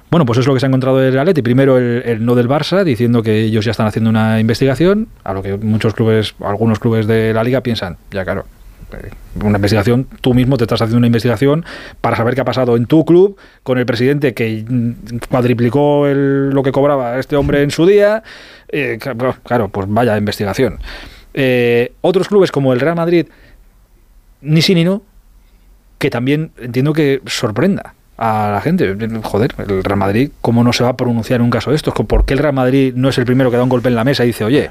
Bueno, 0.09 0.25
pues 0.25 0.39
es 0.39 0.47
lo 0.47 0.53
que 0.53 0.59
se 0.59 0.65
ha 0.65 0.69
encontrado 0.69 1.01
el 1.03 1.17
Atleti. 1.19 1.41
Primero 1.41 1.77
el, 1.77 2.25
no 2.25 2.33
del 2.33 2.49
Barça, 2.49 2.83
diciendo 2.83 3.21
que 3.21 3.41
ellos 3.41 3.63
ya 3.63 3.71
están 3.71 3.85
haciendo 3.85 4.09
una 4.09 4.39
investigación, 4.39 5.07
a 5.23 5.33
lo 5.33 5.43
que 5.43 5.57
muchos 5.57 5.93
clubes, 5.93 6.33
algunos 6.39 6.79
clubes 6.79 7.05
de 7.05 7.33
la 7.33 7.43
liga 7.43 7.61
piensan, 7.61 7.97
ya 8.09 8.23
claro, 8.23 8.45
eh, 8.93 9.11
una 9.43 9.57
investigación, 9.57 10.07
tú 10.21 10.33
mismo 10.33 10.57
te 10.57 10.63
estás 10.63 10.81
haciendo 10.81 10.97
una 10.97 11.07
investigación 11.07 11.63
para 12.01 12.17
saber 12.17 12.33
qué 12.33 12.41
ha 12.41 12.45
pasado 12.45 12.75
en 12.75 12.87
tu 12.87 13.05
club 13.05 13.37
con 13.61 13.77
el 13.77 13.85
presidente 13.85 14.33
que 14.33 14.65
cuadriplicó 15.29 16.07
lo 16.07 16.63
que 16.63 16.71
cobraba 16.71 17.19
este 17.19 17.35
hombre 17.35 17.61
en 17.61 17.69
su 17.69 17.85
día. 17.85 18.23
Eh, 18.67 18.97
claro, 19.43 19.69
pues 19.69 19.87
vaya 19.89 20.17
investigación. 20.17 20.79
Eh, 21.35 21.93
otros 22.01 22.27
clubes 22.27 22.51
como 22.51 22.73
el 22.73 22.79
Real 22.79 22.95
Madrid, 22.95 23.27
ni 24.41 24.63
sí 24.63 24.73
ni 24.73 24.83
no, 24.83 25.03
que 25.99 26.09
también 26.09 26.51
entiendo 26.57 26.93
que 26.93 27.21
sorprenda 27.27 27.93
a 28.19 28.51
la 28.51 28.61
gente. 28.61 28.95
Joder, 29.23 29.55
el 29.57 29.83
Real 29.83 29.97
Madrid, 29.97 30.29
¿cómo 30.41 30.63
no 30.63 30.73
se 30.73 30.83
va 30.83 30.89
a 30.89 30.97
pronunciar 30.97 31.39
en 31.39 31.45
un 31.45 31.49
caso 31.49 31.69
de 31.69 31.77
estos? 31.77 31.93
¿Por 31.93 32.25
qué 32.25 32.33
el 32.33 32.39
Real 32.39 32.53
Madrid 32.53 32.93
no 32.95 33.09
es 33.09 33.17
el 33.17 33.25
primero 33.25 33.49
que 33.49 33.57
da 33.57 33.63
un 33.63 33.69
golpe 33.69 33.87
en 33.87 33.95
la 33.95 34.03
mesa 34.03 34.23
y 34.25 34.27
dice, 34.27 34.43
oye, 34.43 34.69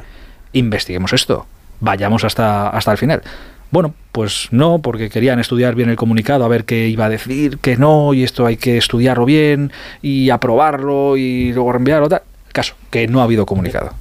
investiguemos 0.53 1.15
esto, 1.15 1.47
vayamos 1.81 2.25
hasta, 2.25 2.69
hasta 2.69 2.93
el 2.93 2.99
final? 2.99 3.23
Bueno, 3.71 3.95
pues 4.13 4.49
no, 4.51 4.81
porque 4.81 5.11
querían 5.11 5.39
estudiar 5.39 5.75
bien 5.75 5.89
el 5.89 5.97
comunicado, 5.97 6.45
a 6.45 6.49
ver 6.49 6.65
qué 6.65 6.89
iba 6.89 7.07
a 7.07 7.09
decir, 7.09 7.59
que 7.59 7.77
no, 7.77 8.15
y 8.15 8.23
esto 8.23 8.47
hay 8.47 8.57
que 8.57 8.77
estudiarlo 8.77 9.25
bien 9.25 9.73
y 10.03 10.31
aprobarlo 10.31 11.17
y 11.17 11.53
luego 11.53 11.73
reenviarlo. 11.73 12.09
Tal. 12.09 12.23
Caso, 12.53 12.75
que 12.91 13.07
no 13.09 13.21
ha 13.21 13.25
habido 13.25 13.47
comunicado. 13.47 13.93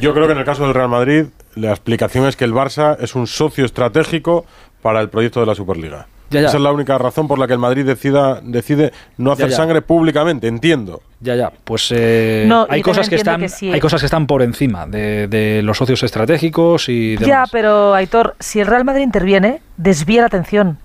Yo 0.00 0.12
creo 0.12 0.26
que 0.26 0.32
en 0.32 0.38
el 0.38 0.44
caso 0.44 0.64
del 0.64 0.74
Real 0.74 0.88
Madrid, 0.88 1.26
la 1.54 1.70
explicación 1.70 2.26
es 2.26 2.36
que 2.36 2.44
el 2.44 2.52
Barça 2.52 2.96
es 3.00 3.14
un 3.14 3.26
socio 3.26 3.64
estratégico 3.64 4.44
para 4.82 5.00
el 5.00 5.08
proyecto 5.08 5.40
de 5.40 5.46
la 5.46 5.54
Superliga. 5.54 6.06
Esa 6.30 6.56
es 6.56 6.60
la 6.60 6.72
única 6.72 6.98
razón 6.98 7.28
por 7.28 7.38
la 7.38 7.46
que 7.46 7.52
el 7.52 7.58
Madrid 7.58 7.84
decida, 7.84 8.40
decide 8.42 8.92
no 9.16 9.32
hacer 9.32 9.52
sangre 9.52 9.82
públicamente, 9.82 10.48
entiendo. 10.48 11.02
Ya, 11.20 11.34
ya. 11.34 11.52
Pues 11.64 11.92
eh, 11.94 12.48
hay, 12.68 12.82
cosas 12.82 13.08
que 13.08 13.16
están, 13.16 13.42
hay 13.42 13.80
cosas 13.80 14.00
que 14.00 14.06
están 14.06 14.26
por 14.26 14.42
encima 14.42 14.86
de, 14.86 15.60
los 15.62 15.78
socios 15.78 16.02
estratégicos 16.02 16.88
y 16.88 17.16
Ya, 17.18 17.44
pero 17.50 17.94
Aitor, 17.94 18.34
si 18.40 18.60
el 18.60 18.66
Real 18.66 18.84
Madrid 18.84 19.02
interviene, 19.02 19.60
desvía 19.76 20.22
la 20.22 20.26
atención. 20.26 20.78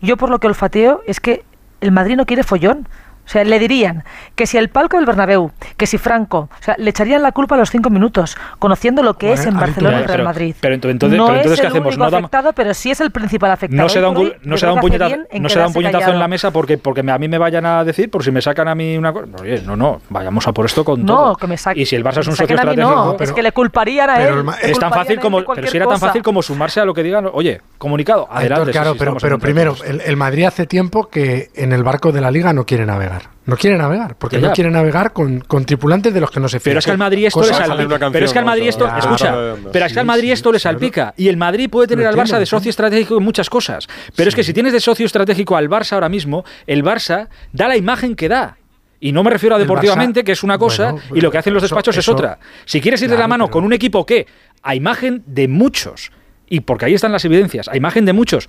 Yo 0.00 0.16
por 0.16 0.30
lo 0.30 0.38
que 0.38 0.46
olfateo 0.46 1.02
es 1.06 1.20
que 1.20 1.44
el 1.80 1.90
Madrid 1.92 2.16
no 2.16 2.26
quiere 2.26 2.42
follón. 2.42 2.88
O 3.26 3.28
sea, 3.28 3.42
le 3.42 3.58
dirían 3.58 4.04
que 4.36 4.46
si 4.46 4.56
el 4.56 4.68
palco 4.68 4.96
del 4.96 5.06
Bernabéu, 5.06 5.50
que 5.76 5.86
si 5.86 5.98
Franco, 5.98 6.48
o 6.50 6.62
sea, 6.62 6.76
le 6.78 6.90
echarían 6.90 7.22
la 7.22 7.32
culpa 7.32 7.56
a 7.56 7.58
los 7.58 7.70
cinco 7.70 7.90
minutos, 7.90 8.36
conociendo 8.60 9.02
lo 9.02 9.18
que 9.18 9.32
es 9.32 9.46
en 9.46 9.54
Barcelona 9.54 10.00
y 10.00 10.04
Real 10.04 10.22
Madrid. 10.22 10.54
Pero, 10.60 10.74
entonces, 10.74 11.00
no 11.00 11.26
pero 11.26 11.36
entonces 11.38 11.52
es 11.52 11.60
¿qué 11.60 11.66
el 11.66 11.72
hacemos? 11.72 11.96
Único 11.96 12.16
afectado, 12.16 12.52
pero 12.52 12.72
sí 12.72 12.92
es 12.92 13.00
el 13.00 13.10
principal 13.10 13.50
afectado. 13.50 13.82
No 13.82 13.88
se 13.88 14.00
da 14.00 14.10
un, 14.10 14.32
no 14.42 14.56
se 14.56 14.66
da 14.66 14.72
un 14.72 14.80
puñetazo, 14.80 15.16
no 15.40 15.48
se 15.48 15.58
da 15.58 15.66
un 15.66 15.72
puñetazo 15.72 16.10
en 16.10 16.18
la 16.18 16.28
mesa 16.28 16.52
porque, 16.52 16.78
porque 16.78 17.00
a 17.00 17.18
mí 17.18 17.28
me 17.28 17.38
vayan 17.38 17.66
a 17.66 17.84
decir, 17.84 18.10
por 18.10 18.22
si 18.22 18.30
me 18.30 18.40
sacan 18.40 18.68
a 18.68 18.74
mí 18.74 18.96
una 18.96 19.12
cosa. 19.12 19.26
Oye, 19.40 19.60
no, 19.62 19.76
no, 19.76 20.00
vayamos 20.08 20.46
a 20.46 20.52
por 20.52 20.66
esto 20.66 20.84
con 20.84 21.04
no, 21.04 21.06
todo. 21.06 21.36
Que 21.36 21.46
me 21.48 21.56
y 21.74 21.84
si 21.84 21.96
el 21.96 22.04
Barça 22.04 22.20
es 22.20 22.28
un 22.28 22.36
socio 22.36 22.54
estratégico. 22.54 22.88
No, 22.88 23.16
es 23.18 23.32
que 23.32 23.42
le 23.42 23.52
culparían 23.52 24.10
a 24.10 24.22
él. 24.22 24.44
Es 24.62 24.78
tan 24.78 24.92
fácil 24.92 25.18
como, 25.18 25.44
pero 25.44 25.66
si 25.66 25.76
era 25.76 25.86
tan 25.86 25.98
fácil 25.98 26.22
como 26.22 26.42
sumarse 26.42 26.80
a 26.80 26.84
lo 26.84 26.94
que 26.94 27.02
digan, 27.02 27.28
oye, 27.32 27.60
comunicado, 27.78 28.28
adelante. 28.30 28.70
Claro, 28.70 28.94
pero, 28.96 29.16
pero 29.20 29.38
primero, 29.38 29.74
el 29.84 30.16
Madrid 30.16 30.44
hace 30.44 30.66
tiempo 30.66 31.08
que 31.08 31.50
en 31.54 31.72
el 31.72 31.82
barco 31.82 32.12
de 32.12 32.20
la 32.20 32.30
Liga 32.30 32.52
no 32.52 32.64
quiere 32.64 32.86
navegar. 32.86 33.15
No 33.44 33.56
quiere 33.56 33.78
navegar, 33.78 34.16
porque 34.16 34.38
no 34.38 34.52
quiere 34.52 34.70
navegar 34.70 35.12
con, 35.12 35.42
tripulantes 35.64 36.12
de 36.12 36.20
los 36.20 36.30
que 36.30 36.40
no 36.40 36.48
se 36.48 36.60
fían. 36.60 36.72
Pero 36.72 36.78
es 36.80 36.84
que 36.84 36.90
al 36.90 36.98
Madrid 36.98 37.26
esto 37.26 37.40
le 37.40 37.54
salpica. 37.54 38.10
Pero 38.10 38.26
es 38.26 38.32
que 38.32 38.38
al 38.38 38.44
Madrid 38.44 38.68
esto, 38.68 38.86
escucha, 38.86 39.36
pero 39.72 39.86
es 39.86 39.92
que 39.92 40.00
al 40.00 40.06
Madrid 40.06 40.32
esto 40.32 40.52
le 40.52 40.58
salpica. 40.58 41.14
Y 41.16 41.28
el 41.28 41.36
Madrid 41.36 41.70
puede 41.70 41.88
tener 41.88 42.06
al 42.06 42.16
Barça 42.16 42.38
de 42.38 42.46
socio 42.46 42.70
estratégico 42.70 43.18
en 43.18 43.24
muchas 43.24 43.48
cosas. 43.50 43.86
Pero 44.14 44.28
es 44.28 44.34
que 44.34 44.42
si 44.42 44.52
tienes 44.52 44.72
de 44.72 44.80
socio 44.80 45.06
estratégico 45.06 45.56
al 45.56 45.68
Barça 45.68 45.92
ahora 45.92 46.08
mismo, 46.08 46.44
el 46.66 46.82
Barça 46.82 47.28
da 47.52 47.68
la 47.68 47.76
imagen 47.76 48.16
que 48.16 48.28
da. 48.28 48.56
Y 48.98 49.12
no 49.12 49.22
me 49.22 49.30
refiero 49.30 49.56
a 49.56 49.58
deportivamente, 49.58 50.24
que 50.24 50.32
es 50.32 50.42
una 50.42 50.58
cosa, 50.58 50.94
y 51.14 51.20
lo 51.20 51.30
que 51.30 51.38
hacen 51.38 51.52
los 51.54 51.62
despachos 51.62 51.96
es 51.96 52.08
otra. 52.08 52.38
Si 52.64 52.80
quieres 52.80 53.00
ir 53.02 53.10
de 53.10 53.18
la 53.18 53.28
mano 53.28 53.48
con 53.50 53.64
un 53.64 53.72
equipo 53.72 54.06
que, 54.06 54.26
a 54.62 54.74
imagen 54.74 55.22
de 55.26 55.48
muchos, 55.48 56.10
y 56.48 56.60
porque 56.60 56.86
ahí 56.86 56.94
están 56.94 57.12
las 57.12 57.24
evidencias, 57.24 57.68
a 57.68 57.76
imagen 57.76 58.04
de 58.04 58.12
muchos, 58.12 58.48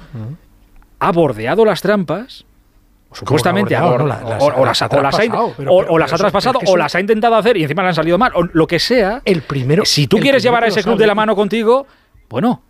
ha 1.00 1.12
bordeado 1.12 1.66
las 1.66 1.82
trampas, 1.82 2.46
supuestamente 3.18 3.76
o, 3.76 4.66
las, 4.66 4.82
ha 4.82 4.90
traspasado 4.90 6.60
o 6.66 6.78
las 6.78 6.94
ha 6.96 7.00
intentado 7.00 7.36
hacer 7.36 7.58
y 7.58 7.64
encima 7.64 7.82
le 7.82 7.90
han 7.90 7.96
salido 7.96 8.18
mal 8.18 8.32
o 8.36 8.44
lo 8.44 8.68
que 8.68 8.80
sea 8.80 9.22
el 9.26 9.42
primero 9.42 9.86
si 9.86 10.08
tú 10.08 10.18
quieres 10.20 10.44
llevar 10.44 10.64
a 10.64 10.68
ese 10.68 10.84
club 10.84 10.98
de 10.98 11.08
la 11.08 11.16
mano 11.16 11.36
contigo 11.36 11.88
bueno 12.30 12.62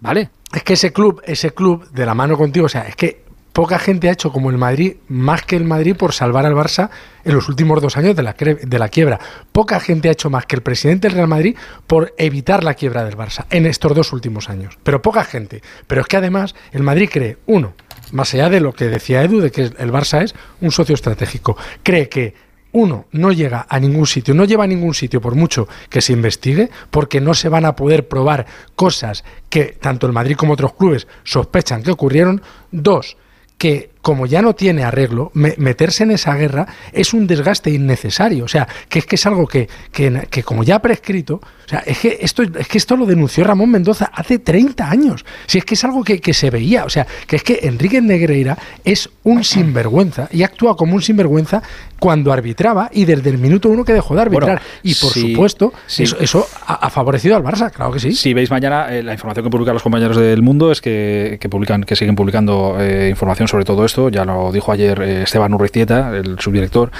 vale. 0.00 0.30
Es 0.54 0.62
que 0.62 0.72
ese 0.72 0.92
club 0.92 1.20
ese 1.24 1.52
club 1.52 1.88
de 1.90 2.06
la 2.06 2.14
mano 2.14 2.36
contigo 2.38 2.66
o 2.66 2.68
sea 2.68 2.82
es 2.82 2.96
que 2.96 3.24
poca 3.52 3.78
gente 3.78 4.08
ha 4.08 4.12
hecho 4.12 4.32
como 4.32 4.48
el 4.50 4.56
Madrid 4.56 4.96
más 5.08 5.42
que 5.42 5.56
el 5.56 5.64
Madrid 5.64 5.94
por 5.96 6.14
salvar 6.14 6.46
al 6.46 6.54
Barça 6.54 6.88
en 7.24 7.34
los 7.34 7.48
últimos 7.48 7.82
dos 7.82 7.96
años 7.96 8.16
de 8.16 8.22
la, 8.22 8.32
de 8.32 8.78
la 8.78 8.88
quiebra. 8.88 9.18
Poca 9.52 9.80
gente 9.80 10.08
ha 10.08 10.12
hecho 10.12 10.30
más 10.30 10.46
que 10.46 10.56
el 10.56 10.62
presidente 10.62 11.08
del 11.08 11.16
Real 11.16 11.28
Madrid 11.28 11.56
por 11.86 12.14
evitar 12.16 12.64
la 12.64 12.74
quiebra 12.74 13.04
del 13.04 13.18
Barça 13.18 13.44
en 13.50 13.66
estos 13.66 13.94
dos 13.94 14.12
últimos 14.12 14.48
años 14.48 14.78
pero 14.82 15.02
poca 15.02 15.24
gente. 15.24 15.62
Pero 15.86 16.00
es 16.00 16.06
que 16.06 16.16
además 16.16 16.54
el 16.72 16.82
Madrid 16.82 17.10
cree 17.12 17.36
uno 17.46 17.74
más 18.12 18.34
allá 18.34 18.48
de 18.48 18.60
lo 18.60 18.72
que 18.72 18.86
decía 18.86 19.22
Edu, 19.22 19.40
de 19.40 19.50
que 19.50 19.62
el 19.62 19.92
Barça 19.92 20.22
es 20.22 20.34
un 20.60 20.70
socio 20.70 20.94
estratégico, 20.94 21.56
cree 21.82 22.08
que 22.08 22.34
uno 22.72 23.06
no 23.12 23.32
llega 23.32 23.66
a 23.68 23.80
ningún 23.80 24.06
sitio, 24.06 24.34
no 24.34 24.44
lleva 24.44 24.64
a 24.64 24.68
ningún 24.68 24.94
sitio 24.94 25.20
por 25.20 25.34
mucho 25.34 25.68
que 25.88 26.00
se 26.00 26.12
investigue, 26.12 26.70
porque 26.90 27.20
no 27.20 27.34
se 27.34 27.48
van 27.48 27.64
a 27.64 27.74
poder 27.74 28.08
probar 28.08 28.46
cosas 28.76 29.24
que 29.48 29.76
tanto 29.80 30.06
el 30.06 30.12
Madrid 30.12 30.36
como 30.36 30.52
otros 30.52 30.74
clubes 30.74 31.08
sospechan 31.24 31.82
que 31.82 31.90
ocurrieron. 31.90 32.42
Dos, 32.70 33.16
que 33.58 33.90
como 34.02 34.26
ya 34.26 34.42
no 34.42 34.54
tiene 34.54 34.84
arreglo, 34.84 35.30
meterse 35.34 36.04
en 36.04 36.12
esa 36.12 36.34
guerra 36.34 36.66
es 36.92 37.12
un 37.12 37.26
desgaste 37.26 37.70
innecesario. 37.70 38.44
O 38.44 38.48
sea, 38.48 38.66
que 38.88 39.00
es 39.00 39.06
que 39.06 39.16
es 39.16 39.26
algo 39.26 39.46
que, 39.46 39.68
que, 39.92 40.42
como 40.42 40.62
ya 40.64 40.76
ha 40.76 40.82
prescrito, 40.82 41.34
o 41.34 41.68
sea, 41.68 41.80
es 41.86 41.98
que 41.98 42.18
esto, 42.20 42.42
es 42.42 42.66
que 42.66 42.78
esto 42.78 42.96
lo 42.96 43.06
denunció 43.06 43.44
Ramón 43.44 43.70
Mendoza 43.70 44.10
hace 44.12 44.38
30 44.38 44.90
años. 44.90 45.24
Si 45.46 45.58
es 45.58 45.64
que 45.64 45.74
es 45.74 45.84
algo 45.84 46.02
que, 46.02 46.34
se 46.34 46.50
veía. 46.50 46.84
O 46.84 46.90
sea, 46.90 47.06
que 47.26 47.36
es 47.36 47.42
que 47.42 47.60
Enrique 47.62 48.00
Negreira 48.00 48.56
es 48.84 49.10
un 49.24 49.44
sinvergüenza 49.44 50.28
y 50.32 50.42
actúa 50.42 50.76
como 50.76 50.94
un 50.94 51.02
sinvergüenza 51.02 51.62
cuando 51.98 52.32
arbitraba 52.32 52.90
y 52.92 53.04
desde 53.04 53.30
el 53.30 53.38
minuto 53.38 53.68
uno 53.68 53.84
que 53.84 53.92
dejó 53.92 54.14
de 54.14 54.22
arbitrar. 54.22 54.60
y 54.82 54.94
por 54.94 55.12
supuesto, 55.12 55.72
Eso, 55.88 56.46
ha, 56.66 56.90
favorecido 56.90 57.36
al 57.36 57.44
Barça, 57.44 57.70
claro 57.70 57.92
que 57.92 58.00
sí. 58.00 58.12
Si 58.12 58.34
veis 58.34 58.50
mañana, 58.50 58.88
eh, 58.90 59.02
la 59.02 59.12
información 59.12 59.44
que 59.44 59.50
publican 59.50 59.74
los 59.74 59.82
compañeros 59.82 60.16
del 60.16 60.42
mundo 60.42 60.72
es 60.72 60.80
que, 60.80 61.38
publican, 61.50 61.84
que 61.84 61.94
siguen 61.94 62.16
publicando 62.16 62.76
eh, 62.80 63.08
información 63.10 63.48
sobre 63.48 63.64
todo 63.64 63.84
esto, 63.84 63.99
ya 64.08 64.24
lo 64.24 64.50
dijo 64.52 64.72
ayer 64.72 65.00
eh, 65.02 65.22
Esteban 65.22 65.52
Urristieta, 65.54 66.16
el 66.16 66.38
subdirector, 66.38 66.90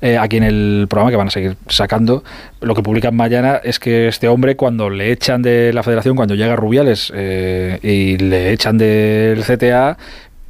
eh, 0.00 0.18
aquí 0.18 0.36
en 0.36 0.44
el 0.44 0.86
programa 0.88 1.10
que 1.10 1.16
van 1.16 1.28
a 1.28 1.30
seguir 1.30 1.56
sacando. 1.68 2.24
Lo 2.60 2.74
que 2.74 2.82
publican 2.82 3.14
mañana 3.16 3.60
es 3.62 3.78
que 3.78 4.08
este 4.08 4.28
hombre, 4.28 4.56
cuando 4.56 4.90
le 4.90 5.12
echan 5.12 5.42
de 5.42 5.72
la 5.72 5.82
federación, 5.82 6.16
cuando 6.16 6.34
llega 6.34 6.56
Rubiales 6.56 7.12
eh, 7.14 7.78
y 7.82 8.18
le 8.18 8.52
echan 8.52 8.78
del 8.78 9.42
CTA, 9.42 9.96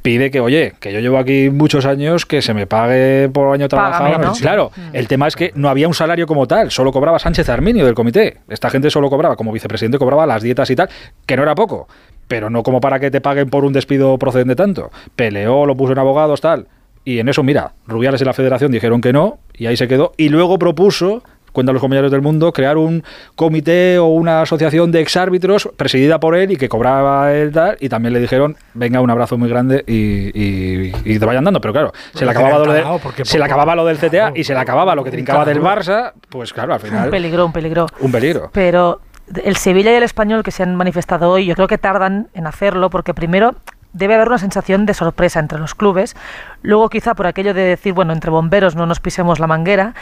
pide 0.01 0.31
que, 0.31 0.39
oye, 0.39 0.73
que 0.79 0.93
yo 0.93 0.99
llevo 0.99 1.17
aquí 1.17 1.49
muchos 1.49 1.85
años, 1.85 2.25
que 2.25 2.41
se 2.41 2.53
me 2.53 2.67
pague 2.67 3.29
por 3.29 3.53
año 3.53 3.67
trabajado. 3.67 4.33
Claro, 4.39 4.71
mm. 4.75 4.95
el 4.95 5.07
tema 5.07 5.27
es 5.27 5.35
que 5.35 5.51
no 5.55 5.69
había 5.69 5.87
un 5.87 5.93
salario 5.93 6.25
como 6.25 6.47
tal, 6.47 6.71
solo 6.71 6.91
cobraba 6.91 7.19
Sánchez 7.19 7.49
Arminio 7.49 7.85
del 7.85 7.95
comité. 7.95 8.37
Esta 8.49 8.69
gente 8.69 8.89
solo 8.89 9.09
cobraba, 9.09 9.35
como 9.35 9.51
vicepresidente, 9.51 9.97
cobraba 9.97 10.25
las 10.25 10.41
dietas 10.41 10.69
y 10.69 10.75
tal, 10.75 10.89
que 11.25 11.35
no 11.35 11.43
era 11.43 11.55
poco 11.55 11.87
pero 12.29 12.49
no 12.49 12.63
como 12.63 12.79
para 12.79 13.01
que 13.01 13.11
te 13.11 13.19
paguen 13.19 13.49
por 13.49 13.65
un 13.65 13.73
despido 13.73 14.17
procedente 14.17 14.55
tanto. 14.55 14.91
Peleó, 15.17 15.65
lo 15.65 15.75
puso 15.75 15.91
en 15.91 15.99
abogados, 15.99 16.39
tal. 16.39 16.67
Y 17.03 17.19
en 17.19 17.27
eso, 17.27 17.43
mira, 17.43 17.73
Rubiales 17.87 18.21
y 18.21 18.25
la 18.25 18.33
federación 18.33 18.71
dijeron 18.71 19.01
que 19.01 19.11
no, 19.11 19.39
y 19.57 19.65
ahí 19.65 19.75
se 19.75 19.87
quedó. 19.87 20.13
Y 20.15 20.29
luego 20.29 20.59
propuso, 20.59 21.23
cuentan 21.51 21.73
los 21.73 21.81
compañeros 21.81 22.11
del 22.11 22.21
mundo, 22.21 22.53
crear 22.53 22.77
un 22.77 23.03
comité 23.35 23.97
o 23.97 24.05
una 24.05 24.43
asociación 24.43 24.91
de 24.91 25.01
exárbitros 25.01 25.69
presidida 25.75 26.19
por 26.19 26.35
él 26.35 26.51
y 26.51 26.57
que 26.57 26.69
cobraba 26.69 27.33
él 27.33 27.51
tal. 27.51 27.77
Y 27.79 27.89
también 27.89 28.13
le 28.13 28.19
dijeron, 28.19 28.55
venga, 28.75 29.01
un 29.01 29.09
abrazo 29.09 29.35
muy 29.39 29.49
grande 29.49 29.83
y, 29.87 30.91
te 31.17 31.25
vayan 31.25 31.45
dando. 31.45 31.59
Pero 31.61 31.73
claro, 31.73 31.93
se 32.13 32.25
le 32.25 32.31
acababa, 32.31 32.63
lo, 32.63 32.71
de, 32.71 32.85
se 33.25 33.39
le 33.39 33.43
acababa 33.43 33.75
lo 33.75 33.85
del 33.85 33.97
CTA 33.97 34.33
y 34.35 34.43
se 34.43 34.53
le 34.53 34.59
acababa 34.59 34.93
lo 34.93 35.03
que 35.03 35.09
trincaba 35.09 35.45
del 35.45 35.61
Barça, 35.61 36.13
pues 36.29 36.53
claro, 36.53 36.75
al 36.75 36.79
final. 36.79 37.05
Un 37.05 37.11
peligro, 37.11 37.45
un 37.47 37.53
peligro. 37.53 37.87
Un 38.01 38.11
peligro. 38.11 38.51
Pero 38.53 39.01
el 39.43 39.55
Sevilla 39.57 39.91
y 39.91 39.95
el 39.95 40.03
Español 40.03 40.43
que 40.43 40.51
se 40.51 40.63
han 40.63 40.75
manifestado 40.75 41.29
hoy, 41.29 41.45
yo 41.45 41.55
creo 41.55 41.67
que 41.67 41.77
tardan 41.77 42.27
en 42.33 42.47
hacerlo 42.47 42.89
porque 42.89 43.13
primero 43.13 43.55
debe 43.93 44.15
haber 44.15 44.27
una 44.27 44.37
sensación 44.37 44.85
de 44.85 44.93
sorpresa 44.93 45.39
entre 45.39 45.59
los 45.59 45.75
clubes, 45.75 46.15
luego 46.61 46.89
quizá 46.89 47.15
por 47.15 47.27
aquello 47.27 47.53
de 47.53 47.61
decir, 47.61 47.93
bueno, 47.93 48.13
entre 48.13 48.29
bomberos 48.31 48.75
no 48.75 48.85
nos 48.85 48.99
pisemos 48.99 49.39
la 49.39 49.47
manguera 49.47 49.93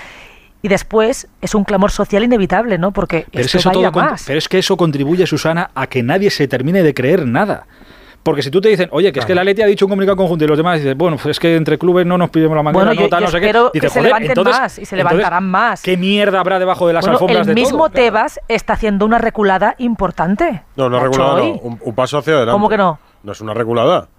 y 0.62 0.68
después 0.68 1.28
es 1.42 1.56
un 1.56 1.64
clamor 1.64 1.92
social 1.92 2.24
inevitable, 2.24 2.78
¿no? 2.78 2.92
Porque 2.92 3.28
pero 3.32 3.46
esto 3.46 3.60
vaya 3.70 3.92
más. 3.92 4.24
Pero 4.26 4.40
es 4.40 4.50
que 4.50 4.60
eso 4.60 4.76
contribuye, 4.76 5.28
Susana, 5.28 5.70
a 5.76 5.88
que 5.88 6.04
nadie 6.04 6.30
se 6.30 6.48
termine 6.48 6.84
de 6.84 6.94
creer 6.94 7.26
nada. 7.26 7.68
Porque 8.28 8.42
si 8.42 8.52
tú 8.52 8.60
te 8.60 8.68
dicen, 8.68 8.90
oye, 8.92 9.14
que 9.14 9.22
es 9.22 9.26
que 9.26 9.34
la 9.34 9.42
Leti 9.42 9.62
ha 9.62 9.66
dicho 9.66 9.86
un 9.86 9.90
comunicado 9.90 10.18
conjunto 10.18 10.44
y 10.44 10.48
los 10.50 10.58
demás 10.58 10.80
dicen, 10.80 10.98
bueno, 10.98 11.16
pues 11.16 11.28
es 11.28 11.40
que 11.40 11.56
entre 11.56 11.78
clubes 11.78 12.06
no 12.06 12.18
nos 12.18 12.30
pidemos 12.30 12.58
la 12.58 12.62
manguera, 12.62 12.94
bueno, 12.94 13.08
no, 13.10 13.20
no 13.22 13.28
sé 13.28 13.40
qué. 13.40 13.54
Dices, 13.54 13.72
que 13.80 13.90
se 13.90 14.02
levanten 14.02 14.44
más 14.44 14.80
y 14.80 14.86
se 14.86 14.98
levantarán 14.98 15.50
más. 15.50 15.82
¿Qué 15.82 15.96
mierda 15.96 16.42
habrá 16.42 16.60
debajo 16.60 16.90
de 16.90 16.94
las 16.94 17.08
alfombras 17.08 17.48
el 17.48 17.56
mismo 17.56 17.90
Tebas 17.90 18.42
está 18.50 18.74
haciendo 18.74 19.06
una 19.06 19.18
reculada 19.18 19.76
importante. 19.78 20.64
No, 20.76 20.88
una 20.88 21.00
reculada 21.00 21.40
no, 21.40 21.54
un, 21.62 21.96
paso 21.96 22.18
hacia 22.18 22.34
adelante. 22.34 22.52
¿Cómo 22.52 22.68
que 22.68 22.76
no? 22.76 23.00
No 23.24 23.32
es 23.32 23.40
una 23.40 23.54
reculada. 23.54 24.10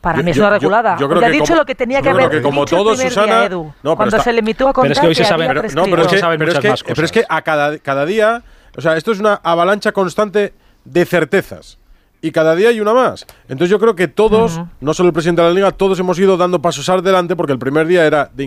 Para 0.00 0.24
mí 0.24 0.32
es 0.32 0.38
una 0.38 0.50
reculada. 0.50 0.96
Yo, 0.98 1.08
creo 1.08 1.20
que 1.20 1.26
ha 1.26 1.30
dicho 1.30 1.54
lo 1.54 1.64
que 1.64 1.76
tenía 1.76 2.02
que 2.02 2.08
haber 2.08 2.30
que 2.30 2.42
como 2.42 2.62
dicho 2.64 2.78
todo, 2.78 2.96
Susana, 2.96 3.44
Edu, 3.44 3.72
no, 3.84 3.94
cuando 3.94 4.18
se 4.18 4.32
limitó 4.32 4.66
a 4.66 4.72
contar 4.72 4.88
pero 4.88 4.92
es 4.92 5.00
que 5.00 5.06
hoy 5.06 5.14
se 5.14 5.24
sabe, 5.24 5.46
pero, 5.46 5.62
no, 5.62 5.84
pero 5.84 6.02
es 6.02 6.08
que, 6.08 6.20
pero 6.20 6.50
es 6.50 6.82
que, 6.82 6.94
pero 6.94 7.04
es 7.04 7.12
que 7.12 7.24
a 7.28 7.42
cada, 7.42 7.78
cada 7.78 8.06
día, 8.06 8.42
o 8.76 8.80
sea, 8.80 8.96
esto 8.96 9.12
es 9.12 9.20
una 9.20 9.34
avalancha 9.34 9.92
constante 9.92 10.52
de 10.84 11.04
certezas 11.04 11.78
y 12.22 12.30
cada 12.30 12.54
día 12.54 12.70
hay 12.70 12.80
una 12.80 12.94
más. 12.94 13.26
Entonces 13.48 13.68
yo 13.68 13.78
creo 13.78 13.94
que 13.94 14.08
todos, 14.08 14.60
no 14.80 14.94
solo 14.94 15.08
el 15.08 15.12
presidente 15.12 15.42
de 15.42 15.48
la 15.48 15.54
liga, 15.54 15.72
todos 15.72 15.98
hemos 15.98 16.18
ido 16.18 16.36
dando 16.36 16.62
pasos 16.62 16.88
adelante 16.88 17.36
porque 17.36 17.52
el 17.52 17.58
primer 17.58 17.86
día 17.86 18.06
era 18.06 18.30
de 18.32 18.44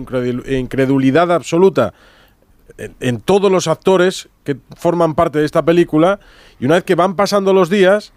incredulidad 0.58 1.30
absoluta 1.30 1.92
en, 2.78 3.20
todos 3.20 3.50
los 3.50 3.68
actores 3.68 4.28
que 4.44 4.56
forman 4.76 5.14
parte 5.14 5.38
de 5.38 5.44
esta 5.44 5.64
película 5.64 6.18
y 6.58 6.66
una 6.66 6.76
vez 6.76 6.84
que 6.84 6.94
van 6.94 7.16
pasando 7.16 7.52
los 7.52 7.70
días, 7.70 8.12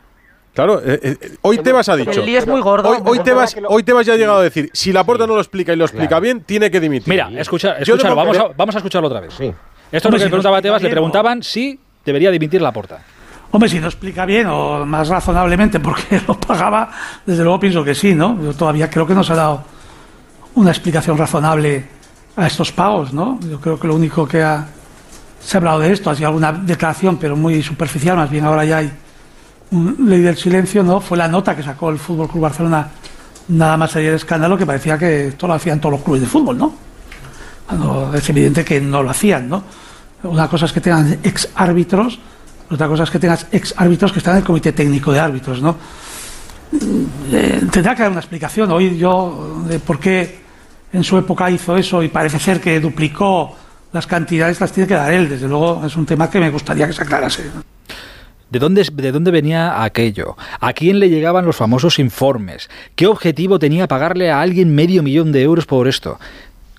claro, 0.53 0.81
eh, 0.83 0.99
eh, 1.01 1.17
hoy 1.41 1.59
Tebas 1.59 1.89
ha 1.89 1.95
dicho. 1.95 2.19
El 2.19 2.25
lío 2.25 2.39
es 2.39 2.47
muy 2.47 2.61
gordo. 2.61 2.89
Hoy, 2.89 2.97
hoy, 3.05 3.19
Tebas, 3.19 3.55
hoy 3.67 3.83
Tebas 3.83 4.05
ya 4.05 4.13
ha 4.13 4.17
llegado 4.17 4.39
a 4.39 4.43
decir, 4.43 4.69
si 4.73 4.91
la 4.91 5.03
puerta 5.03 5.27
no 5.27 5.35
lo 5.35 5.41
explica 5.41 5.73
y 5.73 5.75
lo 5.75 5.85
explica 5.85 6.19
bien, 6.19 6.41
tiene 6.41 6.69
que 6.71 6.79
dimitir. 6.79 7.09
Mira, 7.09 7.29
escucha, 7.37 7.77
escúchalo, 7.77 8.15
vamos, 8.15 8.37
a, 8.37 8.47
vamos 8.55 8.75
a 8.75 8.79
escucharlo 8.79 9.07
otra 9.07 9.21
vez. 9.21 9.33
Sí. 9.33 9.53
Esto 9.91 10.07
es 10.07 10.13
lo 10.13 10.17
que 10.17 10.23
le 10.25 10.29
preguntaba 10.29 10.57
a 10.57 10.61
Tebas, 10.61 10.81
le 10.81 10.89
preguntaban 10.89 11.43
si 11.43 11.79
debería 12.05 12.31
dimitir 12.31 12.61
la 12.61 12.71
porta. 12.71 13.03
Hombre, 13.51 13.69
si 13.69 13.79
no 13.79 13.87
explica 13.87 14.25
bien 14.25 14.47
o 14.47 14.85
más 14.85 15.07
razonablemente 15.07 15.79
porque 15.79 16.21
lo 16.27 16.39
pagaba, 16.39 16.89
desde 17.25 17.43
luego 17.43 17.59
pienso 17.59 17.83
que 17.83 17.95
sí, 17.95 18.13
¿no? 18.13 18.41
Yo 18.41 18.53
todavía 18.53 18.89
creo 18.89 19.07
que 19.07 19.15
no 19.15 19.23
se 19.23 19.33
ha 19.33 19.37
dado 19.37 19.63
una 20.55 20.71
explicación 20.71 21.17
razonable 21.17 21.87
a 22.35 22.47
estos 22.47 22.71
pagos, 22.71 23.13
¿no? 23.13 23.39
Yo 23.49 23.59
creo 23.59 23.79
que 23.79 23.87
lo 23.87 23.95
único 23.95 24.27
que 24.27 24.43
ha, 24.43 24.67
se 25.39 25.57
ha 25.57 25.59
hablado 25.59 25.79
de 25.79 25.91
esto 25.91 26.09
ha 26.09 26.15
sido 26.15 26.27
alguna 26.27 26.51
declaración, 26.51 27.17
pero 27.17 27.35
muy 27.35 27.63
superficial, 27.63 28.17
más 28.17 28.29
bien 28.29 28.45
ahora 28.45 28.65
ya 28.65 28.77
hay 28.77 28.91
un 29.71 29.95
ley 30.07 30.21
del 30.21 30.37
silencio, 30.37 30.83
¿no? 30.83 31.01
Fue 31.01 31.17
la 31.17 31.27
nota 31.27 31.55
que 31.55 31.63
sacó 31.63 31.89
el 31.89 31.97
Fútbol 31.97 32.27
Club 32.27 32.43
Barcelona 32.43 32.89
nada 33.49 33.77
más 33.77 33.91
sería 33.91 34.09
el 34.09 34.15
escándalo 34.15 34.57
que 34.57 34.65
parecía 34.65 34.97
que 34.97 35.27
esto 35.27 35.47
lo 35.47 35.53
hacían 35.53 35.79
todos 35.79 35.93
los 35.93 36.01
clubes 36.03 36.21
de 36.21 36.27
fútbol, 36.27 36.57
¿no? 36.57 36.73
Es 38.13 38.29
evidente 38.29 38.63
que 38.63 38.79
no 38.81 39.03
lo 39.03 39.09
hacían, 39.09 39.49
¿no? 39.49 39.63
Una 40.23 40.47
cosa 40.47 40.65
es 40.65 40.73
que 40.73 40.81
tengan 40.81 41.19
ex 41.23 41.49
árbitros, 41.55 42.19
otra 42.69 42.87
cosa 42.87 43.03
es 43.03 43.09
que 43.09 43.19
tengas 43.19 43.47
ex 43.51 43.73
árbitros 43.77 44.11
que 44.11 44.19
están 44.19 44.35
en 44.35 44.39
el 44.39 44.43
comité 44.43 44.71
técnico 44.71 45.11
de 45.11 45.19
árbitros, 45.19 45.61
¿no? 45.61 45.75
Eh, 47.31 47.61
tendrá 47.71 47.95
que 47.95 48.03
dar 48.03 48.11
una 48.11 48.19
explicación. 48.19 48.71
Hoy 48.71 48.97
yo 48.97 49.63
de 49.67 49.79
por 49.79 49.99
qué 49.99 50.39
en 50.93 51.03
su 51.03 51.17
época 51.17 51.49
hizo 51.49 51.77
eso 51.77 52.03
y 52.03 52.09
parece 52.09 52.39
ser 52.39 52.61
que 52.61 52.79
duplicó 52.79 53.55
las 53.91 54.05
cantidades, 54.05 54.59
las 54.59 54.71
tiene 54.71 54.87
que 54.87 54.93
dar 54.93 55.11
él. 55.11 55.29
Desde 55.29 55.47
luego 55.47 55.83
es 55.85 55.95
un 55.95 56.05
tema 56.05 56.29
que 56.29 56.39
me 56.39 56.49
gustaría 56.49 56.87
que 56.87 56.93
se 56.93 57.01
aclarase. 57.01 57.43
¿De 58.49 58.57
dónde, 58.57 58.83
¿De 58.91 59.11
dónde 59.11 59.29
venía 59.29 59.83
aquello? 59.83 60.35
¿A 60.59 60.73
quién 60.73 60.99
le 60.99 61.09
llegaban 61.09 61.45
los 61.45 61.55
famosos 61.55 61.99
informes? 61.99 62.67
¿Qué 62.95 63.05
objetivo 63.05 63.59
tenía 63.59 63.87
pagarle 63.87 64.31
a 64.31 64.41
alguien 64.41 64.73
medio 64.73 65.03
millón 65.03 65.31
de 65.31 65.43
euros 65.43 65.67
por 65.67 65.87
esto? 65.87 66.19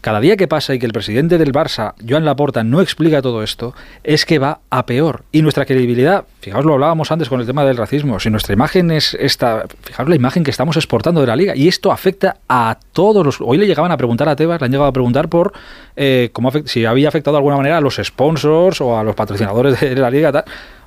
Cada 0.00 0.20
día 0.20 0.36
que 0.36 0.48
pasa 0.48 0.74
y 0.74 0.78
que 0.78 0.86
el 0.86 0.92
presidente 0.92 1.36
del 1.36 1.52
Barça, 1.52 1.94
Joan 2.06 2.24
Laporta, 2.24 2.64
no 2.64 2.80
explica 2.80 3.20
todo 3.20 3.42
esto, 3.42 3.74
es 4.02 4.24
que 4.24 4.38
va 4.38 4.60
a 4.70 4.86
peor. 4.86 5.24
Y 5.30 5.42
nuestra 5.42 5.66
credibilidad, 5.66 6.24
fijaos, 6.40 6.64
lo 6.64 6.74
hablábamos 6.74 7.10
antes 7.12 7.28
con 7.28 7.40
el 7.40 7.46
tema 7.46 7.64
del 7.64 7.76
racismo, 7.76 8.18
si 8.18 8.30
nuestra 8.30 8.54
imagen 8.54 8.90
es 8.90 9.14
esta, 9.14 9.64
fijaos 9.82 10.08
la 10.08 10.16
imagen 10.16 10.42
que 10.42 10.50
estamos 10.50 10.76
exportando 10.76 11.20
de 11.20 11.26
la 11.26 11.36
liga, 11.36 11.54
y 11.54 11.68
esto 11.68 11.92
afecta 11.92 12.38
a 12.48 12.78
todos 12.92 13.24
los... 13.26 13.40
Hoy 13.40 13.58
le 13.58 13.66
llegaban 13.66 13.92
a 13.92 13.96
preguntar 13.96 14.28
a 14.28 14.36
Tebas, 14.36 14.60
le 14.60 14.64
han 14.64 14.70
llegado 14.72 14.88
a 14.88 14.92
preguntar 14.92 15.28
por 15.28 15.52
eh, 15.96 16.30
cómo 16.32 16.50
si 16.64 16.86
había 16.86 17.08
afectado 17.08 17.34
de 17.34 17.38
alguna 17.38 17.56
manera 17.56 17.76
a 17.76 17.80
los 17.80 18.00
sponsors 18.02 18.80
o 18.80 18.98
a 18.98 19.04
los 19.04 19.14
patrocinadores 19.14 19.80
de 19.80 19.94
la 19.96 20.10
liga. 20.10 20.32
Tal. 20.32 20.44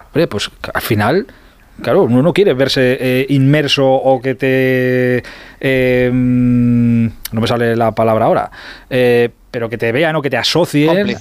Hombre, 0.08 0.28
pues 0.28 0.50
al 0.74 0.82
final 0.82 1.28
Claro, 1.82 2.04
uno 2.04 2.22
no 2.22 2.34
quiere 2.34 2.54
verse 2.54 2.98
eh, 3.00 3.26
inmerso 3.30 3.86
o 3.86 4.22
que 4.22 4.36
te... 4.36 5.24
Eh, 5.60 6.10
mm, 6.12 7.06
no 7.32 7.42
me 7.42 7.48
sale 7.48 7.76
la 7.76 7.94
palabra 7.94 8.26
ahora. 8.26 8.52
Eh, 8.90 9.30
pero 9.50 9.70
que 9.70 9.78
te 9.78 9.92
vean 9.92 10.16
o 10.16 10.22
que 10.22 10.30
te 10.30 10.38
asocien. 10.38 11.16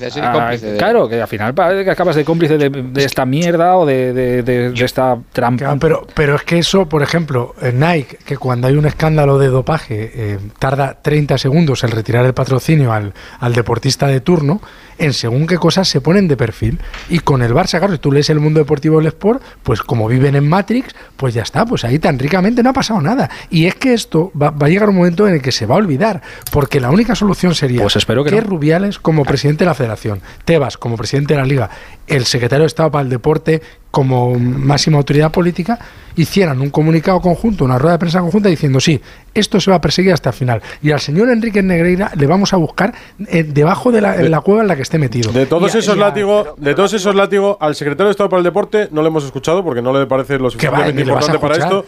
Claro, 0.78 1.08
que 1.08 1.20
al 1.20 1.28
final 1.28 1.52
parece 1.52 1.84
que 1.84 1.90
acabas 1.90 2.16
de 2.16 2.24
cómplice 2.24 2.56
de, 2.56 3.04
esta 3.04 3.26
mierda 3.26 3.76
o 3.76 3.84
de, 3.84 4.72
esta 4.74 5.18
trampa. 5.32 5.76
pero, 5.78 6.06
pero 6.14 6.36
es 6.36 6.42
que 6.42 6.58
eso, 6.58 6.88
por 6.88 7.02
ejemplo, 7.02 7.54
Nike, 7.74 8.18
que 8.24 8.38
cuando 8.38 8.68
hay 8.68 8.76
un 8.76 8.86
escándalo 8.86 9.38
de 9.38 9.48
dopaje 9.48 10.38
tarda 10.58 10.96
30 11.02 11.36
segundos 11.36 11.84
en 11.84 11.90
retirar 11.90 12.24
el 12.24 12.32
patrocinio 12.32 12.92
al, 12.94 13.12
al 13.38 13.52
deportista 13.52 14.06
de 14.06 14.22
turno, 14.22 14.62
en 15.02 15.12
según 15.12 15.46
qué 15.46 15.56
cosas 15.56 15.88
se 15.88 16.00
ponen 16.00 16.28
de 16.28 16.36
perfil. 16.36 16.78
Y 17.08 17.18
con 17.18 17.42
el 17.42 17.52
Barça, 17.52 17.78
claro, 17.78 17.92
si 17.92 17.98
tú 17.98 18.12
lees 18.12 18.30
el 18.30 18.38
mundo 18.38 18.60
deportivo 18.60 18.98
del 18.98 19.08
Sport, 19.08 19.42
pues 19.62 19.82
como 19.82 20.06
viven 20.06 20.36
en 20.36 20.48
Matrix, 20.48 20.94
pues 21.16 21.34
ya 21.34 21.42
está, 21.42 21.66
pues 21.66 21.84
ahí 21.84 21.98
tan 21.98 22.18
ricamente 22.18 22.62
no 22.62 22.70
ha 22.70 22.72
pasado 22.72 23.00
nada. 23.00 23.28
Y 23.50 23.66
es 23.66 23.74
que 23.74 23.94
esto 23.94 24.30
va, 24.40 24.54
a 24.58 24.68
llegar 24.68 24.88
un 24.88 24.96
momento 24.96 25.26
en 25.26 25.34
el 25.34 25.42
que 25.42 25.52
se 25.52 25.66
va 25.66 25.74
a 25.74 25.78
olvidar, 25.78 26.22
porque 26.50 26.80
la 26.80 26.90
única 26.90 27.14
solución 27.14 27.54
sería 27.54 27.82
pues 27.82 27.96
espero 27.96 28.24
que, 28.24 28.40
Rubiales 28.40 28.98
como 28.98 29.24
presidente 29.24 29.64
de 29.64 29.70
la 29.70 29.74
federación, 29.74 30.20
Tebas 30.44 30.76
como 30.76 30.96
presidente 30.96 31.34
de 31.34 31.40
la 31.40 31.46
liga, 31.46 31.70
el 32.06 32.24
secretario 32.24 32.62
de 32.62 32.68
Estado 32.68 32.90
para 32.90 33.02
el 33.02 33.08
deporte 33.08 33.62
como 33.92 34.38
máxima 34.38 34.96
autoridad 34.96 35.30
política, 35.30 35.78
hicieran 36.16 36.60
un 36.60 36.70
comunicado 36.70 37.20
conjunto, 37.20 37.64
una 37.64 37.78
rueda 37.78 37.92
de 37.92 37.98
prensa 37.98 38.20
conjunta 38.20 38.48
diciendo, 38.48 38.80
sí, 38.80 39.00
esto 39.34 39.60
se 39.60 39.70
va 39.70 39.76
a 39.76 39.80
perseguir 39.80 40.12
hasta 40.12 40.30
el 40.30 40.34
final. 40.34 40.62
Y 40.82 40.90
al 40.90 41.00
señor 41.00 41.28
Enrique 41.30 41.62
Negreira 41.62 42.10
le 42.16 42.26
vamos 42.26 42.52
a 42.52 42.56
buscar 42.56 42.94
eh, 43.28 43.44
debajo 43.44 43.92
de 43.92 44.00
la, 44.00 44.40
cueva 44.40 44.62
en 44.62 44.68
la 44.68 44.76
que 44.76 44.82
esté 44.82 44.98
metido. 44.98 45.30
De 45.32 45.46
todos 45.46 45.74
esos 45.74 45.96
látigos, 45.96 46.48
de 46.56 46.74
todos 46.74 46.94
esos 46.94 47.14
látigos, 47.14 47.56
al 47.60 47.74
secretario 47.74 48.06
de 48.06 48.12
Estado 48.12 48.30
para 48.30 48.38
el 48.38 48.44
Deporte 48.44 48.88
no 48.90 49.02
le 49.02 49.08
hemos 49.08 49.24
escuchado 49.24 49.62
porque 49.62 49.82
no 49.82 49.92
le 49.92 50.06
parece 50.06 50.38
lo 50.38 50.50
suficientemente 50.50 51.02
importante 51.02 51.38
para 51.38 51.56
esto 51.56 51.84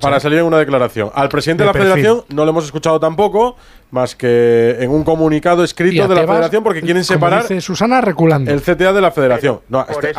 para, 0.00 0.20
salir 0.20 0.38
en 0.38 0.44
una 0.44 0.58
declaración. 0.58 1.10
Al 1.14 1.30
presidente 1.30 1.62
de, 1.62 1.66
la 1.68 1.72
Federación 1.72 2.24
no 2.28 2.44
le 2.44 2.50
hemos 2.50 2.66
escuchado 2.66 3.00
tampoco, 3.00 3.56
más 3.90 4.16
que 4.16 4.76
en 4.80 4.90
un 4.90 5.02
comunicado 5.02 5.64
escrito 5.64 6.08
de 6.08 6.14
la 6.14 6.26
Federación 6.26 6.62
porque 6.62 6.82
quieren 6.82 7.04
separar 7.04 7.44
Susana 7.62 8.02
reculando. 8.02 8.50
el 8.50 8.60
CTA 8.60 8.92
de 8.92 9.00
la 9.00 9.10
Federación. 9.10 9.31
No, 9.68 9.86
este, 9.88 10.12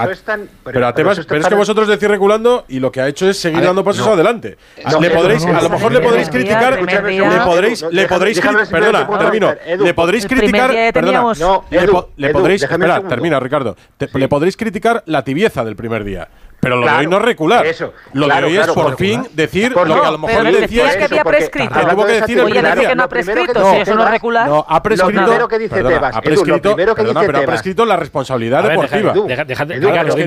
pero, 0.63 0.89
es 0.89 1.47
que 1.47 1.55
vosotros 1.55 1.87
decís 1.87 2.07
reculando 2.07 2.65
y 2.67 2.79
lo 2.79 2.91
que 2.91 3.01
ha 3.01 3.07
hecho 3.07 3.29
es 3.29 3.37
seguir 3.37 3.61
dando 3.61 3.83
pasos 3.83 4.07
adelante. 4.07 4.57
le 4.99 5.09
podréis, 5.09 5.45
a 5.45 5.61
lo 5.61 5.69
mejor 5.69 5.91
le 5.91 5.99
podréis 5.99 6.29
criticar, 6.29 6.81
le 6.81 7.39
podréis, 7.45 7.85
le 7.91 8.07
podréis, 8.07 8.41
perdona, 8.41 9.07
termino, 9.17 9.53
le 9.65 9.93
podréis 9.93 10.27
criticar, 10.27 10.93
perdona, 10.93 11.33
le 12.17 12.29
podréis, 12.29 12.63
espera, 12.63 13.01
termina 13.07 13.39
Ricardo, 13.39 13.75
le 14.13 14.27
podréis 14.27 14.57
criticar 14.57 15.03
la 15.05 15.23
tibieza 15.23 15.63
del 15.63 15.75
primer 15.75 16.03
día. 16.03 16.29
Pero 16.63 16.77
lo 16.77 16.87
de 16.87 16.93
hoy 16.93 17.07
no 17.07 17.17
es 17.17 17.23
recular. 17.23 17.65
Eso, 17.65 17.93
lo 18.13 18.27
de 18.27 18.43
hoy 18.43 18.57
es 18.57 18.67
por 18.67 18.95
fin 18.97 19.27
decir 19.33 19.73
lo 19.73 19.83
que 19.83 20.07
a 20.07 20.11
lo 20.11 20.17
mejor 20.17 20.43
le 20.45 20.61
decías. 20.61 20.95
que 20.95 21.03
había 21.03 21.23
prescrito. 21.23 21.73
Tuvo 21.89 22.05
que 22.05 22.13
decir 22.13 22.39
el 22.39 22.45
primer 22.45 22.79
día. 22.79 22.89
que 22.89 22.95
no 22.95 23.03
ha 23.03 23.09
prescrito. 23.09 23.71
Si 23.71 23.77
eso 23.81 23.95
no 23.95 24.03
es 24.03 24.11
recular. 24.11 24.47
No, 24.47 24.65
ha 24.67 24.81
prescrito. 24.81 25.19
Lo 25.21 25.25
primero 25.25 25.47
que 25.47 25.59
dice 25.59 25.83
Tebas. 25.83 26.15
Ha 26.15 26.21
prescrito, 26.21 26.75
pero 26.75 26.93
ha 26.93 27.45
prescrito 27.45 27.85
la 27.85 27.97
responsabilidad 27.97 28.63
deportiva. 28.63 29.13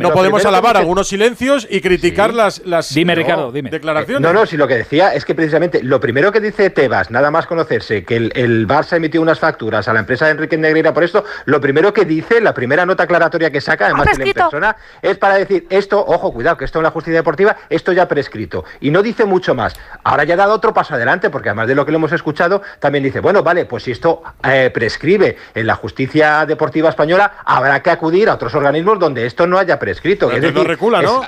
No 0.00 0.12
podemos 0.12 0.44
alabar 0.44 0.76
algunos 0.76 1.08
silencios 1.08 1.66
y 1.68 1.80
criticar 1.80 2.34
las 2.34 2.62
declaraciones. 2.94 4.20
No, 4.20 4.32
no, 4.32 4.46
si 4.46 4.56
lo 4.56 4.68
que 4.68 4.76
decía 4.76 5.14
es 5.14 5.24
que 5.24 5.34
precisamente 5.34 5.82
lo 5.82 6.00
primero 6.00 6.32
que 6.32 6.40
dice 6.40 6.70
Tebas, 6.70 7.10
nada 7.10 7.30
más 7.30 7.46
conocerse, 7.46 8.04
que 8.04 8.16
el 8.16 8.66
Barça 8.68 8.96
emitió 8.96 9.22
unas 9.22 9.38
facturas 9.38 9.88
a 9.88 9.92
la 9.92 10.00
empresa 10.00 10.26
de 10.26 10.32
Enrique 10.32 10.56
Negreira 10.56 10.92
por 10.92 11.04
esto, 11.04 11.24
lo 11.44 11.60
primero 11.60 11.92
que 11.92 12.04
dice, 12.04 12.40
la 12.40 12.52
primera 12.52 12.84
nota 12.84 13.04
aclaratoria 13.04 13.50
que 13.50 13.60
saca, 13.60 13.86
además 13.86 14.16
de 14.16 14.26
la 14.26 14.32
persona, 14.32 14.76
es 15.02 15.16
para 15.18 15.36
decir 15.36 15.66
esto, 15.70 16.04
ojo, 16.06 16.25
cuidado, 16.32 16.56
que 16.56 16.64
esto 16.64 16.78
en 16.78 16.84
la 16.84 16.90
justicia 16.90 17.18
deportiva, 17.18 17.56
esto 17.68 17.92
ya 17.92 18.08
prescrito. 18.08 18.64
Y 18.80 18.90
no 18.90 19.02
dice 19.02 19.24
mucho 19.24 19.54
más. 19.54 19.74
Ahora 20.04 20.24
ya 20.24 20.34
ha 20.34 20.38
dado 20.38 20.54
otro 20.54 20.72
paso 20.72 20.94
adelante, 20.94 21.30
porque 21.30 21.48
además 21.48 21.68
de 21.68 21.74
lo 21.74 21.84
que 21.84 21.92
lo 21.92 21.98
hemos 21.98 22.12
escuchado, 22.12 22.62
también 22.78 23.04
dice, 23.04 23.20
bueno, 23.20 23.42
vale, 23.42 23.64
pues 23.64 23.84
si 23.84 23.92
esto 23.92 24.22
eh, 24.42 24.70
prescribe 24.72 25.36
en 25.54 25.66
la 25.66 25.76
justicia 25.76 26.46
deportiva 26.46 26.88
española, 26.88 27.38
habrá 27.44 27.82
que 27.82 27.90
acudir 27.90 28.28
a 28.28 28.34
otros 28.34 28.54
organismos 28.54 28.98
donde 28.98 29.26
esto 29.26 29.46
no 29.46 29.58
haya 29.58 29.78
prescrito. 29.78 30.28
Pero 30.28 30.50
no 30.50 30.64
recula, 30.64 31.02
¿no? 31.02 31.22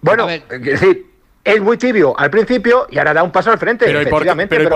bueno, 0.00 0.28
es 0.28 0.48
decir, 0.48 1.14
es 1.44 1.60
muy 1.60 1.76
tibio 1.76 2.18
al 2.18 2.30
principio 2.30 2.86
y 2.90 2.98
ahora 2.98 3.12
da 3.12 3.22
un 3.22 3.30
paso 3.30 3.50
al 3.50 3.58
frente. 3.58 3.84
Pero, 3.84 4.08
¿por, 4.08 4.24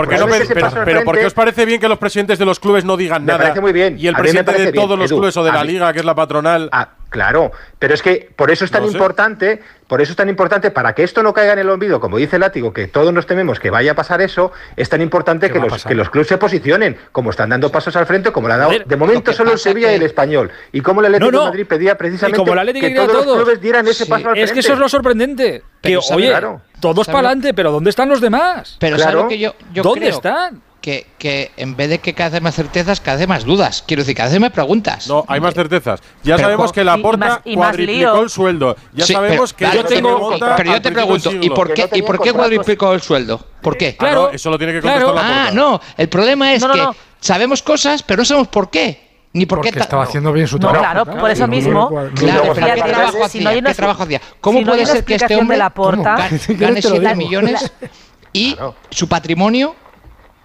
qué, 0.09 1.27
os 1.27 1.35
parece 1.35 1.65
bien 1.65 1.81
que 1.81 1.89
los 1.89 1.99
presidentes 1.99 2.39
de 2.39 2.45
los 2.45 2.61
clubes 2.61 2.85
no 2.85 2.97
digan 2.97 3.25
nada? 3.25 3.39
Parece 3.39 3.61
muy 3.61 3.73
bien. 3.73 3.97
Y 3.99 4.07
el 4.07 4.15
presidente 4.15 4.53
de 4.53 4.73
todos 4.73 4.99
los 4.99 5.11
clubes 5.11 5.37
o 5.37 5.45
de 5.45 5.53
la 5.53 5.65
liga, 5.65 5.93
que 5.93 6.01
es 6.01 6.05
la 6.05 6.15
patronal. 6.15 6.69
Claro, 7.09 7.53
pero 7.79 7.95
es 7.95 8.03
que 8.03 8.31
por 8.37 8.51
eso 8.51 8.65
es 8.65 8.71
tan 8.71 8.85
importante, 8.85 9.61
por 9.87 10.01
eso 10.01 10.13
es 10.13 10.17
tan 10.17 10.29
importante, 10.29 10.71
para 10.71 10.95
que 10.95 11.03
esto 11.03 11.23
no 11.23 11.33
caiga 11.33 11.55
en 11.55 11.61
el 11.61 11.71
olvido, 11.71 12.01
como 12.01 12.17
dice 12.17 12.37
el 12.37 12.41
látigo, 12.41 12.73
que 12.73 12.87
todos 12.89 13.13
nos 13.13 13.27
tememos 13.27 13.61
que 13.61 13.71
vaya 13.71 13.93
a 13.93 13.95
pasar 13.95 14.21
eso, 14.21 14.53
es 14.77 14.89
tan 14.89 15.01
importante 15.01 15.51
que 15.51 15.59
los, 15.59 15.85
que 15.85 15.95
los 15.95 16.11
clubes 16.11 16.29
se 16.29 16.39
posicionen, 16.39 16.97
como 17.13 17.31
están 17.31 17.51
dando 17.51 17.71
pasos 17.71 17.97
al 17.97 18.07
frente, 18.07 18.33
como 18.33 18.49
le 18.49 18.55
ha 18.55 18.59
dado 18.59 18.73
de 18.85 18.97
momento 18.97 19.33
solo 19.33 19.53
el 19.53 19.59
Sevilla 19.59 19.93
y 19.93 19.97
el 19.97 20.03
Español. 20.03 20.51
Y 20.73 20.81
como 20.81 21.01
el 21.01 21.07
Atlético 21.07 21.31
de 21.31 21.47
Madrid 21.47 21.67
pedía 21.67 21.97
precisamente 21.97 22.39
que 22.81 22.91
todos 22.91 23.27
los 23.27 23.37
clubes 23.37 23.61
dieran 23.61 23.87
ese 23.87 24.07
paso 24.07 24.29
al 24.29 24.35
frente. 24.35 24.43
Es 24.43 24.53
que 24.53 24.61
eso 24.61 24.73
es 24.75 24.79
lo 24.79 24.89
sorprendente. 24.89 25.63
Que, 25.83 25.97
oye, 25.97 26.35
todos 26.81 27.07
para 27.07 27.29
adelante, 27.29 27.55
pero 27.55 27.73
¿dónde 27.73 27.91
están 27.91 28.09
los 28.09 28.21
demás? 28.21 28.77
Pero 28.79 28.97
claro. 28.97 29.29
que 29.29 29.39
yo, 29.39 29.55
yo 29.73 29.83
¿Dónde 29.83 30.09
están? 30.09 30.63
Que, 30.89 31.07
que, 31.19 31.51
en 31.59 31.77
vez 31.77 31.91
de 31.91 31.99
que 31.99 32.15
cada 32.15 32.31
vez 32.31 32.41
más 32.41 32.55
certezas, 32.55 32.99
cada 32.99 33.19
vez 33.19 33.29
más 33.29 33.45
dudas. 33.45 33.85
Quiero 33.87 34.01
decir, 34.01 34.17
cada 34.17 34.31
vez 34.31 34.41
más 34.41 34.53
preguntas. 34.53 35.07
No, 35.07 35.23
hay 35.29 35.39
más 35.39 35.53
certezas. 35.53 36.01
Ya 36.25 36.39
sabemos 36.39 36.73
que 36.73 36.83
la 36.83 36.97
porta 36.97 37.43
cuadriplicó 37.55 38.23
el 38.23 38.31
sueldo. 38.31 38.75
Ya 38.95 39.05
sabemos 39.05 39.53
que 39.53 39.67
yo 39.71 39.85
tengo, 39.85 40.39
Pero 40.57 40.73
yo 40.73 40.81
te 40.81 40.91
pregunto, 40.91 41.31
¿y 41.31 41.51
por 41.51 41.75
qué, 41.75 41.91
¿y 41.93 42.01
por 42.01 42.19
qué 42.23 42.33
cuadriplicó 42.33 42.95
el 42.95 43.03
sueldo? 43.03 43.39
¿Por 43.61 43.77
qué? 43.77 43.99
Claro, 43.99 44.31
eso 44.31 44.49
lo 44.49 44.57
tiene 44.57 44.73
que 44.73 44.81
contestar 44.81 45.15
la 45.15 45.21
porta. 45.21 45.49
Ah, 45.49 45.51
no, 45.53 45.79
el 45.95 46.09
problema 46.09 46.55
es 46.55 46.65
que 46.65 46.89
sabemos 47.21 47.63
cosas, 47.63 48.03
pero 48.03 48.23
no 48.23 48.25
sabemos 48.25 48.49
por 48.49 48.71
qué. 48.71 49.09
Ni 49.35 49.45
por 49.45 49.59
Porque 49.59 49.79
estaba 49.79 50.05
haciendo 50.05 50.33
bien 50.33 50.49
su 50.49 50.59
trabajo. 50.59 50.81
claro, 50.81 51.05
por 51.05 51.31
eso 51.31 51.47
mismo. 51.47 51.91
Claro, 52.15 52.55
pero 52.55 52.67
¿qué 52.75 52.83
trabajo 52.83 53.25
hacía? 53.25 53.63
¿Qué 53.63 53.75
trabajo 53.75 54.03
hacía? 54.05 54.23
¿Cómo 54.41 54.65
puede 54.65 54.87
ser 54.87 55.05
que 55.05 55.17
este 55.17 55.37
hombre 55.37 55.59
la 55.59 55.69
porta, 55.69 56.31
gane 56.49 56.81
7 56.81 57.15
millones 57.15 57.71
y 58.33 58.57
su 58.89 59.07
patrimonio 59.07 59.77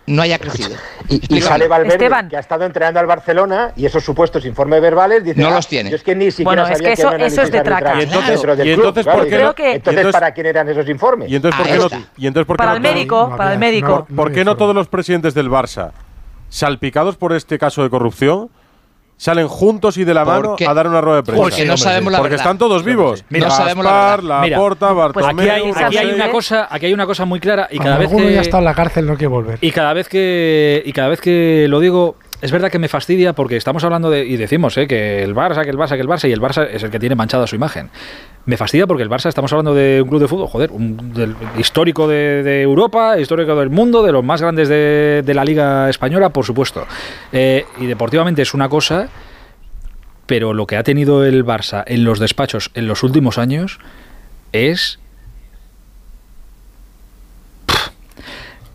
no 0.05 0.21
haya 0.21 0.37
crecido. 0.39 0.75
Y, 1.09 1.41
sale 1.41 1.67
Valverde, 1.67 2.29
que 2.29 2.37
ha 2.37 2.39
estado 2.39 2.65
entrenando 2.65 2.99
al 2.99 3.05
Barcelona 3.05 3.71
y 3.75 3.85
esos 3.85 4.03
supuestos 4.03 4.45
informes 4.45 4.81
verbales 4.81 5.23
dice, 5.23 5.41
no 5.41 5.51
los 5.51 5.65
ah, 5.65 5.69
tiene. 5.69 5.89
Yo 5.89 5.95
es 5.95 6.03
que 6.03 6.15
ni 6.15 6.31
siquiera 6.31 6.63
bueno, 6.63 6.67
es 6.67 6.81
que 6.81 6.93
eso, 6.93 7.11
eso 7.13 7.41
es 7.41 7.51
de 7.51 7.61
traca. 7.61 7.99
Y 7.99 8.03
entonces, 8.03 8.43
¿y 8.63 8.69
entonces, 8.71 9.05
¿por 9.05 9.27
qué 9.27 9.37
no? 9.37 9.53
entonces, 9.57 10.07
¿para 10.11 10.31
quién 10.31 10.47
eran 10.47 10.69
esos 10.69 10.87
informes? 10.89 11.29
Y 11.29 11.35
entonces, 11.35 11.59
¿por 11.59 11.69
qué 11.69 11.77
no? 11.77 12.05
Y 12.17 12.27
entonces, 12.27 12.47
¿por 12.47 12.57
qué 12.57 12.63
para 12.63 12.73
el 12.73 12.81
médico, 12.81 13.33
para 13.35 13.53
el 13.53 13.59
médico. 13.59 14.07
¿Por 14.15 14.31
qué 14.31 14.43
no 14.43 14.57
todos 14.57 14.75
los 14.75 14.87
presidentes 14.87 15.33
del 15.33 15.49
Barça 15.49 15.91
salpicados 16.49 17.17
por 17.17 17.33
este 17.33 17.57
caso 17.57 17.81
de 17.81 17.89
corrupción 17.89 18.49
salen 19.23 19.47
juntos 19.47 19.95
y 19.95 20.03
de 20.03 20.13
la 20.13 20.25
mano 20.25 20.57
a 20.67 20.73
dar 20.73 20.85
una 20.85 20.99
rueda 20.99 21.17
de 21.17 21.23
prensa. 21.23 21.41
Porque 21.41 21.63
no 21.63 21.77
sabemos 21.77 22.11
la 22.11 22.19
Porque 22.19 22.35
están 22.35 22.57
todos 22.57 22.83
vivos. 22.83 23.23
Mira, 23.29 23.47
no 23.47 23.55
sabemos 23.55 23.85
la 23.85 24.17
verdad. 24.17 24.49
la 24.49 24.57
Porta, 24.57 24.91
Bartomeu, 24.91 25.39
aquí, 25.39 25.49
hay, 25.49 25.71
aquí 25.71 25.97
hay, 25.97 26.11
una 26.11 26.29
cosa, 26.29 26.67
aquí 26.69 26.87
hay 26.87 26.93
una 26.93 27.05
cosa 27.05 27.23
muy 27.23 27.39
clara 27.39 27.69
y 27.71 27.79
cada 27.79 27.97
vez 27.97 28.11
que 28.11 28.33
ya 28.33 28.41
está 28.41 28.57
en 28.57 28.65
la 28.65 28.73
cárcel 28.73 29.05
no 29.05 29.13
quiere 29.13 29.29
volver. 29.29 29.59
Y 29.61 29.71
cada 29.71 29.93
vez 29.93 30.09
que 30.09 30.83
y 30.85 30.91
cada 30.91 31.07
vez 31.07 31.21
que 31.21 31.67
lo 31.69 31.79
digo 31.79 32.17
es 32.43 32.51
verdad 32.51 32.69
que 32.69 32.77
me 32.77 32.89
fastidia 32.89 33.31
porque 33.31 33.55
estamos 33.55 33.85
hablando 33.85 34.09
de, 34.09 34.25
y 34.25 34.35
decimos 34.35 34.77
eh, 34.77 34.85
que 34.85 35.23
el 35.23 35.33
Barça, 35.33 35.63
que 35.63 35.69
el 35.69 35.77
Barça, 35.77 35.95
que 35.95 36.01
el 36.01 36.09
Barça, 36.09 36.27
y 36.27 36.33
el 36.33 36.41
Barça 36.41 36.67
es 36.69 36.83
el 36.83 36.91
que 36.91 36.99
tiene 36.99 37.15
manchada 37.15 37.47
su 37.47 37.55
imagen. 37.55 37.89
Me 38.45 38.57
fastidia 38.57 38.85
porque 38.85 39.01
el 39.01 39.09
Barça, 39.09 39.29
estamos 39.29 39.53
hablando 39.53 39.73
de 39.73 40.01
un 40.01 40.09
club 40.09 40.19
de 40.19 40.27
fútbol, 40.27 40.49
joder, 40.49 40.71
un, 40.71 41.37
histórico 41.57 42.05
de, 42.05 42.61
Europa, 42.61 43.17
histórico 43.17 43.55
del 43.55 43.69
mundo, 43.69 44.03
de 44.03 44.11
los 44.11 44.25
más 44.25 44.41
grandes 44.41 44.67
de, 44.67 45.23
la 45.33 45.45
Liga 45.45 45.89
Española, 45.89 46.31
por 46.31 46.43
supuesto. 46.43 46.85
Eh, 47.31 47.65
y 47.79 47.85
deportivamente 47.85 48.41
es 48.41 48.53
una 48.53 48.67
cosa, 48.67 49.07
pero 50.25 50.53
lo 50.53 50.67
que 50.67 50.75
ha 50.75 50.83
tenido 50.83 51.23
el 51.23 51.45
Barça 51.45 51.85
en 51.87 52.03
los 52.03 52.19
despachos 52.19 52.71
en 52.73 52.87
los 52.87 53.03
últimos 53.03 53.37
años 53.37 53.79
es 54.51 54.99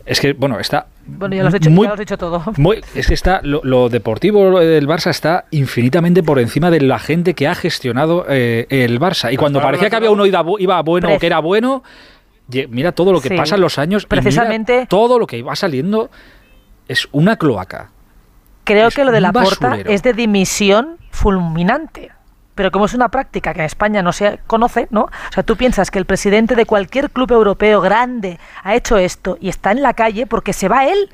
es 0.07 0.19
que, 0.19 0.33
bueno, 0.33 0.59
está. 0.59 0.87
Bueno, 1.17 1.35
ya 1.35 1.41
lo 1.41 1.47
has 1.47 1.53
dicho, 1.53 1.69
muy, 1.69 1.87
dicho 1.97 2.17
todo. 2.17 2.43
es 2.95 3.07
que 3.07 3.13
está. 3.13 3.41
Lo, 3.43 3.89
deportivo 3.89 4.59
del 4.59 4.87
Barça 4.87 5.09
está 5.09 5.45
infinitamente 5.51 6.23
por 6.23 6.39
encima 6.39 6.69
de 6.71 6.81
la 6.81 6.99
gente 6.99 7.33
que 7.33 7.47
ha 7.47 7.55
gestionado 7.55 8.25
eh, 8.29 8.67
el 8.69 8.99
Barça. 8.99 9.31
Y 9.33 9.37
cuando 9.37 9.61
parecía 9.61 9.89
que 9.89 9.95
había 9.95 10.11
uno 10.11 10.25
iba, 10.25 10.43
iba 10.59 10.81
bueno 10.81 11.13
o 11.13 11.19
que 11.19 11.25
era 11.25 11.39
bueno, 11.39 11.83
mira 12.69 12.91
todo 12.91 13.11
lo 13.11 13.21
que 13.21 13.35
pasa 13.35 13.55
en 13.55 13.61
los 13.61 13.77
años. 13.77 14.05
Precisamente. 14.05 14.85
todo 14.87 15.19
lo 15.19 15.27
que 15.27 15.37
iba 15.37 15.55
saliendo 15.55 16.09
es 16.87 17.07
una 17.11 17.37
cloaca. 17.37 17.91
Creo 18.63 18.89
que 18.89 19.03
lo 19.03 19.11
de 19.11 19.21
la 19.21 19.31
porta 19.31 19.77
es 19.85 20.03
de 20.03 20.13
dimisión 20.13 20.97
fulminante 21.11 22.11
pero 22.59 22.71
como 22.71 22.87
es 22.87 22.93
una 22.93 23.07
práctica 23.07 23.53
que 23.53 23.61
en 23.61 23.67
España 23.67 24.01
no 24.01 24.11
se 24.11 24.39
conoce, 24.45 24.89
¿no? 24.91 25.03
O 25.03 25.33
sea, 25.33 25.43
tú 25.43 25.55
piensas 25.55 25.89
que 25.91 25.97
el 25.97 26.03
presidente 26.03 26.55
de 26.55 26.65
cualquier 26.65 27.09
club 27.09 27.31
europeo 27.31 27.79
grande 27.79 28.37
ha 28.63 28.75
hecho 28.75 28.97
esto 28.97 29.37
y 29.39 29.47
está 29.47 29.71
en 29.71 29.81
la 29.81 29.93
calle 29.93 30.25
porque 30.25 30.51
se 30.51 30.67
va 30.67 30.85
él. 30.85 31.07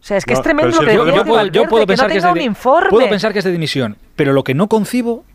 O 0.00 0.02
sea, 0.02 0.16
es 0.16 0.24
que 0.24 0.32
es 0.32 0.40
tremendo 0.40 0.80
lo 0.80 0.86
que 0.88 0.94
yo, 0.94 1.04
yo, 1.04 1.24
puedo, 1.66 1.86
pensar 1.86 2.10
que, 2.10 2.16
es 2.16 2.24
de, 2.24 2.54
puedo 2.88 3.06
pensar 3.10 3.34
que 3.34 3.40
es 3.40 3.44
de 3.44 3.52
dimisión, 3.52 3.98
pero 4.16 4.32
lo 4.32 4.44
que 4.44 4.54
no 4.54 4.68
concibo, 4.68 5.26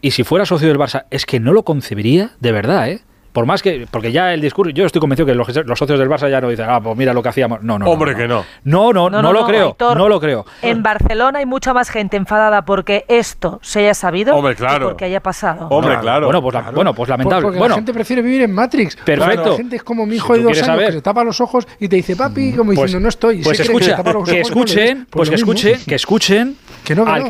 y 0.00 0.12
si 0.12 0.24
fuera 0.24 0.46
socio 0.46 0.66
del 0.66 0.78
Barça, 0.78 1.04
es 1.10 1.26
que 1.26 1.40
no 1.40 1.52
lo 1.52 1.62
concebiría 1.62 2.30
de 2.40 2.52
verdad, 2.52 2.88
¿eh? 2.88 3.02
Por 3.36 3.44
más 3.44 3.62
que, 3.62 3.86
porque 3.90 4.12
ya 4.12 4.32
el 4.32 4.40
discurso, 4.40 4.70
yo 4.70 4.86
estoy 4.86 4.98
convencido 4.98 5.26
que 5.26 5.34
los, 5.34 5.46
socios 5.46 5.98
del 5.98 6.08
Barça 6.08 6.30
ya 6.30 6.40
no 6.40 6.48
dicen, 6.48 6.64
ah, 6.70 6.80
pues 6.80 6.96
mira 6.96 7.12
lo 7.12 7.22
que 7.22 7.28
hacíamos. 7.28 7.62
No, 7.62 7.78
no. 7.78 7.84
Hombre, 7.84 8.14
que 8.14 8.26
no. 8.26 8.46
No, 8.64 8.94
no, 8.94 9.10
no, 9.10 9.30
lo 9.30 9.44
creo. 9.44 9.76
no 9.78 10.08
lo 10.08 10.18
creo. 10.18 10.46
En 10.62 10.82
Barcelona 10.82 11.40
hay 11.40 11.44
mucha 11.44 11.74
más 11.74 11.90
gente 11.90 12.16
enfadada 12.16 12.64
porque 12.64 13.04
esto 13.08 13.60
se 13.62 13.80
haya 13.80 13.92
sabido 13.92 14.34
Hombre, 14.34 14.54
claro. 14.54 14.88
porque 14.88 15.04
haya 15.04 15.20
pasado. 15.20 15.68
Hombre, 15.68 15.98
claro. 16.00 16.28
Bueno, 16.28 16.40
pues, 16.40 16.56
bueno, 16.72 16.94
pues 16.94 17.10
lamentable. 17.10 17.42
Porque 17.42 17.58
bueno. 17.58 17.74
la 17.74 17.76
gente 17.76 17.92
prefiere 17.92 18.22
vivir 18.22 18.40
en 18.40 18.54
Matrix. 18.54 18.96
Perfecto. 18.96 19.50
La 19.50 19.56
gente 19.56 19.76
es 19.76 19.82
como 19.82 20.06
mi 20.06 20.16
hijo 20.16 20.32
de 20.32 20.42
dos 20.42 20.62
años 20.62 20.86
que 20.86 20.92
se 20.92 21.02
tapa 21.02 21.22
los 21.22 21.38
ojos 21.42 21.68
y 21.78 21.88
te 21.88 21.96
dice, 21.96 22.16
papi, 22.16 22.52
como 22.52 22.72
pues, 22.72 22.86
diciendo, 22.86 23.00
no 23.00 23.10
estoy. 23.10 23.42
Pues 23.42 23.60
escucha, 23.60 24.02
que, 24.24 24.40
escuchen, 24.40 25.06
pues, 25.10 25.28
que 25.28 25.34
escuchen, 25.34 25.80
que 25.86 25.94
escuchen 25.94 26.56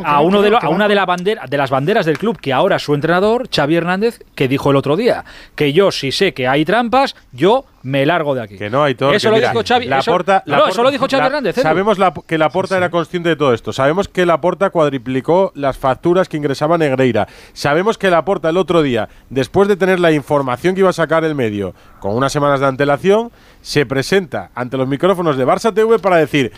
a, 0.05 0.21
uno 0.21 0.41
de 0.41 0.57
a 0.57 0.69
una 0.69 0.87
de, 0.87 0.95
la 0.95 1.05
bandera, 1.05 1.47
de 1.49 1.57
las 1.57 1.71
banderas 1.71 2.07
del 2.07 2.17
club 2.17 2.39
que 2.39 2.53
ahora 2.53 2.77
es 2.77 2.83
su 2.85 2.95
entrenador, 2.95 3.49
Xavi 3.53 3.75
Hernández, 3.75 4.23
que 4.37 4.47
dijo 4.47 4.71
el 4.71 4.77
otro 4.77 4.97
día 4.97 5.25
que 5.57 5.73
yo 5.73 5.91
si 5.99 6.13
sé 6.13 6.33
que 6.35 6.47
hay 6.47 6.65
trampas, 6.65 7.17
yo 7.33 7.65
me 7.83 8.05
largo 8.05 8.35
de 8.35 8.43
aquí. 8.43 8.57
Que 8.57 8.69
no 8.69 8.83
hay 8.83 8.95
todo. 8.95 9.13
Eso 9.13 9.31
lo 9.31 9.39
dijo 9.39 9.63
Xavi. 9.67 9.87
La 9.87 10.01
eso, 10.01 10.11
porta, 10.11 10.43
no, 10.47 10.67
eso 10.67 10.83
lo 10.83 10.91
dijo 10.91 11.07
Xavi 11.09 11.27
Hernández. 11.27 11.59
¿eh? 11.59 11.63
Sabemos 11.63 11.99
que 12.27 12.39
la 12.39 12.51
porta 12.51 12.77
era 12.77 12.91
consciente 12.91 13.29
de 13.29 13.37
todo 13.37 13.55
esto. 13.55 13.73
Sabemos 13.73 14.09
que 14.09 14.27
la 14.27 14.41
porta 14.41 14.71
cuadriplicó 14.71 15.53
las 15.55 15.79
facturas 15.79 16.29
que 16.29 16.37
ingresaba 16.37 16.79
Negreira. 16.79 17.29
Sabemos 17.53 17.97
que 17.97 18.11
la 18.11 18.25
porta 18.25 18.51
el 18.51 18.57
otro 18.57 18.83
día, 18.83 19.09
después 19.31 19.69
de 19.69 19.77
tener 19.77 20.01
la 20.01 20.13
información 20.13 20.75
que 20.75 20.81
iba 20.81 20.91
a 20.91 20.95
sacar 20.95 21.25
el 21.25 21.35
medio 21.35 21.75
con 22.01 22.15
unas 22.15 22.33
semanas 22.33 22.61
de 22.61 22.67
antelación, 22.67 23.31
se 23.63 23.87
presenta 23.87 24.51
ante 24.55 24.77
los 24.77 24.89
micrófonos 24.89 25.37
de 25.37 25.47
Barça 25.47 25.73
TV 25.73 25.99
para 25.99 26.17
decir 26.17 26.53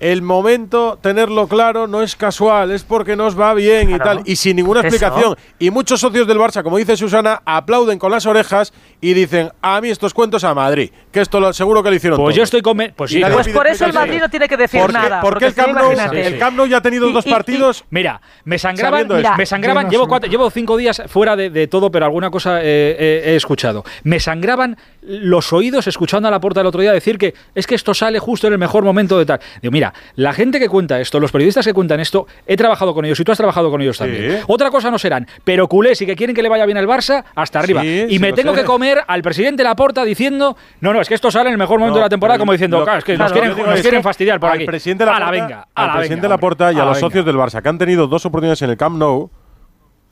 el 0.00 0.22
momento, 0.22 0.98
tenerlo 1.00 1.46
claro, 1.48 1.86
no 1.86 2.02
es 2.02 2.16
casual, 2.16 2.70
es 2.70 2.84
porque 2.84 3.16
nos 3.16 3.38
va 3.38 3.54
bien 3.54 3.94
y 3.94 3.98
tal, 3.98 4.22
y 4.24 4.36
sin 4.36 4.56
ninguna 4.56 4.80
explicación. 4.80 5.36
Y 5.58 5.70
muchos 5.70 6.00
socios 6.00 6.26
del 6.26 6.38
Barça, 6.38 6.62
como 6.62 6.78
dice 6.78 6.96
Susana, 6.96 7.42
aplauden 7.44 7.98
con 7.98 8.10
las 8.10 8.26
orejas 8.26 8.72
y 9.00 9.14
dicen, 9.14 9.50
a 9.62 9.80
mí 9.80 9.90
estos 9.90 10.14
cuentos 10.14 10.44
a 10.44 10.54
Madrid, 10.54 10.90
que 11.10 11.20
esto 11.20 11.40
lo, 11.40 11.52
seguro 11.52 11.82
que 11.82 11.90
lo 11.90 11.96
hicieron 11.96 12.18
Pues 12.18 12.36
yo 12.36 12.42
estoy 12.42 12.62
con... 12.62 12.76
Pues, 12.96 13.10
sí, 13.10 13.22
pues 13.32 13.48
por 13.48 13.66
eso 13.66 13.84
el 13.84 13.92
Madrid 13.92 14.18
no 14.20 14.28
tiene 14.28 14.48
que 14.48 14.56
decir 14.56 14.92
nada. 14.92 15.20
Porque, 15.20 15.46
el, 15.46 15.54
Camp 15.54 15.74
nou, 15.74 15.92
el 15.92 16.38
Camp 16.38 16.56
Nou 16.56 16.66
ya 16.66 16.78
ha 16.78 16.82
tenido 16.82 17.10
dos 17.10 17.24
partidos... 17.24 17.84
mira, 17.90 18.20
me 18.44 18.58
sangraban, 18.58 19.08
me 19.36 19.46
sangraban 19.46 19.90
llevo, 19.90 20.18
llevo 20.20 20.50
cinco 20.50 20.76
días 20.76 21.02
fuera 21.06 21.36
de, 21.36 21.66
todo, 21.68 21.90
pero 21.90 22.04
alguna 22.06 22.30
cosa 22.30 22.60
he 22.62 23.34
escuchado. 23.36 23.84
Me 24.02 24.20
sangraban 24.20 24.76
los 25.02 25.52
oídos 25.52 25.86
escuchando 25.86 26.28
a 26.28 26.30
la 26.30 26.40
puerta 26.40 26.60
del 26.60 26.66
otro 26.66 26.80
día 26.80 26.92
decir 26.92 27.18
que 27.18 27.34
es 27.54 27.66
que 27.66 27.74
esto 27.74 27.94
sale 27.94 28.18
justo 28.18 28.46
en 28.46 28.54
el 28.54 28.58
mejor 28.58 28.84
momento 28.84 29.18
de 29.18 29.26
tal. 29.26 29.40
Digo, 29.60 29.72
mira, 29.72 29.83
la 30.16 30.32
gente 30.32 30.58
que 30.58 30.68
cuenta 30.68 31.00
esto, 31.00 31.20
los 31.20 31.32
periodistas 31.32 31.64
que 31.64 31.74
cuentan 31.74 32.00
esto, 32.00 32.26
he 32.46 32.56
trabajado 32.56 32.94
con 32.94 33.04
ellos 33.04 33.18
y 33.20 33.24
tú 33.24 33.32
has 33.32 33.38
trabajado 33.38 33.70
con 33.70 33.82
ellos 33.82 33.98
también. 33.98 34.40
Otra 34.46 34.70
cosa 34.70 34.90
no 34.90 34.98
serán, 34.98 35.26
pero 35.42 35.68
culés 35.68 36.00
y 36.02 36.06
que 36.06 36.16
quieren 36.16 36.34
que 36.34 36.42
le 36.42 36.48
vaya 36.48 36.64
bien 36.66 36.78
al 36.78 36.86
Barça, 36.86 37.24
hasta 37.34 37.58
arriba. 37.58 37.84
y 37.84 38.18
me 38.18 38.32
tengo 38.32 38.52
que 38.52 38.64
comer 38.64 39.02
al 39.06 39.22
presidente 39.22 39.64
Laporta 39.64 40.04
diciendo, 40.04 40.56
no, 40.80 40.92
no, 40.92 41.00
es 41.00 41.08
que 41.08 41.14
esto 41.14 41.30
sale 41.30 41.48
en 41.48 41.52
el 41.52 41.58
mejor 41.58 41.78
momento 41.78 41.98
de 41.98 42.04
la 42.04 42.08
temporada, 42.08 42.38
como 42.38 42.52
diciendo, 42.52 42.84
claro, 42.84 42.98
es 42.98 43.04
que 43.04 43.16
nos 43.16 43.32
quieren, 43.32 44.02
fastidiar 44.02 44.40
por 44.40 44.50
aquí. 44.50 44.64
Presidente 44.64 45.04
a 45.04 45.18
la 45.18 45.30
venga, 45.30 45.68
al 45.74 45.92
presidente 45.96 46.28
Laporta 46.28 46.72
y 46.72 46.78
a, 46.78 46.84
los 46.84 46.98
socios 46.98 47.24
del 47.24 47.36
Barça, 47.36 47.62
que 47.62 47.68
han 47.68 47.78
tenido 47.78 48.06
dos 48.06 48.24
oportunidades 48.26 48.62
en 48.62 48.70
el 48.70 48.76
Camp 48.76 48.96
Nou, 48.98 49.30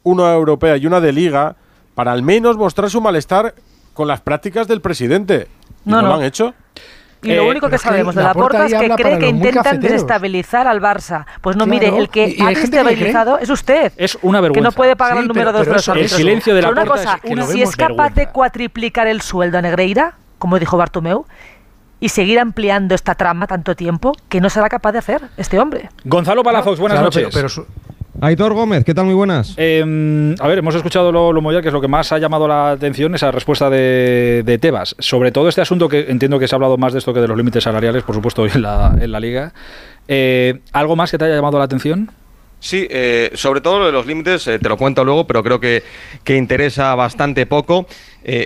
una 0.03 0.33
europea 0.35 0.77
y 0.77 0.87
una 0.87 1.01
de 1.01 1.13
liga, 1.13 1.57
para 1.95 2.13
al 2.13 2.23
menos 2.23 2.57
mostrar 2.57 2.91
su 2.91 3.01
malestar 3.01 3.55
con 3.95 4.09
las 4.09 4.21
prácticas 4.21 4.67
del 4.69 4.81
presidente. 4.81 5.49
no, 5.85 6.01
no, 6.03 6.09
lo 6.09 6.15
han 6.15 6.23
hecho? 6.23 6.55
Y 7.23 7.35
lo 7.35 7.45
eh, 7.45 7.51
único 7.51 7.69
que 7.69 7.79
sabemos 7.79 8.15
de 8.15 8.23
la 8.23 8.35
Porta 8.35 8.67
es 8.67 8.75
que 8.75 8.89
cree 8.91 9.19
que 9.19 9.29
intentan 9.29 9.81
desestabilizar 9.81 10.67
al 10.67 10.81
Barça. 10.81 11.25
Pues 11.41 11.57
no, 11.57 11.67
mire, 11.67 11.97
el 11.97 12.09
que 12.09 12.37
ha 12.41 12.49
desestabilizado 12.49 13.39
es 13.39 13.49
usted. 13.49 13.93
Es 13.97 14.19
una 14.23 14.41
vergüenza. 14.41 14.61
Que 14.61 14.65
no 14.65 14.73
puede 14.73 14.97
pagar 14.97 15.19
el 15.19 15.29
número 15.29 15.53
de 15.53 15.65
los 15.65 15.89
El 15.89 16.09
silencio 16.09 16.55
de 16.55 16.63
la 16.63 16.69
Porta 16.69 16.87
cosa, 16.87 17.21
es 17.23 17.49
si 17.51 17.63
es 17.63 17.77
capaz 17.77 18.11
de 18.15 18.29
cuatriplicar 18.29 19.07
el 19.07 19.21
sueldo 19.21 19.59
a 19.59 19.63
Negreira, 19.63 20.15
como 20.39 20.59
dijo 20.59 20.77
Bartomeu, 20.77 21.27
y 22.01 22.09
seguir 22.09 22.41
ampliando 22.41 22.97
esta 22.97 23.15
trama 23.15 23.47
tanto 23.47 23.77
tiempo, 23.77 24.13
que 24.29 24.41
no 24.41 24.51
será 24.51 24.69
capaz 24.69 24.91
de 24.91 24.99
hacer 24.99 25.23
este 25.37 25.61
hombre. 25.61 25.89
Gonzalo 26.05 26.43
Palafox, 26.43 26.81
buenas 26.81 27.01
noches. 27.01 27.29
pero 27.33 27.49
Aitor 28.21 28.53
Gómez, 28.53 28.85
¿qué 28.85 28.95
tal? 28.95 29.07
Muy 29.07 29.15
buenas. 29.15 29.55
Em, 29.57 30.35
a 30.39 30.47
ver, 30.47 30.59
hemos 30.59 30.75
escuchado 30.75 31.11
lo, 31.11 31.33
lo 31.33 31.63
que 31.63 31.69
es 31.69 31.73
lo 31.73 31.81
que 31.81 31.89
más 31.89 32.13
ha 32.13 32.19
llamado 32.19 32.47
la 32.47 32.73
atención, 32.73 33.15
esa 33.15 33.31
respuesta 33.31 33.71
de, 33.71 34.59
Tebas. 34.61 34.95
Sobre 34.99 35.33
todo 35.33 35.49
este 35.49 35.63
asunto 35.63 35.89
que 35.89 36.07
entiendo 36.09 36.39
que 36.39 36.47
se 36.47 36.55
ha 36.55 36.57
hablado 36.57 36.77
más 36.77 36.93
de 36.93 36.99
esto 36.99 37.15
que 37.15 37.21
de 37.21 37.29
los 37.29 37.37
límites 37.37 37.65
salariales, 37.65 38.03
por 38.03 38.15
supuesto, 38.15 38.47
en 38.47 38.63
la, 38.63 38.97
en 39.01 39.13
la 39.13 39.19
liga. 39.19 39.55
Eh, 40.09 40.61
¿Algo 40.73 40.95
más 40.95 41.11
que 41.11 41.19
te 41.19 41.25
haya 41.25 41.35
llamado 41.37 41.59
la 41.59 41.65
atención? 41.65 42.11
Sí, 42.61 42.87
eh, 42.91 43.31
sobre 43.35 43.61
todo 43.61 43.81
lo 43.81 43.87
de 43.87 43.93
los 43.93 44.07
límites, 44.07 44.47
eh, 44.47 44.59
te 44.59 44.69
lo 44.69 44.77
cuento 44.77 45.05
luego, 45.05 45.27
pero 45.27 45.43
creo 45.43 45.59
que, 45.59 45.83
que 46.23 46.37
interesa 46.37 46.95
bastante 46.95 47.47
poco. 47.47 47.87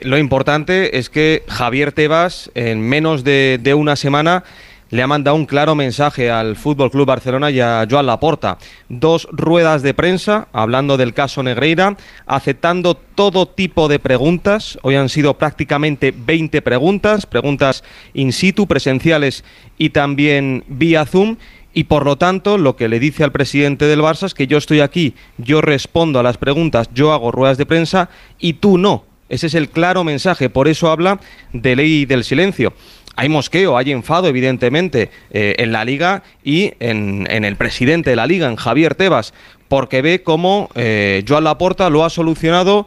lo 0.03 0.17
importante 0.17 0.97
es 0.97 1.11
que 1.11 1.43
Javier 1.49 1.93
Tebas, 1.93 2.51
en 2.55 2.81
menos 2.81 3.25
de, 3.25 3.59
de 3.61 3.75
una 3.75 3.97
semana, 3.97 4.45
le 4.91 5.03
ha 5.03 5.07
mandado 5.07 5.37
un 5.37 5.47
claro 5.47 5.75
mensaje 5.75 6.31
al 6.31 6.57
Fútbol 6.57 6.91
Club 6.91 7.07
Barcelona 7.07 7.51
y 7.51 7.61
a 7.61 7.87
Joan 7.91 8.07
Laporta. 8.07 8.59
Dos 8.89 9.27
ruedas 9.33 9.83
de 9.83 9.95
prensa 9.95 10.49
hablando 10.53 10.97
del 10.97 11.13
caso 11.13 11.43
Negreira, 11.43 11.97
aceptando 12.27 12.95
todo 12.95 13.47
tipo 13.47 13.89
de 13.89 13.99
preguntas. 13.99 14.79
Hoy 14.83 14.95
han 14.95 15.09
sido 15.09 15.35
prácticamente 15.35 16.15
20 16.17 16.63
preguntas, 16.63 17.27
preguntas 17.27 17.83
in 18.15 18.33
situ, 18.33 18.67
presenciales 18.67 19.45
y 19.77 19.91
también 19.91 20.65
vía 20.69 21.05
Zoom. 21.05 21.37
Y 21.75 21.85
por 21.85 22.07
lo 22.07 22.17
tanto, 22.17 22.57
lo 22.57 22.77
que 22.77 22.89
le 22.89 22.99
dice 22.99 23.23
al 23.23 23.33
presidente 23.33 23.85
del 23.87 24.01
Barça 24.01 24.25
es 24.25 24.35
que 24.35 24.47
yo 24.47 24.57
estoy 24.57 24.81
aquí, 24.81 25.15
yo 25.37 25.61
respondo 25.61 26.19
a 26.19 26.23
las 26.23 26.39
preguntas, 26.39 26.89
yo 26.95 27.13
hago 27.13 27.33
ruedas 27.33 27.59
de 27.59 27.67
prensa 27.67 28.09
y 28.39 28.55
tú 28.55 28.79
no. 28.79 29.05
Ese 29.29 29.49
es 29.49 29.55
el 29.55 29.69
claro 29.69 30.05
mensaje. 30.05 30.49
Por 30.49 30.69
eso 30.69 30.91
habla 30.91 31.21
de 31.53 31.77
ley 31.77 32.07
del 32.07 32.23
silencio 32.25 32.73
hay 33.17 33.29
mosqueo, 33.31 33.77
hay 33.77 33.93
enfado, 33.93 34.29
evidentemente, 34.29 35.11
eh, 35.31 35.57
en 35.59 35.73
la 35.73 35.85
liga 35.85 36.23
y 36.45 36.75
en, 36.81 37.27
el 37.29 37.57
presidente 37.57 38.11
de 38.11 38.17
la 38.17 38.27
liga, 38.27 38.47
en 38.49 38.57
Javier 38.57 38.95
Tebas, 38.95 39.33
porque 39.69 40.03
ve 40.03 40.23
cómo 40.23 40.69
eh, 40.75 41.25
Joan 41.27 41.45
Laporta 41.45 41.91
lo 41.91 42.05
ha 42.05 42.11
solucionado 42.11 42.87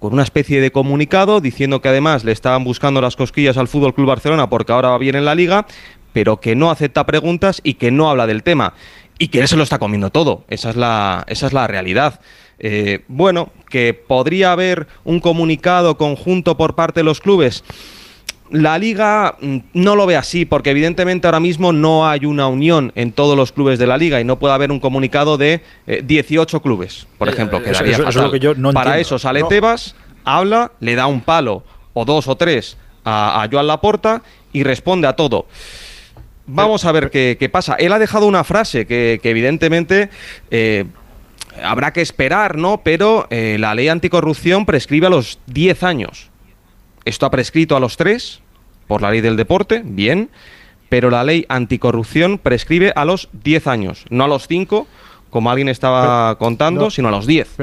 con 0.00 0.12
una 0.12 0.22
especie 0.22 0.60
de 0.60 0.72
comunicado 0.72 1.40
diciendo 1.40 1.80
que 1.80 1.88
además 1.88 2.24
le 2.24 2.32
estaban 2.32 2.64
buscando 2.64 3.00
las 3.00 3.16
cosquillas 3.16 3.56
al 3.56 3.68
Fútbol 3.68 3.94
Club 3.94 4.08
Barcelona 4.08 4.48
porque 4.48 4.72
ahora 4.72 4.90
va 4.90 4.98
bien 4.98 5.14
en 5.14 5.24
la 5.24 5.34
liga, 5.34 5.66
pero 6.12 6.40
que 6.40 6.56
no 6.56 6.70
acepta 6.70 7.06
preguntas 7.06 7.60
y 7.62 7.74
que 7.74 7.90
no 7.90 8.10
habla 8.10 8.26
del 8.26 8.42
tema 8.42 8.74
y 9.18 9.28
que 9.28 9.40
él 9.40 9.48
se 9.48 9.56
lo 9.56 9.62
está 9.62 9.78
comiendo 9.78 10.10
todo. 10.10 10.44
Esa 10.48 10.70
es 10.70 10.76
la, 10.76 11.24
esa 11.28 11.46
es 11.46 11.52
la 11.52 11.66
realidad. 11.66 12.20
Eh, 12.58 13.04
bueno, 13.08 13.52
que 13.68 13.94
podría 13.94 14.52
haber 14.52 14.86
un 15.04 15.20
comunicado 15.20 15.96
conjunto 15.96 16.56
por 16.56 16.74
parte 16.74 17.00
de 17.00 17.04
los 17.04 17.20
clubes 17.20 17.62
la 18.50 18.78
liga 18.78 19.36
mm, 19.40 19.58
no 19.74 19.96
lo 19.96 20.06
ve 20.06 20.16
así, 20.16 20.44
porque 20.44 20.70
evidentemente 20.70 21.26
ahora 21.26 21.40
mismo 21.40 21.72
no 21.72 22.08
hay 22.08 22.26
una 22.26 22.48
unión 22.48 22.92
en 22.94 23.12
todos 23.12 23.36
los 23.36 23.52
clubes 23.52 23.78
de 23.78 23.86
la 23.86 23.96
liga 23.96 24.20
y 24.20 24.24
no 24.24 24.38
puede 24.38 24.54
haber 24.54 24.70
un 24.70 24.80
comunicado 24.80 25.38
de 25.38 25.62
18 25.86 26.56
eh, 26.56 26.60
clubes, 26.60 27.06
por 27.18 27.28
eh, 27.28 27.32
ejemplo, 27.32 27.62
que 27.62 27.72
daría 27.72 27.98
Para 28.72 28.98
eso 28.98 29.18
sale 29.18 29.42
Tebas, 29.44 29.94
habla, 30.24 30.72
le 30.80 30.94
da 30.94 31.06
un 31.06 31.20
palo 31.20 31.64
o 31.94 32.04
dos 32.04 32.28
o 32.28 32.36
tres 32.36 32.76
a, 33.04 33.42
a 33.42 33.48
Joan 33.50 33.66
Laporta 33.66 34.22
y 34.52 34.62
responde 34.62 35.06
a 35.06 35.14
todo. 35.14 35.46
vamos 36.46 36.84
a 36.84 36.92
ver 36.92 37.10
qué, 37.10 37.48
pasa. 37.50 37.74
Él 37.74 37.92
ha 37.92 37.98
dejado 37.98 38.26
una 38.26 38.44
frase 38.44 38.86
que, 38.86 39.20
evidentemente 39.22 40.10
eh, 40.50 40.84
habrá 41.62 41.92
que 41.92 42.00
esperar, 42.00 42.56
¿no? 42.56 42.82
Pero 42.82 43.26
eh, 43.30 43.56
la 43.58 43.74
ley 43.74 43.88
anticorrupción 43.88 44.66
prescribe 44.66 45.06
a 45.06 45.10
los 45.10 45.38
10 45.46 45.82
años. 45.82 46.29
Esto 47.04 47.26
ha 47.26 47.30
prescrito 47.30 47.76
a 47.76 47.80
los 47.80 47.96
3 47.96 48.40
por 48.86 49.02
la 49.02 49.10
ley 49.10 49.20
del 49.20 49.36
deporte, 49.36 49.82
bien, 49.84 50.30
pero 50.88 51.10
la 51.10 51.24
ley 51.24 51.46
anticorrupción 51.48 52.38
prescribe 52.38 52.92
a 52.94 53.04
los 53.04 53.28
10 53.32 53.66
años, 53.68 54.04
no 54.10 54.24
a 54.24 54.28
los 54.28 54.46
5, 54.48 54.86
como 55.30 55.50
alguien 55.50 55.68
estaba 55.68 56.36
contando, 56.36 56.90
sino 56.90 57.08
a 57.08 57.10
los 57.12 57.26
10. 57.26 57.56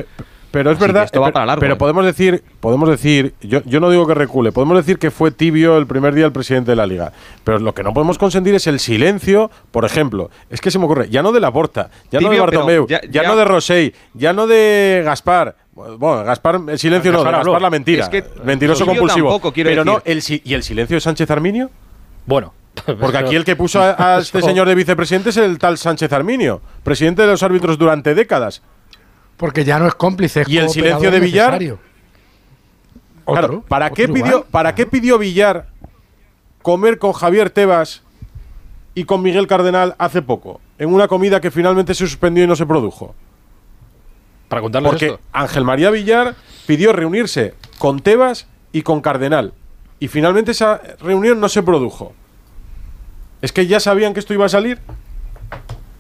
Pero 0.51 0.71
es 0.71 0.79
verdad, 0.79 1.09
pero, 1.59 1.73
¿eh? 1.73 1.75
podemos 1.75 2.05
decir, 2.05 2.43
podemos 2.61 2.89
decir, 2.89 3.33
yo, 3.41 3.61
yo 3.65 3.79
no 3.79 3.89
digo 3.89 4.07
que 4.07 4.13
recule, 4.13 4.51
podemos 4.51 4.77
decir 4.77 4.97
que 4.97 5.11
fue 5.11 5.29
tibio 5.29 5.77
el 5.77 5.85
primer 5.85 6.15
día 6.15 6.25
el 6.25 6.31
presidente 6.31 6.71
de 6.71 6.77
la 6.77 6.87
liga. 6.87 7.11
Pero 7.43 7.59
lo 7.59 7.75
que 7.75 7.83
no 7.83 7.93
podemos 7.93 8.17
consentir 8.17 8.55
es 8.55 8.65
el 8.65 8.79
silencio, 8.79 9.51
por 9.71 9.83
ejemplo, 9.83 10.31
es 10.49 10.61
que 10.61 10.71
se 10.71 10.79
me 10.79 10.85
ocurre, 10.85 11.09
ya 11.09 11.21
no 11.21 11.31
de 11.31 11.41
Laporta, 11.41 11.89
ya 12.11 12.21
no 12.21 12.29
de 12.29 12.39
Bartomeu, 12.39 12.87
ya, 12.87 13.23
no 13.23 13.35
de 13.35 13.45
Rosell, 13.45 13.93
ya 14.13 14.31
no 14.33 14.47
de 14.47 15.01
Gaspar, 15.03 15.57
bueno, 15.77 16.23
Gaspar, 16.23 16.59
el 16.67 16.79
silencio 16.79 17.11
no, 17.11 17.23
Gaspar 17.23 17.61
la 17.61 17.69
mentira. 17.69 18.03
Es 18.03 18.09
que 18.09 18.25
mentiroso 18.43 18.85
compulsivo. 18.85 19.39
Pero 19.53 19.85
no, 19.85 20.01
el, 20.03 20.23
¿y 20.43 20.53
el 20.53 20.63
silencio 20.63 20.97
de 20.97 21.01
Sánchez 21.01 21.29
Arminio? 21.29 21.69
Bueno. 22.25 22.53
Porque 22.99 23.17
aquí 23.17 23.35
el 23.35 23.43
que 23.43 23.55
puso 23.55 23.81
a, 23.81 24.17
este 24.21 24.41
señor 24.41 24.67
de 24.67 24.75
vicepresidente 24.75 25.29
es 25.29 25.37
el 25.37 25.57
tal 25.57 25.77
Sánchez 25.77 26.11
Arminio, 26.13 26.61
presidente 26.83 27.21
de 27.23 27.27
los 27.27 27.43
árbitros 27.43 27.77
durante 27.77 28.15
décadas. 28.15 28.61
Porque 29.37 29.63
ya 29.63 29.77
no 29.77 29.87
es 29.87 29.95
cómplice. 29.95 30.43
¿Y 30.47 30.57
el 30.57 30.69
silencio 30.69 31.11
de 31.11 31.19
Villar? 31.19 31.59
¿para, 33.67 33.91
qué 33.91 34.07
pidió, 34.07 34.45
¿para 34.45 34.73
qué 34.73 34.85
pidió 34.85 35.17
Villar 35.19 35.67
comer 36.61 36.97
con 36.97 37.13
Javier 37.13 37.49
Tebas 37.49 38.03
y 38.95 39.03
con 39.03 39.21
Miguel 39.21 39.47
Cardenal 39.47 39.95
hace 39.99 40.21
poco? 40.23 40.59
En 40.79 40.91
una 40.91 41.07
comida 41.07 41.39
que 41.39 41.51
finalmente 41.51 41.93
se 41.93 42.07
suspendió 42.07 42.43
y 42.43 42.47
no 42.47 42.55
se 42.55 42.65
produjo. 42.65 43.15
Para 44.47 44.61
contarles 44.61 44.91
Porque 44.91 45.17
Ángel 45.33 45.63
María 45.63 45.91
Villar 45.91 46.35
pidió 46.65 46.93
reunirse 46.93 47.53
con 47.77 47.99
Tebas 47.99 48.47
y 48.71 48.81
con 48.81 49.01
Cardenal. 49.01 49.53
Y 49.99 50.07
finalmente 50.07 50.51
esa 50.51 50.81
reunión 51.01 51.39
no 51.39 51.49
se 51.49 51.63
produjo. 51.63 52.13
¿Es 53.41 53.51
que 53.51 53.67
ya 53.67 53.79
sabían 53.79 54.13
que 54.13 54.19
esto 54.19 54.33
iba 54.33 54.45
a 54.45 54.49
salir? 54.49 54.79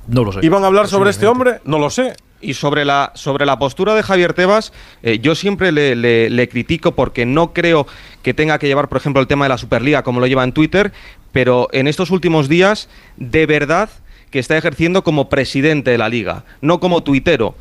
No 0.07 0.23
lo 0.23 0.31
sé. 0.31 0.39
¿Iban 0.43 0.63
a 0.63 0.67
hablar 0.67 0.87
sobre 0.87 1.09
este 1.09 1.27
hombre? 1.27 1.59
No 1.65 1.79
lo 1.79 1.89
sé. 1.89 2.13
Y 2.39 2.53
sobre 2.53 2.85
la, 2.85 3.11
sobre 3.15 3.45
la 3.45 3.57
postura 3.57 3.95
de 3.95 4.03
Javier 4.03 4.33
Tebas, 4.33 4.71
eh, 5.01 5.19
yo 5.19 5.33
siempre 5.33 5.71
le, 5.71 6.49
critico 6.49 6.93
porque 6.93 7.25
no 7.25 7.51
creo 7.51 7.87
que 8.21 8.33
tenga 8.33 8.59
que 8.59 8.67
llevar, 8.67 8.89
por 8.89 8.99
ejemplo, 8.99 9.21
el 9.21 9.27
tema 9.27 9.45
de 9.45 9.49
la 9.49 9.57
Superliga 9.57 10.03
como 10.03 10.19
lo 10.19 10.27
lleva 10.27 10.43
en 10.43 10.51
Twitter, 10.51 10.93
pero 11.31 11.67
en 11.71 11.87
estos 11.87 12.11
últimos 12.11 12.47
días, 12.47 12.89
de 13.17 13.47
verdad 13.47 13.89
que 14.29 14.39
está 14.39 14.55
ejerciendo 14.55 15.03
como 15.03 15.29
presidente 15.29 15.91
de 15.91 15.97
la 15.97 16.09
liga, 16.09 16.43
no 16.61 16.79
como 16.79 17.01
tuitero. 17.01 17.55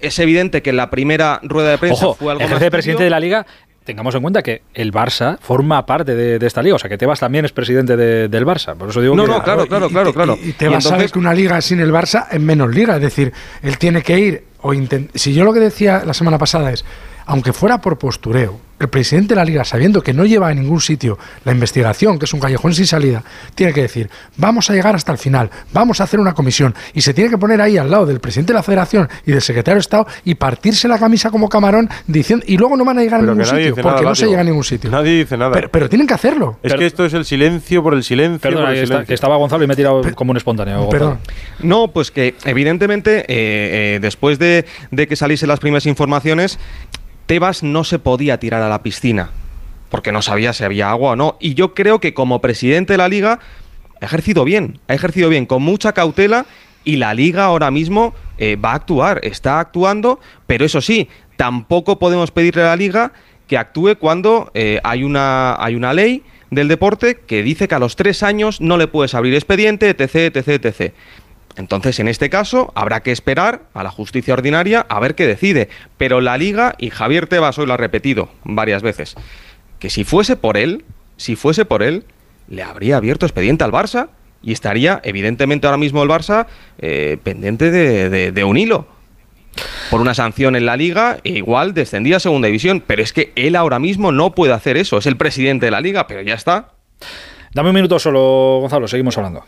Es 0.00 0.18
evidente 0.18 0.62
que 0.62 0.70
en 0.70 0.76
la 0.76 0.90
primera 0.90 1.40
rueda 1.42 1.70
de 1.70 1.78
prensa 1.78 2.12
fue 2.14 2.32
algo 2.32 2.44
ejerce 2.44 2.64
de 2.64 2.70
presidente 2.70 3.04
de 3.04 3.10
la 3.10 3.20
liga 3.20 3.46
tengamos 3.88 4.14
en 4.14 4.20
cuenta 4.20 4.42
que 4.42 4.60
el 4.74 4.92
Barça 4.92 5.38
forma 5.40 5.86
parte 5.86 6.14
de, 6.14 6.46
esta 6.46 6.62
liga, 6.62 6.76
o 6.76 6.78
sea 6.78 6.90
que 6.90 6.98
Tebas 6.98 7.20
también 7.20 7.46
es 7.46 7.52
presidente 7.52 7.96
del 7.96 8.44
Barça, 8.44 8.76
por 8.76 8.90
eso 8.90 9.00
digo 9.00 9.16
no, 9.16 9.26
No, 9.26 9.42
claro, 9.42 9.66
claro, 9.66 9.88
claro, 9.88 10.12
claro. 10.12 10.38
Y, 10.42 10.52
Tebas 10.52 10.84
sabe 10.84 11.08
que 11.08 11.18
una 11.18 11.32
liga 11.32 11.58
sin 11.62 11.80
el 11.80 11.90
Barça 11.90 12.26
es 12.30 12.38
menos 12.38 12.74
liga, 12.74 12.96
es 12.96 13.00
decir, 13.00 13.32
él 13.62 13.78
tiene 13.78 14.02
que 14.02 14.18
ir 14.18 14.44
o 14.60 14.74
si 15.14 15.32
yo 15.32 15.44
lo 15.44 15.54
que 15.54 15.60
decía 15.60 16.02
la 16.04 16.12
semana 16.12 16.36
pasada 16.36 16.70
es, 16.70 16.84
aunque 17.28 17.52
fuera 17.52 17.80
por 17.80 17.98
postureo, 17.98 18.58
el 18.80 18.88
presidente 18.88 19.34
de 19.34 19.36
la 19.36 19.44
liga, 19.44 19.64
sabiendo 19.64 20.02
que 20.02 20.12
no 20.12 20.24
lleva 20.24 20.48
a 20.48 20.54
ningún 20.54 20.80
sitio 20.80 21.18
la 21.44 21.52
investigación, 21.52 22.18
que 22.18 22.26
es 22.26 22.32
un 22.32 22.40
callejón 22.40 22.74
sin 22.74 22.86
salida, 22.86 23.24
tiene 23.54 23.72
que 23.72 23.82
decir, 23.82 24.08
vamos 24.36 24.70
a 24.70 24.74
llegar 24.74 24.94
hasta 24.94 25.12
el 25.12 25.18
final, 25.18 25.50
vamos 25.72 26.00
a 26.00 26.04
hacer 26.04 26.20
una 26.20 26.32
comisión, 26.32 26.74
y 26.94 27.00
se 27.00 27.12
tiene 27.12 27.30
que 27.30 27.38
poner 27.38 27.60
ahí 27.60 27.76
al 27.76 27.90
lado 27.90 28.06
del 28.06 28.20
presidente 28.20 28.52
de 28.52 28.58
la 28.58 28.62
federación 28.62 29.08
y 29.26 29.32
del 29.32 29.42
secretario 29.42 29.76
de 29.76 29.80
Estado 29.80 30.06
y 30.24 30.36
partirse 30.36 30.86
la 30.88 30.98
camisa 30.98 31.30
como 31.30 31.48
camarón 31.48 31.88
diciendo, 32.06 32.44
y 32.48 32.56
luego 32.56 32.76
no 32.76 32.84
van 32.84 32.98
a 32.98 33.02
llegar 33.02 33.20
a 33.20 33.24
ningún 33.24 33.44
sitio, 33.44 33.76
porque 33.76 34.04
no 34.04 34.14
se 34.14 34.26
llega 34.26 34.40
a 34.40 34.44
ningún 34.44 34.64
sitio. 34.64 34.90
Nadie 34.90 35.18
dice 35.18 35.36
nada. 35.36 35.60
Pero, 35.70 35.88
tienen 35.88 36.06
que 36.06 36.14
hacerlo. 36.14 36.58
Es 36.62 36.74
que 36.74 36.86
esto 36.86 37.04
es 37.04 37.14
el 37.14 37.24
silencio 37.24 37.82
por 37.82 37.94
el 37.94 38.04
silencio. 38.04 38.50
que 39.06 39.14
estaba 39.14 39.36
Gonzalo 39.36 39.64
y 39.64 39.66
me 39.66 39.74
he 39.74 39.76
tirado 39.76 40.02
como 40.14 40.30
un 40.30 40.36
espontáneo. 40.36 40.88
Perdón. 40.88 41.18
No, 41.60 41.88
pues 41.88 42.10
que 42.10 42.34
evidentemente 42.44 43.20
eh, 43.20 43.26
eh, 43.28 43.98
después 44.00 44.38
de, 44.38 44.64
de 44.90 45.06
que 45.08 45.16
saliesen 45.16 45.48
las 45.48 45.58
primeras 45.58 45.86
informaciones, 45.86 46.58
Tebas 47.28 47.62
no 47.62 47.84
se 47.84 47.98
podía 47.98 48.40
tirar 48.40 48.62
a 48.62 48.70
la 48.70 48.82
piscina, 48.82 49.28
porque 49.90 50.12
no 50.12 50.22
sabía 50.22 50.54
si 50.54 50.64
había 50.64 50.88
agua 50.88 51.10
o 51.10 51.16
no. 51.16 51.36
Y 51.40 51.52
yo 51.52 51.74
creo 51.74 52.00
que 52.00 52.14
como 52.14 52.40
presidente 52.40 52.94
de 52.94 52.96
la 52.96 53.10
liga 53.10 53.38
ha 54.00 54.04
ejercido 54.06 54.44
bien, 54.44 54.80
ha 54.88 54.94
ejercido 54.94 55.28
bien, 55.28 55.44
con 55.44 55.62
mucha 55.62 55.92
cautela, 55.92 56.46
y 56.84 56.96
la 56.96 57.12
liga 57.12 57.44
ahora 57.44 57.70
mismo 57.70 58.14
eh, 58.38 58.56
va 58.56 58.72
a 58.72 58.76
actuar, 58.76 59.20
está 59.24 59.60
actuando, 59.60 60.20
pero 60.46 60.64
eso 60.64 60.80
sí, 60.80 61.10
tampoco 61.36 61.98
podemos 61.98 62.30
pedirle 62.30 62.62
a 62.62 62.68
la 62.68 62.76
liga 62.76 63.12
que 63.46 63.58
actúe 63.58 63.96
cuando 63.98 64.50
eh, 64.54 64.80
hay, 64.82 65.04
una, 65.04 65.54
hay 65.62 65.74
una 65.74 65.92
ley 65.92 66.22
del 66.50 66.66
deporte 66.66 67.20
que 67.26 67.42
dice 67.42 67.68
que 67.68 67.74
a 67.74 67.78
los 67.78 67.94
tres 67.94 68.22
años 68.22 68.62
no 68.62 68.78
le 68.78 68.86
puedes 68.86 69.14
abrir 69.14 69.34
expediente, 69.34 69.90
etc, 69.90 70.34
etc, 70.34 70.64
etc. 70.64 70.94
Entonces, 71.58 71.98
en 71.98 72.06
este 72.06 72.30
caso, 72.30 72.72
habrá 72.76 73.02
que 73.02 73.10
esperar 73.10 73.62
a 73.74 73.82
la 73.82 73.90
justicia 73.90 74.32
ordinaria 74.32 74.86
a 74.88 75.00
ver 75.00 75.16
qué 75.16 75.26
decide. 75.26 75.68
Pero 75.96 76.20
la 76.20 76.38
liga, 76.38 76.76
y 76.78 76.90
Javier 76.90 77.26
Tebas 77.26 77.58
hoy 77.58 77.66
lo 77.66 77.74
ha 77.74 77.76
repetido 77.76 78.30
varias 78.44 78.82
veces, 78.82 79.16
que 79.80 79.90
si 79.90 80.04
fuese 80.04 80.36
por 80.36 80.56
él, 80.56 80.84
si 81.16 81.34
fuese 81.34 81.64
por 81.64 81.82
él, 81.82 82.04
le 82.48 82.62
habría 82.62 82.96
abierto 82.96 83.26
expediente 83.26 83.64
al 83.64 83.72
Barça 83.72 84.08
y 84.40 84.52
estaría, 84.52 85.00
evidentemente, 85.02 85.66
ahora 85.66 85.78
mismo 85.78 86.00
el 86.04 86.08
Barça 86.08 86.46
eh, 86.78 87.18
pendiente 87.22 87.72
de, 87.72 88.44
un 88.44 88.56
hilo. 88.56 88.86
Por 89.90 90.00
una 90.00 90.14
sanción 90.14 90.54
en 90.54 90.64
la 90.64 90.76
liga, 90.76 91.18
e 91.24 91.30
igual 91.30 91.74
descendía 91.74 92.18
a 92.18 92.20
segunda 92.20 92.46
división. 92.46 92.84
Pero 92.86 93.02
es 93.02 93.12
que 93.12 93.32
él 93.34 93.56
ahora 93.56 93.80
mismo 93.80 94.12
no 94.12 94.32
puede 94.32 94.52
hacer 94.52 94.76
eso. 94.76 94.98
Es 94.98 95.06
el 95.06 95.16
presidente 95.16 95.66
de 95.66 95.72
la 95.72 95.80
liga, 95.80 96.06
pero 96.06 96.22
ya 96.22 96.34
está. 96.34 96.74
Dame 97.52 97.70
un 97.70 97.74
minuto 97.74 97.98
solo, 97.98 98.58
Gonzalo, 98.60 98.86
seguimos 98.86 99.18
hablando. 99.18 99.44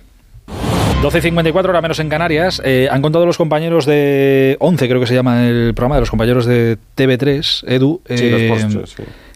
12.54, 1.03 1.65
ahora 1.65 1.81
menos 1.81 1.99
en 1.99 2.11
Canarias. 2.11 2.61
Eh, 2.63 2.87
han 2.91 3.01
contado 3.01 3.25
los 3.25 3.39
compañeros 3.39 3.87
de 3.87 4.59
11, 4.61 4.87
creo 4.87 5.01
que 5.01 5.07
se 5.07 5.15
llama 5.15 5.47
el 5.47 5.73
programa, 5.75 5.95
de 5.95 6.01
los 6.03 6.11
compañeros 6.11 6.45
de 6.45 6.77
TV3, 6.95 7.65
Edu, 7.67 8.03
eh, 8.07 8.85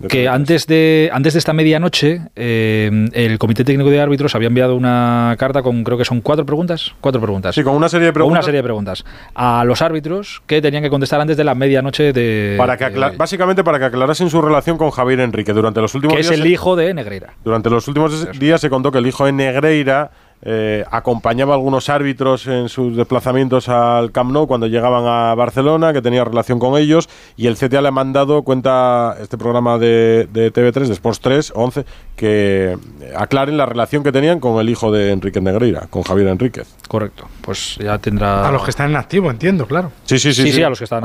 que 0.07 0.29
antes 0.29 0.67
de, 0.67 1.09
antes 1.11 1.33
de 1.33 1.39
esta 1.39 1.55
medianoche 1.55 2.21
eh, 2.37 3.09
el 3.15 3.39
Comité 3.39 3.65
Técnico 3.65 3.89
de 3.89 3.99
Árbitros 3.99 4.35
había 4.35 4.49
enviado 4.49 4.77
una 4.77 5.37
carta 5.39 5.63
con, 5.63 5.85
creo 5.85 5.97
que 5.97 6.05
son 6.05 6.21
cuatro 6.21 6.45
preguntas, 6.45 6.93
cuatro 7.01 7.19
preguntas. 7.23 7.55
Sí, 7.55 7.63
con 7.63 7.75
una 7.75 7.89
serie 7.89 8.09
de 8.09 8.13
preguntas. 8.13 8.41
una 8.41 8.43
serie 8.43 8.59
de 8.59 8.65
preguntas 8.65 9.03
a 9.35 9.65
los 9.65 9.81
árbitros 9.81 10.43
que 10.47 10.61
tenían 10.61 10.83
que 10.83 10.91
contestar 10.91 11.19
antes 11.23 11.39
de 11.39 11.45
la 11.45 11.55
medianoche 11.55 12.13
de... 12.13 12.57
Para 12.59 12.77
que 12.77 12.91
básicamente 13.17 13.65
para 13.65 13.79
que 13.79 13.87
aclarasen 13.87 14.29
su 14.29 14.43
relación 14.43 14.77
con 14.77 14.91
Javier 14.91 15.21
Enrique 15.21 15.55
durante 15.55 15.81
los 15.81 15.95
últimos 15.95 16.15
días... 16.15 16.29
Que 16.29 16.35
es 16.35 16.41
el 16.41 16.47
hijo 16.47 16.77
de 16.77 16.93
Negreira. 16.93 17.33
Durante 17.43 17.71
los 17.71 17.89
últimos 17.89 18.39
días 18.39 18.61
se 18.61 18.69
contó 18.69 18.93
que 18.93 18.99
el 18.99 19.07
hijo 19.07 19.25
de 19.25 19.33
Negreira 19.33 20.11
eh, 20.47 20.85
acompañaba 20.91 21.55
a 21.55 21.57
algunos 21.57 21.89
árbitros 21.89 22.47
en 22.47 22.69
sus 22.69 22.97
desplazamientos 22.97 23.71
al 23.71 24.13
Camp 24.13 24.31
Nou 24.31 24.47
cuando 24.47 24.67
llegaban 24.67 25.07
a 25.07 25.35
Barcelona, 25.35 25.95
que 25.95 26.03
tenía 26.03 26.23
relación 26.23 26.59
con 26.59 26.77
ellos, 26.79 27.09
y 27.37 27.47
el 27.47 27.57
CTA 27.57 27.81
le 27.81 27.89
ha 27.89 27.91
mandado, 27.91 28.43
cuenta 28.43 29.17
este 29.23 29.39
programa 29.39 29.79
de, 29.79 30.29
TV3, 30.31 30.87
de 30.87 30.93
Sports 30.93 31.21
3, 31.21 31.53
11, 31.55 31.87
que 32.15 32.77
aclaren 33.17 33.57
la 33.57 33.65
relación 33.65 34.05
que 34.05 34.13
tenían 34.13 34.39
con 34.39 34.61
el 34.61 34.69
hijo 34.69 34.93
de 34.93 35.13
Enrique 35.13 35.41
Negreira, 35.41 35.87
con 35.89 36.03
Javier 36.03 36.29
Enríquez. 36.29 36.69
Correcto, 36.89 37.27
pues 37.41 37.77
ya 37.79 37.97
tendrá... 37.99 38.47
A 38.47 38.53
los 38.53 38.63
que 38.65 38.71
están 38.71 38.91
en 38.91 38.97
activo, 38.97 39.31
entiendo, 39.31 39.67
claro. 39.67 39.93
Sí, 40.05 40.19
sí, 40.19 40.35
sí. 40.35 40.53
Sí, 40.53 40.63
a 40.63 40.69
los 40.69 40.79
que 40.79 40.85
están, 40.85 41.05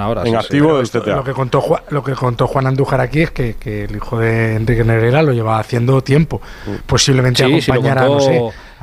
ahora. 0.00 0.24
En 0.24 0.36
activo 0.36 0.76
del 0.76 0.90
CTA. 0.90 1.16
Lo 1.16 1.24
que, 1.24 1.32
contó 1.32 1.62
Juan, 1.62 1.82
lo 1.88 2.04
que 2.04 2.12
contó 2.12 2.46
Juan 2.46 2.66
Andújar 2.66 3.00
aquí 3.00 3.22
es 3.22 3.30
que, 3.30 3.54
el 3.64 3.96
hijo 3.96 4.18
de 4.18 4.56
Enrique 4.56 4.84
Negreira 4.84 5.22
lo 5.22 5.32
lleva 5.32 5.58
haciendo 5.58 6.02
tiempo. 6.02 6.42
Mm. 6.66 6.70
Posiblemente 6.86 7.44
acompañará, 7.44 8.04
no 8.04 8.20
sé 8.20 8.42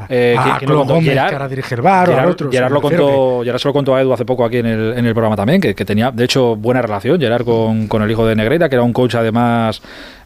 eh, 0.09 0.35
que, 0.59 0.65
lo 0.65 0.79
contó 0.79 1.01
Gerard, 1.01 1.29
que 1.29 1.35
ahora 1.35 1.47
dirige 1.47 1.75
el 1.75 1.81
bar 1.81 2.07
Gerard, 2.07 2.27
o 2.27 2.31
otro. 2.31 2.51
Gerard, 2.51 2.71
lo 2.71 2.81
contó, 2.81 3.41
Gerard 3.43 3.59
se 3.59 3.67
lo 3.67 3.73
contó 3.73 3.95
a 3.95 4.01
Edu 4.01 4.13
hace 4.13 4.25
poco 4.25 4.45
aquí 4.45 4.57
en 4.57 4.65
el, 4.65 4.93
en 4.97 5.05
el 5.05 5.13
programa 5.13 5.35
también, 5.35 5.61
que, 5.61 5.75
que, 5.75 5.85
tenía, 5.85 6.11
de 6.11 6.23
hecho, 6.23 6.55
buena 6.55 6.81
relación 6.81 7.19
Gerard 7.19 7.45
con, 7.45 7.87
con 7.87 8.01
el 8.01 8.11
hijo 8.11 8.25
de 8.25 8.35
Negreira, 8.35 8.69
que 8.69 8.75
era 8.75 8.83
un 8.83 8.93
coach 8.93 9.15
además 9.15 9.81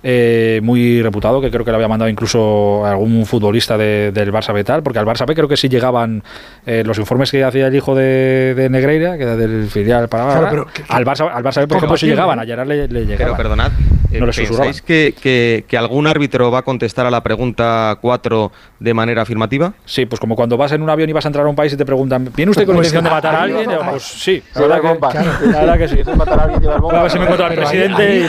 eh, 0.08 0.60
muy 0.62 1.02
reputado, 1.02 1.42
que 1.42 1.50
creo 1.50 1.66
que 1.66 1.72
le 1.72 1.78
había 1.78 1.88
mandado 1.88 2.08
incluso 2.08 2.86
a 2.86 2.92
algún 2.92 3.26
futbolista 3.26 3.76
del 3.76 4.32
Barça 4.32 4.54
B 4.54 4.64
tal, 4.64 4.84
porque 4.84 5.00
al 5.00 5.06
Barça 5.08 5.26
B 5.26 5.34
creo 5.34 5.48
que 5.48 5.58
sí 5.58 5.68
llegaban 5.68 6.22
eh, 6.68 6.84
los 6.86 7.00
informes 7.00 7.32
que 7.32 7.44
hacía 7.44 7.66
el 7.66 7.76
hijo 7.76 7.96
de, 7.96 8.68
Negreira, 8.70 9.18
que 9.18 9.24
era 9.24 9.36
del 9.36 9.68
filial 9.68 10.08
para 10.08 10.48
al, 10.48 11.06
Barça, 11.06 11.28
al 11.34 11.44
Barça 11.44 11.62
B, 11.62 11.68
por 11.68 11.78
ejemplo, 11.78 11.98
sí 11.98 12.06
llegaban, 12.06 12.38
a 12.38 12.46
Gerard 12.46 12.68
le, 12.68 12.88
llegaban. 12.88 13.18
Pero 13.18 13.36
perdonad, 13.36 13.72
no 14.12 14.28
¿pensáis 14.28 14.84
que, 14.84 15.16
que, 15.20 15.66
que, 15.68 15.76
algún 15.76 16.06
árbitro 16.06 16.52
va 16.52 16.60
a 16.60 16.62
contestar 16.62 17.08
a 17.08 17.10
la 17.10 17.24
pregunta 17.24 17.98
4 18.00 18.52
de 18.80 18.94
manera 18.94 19.24
afirmativa? 19.24 19.74
Sí, 19.86 20.06
pues 20.06 20.20
como 20.20 20.36
cuando 20.36 20.56
vas 20.56 20.72
en 20.72 20.84
un 20.84 20.90
avión 20.92 21.10
y 21.10 21.14
vas 21.14 21.26
a 21.26 21.30
entrar 21.30 21.48
a 21.48 21.50
un 21.50 21.56
país 21.56 21.74
y 21.74 21.78
te 21.78 21.86
preguntan, 21.86 22.30
¿viene 22.36 22.52
usted 22.52 22.68
con 22.68 22.76
pues 22.76 22.90
intención 22.90 23.04
de 23.06 23.10
matar 23.10 23.36
a 23.36 23.42
alguien? 23.42 23.70
Pues 23.90 24.04
sí, 24.04 24.44
la 24.54 24.62
verdad 24.62 25.78
que 25.80 25.88
sí. 25.88 25.96
A 26.06 27.10
si 27.10 27.20
me 27.20 27.26
al 27.26 27.56
presidente 27.56 28.20
y 28.20 28.28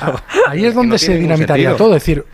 Ahí, 0.00 0.14
ahí 0.46 0.64
es 0.66 0.74
donde 0.74 0.98
se 0.98 1.16
dinamitaría 1.16 1.76
todo. 1.76 1.96
Es 1.96 2.02
decir, 2.02 2.24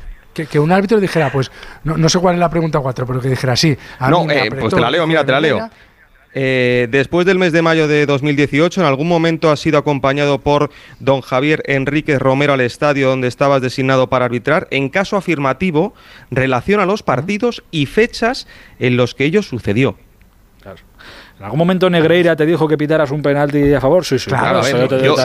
que, 0.45 0.59
un 0.59 0.71
árbitro 0.71 1.01
dijera, 1.01 1.31
pues, 1.33 1.51
no, 1.85 2.09
sé 2.09 2.19
cuál 2.19 2.35
es 2.35 2.41
la 2.41 2.51
pregunta 2.51 2.81
4, 2.81 3.07
pero 3.07 3.21
que 3.21 3.29
dijera, 3.29 3.57
sí. 3.57 3.77
no, 4.11 4.31
eh, 4.31 4.51
pues 4.51 4.75
te 4.75 4.81
la 4.81 4.91
leo, 4.91 5.07
mira, 5.07 5.25
te 5.25 5.33
la 5.33 5.41
leo. 5.41 5.71
Eh, 6.39 6.89
después 6.91 7.25
del 7.25 7.39
mes 7.39 7.53
de 7.53 7.63
mayo 7.63 7.89
de 7.89 8.05
2018, 8.05 8.83
en 8.83 8.87
algún 8.87 9.09
momento 9.09 9.51
has 9.51 9.59
sido 9.59 9.79
acompañado 9.79 10.39
por 10.43 10.71
don 11.01 11.23
Javier 11.23 11.63
Enríquez 11.65 12.19
Romero 12.19 12.53
al 12.53 12.61
estadio 12.61 13.09
donde 13.09 13.27
estabas 13.27 13.63
designado 13.63 14.11
para 14.11 14.27
arbitrar. 14.27 14.69
En 14.71 14.91
caso 14.91 15.17
afirmativo, 15.17 15.95
relaciona 16.31 16.85
los 16.85 17.03
partidos 17.03 17.65
y 17.71 17.87
fechas 17.87 18.47
en 18.79 18.99
los 18.99 19.15
que 19.15 19.25
ello 19.25 19.43
sucedió. 19.43 19.97
¿En 21.39 21.45
algún 21.45 21.59
momento 21.59 21.91
Negreira 21.91 22.35
te 22.35 22.47
dijo 22.47 22.67
que 22.67 22.79
pitaras 22.79 23.11
un 23.11 23.21
penalti 23.21 23.75
a 23.75 23.81
favor? 23.81 24.05
Sí, 24.05 24.19
sí. 24.19 24.31
Claro, 24.31 24.63
yo, 24.67 24.89
yo, 25.03 25.17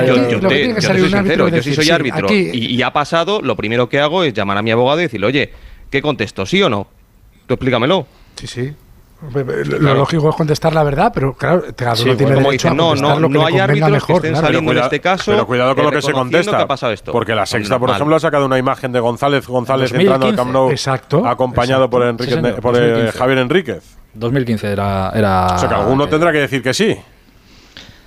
soy 0.82 1.10
sincero, 1.10 1.48
yo 1.48 1.64
sí 1.64 1.74
soy 1.74 1.90
árbitro 1.90 2.28
y, 2.32 2.82
ha 2.82 2.92
pasado, 2.92 3.42
lo 3.42 3.56
primero 3.56 3.88
que 3.88 4.00
hago 4.00 4.24
es 4.24 4.34
llamar 4.34 4.58
a 4.58 4.62
mi 4.62 4.72
abogado 4.72 5.00
y 5.00 5.04
decirle, 5.04 5.28
oye, 5.28 5.54
¿qué 5.90 6.02
contesto? 6.02 6.46
¿Sí 6.46 6.62
o 6.62 6.70
no? 6.70 6.88
Tú 7.48 7.54
explícamelo. 7.54 8.06
Sí, 8.36 8.48
sí. 8.48 8.74
Lo 9.22 9.94
lógico 9.94 10.30
es 10.30 10.36
contestar 10.36 10.74
la 10.74 10.84
verdad, 10.84 11.12
pero 11.14 11.34
claro, 11.34 11.64
cada 11.76 11.94
uno 11.94 12.16
tiene 12.16 12.36
derecho 12.36 12.70
a 12.70 12.74
no, 12.74 12.96
no, 12.96 13.20
no 13.20 13.46
hay 13.46 13.60
árbitros 13.60 13.92
mejor, 13.92 14.22
que 14.22 14.28
estén 14.30 14.36
saliendo 14.36 14.72
en 14.72 14.78
este 14.80 15.00
caso. 15.00 15.32
Pero 15.32 15.46
cuidado 15.46 15.76
con 15.76 15.86
lo 15.86 15.92
que 15.92 16.02
se 16.02 16.12
contesta. 16.12 16.68
porque 17.12 17.36
la 17.36 17.46
Sexta, 17.46 17.78
por 17.78 17.92
ejemplo, 17.92 18.16
ha 18.16 18.20
sacado 18.20 18.46
una 18.46 18.58
imagen 18.58 18.92
de 18.92 19.00
González 19.00 19.48
González 19.48 19.92
entrando 19.94 20.28
al 20.28 20.36
Camp 20.36 20.52
Nou, 20.52 20.72
exacto, 20.72 21.26
acompañado 21.26 21.90
por, 21.90 22.04
Enrique, 22.04 22.38
por 22.62 22.76
eh, 22.78 23.12
Javier 23.12 23.40
Enríquez. 23.40 23.98
2015 24.14 24.72
era, 24.72 25.12
era. 25.14 25.56
O 25.56 25.58
sea 25.58 25.70
que 25.70 25.76
alguno 25.76 26.08
tendrá 26.08 26.32
que 26.32 26.40
decir 26.40 26.62
que 26.62 26.74
sí. 26.74 26.98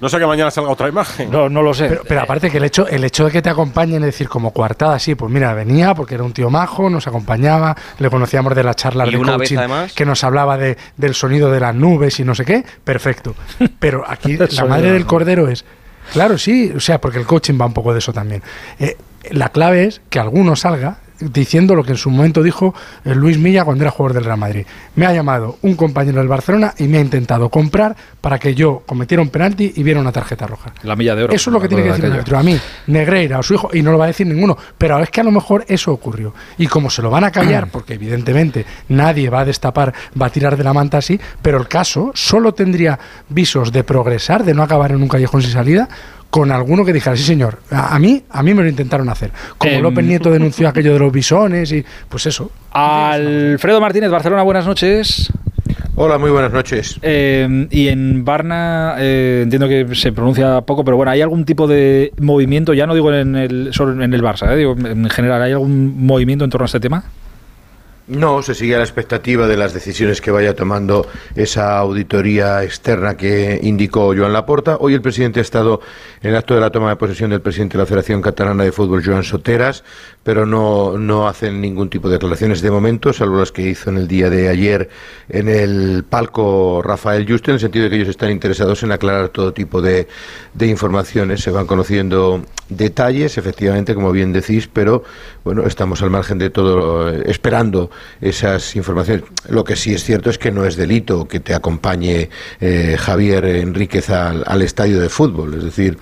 No 0.00 0.08
sé 0.08 0.18
que 0.18 0.26
mañana 0.26 0.50
salga 0.50 0.70
otra 0.70 0.88
imagen. 0.88 1.30
No, 1.30 1.48
no 1.48 1.62
lo 1.62 1.72
sé. 1.72 2.00
Pero, 2.06 2.20
aparte 2.20 2.50
que 2.50 2.58
el 2.58 2.64
hecho, 2.64 2.86
el 2.86 3.04
hecho 3.04 3.24
de 3.24 3.30
que 3.30 3.42
te 3.42 3.50
acompañen, 3.50 4.02
es 4.02 4.06
decir, 4.06 4.28
como 4.28 4.52
coartada, 4.52 4.98
sí, 4.98 5.14
pues 5.14 5.30
mira, 5.32 5.54
venía 5.54 5.94
porque 5.94 6.14
era 6.14 6.24
un 6.24 6.32
tío 6.32 6.50
majo, 6.50 6.90
nos 6.90 7.06
acompañaba, 7.06 7.76
le 7.98 8.10
conocíamos 8.10 8.54
de 8.54 8.64
la 8.64 8.74
charla 8.74 9.06
de 9.06 9.16
una 9.16 9.36
coaching 9.36 9.58
que 9.94 10.04
nos 10.04 10.24
hablaba 10.24 10.58
de, 10.58 10.76
del 10.96 11.14
sonido 11.14 11.50
de 11.50 11.60
las 11.60 11.74
nubes 11.74 12.18
y 12.20 12.24
no 12.24 12.34
sé 12.34 12.44
qué, 12.44 12.64
perfecto. 12.82 13.34
Pero 13.78 14.04
aquí 14.06 14.36
la 14.36 14.64
madre 14.64 14.92
del 14.92 15.06
cordero 15.06 15.48
es, 15.48 15.64
claro, 16.12 16.38
sí, 16.38 16.72
o 16.76 16.80
sea, 16.80 17.00
porque 17.00 17.18
el 17.18 17.26
coaching 17.26 17.58
va 17.60 17.66
un 17.66 17.74
poco 17.74 17.92
de 17.92 18.00
eso 18.00 18.12
también. 18.12 18.42
Eh, 18.78 18.96
la 19.30 19.48
clave 19.50 19.84
es 19.84 20.00
que 20.10 20.18
alguno 20.18 20.56
salga 20.56 20.98
diciendo 21.32 21.74
lo 21.74 21.84
que 21.84 21.92
en 21.92 21.98
su 21.98 22.10
momento 22.10 22.42
dijo 22.42 22.74
eh, 23.04 23.14
Luis 23.14 23.38
Milla 23.38 23.64
cuando 23.64 23.84
era 23.84 23.90
jugador 23.90 24.14
del 24.14 24.24
Real 24.24 24.38
Madrid. 24.38 24.66
Me 24.96 25.06
ha 25.06 25.12
llamado 25.12 25.58
un 25.62 25.74
compañero 25.74 26.18
del 26.18 26.28
Barcelona 26.28 26.74
y 26.78 26.84
me 26.84 26.98
ha 26.98 27.00
intentado 27.00 27.48
comprar 27.48 27.96
para 28.20 28.38
que 28.38 28.54
yo 28.54 28.82
cometiera 28.86 29.22
un 29.22 29.28
penalti 29.28 29.72
y 29.76 29.82
viera 29.82 30.00
una 30.00 30.12
tarjeta 30.12 30.46
roja. 30.46 30.72
La 30.82 30.96
milla 30.96 31.14
de 31.14 31.24
oro. 31.24 31.34
Eso 31.34 31.50
es 31.50 31.54
lo 31.54 31.60
que 31.60 31.68
tiene 31.68 31.82
que 31.82 31.90
decir 31.90 32.04
el 32.04 32.12
árbitro. 32.12 32.38
A 32.38 32.42
mí, 32.42 32.58
Negreira 32.86 33.38
o 33.38 33.42
su 33.42 33.54
hijo, 33.54 33.70
y 33.72 33.82
no 33.82 33.92
lo 33.92 33.98
va 33.98 34.04
a 34.04 34.08
decir 34.08 34.26
ninguno, 34.26 34.56
pero 34.78 34.98
es 35.00 35.10
que 35.10 35.20
a 35.20 35.24
lo 35.24 35.30
mejor 35.30 35.64
eso 35.68 35.92
ocurrió. 35.92 36.34
Y 36.58 36.66
como 36.66 36.90
se 36.90 37.02
lo 37.02 37.10
van 37.10 37.24
a 37.24 37.30
callar, 37.30 37.68
porque 37.72 37.94
evidentemente 37.94 38.64
nadie 38.88 39.30
va 39.30 39.40
a 39.40 39.44
destapar, 39.44 39.92
va 40.20 40.26
a 40.26 40.30
tirar 40.30 40.56
de 40.56 40.64
la 40.64 40.72
manta 40.72 40.98
así, 40.98 41.20
pero 41.42 41.58
el 41.58 41.68
caso 41.68 42.12
solo 42.14 42.54
tendría 42.54 42.98
visos 43.28 43.72
de 43.72 43.84
progresar, 43.84 44.44
de 44.44 44.54
no 44.54 44.62
acabar 44.62 44.92
en 44.92 45.02
un 45.02 45.08
callejón 45.08 45.42
sin 45.42 45.52
salida, 45.52 45.88
con 46.34 46.50
alguno 46.50 46.84
que 46.84 46.92
dijera, 46.92 47.16
sí 47.16 47.22
señor, 47.22 47.60
a, 47.70 47.96
mí, 48.00 48.24
a 48.28 48.42
mí 48.42 48.54
me 48.54 48.64
lo 48.64 48.68
intentaron 48.68 49.08
hacer. 49.08 49.30
Como 49.56 49.74
em, 49.74 49.80
López 49.80 50.04
Nieto 50.04 50.32
denunció 50.32 50.68
aquello 50.68 50.92
de 50.92 50.98
los 50.98 51.12
bisones 51.12 51.70
y 51.70 51.84
pues 52.08 52.26
eso. 52.26 52.50
Alfredo 52.72 53.80
Martínez, 53.80 54.10
Barcelona, 54.10 54.42
buenas 54.42 54.66
noches. 54.66 55.32
Hola, 55.94 56.18
muy 56.18 56.32
buenas 56.32 56.52
noches. 56.52 56.98
Em, 57.02 57.68
y 57.70 57.86
en 57.86 58.24
Barna, 58.24 58.96
eh, 58.98 59.42
entiendo 59.44 59.68
que 59.68 59.94
se 59.94 60.10
pronuncia 60.10 60.62
poco, 60.62 60.84
pero 60.84 60.96
bueno, 60.96 61.12
¿hay 61.12 61.22
algún 61.22 61.44
tipo 61.44 61.68
de 61.68 62.12
movimiento, 62.18 62.74
ya 62.74 62.88
no 62.88 62.94
digo 62.94 63.14
en 63.14 63.36
el, 63.36 63.68
solo 63.72 64.02
en 64.02 64.12
el 64.12 64.20
Barça, 64.20 64.52
eh, 64.52 64.56
digo 64.56 64.74
en 64.76 65.08
general, 65.10 65.40
¿hay 65.40 65.52
algún 65.52 66.04
movimiento 66.04 66.44
en 66.44 66.50
torno 66.50 66.64
a 66.64 66.66
este 66.66 66.80
tema? 66.80 67.04
No, 68.06 68.42
se 68.42 68.54
sigue 68.54 68.74
a 68.74 68.78
la 68.78 68.84
expectativa 68.84 69.46
de 69.46 69.56
las 69.56 69.72
decisiones 69.72 70.20
que 70.20 70.30
vaya 70.30 70.54
tomando 70.54 71.06
esa 71.34 71.78
auditoría 71.78 72.62
externa 72.62 73.16
que 73.16 73.58
indicó 73.62 74.14
Joan 74.14 74.34
Laporta. 74.34 74.76
Hoy 74.78 74.92
el 74.92 75.00
presidente 75.00 75.40
ha 75.40 75.42
estado 75.42 75.80
en 76.20 76.28
el 76.28 76.36
acto 76.36 76.54
de 76.54 76.60
la 76.60 76.68
toma 76.68 76.90
de 76.90 76.96
posesión 76.96 77.30
del 77.30 77.40
presidente 77.40 77.78
de 77.78 77.82
la 77.82 77.86
Federación 77.86 78.20
Catalana 78.20 78.62
de 78.62 78.72
Fútbol, 78.72 79.02
Joan 79.02 79.24
Soteras, 79.24 79.84
pero 80.22 80.44
no, 80.44 80.98
no 80.98 81.26
hacen 81.26 81.62
ningún 81.62 81.88
tipo 81.88 82.08
de 82.08 82.16
declaraciones 82.16 82.60
de 82.60 82.70
momento, 82.70 83.10
salvo 83.14 83.38
las 83.38 83.52
que 83.52 83.62
hizo 83.62 83.88
en 83.88 83.96
el 83.96 84.06
día 84.06 84.28
de 84.28 84.50
ayer 84.50 84.90
en 85.30 85.48
el 85.48 86.04
palco 86.04 86.82
Rafael 86.84 87.26
Juste, 87.26 87.52
en 87.52 87.54
el 87.54 87.60
sentido 87.60 87.84
de 87.84 87.90
que 87.90 87.96
ellos 87.96 88.08
están 88.10 88.30
interesados 88.30 88.82
en 88.82 88.92
aclarar 88.92 89.30
todo 89.30 89.54
tipo 89.54 89.80
de, 89.80 90.08
de 90.52 90.66
informaciones. 90.66 91.40
Se 91.40 91.50
van 91.50 91.66
conociendo 91.66 92.42
detalles, 92.68 93.38
efectivamente, 93.38 93.94
como 93.94 94.12
bien 94.12 94.32
decís, 94.34 94.68
pero 94.70 95.04
bueno, 95.42 95.66
estamos 95.66 96.02
al 96.02 96.10
margen 96.10 96.38
de 96.38 96.50
todo, 96.50 97.08
esperando 97.10 97.90
esas 98.20 98.76
informaciones. 98.76 99.24
Lo 99.48 99.64
que 99.64 99.76
sí 99.76 99.94
es 99.94 100.04
cierto 100.04 100.30
es 100.30 100.38
que 100.38 100.50
no 100.50 100.64
es 100.64 100.76
delito 100.76 101.26
que 101.26 101.40
te 101.40 101.54
acompañe 101.54 102.28
eh, 102.60 102.96
Javier 102.98 103.44
Enríquez 103.44 104.10
al, 104.10 104.62
estadio 104.62 105.00
de 105.00 105.08
fútbol. 105.08 105.54
Es 105.54 105.64
decir, 105.64 105.98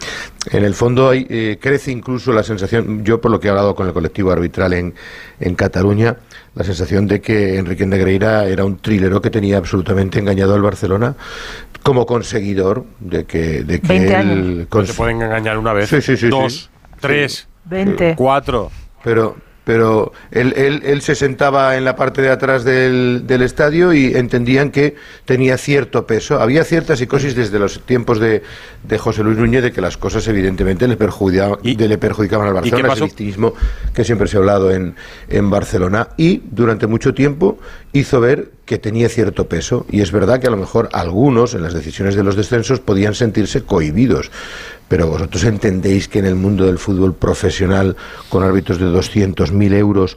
en 0.50 0.64
el 0.64 0.74
fondo 0.74 1.10
hay, 1.10 1.26
eh, 1.28 1.58
crece 1.60 1.90
incluso 1.90 2.32
la 2.32 2.42
sensación, 2.42 3.04
yo 3.04 3.20
por 3.20 3.30
lo 3.30 3.40
que 3.40 3.48
he 3.48 3.50
hablado 3.50 3.74
con 3.74 3.86
el 3.86 3.92
colectivo 3.92 4.30
arbitral 4.30 4.72
en, 4.72 4.94
en 5.40 5.54
Cataluña, 5.54 6.16
la 6.54 6.64
sensación 6.64 7.06
de 7.06 7.20
que 7.20 7.58
Enrique 7.58 7.86
Negreira 7.86 8.46
era 8.46 8.64
un 8.64 8.76
trilero 8.78 9.20
que 9.20 9.30
tenía 9.30 9.56
absolutamente 9.56 10.18
engañado 10.18 10.54
al 10.54 10.62
Barcelona 10.62 11.16
como 11.82 12.06
conseguidor 12.06 12.84
de 13.00 13.24
que, 13.24 13.64
de 13.64 13.80
que 13.80 13.96
él... 13.96 14.68
se 14.84 14.94
pueden 14.94 15.22
engañar 15.22 15.58
una 15.58 15.72
vez, 15.72 15.90
dos, 16.30 16.70
tres, 17.00 17.48
cuatro. 18.16 18.70
Pero 19.02 19.36
pero 19.64 20.12
él, 20.30 20.54
él, 20.56 20.82
él, 20.84 21.02
se 21.02 21.14
sentaba 21.14 21.76
en 21.76 21.84
la 21.84 21.94
parte 21.94 22.20
de 22.20 22.30
atrás 22.30 22.64
del, 22.64 23.24
del, 23.26 23.42
estadio 23.42 23.92
y 23.92 24.14
entendían 24.16 24.70
que 24.70 24.96
tenía 25.24 25.56
cierto 25.56 26.06
peso. 26.06 26.40
Había 26.40 26.64
cierta 26.64 26.96
psicosis 26.96 27.36
desde 27.36 27.58
los 27.58 27.80
tiempos 27.80 28.18
de, 28.18 28.42
de 28.82 28.98
José 28.98 29.22
Luis 29.22 29.38
Núñez 29.38 29.62
de 29.62 29.72
que 29.72 29.80
las 29.80 29.96
cosas 29.96 30.26
evidentemente 30.26 30.88
le, 30.88 30.96
perjudicaban, 30.96 31.58
y, 31.62 31.76
le 31.76 31.98
perjudicaban 31.98 32.48
al 32.48 32.54
Barcelona, 32.54 32.92
el 32.94 33.02
victimismo 33.02 33.54
que 33.94 34.04
siempre 34.04 34.26
se 34.26 34.36
ha 34.36 34.40
hablado 34.40 34.72
en, 34.72 34.96
en 35.28 35.50
Barcelona. 35.50 36.08
Y 36.16 36.42
durante 36.50 36.88
mucho 36.88 37.14
tiempo 37.14 37.58
hizo 37.92 38.20
ver 38.20 38.50
que 38.64 38.78
tenía 38.78 39.08
cierto 39.08 39.48
peso 39.48 39.86
y 39.90 40.00
es 40.00 40.12
verdad 40.12 40.40
que 40.40 40.46
a 40.46 40.50
lo 40.50 40.56
mejor 40.56 40.88
algunos 40.92 41.54
en 41.54 41.62
las 41.62 41.74
decisiones 41.74 42.14
de 42.14 42.22
los 42.22 42.36
descensos 42.36 42.80
podían 42.80 43.14
sentirse 43.14 43.62
cohibidos 43.62 44.30
pero 44.88 45.06
vosotros 45.06 45.44
entendéis 45.44 46.08
que 46.08 46.18
en 46.18 46.26
el 46.26 46.34
mundo 46.34 46.66
del 46.66 46.78
fútbol 46.78 47.14
profesional, 47.14 47.96
con 48.28 48.42
árbitros 48.42 48.78
de 48.78 48.86
200.000 48.86 49.74
euros, 49.74 50.16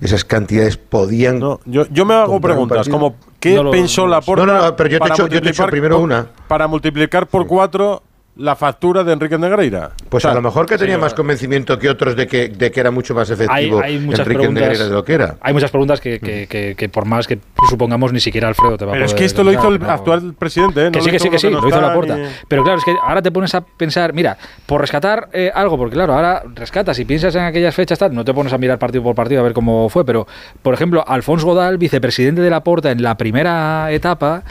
esas 0.00 0.24
cantidades 0.24 0.76
podían. 0.76 1.40
yo, 1.40 1.86
yo 1.90 2.04
me 2.04 2.14
hago 2.14 2.40
preguntas, 2.40 2.88
como 2.88 3.16
¿qué 3.38 3.60
pensó 3.70 4.06
la 4.06 4.20
No, 4.26 4.46
no, 4.46 4.76
pero 4.76 4.90
yo 4.90 4.98
te, 5.00 5.36
he 5.36 5.48
hecho, 5.48 5.66
primero 5.66 5.98
una. 5.98 6.26
Para 6.48 6.66
multiplicar 6.66 7.26
por 7.26 7.46
cuatro 7.46 8.02
la 8.40 8.56
factura 8.56 9.04
de 9.04 9.12
Enrique 9.12 9.36
Negreira. 9.36 9.90
Pues 10.08 10.24
a 10.24 10.32
lo 10.32 10.40
mejor 10.40 10.66
que 10.66 10.78
tenía 10.78 10.96
más 10.96 11.12
convencimiento 11.12 11.78
que 11.78 11.90
otros 11.90 12.16
de 12.16 12.26
que, 12.26 12.48
de 12.48 12.70
que 12.70 12.80
era 12.80 12.90
mucho 12.90 13.14
más 13.14 13.28
efectivo 13.28 13.82
Enrique 13.82 14.48
Negreira 14.48 14.84
de 14.84 14.90
lo 14.90 15.04
que 15.04 15.12
era. 15.12 15.36
Hay 15.42 15.52
muchas 15.52 15.70
preguntas 15.70 16.00
que, 16.00 16.18
que, 16.18 16.74
que, 16.76 16.88
por 16.88 17.04
más 17.04 17.26
que 17.26 17.38
supongamos 17.68 18.12
ni 18.12 18.20
siquiera 18.20 18.48
Alfredo 18.48 18.78
te 18.78 18.84
va 18.86 18.92
a 18.92 18.94
Pero 18.94 19.04
es 19.04 19.14
que 19.14 19.26
esto 19.26 19.44
lo 19.44 19.52
hizo 19.52 19.68
el 19.68 19.82
actual 19.84 20.34
presidente, 20.38 20.86
¿eh? 20.86 20.90
que 20.90 21.02
sí, 21.02 21.10
que 21.10 21.18
sí, 21.18 21.28
que 21.28 21.38
sí, 21.38 21.50
lo 21.50 21.66
hizo 21.68 21.80
la 21.80 21.94
puerta. 21.94 22.16
Pero 22.48 22.64
claro, 22.64 22.78
es 22.78 22.84
que 22.84 22.94
ahora 23.02 23.20
te 23.20 23.30
pones 23.30 23.54
a 23.54 23.60
pensar, 23.60 24.14
mira, 24.14 24.38
por 24.64 24.80
rescatar 24.80 25.28
eh, 25.32 25.50
algo, 25.54 25.76
porque 25.76 25.94
claro, 25.94 26.14
ahora 26.14 26.42
rescatas 26.54 26.98
y 26.98 27.04
piensas 27.04 27.34
en 27.34 27.42
aquellas 27.42 27.74
fechas, 27.74 27.98
tal, 27.98 28.14
no 28.14 28.24
te 28.24 28.32
pones 28.32 28.52
a 28.54 28.58
mirar 28.58 28.78
partido 28.78 29.02
por 29.02 29.14
partido 29.14 29.40
a 29.40 29.44
ver 29.44 29.52
cómo 29.52 29.90
fue, 29.90 30.06
pero 30.06 30.26
por 30.62 30.72
ejemplo, 30.72 31.04
Alfonso 31.06 31.46
Godal, 31.46 31.76
vicepresidente 31.76 32.40
de 32.40 32.48
la 32.48 32.64
Porta 32.64 32.90
en 32.90 33.02
la 33.02 33.18
primera 33.18 33.92
etapa, 33.92 34.44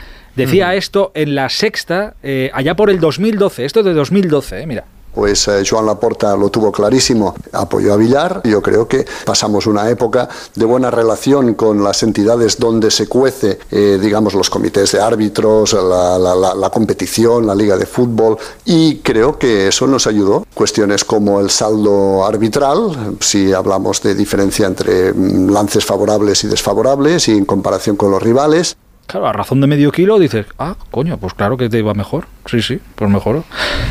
Decía 0.46 0.74
esto 0.74 1.10
en 1.14 1.34
la 1.34 1.48
sexta, 1.48 2.14
eh, 2.22 2.50
allá 2.54 2.74
por 2.74 2.88
el 2.88 2.98
2012, 2.98 3.64
esto 3.64 3.80
es 3.80 3.86
de 3.86 3.92
2012, 3.92 4.62
eh, 4.62 4.66
mira. 4.66 4.84
Pues 5.14 5.48
eh, 5.48 5.64
Joan 5.68 5.86
Laporta 5.86 6.36
lo 6.36 6.50
tuvo 6.50 6.70
clarísimo, 6.70 7.34
apoyó 7.52 7.92
a 7.92 7.96
Villar. 7.96 8.42
Yo 8.44 8.62
creo 8.62 8.86
que 8.86 9.04
pasamos 9.24 9.66
una 9.66 9.90
época 9.90 10.28
de 10.54 10.64
buena 10.64 10.88
relación 10.88 11.54
con 11.54 11.82
las 11.82 12.04
entidades 12.04 12.58
donde 12.58 12.92
se 12.92 13.08
cuece, 13.08 13.58
digamos, 13.70 14.34
los 14.34 14.48
comités 14.48 14.92
de 14.92 15.00
árbitros, 15.00 15.72
la, 15.72 16.16
la, 16.16 16.70
competición, 16.70 17.44
la 17.44 17.56
liga 17.56 17.76
de 17.76 17.86
fútbol, 17.86 18.38
y 18.64 18.98
creo 18.98 19.36
que 19.36 19.66
eso 19.66 19.88
nos 19.88 20.06
ayudó. 20.06 20.46
Cuestiones 20.54 21.04
como 21.04 21.40
el 21.40 21.50
saldo 21.50 22.24
arbitral, 22.24 23.16
si 23.18 23.52
hablamos 23.52 24.00
de 24.02 24.14
diferencia 24.14 24.68
entre 24.68 25.12
mm, 25.12 25.50
lances 25.50 25.84
favorables 25.84 26.44
y 26.44 26.46
desfavorables 26.46 27.26
y 27.26 27.32
en 27.32 27.44
comparación 27.44 27.96
con 27.96 28.12
los 28.12 28.22
rivales. 28.22 28.76
Claro, 29.10 29.26
a 29.26 29.32
razón 29.32 29.60
de 29.60 29.66
medio 29.66 29.90
kilo 29.90 30.18
dices, 30.18 30.46
ah, 30.58 30.76
coño, 30.90 31.18
pues 31.18 31.34
claro 31.34 31.56
que 31.56 31.68
te 31.68 31.78
iba 31.78 31.94
mejor. 31.94 32.26
Sí, 32.46 32.62
sí, 32.62 32.80
pues 32.94 33.10
mejoró. 33.10 33.44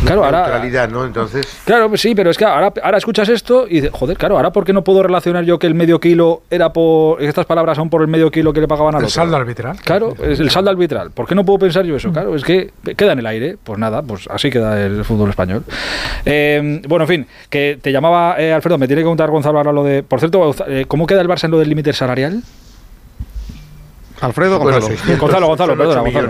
Claro, 0.06 0.24
ahora. 0.24 0.88
¿no? 0.88 1.06
Entonces. 1.06 1.46
Claro, 1.66 1.96
sí, 1.98 2.16
pero 2.16 2.30
es 2.30 2.38
que 2.38 2.46
ahora, 2.46 2.74
ahora 2.82 2.98
escuchas 2.98 3.30
esto 3.30 3.68
y 3.68 3.76
dices, 3.76 3.92
joder, 3.94 4.18
claro, 4.18 4.38
ahora 4.38 4.52
¿por 4.52 4.66
qué 4.66 4.74
no 4.74 4.84
puedo 4.84 5.04
relacionar 5.04 5.44
yo 5.44 5.60
que 5.60 5.68
el 5.68 5.76
medio 5.76 6.00
kilo 6.00 6.44
era 6.50 6.72
por. 6.72 7.22
Estas 7.22 7.46
palabras 7.46 7.78
son 7.78 7.90
por 7.90 8.02
el 8.02 8.08
medio 8.08 8.32
kilo 8.32 8.54
que 8.54 8.62
le 8.62 8.68
pagaban 8.68 8.96
a 8.96 9.00
los. 9.00 9.10
El 9.10 9.14
saldo 9.14 9.36
arbitral. 9.36 9.78
Claro, 9.84 10.16
es 10.22 10.40
el 10.40 10.50
saldo 10.50 10.72
arbitral. 10.72 11.12
¿Por 11.12 11.28
qué 11.28 11.36
no 11.36 11.46
puedo 11.46 11.60
pensar 11.60 11.86
yo 11.86 11.96
eso? 11.96 12.12
Claro, 12.12 12.36
es 12.36 12.44
que 12.44 12.72
queda 12.96 13.12
en 13.12 13.20
el 13.20 13.26
aire. 13.26 13.58
Pues 13.62 13.78
nada, 13.78 14.02
pues 14.02 14.28
así 14.30 14.50
queda 14.50 14.82
el 14.84 15.04
fútbol 15.04 15.30
español. 15.30 15.64
Eh, 16.26 16.82
bueno, 16.88 17.04
en 17.04 17.10
fin, 17.10 17.28
que 17.50 17.78
te 17.82 17.92
llamaba 17.92 18.40
eh, 18.40 18.54
Alfredo, 18.54 18.78
me 18.78 18.88
tiene 18.88 19.02
que 19.02 19.08
contar 19.08 19.30
Gonzalo 19.30 19.58
ahora 19.58 19.72
lo 19.72 19.84
de. 19.84 20.02
Por 20.04 20.20
cierto, 20.20 20.56
eh, 20.68 20.86
¿cómo 20.88 21.06
queda 21.06 21.22
el 21.22 21.28
Barça 21.28 21.46
en 21.46 21.52
lo 21.52 21.60
del 21.60 21.70
límite 21.70 21.94
salarial? 21.94 22.42
Alfredo 24.22 24.60
Gonzalo. 24.60 24.88
Gonzalo, 25.20 25.48
Gonzalo, 25.48 25.78
perdona, 25.78 26.02
Gonzalo. 26.02 26.30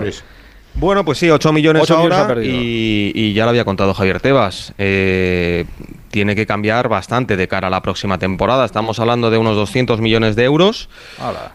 Bueno, 0.74 1.04
pues 1.04 1.18
sí, 1.18 1.28
8 1.28 1.52
millones 1.52 1.90
ahora 1.90 2.36
y, 2.42 3.12
y, 3.14 3.32
ya 3.32 3.44
lo 3.44 3.50
había 3.50 3.64
contado 3.64 3.92
Javier 3.92 4.20
Tebas. 4.20 4.72
Eh, 4.78 5.64
tiene 6.10 6.34
que 6.34 6.46
cambiar 6.46 6.88
bastante 6.88 7.36
de 7.36 7.48
cara 7.48 7.68
a 7.68 7.70
la 7.70 7.82
próxima 7.82 8.18
temporada. 8.18 8.64
Estamos 8.64 8.98
hablando 8.98 9.30
de 9.30 9.38
unos 9.38 9.56
200 9.56 10.00
millones 10.00 10.36
de 10.36 10.44
euros. 10.44 10.88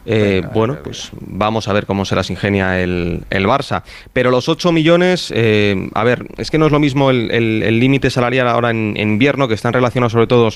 Eh, 0.05 0.43
bueno, 0.53 0.77
pues 0.83 1.11
vamos 1.19 1.67
a 1.67 1.73
ver 1.73 1.85
cómo 1.85 2.05
se 2.05 2.15
las 2.15 2.29
ingenia 2.29 2.81
el, 2.81 3.25
el 3.29 3.45
Barça. 3.45 3.83
Pero 4.13 4.31
los 4.31 4.47
8 4.47 4.71
millones, 4.71 5.31
eh, 5.35 5.89
a 5.93 6.03
ver, 6.03 6.27
es 6.37 6.51
que 6.51 6.57
no 6.57 6.67
es 6.67 6.71
lo 6.71 6.79
mismo 6.79 7.09
el 7.09 7.79
límite 7.79 8.09
salarial 8.09 8.47
ahora 8.47 8.71
en, 8.71 8.95
invierno, 8.97 9.47
que 9.47 9.53
están 9.53 9.73
relacionados 9.73 10.13
sobre 10.13 10.27
todo 10.27 10.49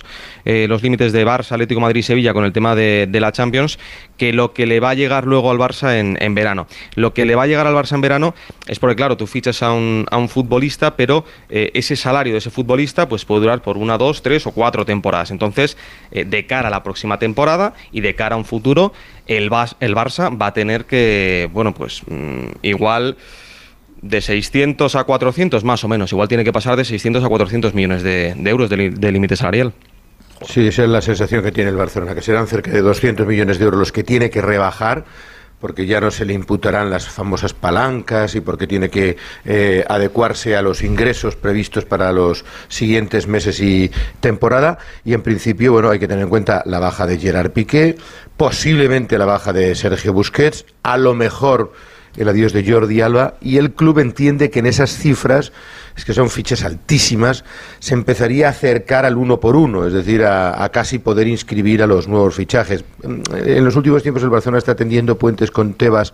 eh, 0.45 0.65
los 0.69 0.81
límites 0.81 1.11
de 1.11 1.25
Barça, 1.25 1.53
Atlético 1.53 1.81
Madrid 1.81 1.99
y 1.99 2.03
Sevilla 2.03 2.33
con 2.33 2.45
el 2.45 2.53
tema 2.53 2.75
de, 2.75 3.07
de, 3.09 3.19
la 3.19 3.31
Champions, 3.31 3.79
que 4.17 4.31
lo 4.31 4.53
que 4.53 4.65
le 4.65 4.79
va 4.79 4.91
a 4.91 4.93
llegar 4.93 5.25
luego 5.25 5.51
al 5.51 5.57
Barça 5.57 5.97
en, 5.97 6.17
en, 6.21 6.33
verano. 6.35 6.67
Lo 6.95 7.13
que 7.13 7.25
le 7.25 7.35
va 7.35 7.43
a 7.43 7.47
llegar 7.47 7.67
al 7.67 7.75
Barça 7.75 7.95
en 7.95 8.01
verano 8.01 8.35
es 8.67 8.79
porque, 8.79 8.95
claro, 8.95 9.17
tú 9.17 9.27
fichas 9.27 9.61
a 9.61 9.73
un, 9.73 10.05
a 10.09 10.17
un 10.17 10.29
futbolista, 10.29 10.95
pero 10.95 11.25
ese 11.49 11.95
salario 11.95 12.33
de 12.33 12.39
ese 12.39 12.49
futbolista 12.49 13.09
pues 13.09 13.25
puede 13.25 13.41
durar 13.41 13.61
por 13.61 13.77
un 13.77 13.88
una, 13.89 13.97
dos, 13.97 14.21
tres 14.21 14.45
o 14.47 14.51
cuatro 14.51 14.85
temporadas. 14.85 15.31
Entonces, 15.31 15.77
eh, 16.11 16.25
de 16.25 16.45
cara 16.45 16.67
a 16.67 16.71
la 16.71 16.83
próxima 16.83 17.19
temporada 17.19 17.73
y 17.91 18.01
de 18.01 18.15
cara 18.15 18.35
a 18.35 18.37
un 18.37 18.45
futuro, 18.45 18.93
el, 19.27 19.49
el 19.79 19.95
Barça 19.95 20.41
va 20.41 20.47
a 20.47 20.53
tener 20.53 20.85
que, 20.85 21.49
bueno, 21.51 21.73
pues 21.73 22.03
mm, 22.07 22.47
igual 22.61 23.17
de 24.01 24.21
600 24.21 24.95
a 24.95 25.03
400 25.03 25.63
más 25.63 25.83
o 25.83 25.87
menos, 25.87 26.11
igual 26.11 26.27
tiene 26.27 26.43
que 26.43 26.53
pasar 26.53 26.77
de 26.77 26.85
600 26.85 27.23
a 27.23 27.27
400 27.27 27.73
millones 27.73 28.03
de, 28.03 28.29
euros 28.45 28.69
de 28.69 29.11
límite 29.11 29.35
salarial. 29.35 29.73
Sí, 30.45 30.67
esa 30.67 30.83
es 30.83 30.89
la 30.89 31.01
sensación 31.01 31.43
que 31.43 31.51
tiene 31.51 31.69
el 31.69 31.75
Barcelona, 31.75 32.15
que 32.15 32.21
serán 32.21 32.47
cerca 32.47 32.71
de 32.71 32.81
200 32.81 33.27
millones 33.27 33.59
de 33.59 33.65
euros 33.65 33.79
los 33.79 33.91
que 33.91 34.03
tiene 34.03 34.29
que 34.29 34.41
rebajar 34.41 35.03
porque 35.59 35.85
ya 35.85 35.99
no 35.99 36.11
se 36.11 36.25
le 36.25 36.33
imputarán 36.33 36.89
las 36.89 37.07
famosas 37.07 37.53
palancas 37.53 38.35
y 38.35 38.41
porque 38.41 38.67
tiene 38.67 38.89
que 38.89 39.17
eh, 39.45 39.83
adecuarse 39.87 40.55
a 40.55 40.61
los 40.61 40.81
ingresos 40.83 41.35
previstos 41.35 41.85
para 41.85 42.11
los 42.11 42.45
siguientes 42.67 43.27
meses 43.27 43.59
y 43.59 43.91
temporada. 44.21 44.79
Y 45.03 45.13
en 45.13 45.21
principio, 45.21 45.73
bueno, 45.73 45.89
hay 45.89 45.99
que 45.99 46.07
tener 46.07 46.23
en 46.23 46.29
cuenta 46.29 46.63
la 46.65 46.79
baja 46.79 47.05
de 47.05 47.17
Gerard 47.17 47.51
Piqué, 47.51 47.97
posiblemente 48.37 49.17
la 49.17 49.25
baja 49.25 49.51
de 49.51 49.75
Sergio 49.75 50.13
Busquets, 50.13 50.65
a 50.83 50.97
lo 50.97 51.13
mejor 51.13 51.73
el 52.17 52.27
adiós 52.27 52.53
de 52.53 52.69
Jordi 52.69 53.01
Alba, 53.01 53.35
y 53.41 53.57
el 53.57 53.73
club 53.73 53.99
entiende 53.99 54.49
que 54.49 54.59
en 54.59 54.65
esas 54.65 54.91
cifras 54.91 55.51
es 55.99 56.05
que 56.05 56.13
son 56.13 56.29
fichas 56.29 56.63
altísimas, 56.63 57.43
se 57.79 57.93
empezaría 57.93 58.47
a 58.47 58.51
acercar 58.51 59.05
al 59.05 59.17
uno 59.17 59.39
por 59.39 59.57
uno, 59.57 59.85
es 59.85 59.91
decir, 59.91 60.23
a, 60.23 60.69
casi 60.69 60.99
poder 60.99 61.27
inscribir 61.27 61.83
a 61.83 61.87
los 61.87 62.07
nuevos 62.07 62.35
fichajes. 62.35 62.85
En 63.03 63.65
los 63.65 63.75
últimos 63.75 64.01
tiempos 64.01 64.23
el 64.23 64.29
Barcelona 64.29 64.59
está 64.59 64.75
tendiendo 64.75 65.17
puentes 65.17 65.51
con 65.51 65.73
Tebas 65.73 66.13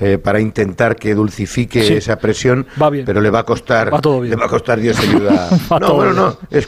eh, 0.00 0.16
para 0.16 0.40
intentar 0.40 0.96
que 0.96 1.14
dulcifique 1.14 1.98
esa 1.98 2.16
presión, 2.16 2.66
pero 3.04 3.20
le 3.20 3.28
va 3.28 3.40
a 3.40 3.44
costar, 3.44 3.92
le 3.92 4.36
va 4.36 4.46
a 4.46 4.48
costar 4.48 4.80
Dios 4.80 4.98
ayuda. 4.98 5.50
no, 5.80 5.94
bueno, 5.94 6.12
no, 6.14 6.38
es 6.50 6.66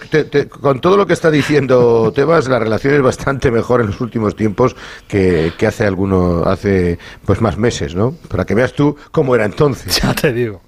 con 0.49 0.81
todo 0.81 0.99
lo 0.99 1.07
que 1.07 1.15
está 1.15 1.31
diciendo 1.31 2.13
Tebas, 2.15 2.49
la 2.49 2.59
relación 2.59 2.95
es 2.95 3.03
bastante 3.03 3.51
mejor 3.51 3.81
en 3.81 3.87
los 3.87 4.01
últimos 4.03 4.37
tiempos 4.37 4.77
que, 5.07 5.53
hace 5.67 5.87
alguno, 5.87 6.43
hace 6.45 6.99
pues 7.25 7.41
más 7.41 7.57
meses, 7.57 7.95
¿no? 7.95 8.15
Para 8.29 8.45
que 8.45 8.55
veas 8.55 8.75
tú 8.75 8.95
cómo 9.11 9.35
era 9.35 9.47
entonces. 9.47 9.99
Ya 10.09 10.15
te 10.15 10.33
digo. 10.33 10.63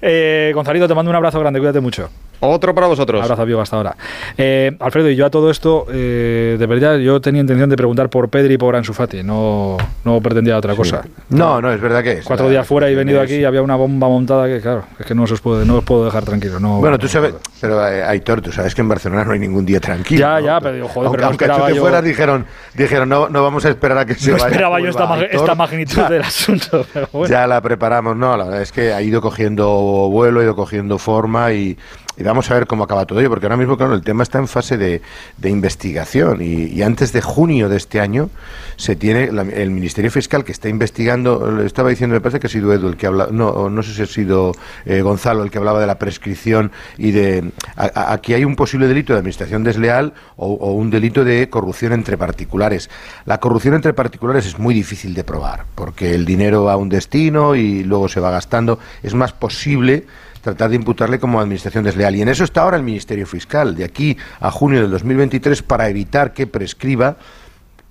Eh, 0.00 0.52
Gonzalito, 0.54 0.86
te 0.86 0.94
mando 0.94 1.10
un 1.10 1.16
abrazo 1.16 1.38
grande, 1.44 1.60
cuídate 1.60 1.80
mucho. 1.80 2.08
Otro 2.40 2.74
para 2.74 2.86
vosotros. 2.86 3.22
Abrazo 3.22 3.42
amigo 3.42 3.60
hasta 3.60 3.76
ahora. 3.76 3.96
Eh, 4.36 4.76
Alfredo, 4.80 5.08
y 5.08 5.16
yo 5.16 5.26
a 5.26 5.30
todo 5.30 5.50
esto, 5.50 5.86
eh, 5.90 6.56
de 6.58 6.66
verdad, 6.66 6.98
yo 6.98 7.20
tenía 7.20 7.40
intención 7.40 7.70
de 7.70 7.76
preguntar 7.76 8.10
por 8.10 8.28
Pedri 8.28 8.54
y 8.54 8.58
por 8.58 8.76
Ansu 8.76 8.92
Fati, 8.92 9.22
no, 9.22 9.76
no 10.04 10.20
pretendía 10.20 10.56
otra 10.56 10.74
cosa. 10.74 11.02
No, 11.30 11.60
no, 11.60 11.72
es 11.72 11.80
verdad 11.80 12.02
que 12.02 12.12
es. 12.12 12.24
Cuatro 12.24 12.48
días 12.48 12.66
fuera 12.66 12.90
y 12.90 12.94
venido 12.94 13.20
aquí 13.20 13.36
y 13.36 13.44
había 13.44 13.62
una 13.62 13.76
bomba 13.76 14.08
montada 14.08 14.46
que, 14.46 14.60
claro, 14.60 14.84
es 14.98 15.06
que 15.06 15.14
no 15.14 15.22
os, 15.22 15.40
puedo, 15.40 15.64
no 15.64 15.76
os 15.76 15.84
puedo 15.84 16.04
dejar 16.04 16.24
tranquilo. 16.24 16.60
No, 16.60 16.80
bueno, 16.80 16.98
tú 16.98 17.08
sabes, 17.08 17.34
pero 17.60 17.86
eh, 17.88 18.04
Aitor, 18.04 18.40
tú 18.42 18.52
sabes 18.52 18.74
que 18.74 18.82
en 18.82 18.88
Barcelona 18.88 19.24
no 19.24 19.32
hay 19.32 19.38
ningún 19.38 19.64
día 19.64 19.80
tranquilo. 19.80 20.20
Ya, 20.20 20.40
ya, 20.40 20.60
pero 20.60 20.74
digo, 20.74 20.88
joder, 20.88 21.24
aunque, 21.24 21.46
pero 21.46 21.54
aunque 21.54 21.74
fuera 21.80 22.02
dijeron, 22.02 22.46
dijeron 22.74 23.08
no, 23.08 23.28
no 23.28 23.42
vamos 23.42 23.64
a 23.64 23.70
esperar 23.70 23.98
a 23.98 24.04
que 24.04 24.14
se 24.14 24.30
no 24.30 24.36
vaya. 24.36 24.46
esperaba 24.48 24.80
yo 24.80 24.88
esta, 24.88 25.54
magnitud 25.54 26.02
del 26.08 26.22
asunto. 26.22 26.86
Ya 27.28 27.46
la 27.46 27.60
preparamos, 27.60 28.16
no, 28.16 28.36
la 28.36 28.44
verdad 28.44 28.62
es 28.62 28.72
que 28.72 28.92
ha 28.92 29.00
ido 29.00 29.20
cogiendo 29.22 29.68
vuelo, 30.10 30.40
ha 30.40 30.42
ido 30.42 30.56
cogiendo 30.56 30.98
forma 30.98 31.33
y 31.52 32.22
vamos 32.22 32.50
a 32.50 32.54
ver 32.54 32.66
cómo 32.66 32.84
acaba 32.84 33.06
todo 33.06 33.18
ello, 33.20 33.28
porque 33.28 33.46
ahora 33.46 33.56
mismo, 33.56 33.76
claro, 33.76 33.94
el 33.94 34.02
tema 34.02 34.22
está 34.22 34.38
en 34.38 34.46
fase 34.46 34.76
de, 34.76 35.02
de 35.36 35.50
investigación 35.50 36.40
y, 36.40 36.82
antes 36.82 37.12
de 37.12 37.22
junio 37.22 37.68
de 37.68 37.76
este 37.76 38.00
año 38.00 38.30
se 38.76 38.94
tiene 38.94 39.24
el 39.24 39.70
Ministerio 39.70 40.10
Fiscal 40.10 40.44
que 40.44 40.52
está 40.52 40.68
investigando, 40.68 41.62
estaba 41.62 41.88
diciendo, 41.88 42.14
me 42.14 42.20
parece 42.20 42.40
que 42.40 42.46
ha 42.46 42.50
sido 42.50 42.72
Edu 42.72 42.88
el 42.88 42.96
que 42.96 43.06
habla, 43.06 43.28
no, 43.30 43.70
no 43.70 43.82
sé 43.82 43.94
si 43.94 44.02
ha 44.02 44.06
sido 44.06 44.52
eh, 44.84 45.00
Gonzalo 45.00 45.42
el 45.42 45.50
que 45.50 45.58
hablaba 45.58 45.80
de 45.80 45.86
la 45.86 45.98
prescripción 45.98 46.72
y 46.98 47.12
de 47.12 47.52
aquí 47.76 48.34
hay 48.34 48.44
un 48.44 48.54
posible 48.54 48.86
delito 48.86 49.12
de 49.12 49.20
administración 49.20 49.64
desleal 49.64 50.12
o 50.36 50.72
un 50.72 50.90
delito 50.90 51.24
de 51.24 51.48
corrupción 51.48 51.92
entre 51.92 52.18
particulares. 52.18 52.90
La 53.24 53.38
corrupción 53.38 53.74
entre 53.74 53.94
particulares 53.94 54.46
es 54.46 54.58
muy 54.58 54.74
difícil 54.74 55.14
de 55.14 55.24
probar, 55.24 55.64
porque 55.74 56.14
el 56.14 56.24
dinero 56.24 56.64
va 56.64 56.74
a 56.74 56.76
un 56.76 56.88
destino 56.88 57.54
y 57.54 57.84
luego 57.84 58.08
se 58.08 58.20
va 58.20 58.30
gastando. 58.30 58.78
Es 59.02 59.14
más 59.14 59.32
posible 59.32 60.04
tratar 60.44 60.68
de 60.68 60.76
imputarle 60.76 61.18
como 61.18 61.40
administración 61.40 61.84
desleal. 61.84 62.14
Y 62.14 62.22
en 62.22 62.28
eso 62.28 62.44
está 62.44 62.60
ahora 62.60 62.76
el 62.76 62.82
Ministerio 62.82 63.26
Fiscal, 63.26 63.74
de 63.74 63.84
aquí 63.84 64.16
a 64.40 64.50
junio 64.50 64.82
del 64.82 64.90
2023, 64.90 65.62
para 65.62 65.88
evitar 65.88 66.34
que 66.34 66.46
prescriba 66.46 67.16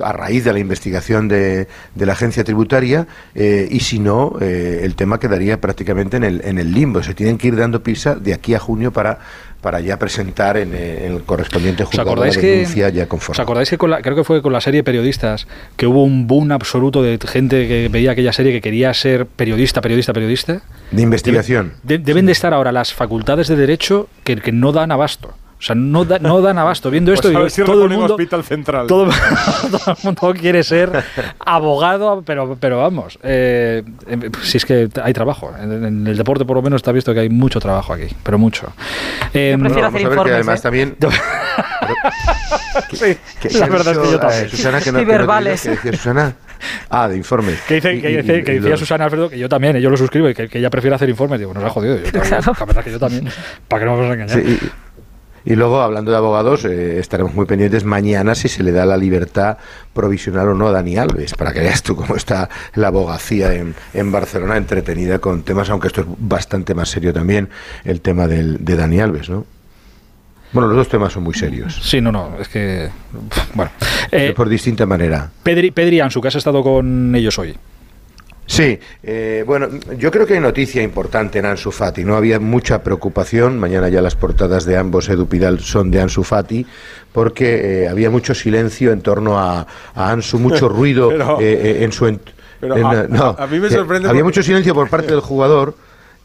a 0.03 0.13
raíz 0.13 0.43
de 0.43 0.53
la 0.53 0.59
investigación 0.59 1.27
de, 1.27 1.67
de 1.95 2.05
la 2.05 2.13
agencia 2.13 2.43
tributaria 2.43 3.07
eh, 3.35 3.67
y 3.69 3.79
si 3.81 3.99
no, 3.99 4.35
eh, 4.41 4.81
el 4.83 4.95
tema 4.95 5.19
quedaría 5.19 5.59
prácticamente 5.59 6.17
en 6.17 6.23
el, 6.23 6.41
en 6.43 6.57
el 6.57 6.71
limbo. 6.71 7.03
Se 7.03 7.13
tienen 7.13 7.37
que 7.37 7.47
ir 7.47 7.55
dando 7.55 7.83
pisa 7.83 8.15
de 8.15 8.33
aquí 8.33 8.53
a 8.53 8.59
junio 8.59 8.91
para 8.91 9.19
para 9.63 9.79
ya 9.79 9.97
presentar 9.97 10.57
en, 10.57 10.73
eh, 10.75 11.07
el 11.07 11.23
correspondiente 11.23 11.85
juzgado 11.85 12.17
la 12.17 12.25
denuncia 12.25 12.89
ya 12.89 13.07
conforme. 13.07 13.31
¿Os 13.31 13.39
acordáis 13.39 13.69
que 13.69 13.77
creo 13.77 14.15
que 14.15 14.23
fue 14.25 14.41
con 14.41 14.51
la 14.51 14.59
serie 14.59 14.83
Periodistas 14.83 15.47
que 15.77 15.87
hubo 15.87 16.03
un 16.03 16.27
boom 16.27 16.51
absoluto 16.51 17.01
de 17.01 17.17
gente 17.25 17.65
que 17.69 17.87
veía 17.89 18.11
aquella 18.11 18.33
serie 18.33 18.51
que 18.51 18.59
quería 18.59 18.93
ser 18.93 19.25
periodista, 19.25 19.79
periodista, 19.79 20.11
periodista? 20.11 20.61
De 20.91 21.01
investigación. 21.01 21.73
deben 21.81 22.25
de 22.25 22.33
estar 22.33 22.53
ahora 22.53 22.73
las 22.73 22.93
facultades 22.93 23.47
de 23.47 23.55
derecho 23.55 24.09
que, 24.25 24.35
que 24.35 24.51
no 24.51 24.73
dan 24.73 24.91
abasto. 24.91 25.33
O 25.63 25.65
sea, 25.65 25.77
no, 25.77 26.03
no 26.03 26.41
dan 26.41 26.57
abasto. 26.57 26.91
Viendo 26.91 27.13
esto, 27.13 27.31
pues 27.31 27.55
todo, 27.55 27.85
el 27.85 27.91
mundo, 27.91 28.15
hospital 28.15 28.43
central. 28.43 28.85
Todo, 28.87 29.05
el 29.05 29.95
mundo 30.03 30.33
quiere 30.37 30.61
ser 30.61 31.05
abogado, 31.39 32.21
pero, 32.25 32.57
pero 32.59 32.79
vamos, 32.79 33.17
eh, 33.23 33.81
em, 34.05 34.29
si 34.41 34.57
es 34.57 34.65
que 34.65 34.89
hay 35.01 35.13
trabajo. 35.13 35.53
En, 35.57 36.05
el 36.05 36.17
deporte, 36.17 36.43
por 36.43 36.57
lo 36.57 36.61
menos, 36.61 36.79
está 36.79 36.91
visto 36.91 37.13
que 37.13 37.21
hay 37.21 37.29
mucho 37.29 37.61
trabajo 37.61 37.93
aquí, 37.93 38.13
pero 38.23 38.37
mucho. 38.37 38.73
Eh, 39.33 39.55
prefiero 39.57 39.87
hacer 39.87 40.01
informes, 40.01 40.25
que 40.25 40.33
además 40.33 40.59
¿eh? 40.59 40.63
también. 40.63 40.97
sí, 42.91 43.17
la 43.57 43.67
verdad 43.67 43.93
es 43.93 43.99
que 43.99 44.11
yo 44.11 44.19
también. 44.19 44.49
Susana, 44.49 44.81
que 44.81 44.91
no, 44.91 44.99
y 44.99 45.05
verbales. 45.05 45.61
Que 45.61 45.69
decía 45.69 45.93
Susana. 45.93 46.35
Ah, 46.89 47.07
de 47.07 47.15
informes. 47.15 47.61
Que, 47.61 47.75
dice, 47.75 48.01
que, 48.01 48.21
dice, 48.21 48.43
que 48.43 48.59
decía 48.59 48.75
Susana 48.75 49.05
Alfredo 49.05 49.29
que 49.29 49.39
yo 49.39 49.47
también, 49.47 49.77
yo 49.77 49.89
lo 49.89 49.95
suscribo 49.95 50.29
y 50.29 50.33
que, 50.33 50.49
ella 50.51 50.69
prefiere 50.69 50.95
hacer 50.95 51.07
informes. 51.07 51.39
Digo, 51.39 51.53
nos 51.53 51.63
ha 51.63 51.69
jodido. 51.69 51.97
Yo 51.97 52.11
también, 52.11 52.41
la 52.41 52.65
verdad 52.65 52.83
que 52.83 52.91
yo 52.91 52.99
también. 52.99 53.29
¿Para 53.69 53.79
que 53.79 53.85
no 53.85 53.97
vamos 53.97 54.11
a 54.11 54.13
engañar? 54.13 54.37
Sí, 54.37 54.59
y 54.61 54.82
luego, 55.45 55.81
hablando 55.81 56.11
de 56.11 56.17
abogados, 56.17 56.65
eh, 56.65 56.99
estaremos 56.99 57.33
muy 57.33 57.45
pendientes 57.45 57.83
mañana 57.83 58.35
si 58.35 58.47
se 58.47 58.63
le 58.63 58.71
da 58.71 58.85
la 58.85 58.97
libertad 58.97 59.57
provisional 59.93 60.49
o 60.49 60.53
no 60.53 60.67
a 60.67 60.71
Dani 60.71 60.97
Alves, 60.97 61.33
para 61.33 61.51
que 61.51 61.59
veas 61.59 61.83
tú 61.83 61.95
cómo 61.95 62.15
está 62.15 62.49
la 62.75 62.87
abogacía 62.87 63.53
en, 63.53 63.75
en 63.93 64.11
Barcelona 64.11 64.57
entretenida 64.57 65.19
con 65.19 65.43
temas, 65.43 65.69
aunque 65.69 65.87
esto 65.87 66.01
es 66.01 66.07
bastante 66.17 66.73
más 66.73 66.89
serio 66.89 67.13
también, 67.13 67.49
el 67.83 68.01
tema 68.01 68.27
del, 68.27 68.63
de 68.63 68.75
Dani 68.75 68.99
Alves, 68.99 69.29
¿no? 69.29 69.45
Bueno, 70.53 70.67
los 70.67 70.77
dos 70.77 70.87
temas 70.87 71.11
son 71.11 71.23
muy 71.23 71.33
serios. 71.33 71.79
Sí, 71.81 71.99
no, 71.99 72.11
no, 72.11 72.37
es 72.39 72.47
que. 72.47 72.89
Bueno. 73.55 73.71
Eh, 74.11 74.33
por 74.35 74.47
distinta 74.47 74.85
manera. 74.85 75.31
Pedri, 75.41 75.71
Pedri 75.71 75.99
Ansu, 75.99 76.21
que 76.21 76.27
has 76.27 76.35
estado 76.35 76.61
con 76.61 77.15
ellos 77.15 77.39
hoy. 77.39 77.55
Sí, 78.45 78.77
eh, 79.03 79.43
bueno, 79.47 79.69
yo 79.97 80.11
creo 80.11 80.25
que 80.25 80.33
hay 80.33 80.39
noticia 80.39 80.83
importante 80.83 81.39
en 81.39 81.45
Ansu 81.45 81.71
Fati. 81.71 82.03
No 82.03 82.15
había 82.15 82.39
mucha 82.39 82.83
preocupación. 82.83 83.57
Mañana 83.57 83.89
ya 83.89 84.01
las 84.01 84.15
portadas 84.15 84.65
de 84.65 84.77
ambos 84.77 85.07
Edu 85.09 85.27
Pidal 85.27 85.59
son 85.59 85.91
de 85.91 86.01
Ansu 86.01 86.23
Fati, 86.23 86.65
porque 87.11 87.83
eh, 87.83 87.87
había 87.87 88.09
mucho 88.09 88.33
silencio 88.33 88.91
en 88.91 89.01
torno 89.01 89.39
a, 89.39 89.65
Ansu, 89.95 90.39
mucho 90.39 90.67
ruido 90.69 91.11
eh, 91.39 91.83
en 91.83 91.91
su 91.91 92.05
a, 92.05 93.47
mí 93.47 93.59
me 93.59 93.69
sorprende. 93.69 94.09
Había 94.09 94.23
mucho 94.23 94.41
silencio 94.41 94.73
por 94.73 94.89
parte 94.89 95.11
del 95.11 95.21
jugador. 95.21 95.75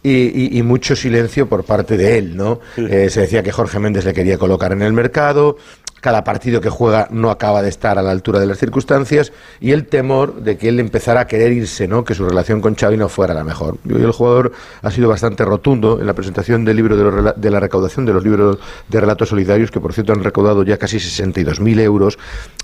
Y, 0.01 0.63
mucho 0.63 0.97
silencio 0.97 1.49
por 1.49 1.65
parte 1.65 1.97
de 1.97 2.19
él, 2.19 2.37
¿no? 2.37 2.61
Eh, 2.77 3.11
se 3.11 3.23
decía 3.23 3.43
que 3.43 3.53
Jorge 3.53 3.79
Méndez 3.79 4.05
le 4.05 4.15
quería 4.15 4.39
colocar 4.39 4.73
en 4.73 4.81
el 4.81 4.93
mercado, 4.93 5.59
cada 6.01 6.25
partido 6.25 6.61
que 6.61 6.71
juega 6.71 7.09
no 7.11 7.31
acaba 7.31 7.63
de 7.63 7.69
estar 7.69 7.99
a 7.99 8.03
la 8.03 8.11
altura 8.11 8.41
de 8.41 8.47
las 8.47 8.59
circunstancias 8.59 9.33
y 9.61 9.73
el 9.73 9.87
temor 9.87 10.43
de 10.43 10.57
que 10.57 10.69
él 10.69 10.81
empezara 10.81 11.21
a 11.21 11.27
querer 11.27 11.53
irse, 11.53 11.89
¿no? 11.89 12.05
que 12.05 12.15
su 12.15 12.29
relación 12.29 12.61
con 12.61 12.75
Xavi 12.75 12.97
no 12.97 13.09
fuera 13.09 13.35
la 13.35 13.45
mejor. 13.45 13.79
Y 13.85 13.95
el 13.95 14.13
jugador 14.13 14.53
ha 14.83 14.91
sido 14.91 15.09
bastante 15.09 15.45
rotundo 15.45 16.01
en 16.01 16.07
la 16.07 16.15
presentación 16.15 16.65
del 16.65 16.77
libro 16.77 16.97
de, 17.37 17.51
la 17.51 17.61
recaudación 17.61 18.07
de 18.07 18.13
los 18.13 18.23
libros 18.23 18.59
de 18.89 19.01
relatos 19.01 19.29
solidarios, 19.29 19.71
que 19.71 19.81
por 19.81 19.93
cierto 19.93 20.13
han 20.13 20.23
recaudado 20.23 20.63
ya 20.63 20.77
casi 20.77 20.99
62.000 20.99 21.81
euros, 21.81 22.19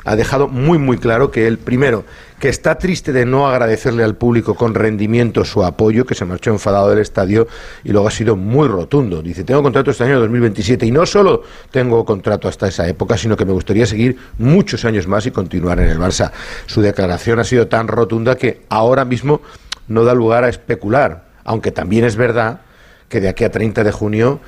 ha 0.05 0.17
dejado 0.17 0.49
muy 0.49 0.79
muy 0.79 0.99
claro 0.99 1.31
que 1.31 1.47
él, 1.47 1.59
primero, 1.59 2.05
que 2.39 2.49
está 2.49 2.77
triste 2.77 3.13
de 3.13 3.25
no 3.25 3.49
agradecerle 3.49 4.05
al 4.05 4.17
público 4.17 4.55
con 4.55 4.75
rendimiento 4.75 5.45
su 5.45 5.65
apoyo, 5.65 6.05
que 6.05 6.15
se 6.15 6.25
marchó 6.25 6.51
enfadado 6.51 6.91
del 6.91 6.99
estadio 6.99 7.47
y 7.85 7.93
luego 7.93 8.09
ha 8.09 8.11
sido 8.11 8.37
muy 8.37 8.69
rotundo. 8.69 9.23
Dice, 9.23 9.45
tengo 9.45 9.63
contrato 9.63 9.91
este 9.91 10.05
año 10.05 10.21
2027 10.21 10.85
y 10.87 10.91
no 10.91 11.07
solo 11.07 11.43
tengo 11.71 12.05
contrato 12.05 12.49
hasta 12.49 12.69
esa 12.69 12.87
época, 12.89 13.17
sino 13.17 13.37
que 13.37 13.45
me 13.45 13.53
gustaría 13.53 13.87
seguir 13.87 14.19
muchos 14.39 14.85
años 14.85 15.07
más 15.07 15.27
y 15.27 15.31
continuar 15.31 15.81
en 15.81 15.89
el 15.89 15.99
Barça. 15.99 16.33
Su 16.67 16.83
declaración 16.83 17.39
ha 17.39 17.45
sido 17.45 17.69
tan 17.69 17.89
rotunda 17.89 18.37
que 18.37 18.63
ahora 18.69 19.05
mismo 19.05 19.41
no 19.89 20.05
da 20.05 20.15
lugar 20.15 20.45
a 20.45 20.49
especular, 20.49 21.25
aunque 21.45 21.71
también 21.71 22.05
es 22.05 22.17
verdad 22.17 22.61
que 23.09 23.21
de 23.21 23.29
aquí 23.29 23.45
a 23.45 23.51
30 23.51 23.85
de 23.85 23.93
junio 23.93 24.41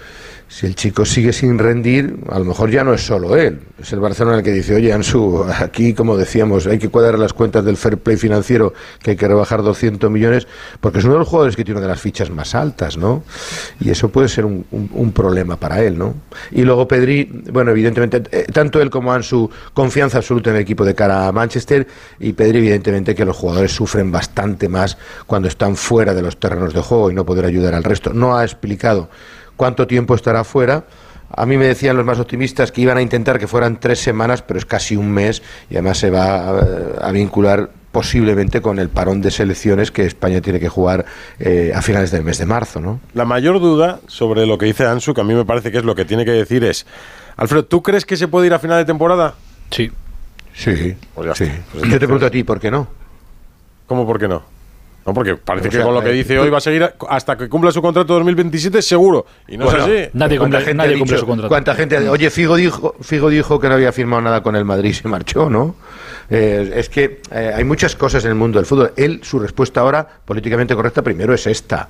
si 0.48 0.64
el 0.64 0.77
chico 0.77 1.05
sigue 1.05 1.32
sin 1.32 1.59
rendir, 1.59 2.20
a 2.31 2.39
lo 2.39 2.44
mejor 2.44 2.70
ya 2.70 2.85
no 2.85 2.94
es 2.94 3.05
solo 3.05 3.36
él. 3.36 3.60
Es 3.81 3.93
el 3.93 3.98
Barcelona 3.98 4.39
el 4.39 4.43
que 4.44 4.52
dice, 4.52 4.77
oye, 4.77 4.93
Ansu, 4.93 5.44
aquí, 5.60 5.93
como 5.93 6.16
decíamos, 6.16 6.66
hay 6.68 6.78
que 6.78 6.89
cuadrar 6.89 7.18
las 7.18 7.32
cuentas 7.32 7.64
del 7.64 7.77
fair 7.77 7.98
play 7.98 8.16
financiero, 8.16 8.73
que 9.02 9.12
hay 9.12 9.16
que 9.16 9.27
rebajar 9.27 9.62
200 9.62 10.09
millones, 10.09 10.47
porque 10.81 11.01
es 11.01 11.05
uno 11.05 11.14
de 11.14 11.18
los 11.20 11.28
jugadores 11.28 11.56
que 11.56 11.64
tiene 11.64 11.78
una 11.78 11.89
de 11.89 11.93
las 11.93 12.01
fichas 12.01 12.31
más 12.31 12.55
altas, 12.55 12.97
¿no? 12.97 13.24
Y 13.81 13.90
eso 13.90 14.09
puede 14.10 14.28
ser 14.28 14.44
un, 14.44 15.12
problema 15.14 15.56
para 15.56 15.82
él, 15.82 15.98
¿no? 15.98 16.14
Y 16.51 16.62
luego 16.62 16.86
Pedri, 16.86 17.24
bueno, 17.51 17.70
evidentemente, 17.70 18.23
eh, 18.31 18.47
tanto 18.52 18.81
él 18.81 18.90
como 18.90 19.12
Ansu, 19.12 19.51
confianza 19.73 20.18
absoluta 20.18 20.51
en 20.51 20.56
el 20.56 20.62
equipo 20.62 20.85
de 20.85 20.94
cara 20.94 21.27
a 21.27 21.32
Manchester, 21.32 21.86
y 22.20 22.32
Pedri, 22.35 22.59
evidentemente, 22.59 23.14
que 23.14 23.24
los 23.24 23.36
jugadores 23.36 23.73
sufren 23.73 24.12
bastante 24.12 24.68
más 24.68 24.97
cuando 25.27 25.48
están 25.48 25.74
fuera 25.74 26.14
de 26.14 26.23
los 26.23 26.39
terrenos 26.39 26.73
de 26.73 26.81
juego 26.81 27.10
y 27.10 27.14
no 27.14 27.24
poder 27.24 27.47
ayudar 27.47 27.74
al 27.74 27.82
resto. 27.82 28.12
No 28.12 28.36
ha 28.36 28.44
explicado 28.44 29.09
cuánto 29.57 29.87
tiempo 29.87 30.15
estará 30.15 30.45
fuera. 30.45 30.85
A 31.31 31.45
mí 31.45 31.57
me 31.57 31.66
decían 31.66 31.97
los 31.97 32.07
más 32.07 32.19
optimistas 32.20 32.70
que 32.70 32.83
iban 32.83 32.99
a 32.99 33.03
intentar 33.03 33.39
que 33.39 33.47
fueran 33.47 33.81
tres 33.81 33.99
semanas, 33.99 34.43
pero 34.43 34.59
es 34.59 34.65
casi 34.65 34.97
un 34.97 35.11
mes 35.11 35.43
y 35.69 35.74
además 35.74 35.99
se 35.99 36.11
va 36.11 36.49
a, 37.01 37.11
vincular 37.11 37.70
posiblemente 37.91 38.61
con 38.61 38.78
el 38.78 38.91
parón 38.91 39.23
de 39.23 39.31
selecciones 39.31 39.91
que 39.91 40.05
España 40.05 40.41
tiene 40.41 40.61
que 40.61 40.69
jugar 40.69 41.05
eh, 41.41 41.73
a 41.74 41.83
finales 41.83 42.11
del 42.11 42.23
mes 42.23 42.39
de 42.39 42.47
marzo, 42.47 42.81
¿no? 42.81 43.01
La 43.15 43.24
mayor 43.24 43.59
duda 43.59 44.01
sobre 44.07 44.47
lo 44.47 44.59
que 44.59 44.66
dice 44.66 44.87
Ansu, 44.87 45.15
que 45.15 45.23
a 45.23 45.24
mí 45.24 45.35
me 45.35 45.45
parece 45.45 45.73
que 45.73 45.78
es 45.78 45.85
lo 45.85 45.95
que 45.95 46.05
tiene 46.05 46.24
que 46.24 46.33
decir 46.33 46.62
es, 46.62 46.87
Alfredo, 47.37 47.65
¿tú 47.65 47.83
crees 47.83 48.07
que 48.07 48.16
se 48.16 48.28
puede 48.28 48.47
ir 48.47 48.55
a 48.55 48.59
final 48.59 48.78
de 48.78 48.85
temporada? 48.85 49.35
Sí. 49.70 49.91
Sí, 50.55 50.97
pues 51.15 51.37
sí. 51.37 51.51
Pues 51.73 51.85
Yo 51.85 51.99
te 51.99 52.07
pregunto 52.07 52.27
a 52.27 52.31
ti, 52.31 52.45
¿por 52.45 52.61
qué 52.61 52.70
no? 52.70 52.87
¿Cómo 53.87 54.07
por 54.07 54.19
qué 54.19 54.28
no? 54.28 54.56
No, 55.07 55.15
porque 55.15 55.37
parece 55.37 55.69
que 55.69 55.81
con 55.81 55.95
lo 55.95 56.03
que 56.03 56.11
dice 56.11 56.37
hoy 56.39 56.51
va 56.51 56.59
a 56.59 56.61
seguir 56.61 56.93
hasta 57.09 57.37
que 57.37 57.49
cumpla 57.49 57.70
su 57.70 57.81
contrato 57.81 58.15
2027 58.15 58.83
seguro. 58.83 59.24
Y 59.47 59.57
no 59.57 59.69
es 59.69 59.74
así. 59.74 60.11
Nadie 60.15 60.39
cumple, 60.39 60.74
nadie 60.74 60.99
cumple 60.99 61.19
su 61.19 61.27
contrato. 61.27 61.49
¿Cuánta 61.49 61.74
gente? 61.77 62.09
Oye, 62.09 62.28
Figo 62.28 62.57
dijo, 62.57 62.97
Figo 63.01 63.28
dijo 63.31 63.61
que 63.61 63.69
no 63.69 63.74
había 63.74 63.93
firmado 63.93 64.23
nada 64.23 64.43
con 64.43 64.57
el 64.57 64.65
Madrid 64.65 64.91
y 64.91 64.95
se 64.95 65.07
marchó, 65.07 65.49
¿no? 65.49 65.77
Eh, 66.28 66.73
es 66.74 66.89
que 66.89 67.20
eh, 67.31 67.53
hay 67.55 67.62
muchas 67.62 67.95
cosas 67.95 68.24
en 68.24 68.31
el 68.31 68.37
mundo 68.37 68.59
del 68.59 68.66
fútbol. 68.66 68.93
Él, 68.97 69.20
su 69.23 69.39
respuesta 69.39 69.81
ahora, 69.81 70.07
políticamente 70.24 70.74
correcta, 70.74 71.03
primero 71.03 71.33
es 71.35 71.47
esta. 71.47 71.89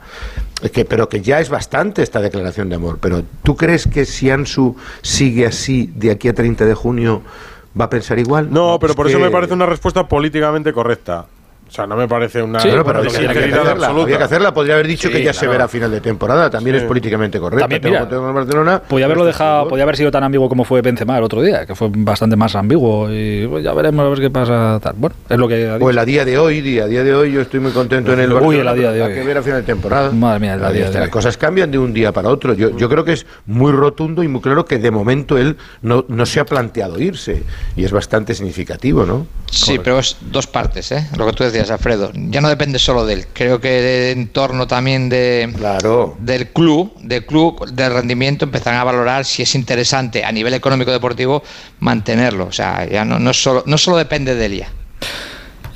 que, 0.71 0.85
pero 0.85 1.09
que 1.09 1.23
ya 1.23 1.41
es 1.41 1.49
bastante 1.49 2.03
esta 2.03 2.21
declaración 2.21 2.69
de 2.69 2.77
amor. 2.77 2.99
Pero 3.01 3.23
¿tú 3.43 3.57
crees 3.57 3.87
que 3.87 4.05
si 4.05 4.29
Ansu 4.29 4.77
sigue 5.01 5.47
así 5.47 5.91
de 5.95 6.11
aquí 6.11 6.29
a 6.29 6.35
30 6.35 6.67
de 6.67 6.75
junio 6.75 7.23
va 7.79 7.87
a 7.87 7.91
pensar 7.91 8.19
igual? 8.19 8.49
No, 8.53 8.79
pero 8.79 8.95
por 8.95 9.07
eso 9.09 9.19
me 9.19 9.31
parece 9.31 9.55
una 9.55 9.65
respuesta 9.65 10.07
políticamente 10.07 10.71
correcta. 10.75 11.27
O 11.69 11.71
sea, 11.71 11.87
no 11.87 11.97
me 11.97 12.07
parece 12.07 12.43
una 12.43 12.61
sí, 12.61 12.69
pero 12.69 12.99
había, 13.01 13.11
que 13.11 13.17
hacerla, 13.29 13.89
había 13.89 14.19
que 14.19 14.25
hacerla. 14.25 14.55
Podría 14.55 14.75
haber 14.75 14.87
dicho 14.87 15.11
que 15.11 15.23
ya 15.23 15.33
se 15.33 15.47
verá 15.49 15.65
a 15.65 15.69
final 15.69 15.91
de 15.91 16.01
temporada. 16.01 16.49
También 16.49 16.77
es 16.77 16.85
políticamente 16.85 17.41
correcto. 17.41 17.69
También, 17.69 17.83
mira, 17.85 18.05
Barcelona, 18.05 18.83
podía 18.83 19.07
haberlo 19.07 19.25
dejado, 19.25 19.69
podía 19.69 19.83
haber 19.83 19.97
sido 19.97 20.11
tan 20.11 20.23
ambiguo 20.23 20.49
como 20.49 20.65
fue 20.65 20.81
Benzema 20.81 21.19
el 21.19 21.25
otro 21.25 21.43
día, 21.43 21.67
que 21.67 21.75
fue 21.75 21.89
bastante 21.93 22.37
más 22.37 22.55
ambiguo. 22.55 23.09
Y 23.11 23.47
pues, 23.49 23.65
ya 23.65 23.73
veremos 23.73 24.07
a 24.07 24.09
ver 24.11 24.21
qué 24.21 24.31
pasa. 24.31 24.81
Bueno, 24.97 25.17
es 25.29 25.39
lo 25.39 25.49
que. 25.49 25.69
Ha 25.69 25.79
Pues 25.79 25.97
a 25.97 26.05
día 26.05 26.25
de 26.25 26.39
hoy, 26.39 26.61
día, 26.61 26.87
día 26.87 27.03
de 27.03 27.15
hoy, 27.15 27.33
yo 27.33 27.41
estoy 27.41 27.59
muy 27.61 27.73
contento 27.73 28.13
en 28.13 28.21
el 28.21 28.33
Barcelona. 28.33 28.63
Uy, 28.63 28.69
el 28.69 28.79
día 28.79 28.93
de 28.93 29.03
hoy. 29.03 29.09
Hay 29.11 29.19
que 29.19 29.27
ver 29.27 29.39
a 29.39 29.43
final 29.43 29.61
de 29.61 29.67
temporada. 29.67 30.11
Madre 30.13 30.41
mía, 30.41 30.55
el 30.55 30.73
día 30.73 30.91
de 30.91 31.01
Las 31.01 31.09
cosas 31.09 31.37
cambian 31.37 31.71
de 31.71 31.79
un 31.79 31.93
día 31.93 32.13
para 32.13 32.29
otro. 32.29 32.55
Yo, 32.55 32.77
yo 32.77 32.89
creo 32.89 33.05
que 33.05 33.15
es 33.15 33.27
muy 33.47 33.73
rotundo 33.73 34.23
y 34.23 34.29
muy 34.29 34.41
claro 34.41 34.65
que 34.65 34.79
de 34.79 34.91
momento 34.91 35.37
él 35.37 35.57
no, 35.83 36.05
no 36.09 36.27
se 36.27 36.39
ha 36.39 36.45
planteado 36.45 37.01
irse. 37.01 37.43
Y 37.75 37.85
es 37.85 37.91
bastante 37.91 38.35
significativo, 38.35 39.05
¿no? 39.05 39.27
Sí, 39.51 39.79
pero 39.83 39.99
es 39.99 40.17
dos 40.21 40.47
partes, 40.47 40.93
¿eh? 40.93 41.09
Lo 41.17 41.27
que 41.27 41.33
tú 41.33 41.45
decías, 41.45 41.56
Alfredo 41.61 42.13
ya 42.15 42.41
no 42.41 42.49
depende 42.49 42.79
solo 42.79 43.07
de 43.07 43.15
él. 43.15 43.27
Creo 43.33 43.61
que 43.61 43.69
de 43.69 44.11
entorno 44.13 44.67
también 44.67 45.09
de 45.09 45.53
claro. 45.57 46.17
del 46.19 46.49
club, 46.49 46.93
del 47.01 47.25
club 47.25 47.71
de 47.71 47.89
rendimiento 47.89 48.45
empezarán 48.45 48.81
a 48.81 48.85
valorar 48.85 49.25
si 49.25 49.43
es 49.43 49.55
interesante 49.55 50.25
a 50.25 50.33
nivel 50.33 50.55
económico 50.55 50.91
deportivo 50.91 51.43
mantenerlo. 51.81 52.47
O 52.47 52.53
sea, 52.53 52.87
ya 52.89 53.05
no, 53.05 53.19
no 53.19 53.33
solo 53.33 53.63
no 53.67 53.79
solo 53.79 53.97
depende 53.97 54.35
de 54.35 54.47
él 54.47 54.59
ya. 54.59 54.69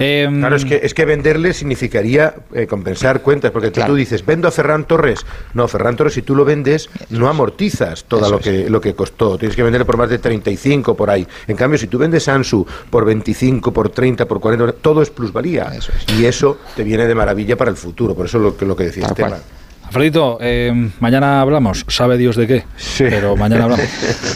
Em, 0.03 0.41
claro, 0.41 0.57
es 0.57 0.65
que, 0.65 0.81
es 0.83 0.95
que 0.95 1.05
venderle 1.05 1.53
significaría 1.53 2.35
eh, 2.55 2.67
compensar 2.67 3.21
cuentas, 3.21 3.51
porque 3.51 3.71
tú 3.71 3.95
dices, 3.95 4.25
vendo 4.25 4.49
a 4.49 4.51
Ferran 4.51 4.85
Torres. 4.85 5.27
No, 5.53 5.69
Ferran 5.69 5.95
Torres, 5.95 6.15
si 6.15 6.23
tú 6.23 6.35
lo 6.35 6.47
vendes, 6.47 6.89
no 7.11 7.29
amortizas 7.29 8.05
todo 8.05 8.31
lo 8.31 8.39
que, 8.39 8.71
lo 8.71 8.81
que 8.81 8.95
costó. 8.95 9.37
Tienes 9.37 9.55
que 9.55 9.63
venderle 9.63 9.85
por 9.85 9.99
más 9.99 10.09
de 10.09 10.19
35 10.19 10.97
por 10.97 11.11
ahí. 11.11 11.29
En 11.47 11.57
cambio, 11.57 11.79
si 11.79 11.87
tú 11.87 11.99
vendes 11.99 12.27
Ansu 12.29 12.67
por 12.89 13.05
25, 13.05 13.73
por 13.75 13.91
30, 13.91 14.27
por 14.27 14.41
40, 14.41 14.73
todo 14.73 15.03
es 15.03 15.11
plusvalía. 15.11 15.71
Y 16.19 16.25
eso 16.25 16.57
te 16.75 16.83
viene 16.83 17.07
de 17.07 17.15
maravilla 17.15 17.59
para 17.59 17.71
el 17.71 17.77
futuro. 17.77 18.15
Por 18.15 18.25
eso 18.25 18.39
lo, 18.39 18.57
lo 18.59 18.75
que 18.75 18.85
decía 18.85 19.07
Esteban. 19.07 19.43
Alfredito, 19.91 20.39
eh, 20.41 20.73
mañana 21.01 21.41
hablamos, 21.41 21.85
sabe 21.89 22.17
Dios 22.17 22.37
de 22.37 22.47
qué, 22.47 22.65
sí. 22.77 23.07
pero 23.11 23.37
mañana 23.37 23.65
hablamos. 23.65 23.87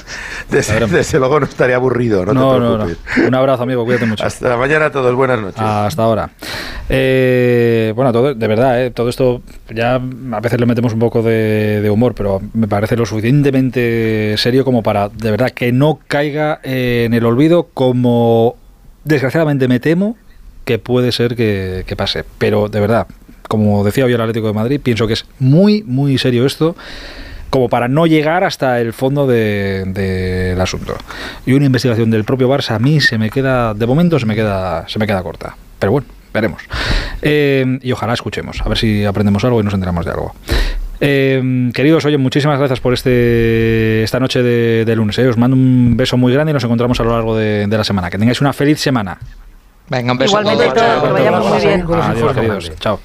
desde, 0.51 1.19
luego 1.21 1.39
no 1.39 1.47
estaría 1.47 1.77
aburrido, 1.77 2.27
no, 2.27 2.55
te 2.55 2.59
preocupes. 2.59 2.99
No, 3.19 3.29
Un 3.29 3.35
abrazo, 3.37 3.63
amigo, 3.63 3.85
cuídate 3.85 4.05
mucho. 4.05 4.25
Hasta 4.25 4.57
mañana 4.57 4.87
a 4.87 4.91
todos, 4.91 5.15
buenas 5.15 5.41
noches. 5.41 5.61
Hasta 5.61 6.03
ahora. 6.03 6.31
Eh, 6.89 7.93
bueno, 7.95 8.11
todo, 8.11 8.35
de 8.35 8.49
verdad, 8.49 8.85
eh, 8.85 8.91
todo 8.91 9.09
esto 9.09 9.43
ya 9.73 9.95
a 9.95 10.41
veces 10.41 10.59
le 10.59 10.67
metemos 10.67 10.93
un 10.93 10.99
poco 10.99 11.23
de, 11.23 11.81
de, 11.81 11.89
humor, 11.89 12.17
pero 12.17 12.43
me 12.53 12.67
parece 12.67 12.97
lo 12.97 13.07
suficientemente 13.07 14.35
serio 14.37 14.65
como 14.65 14.83
para, 14.83 15.09
de 15.09 15.31
verdad, 15.31 15.53
que 15.53 15.71
no 15.71 16.01
caiga 16.09 16.59
en 16.65 17.15
el 17.15 17.25
olvido 17.25 17.69
como 17.73 18.57
desgraciadamente 19.05 19.69
me 19.69 19.79
temo 19.79 20.17
que 20.65 20.81
puede 20.81 21.13
ser 21.13 21.37
que, 21.37 21.85
que 21.87 21.95
pase. 21.95 22.25
Pero 22.39 22.69
de 22.69 22.81
verdad, 22.81 23.07
como 23.49 23.85
decía 23.85 24.05
hoy 24.05 24.13
el 24.13 24.21
Atlético 24.21 24.49
de 24.49 24.53
Madrid, 24.53 24.81
pienso 24.83 25.07
que 25.07 25.15
es 25.15 25.27
muy, 25.39 25.83
muy 25.83 26.19
serio 26.19 26.47
esto 26.47 26.77
como 27.55 27.69
para 27.69 27.87
no 27.87 28.05
llegar 28.07 28.43
hasta 28.43 28.81
el 28.81 28.93
fondo 28.93 29.29
del 29.29 30.61
asunto. 30.61 30.97
Y 31.47 31.53
una 31.53 31.67
investigación 31.67 32.11
del 32.11 32.25
propio 32.25 32.49
Barça 32.49 32.75
a 32.75 32.81
mí 32.81 33.01
se 33.01 33.17
me 33.17 33.31
queda, 33.31 33.75
de 33.75 33.87
momento 33.87 34.19
se 34.19 34.27
me 34.27 34.35
queda, 34.35 34.89
se 34.89 34.99
me 34.99 35.07
queda 35.07 35.23
corta. 35.23 35.57
Pero 35.79 35.93
bueno, 35.93 36.09
veremos. 36.33 36.63
Eh, 37.23 37.79
y 37.81 37.93
ojalá 37.93 38.15
escuchemos, 38.15 38.61
a 38.61 38.69
ver 38.69 38.77
si 38.77 39.05
aprendemos 39.05 39.45
algo 39.45 39.61
y 39.61 39.63
nos 39.63 39.73
enteramos 39.73 40.05
de 40.05 40.11
algo. 40.11 40.35
Eh, 41.01 41.71
queridos, 41.73 42.05
oye, 42.05 42.19
muchísimas 42.19 42.59
gracias 42.59 42.81
por 42.81 42.93
este 42.93 44.03
esta 44.03 44.19
noche 44.19 44.43
de, 44.43 44.97
lunes. 44.97 45.17
Eh. 45.19 45.29
Os 45.29 45.37
mando 45.37 45.57
un 45.57 45.97
beso 45.97 46.17
muy 46.17 46.33
grande 46.33 46.51
y 46.51 46.55
nos 46.55 46.65
encontramos 46.65 46.99
a 46.99 47.05
lo 47.05 47.13
largo 47.13 47.37
de, 47.37 47.69
la 47.69 47.85
semana. 47.85 48.11
Que 48.11 48.19
tengáis 48.19 48.41
una 48.41 48.53
feliz 48.53 48.81
semana. 48.81 49.17
Venga, 49.89 50.11
un 50.11 50.19
beso. 50.19 50.41
Igualmente, 50.41 50.75
que 50.75 51.13
vayamos 51.13 51.49
muy 51.49 51.61
bien. 51.61 51.85
Adiós, 51.89 52.35
queridos. 52.35 52.73
Chao. 52.81 53.01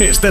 Este 0.00 0.26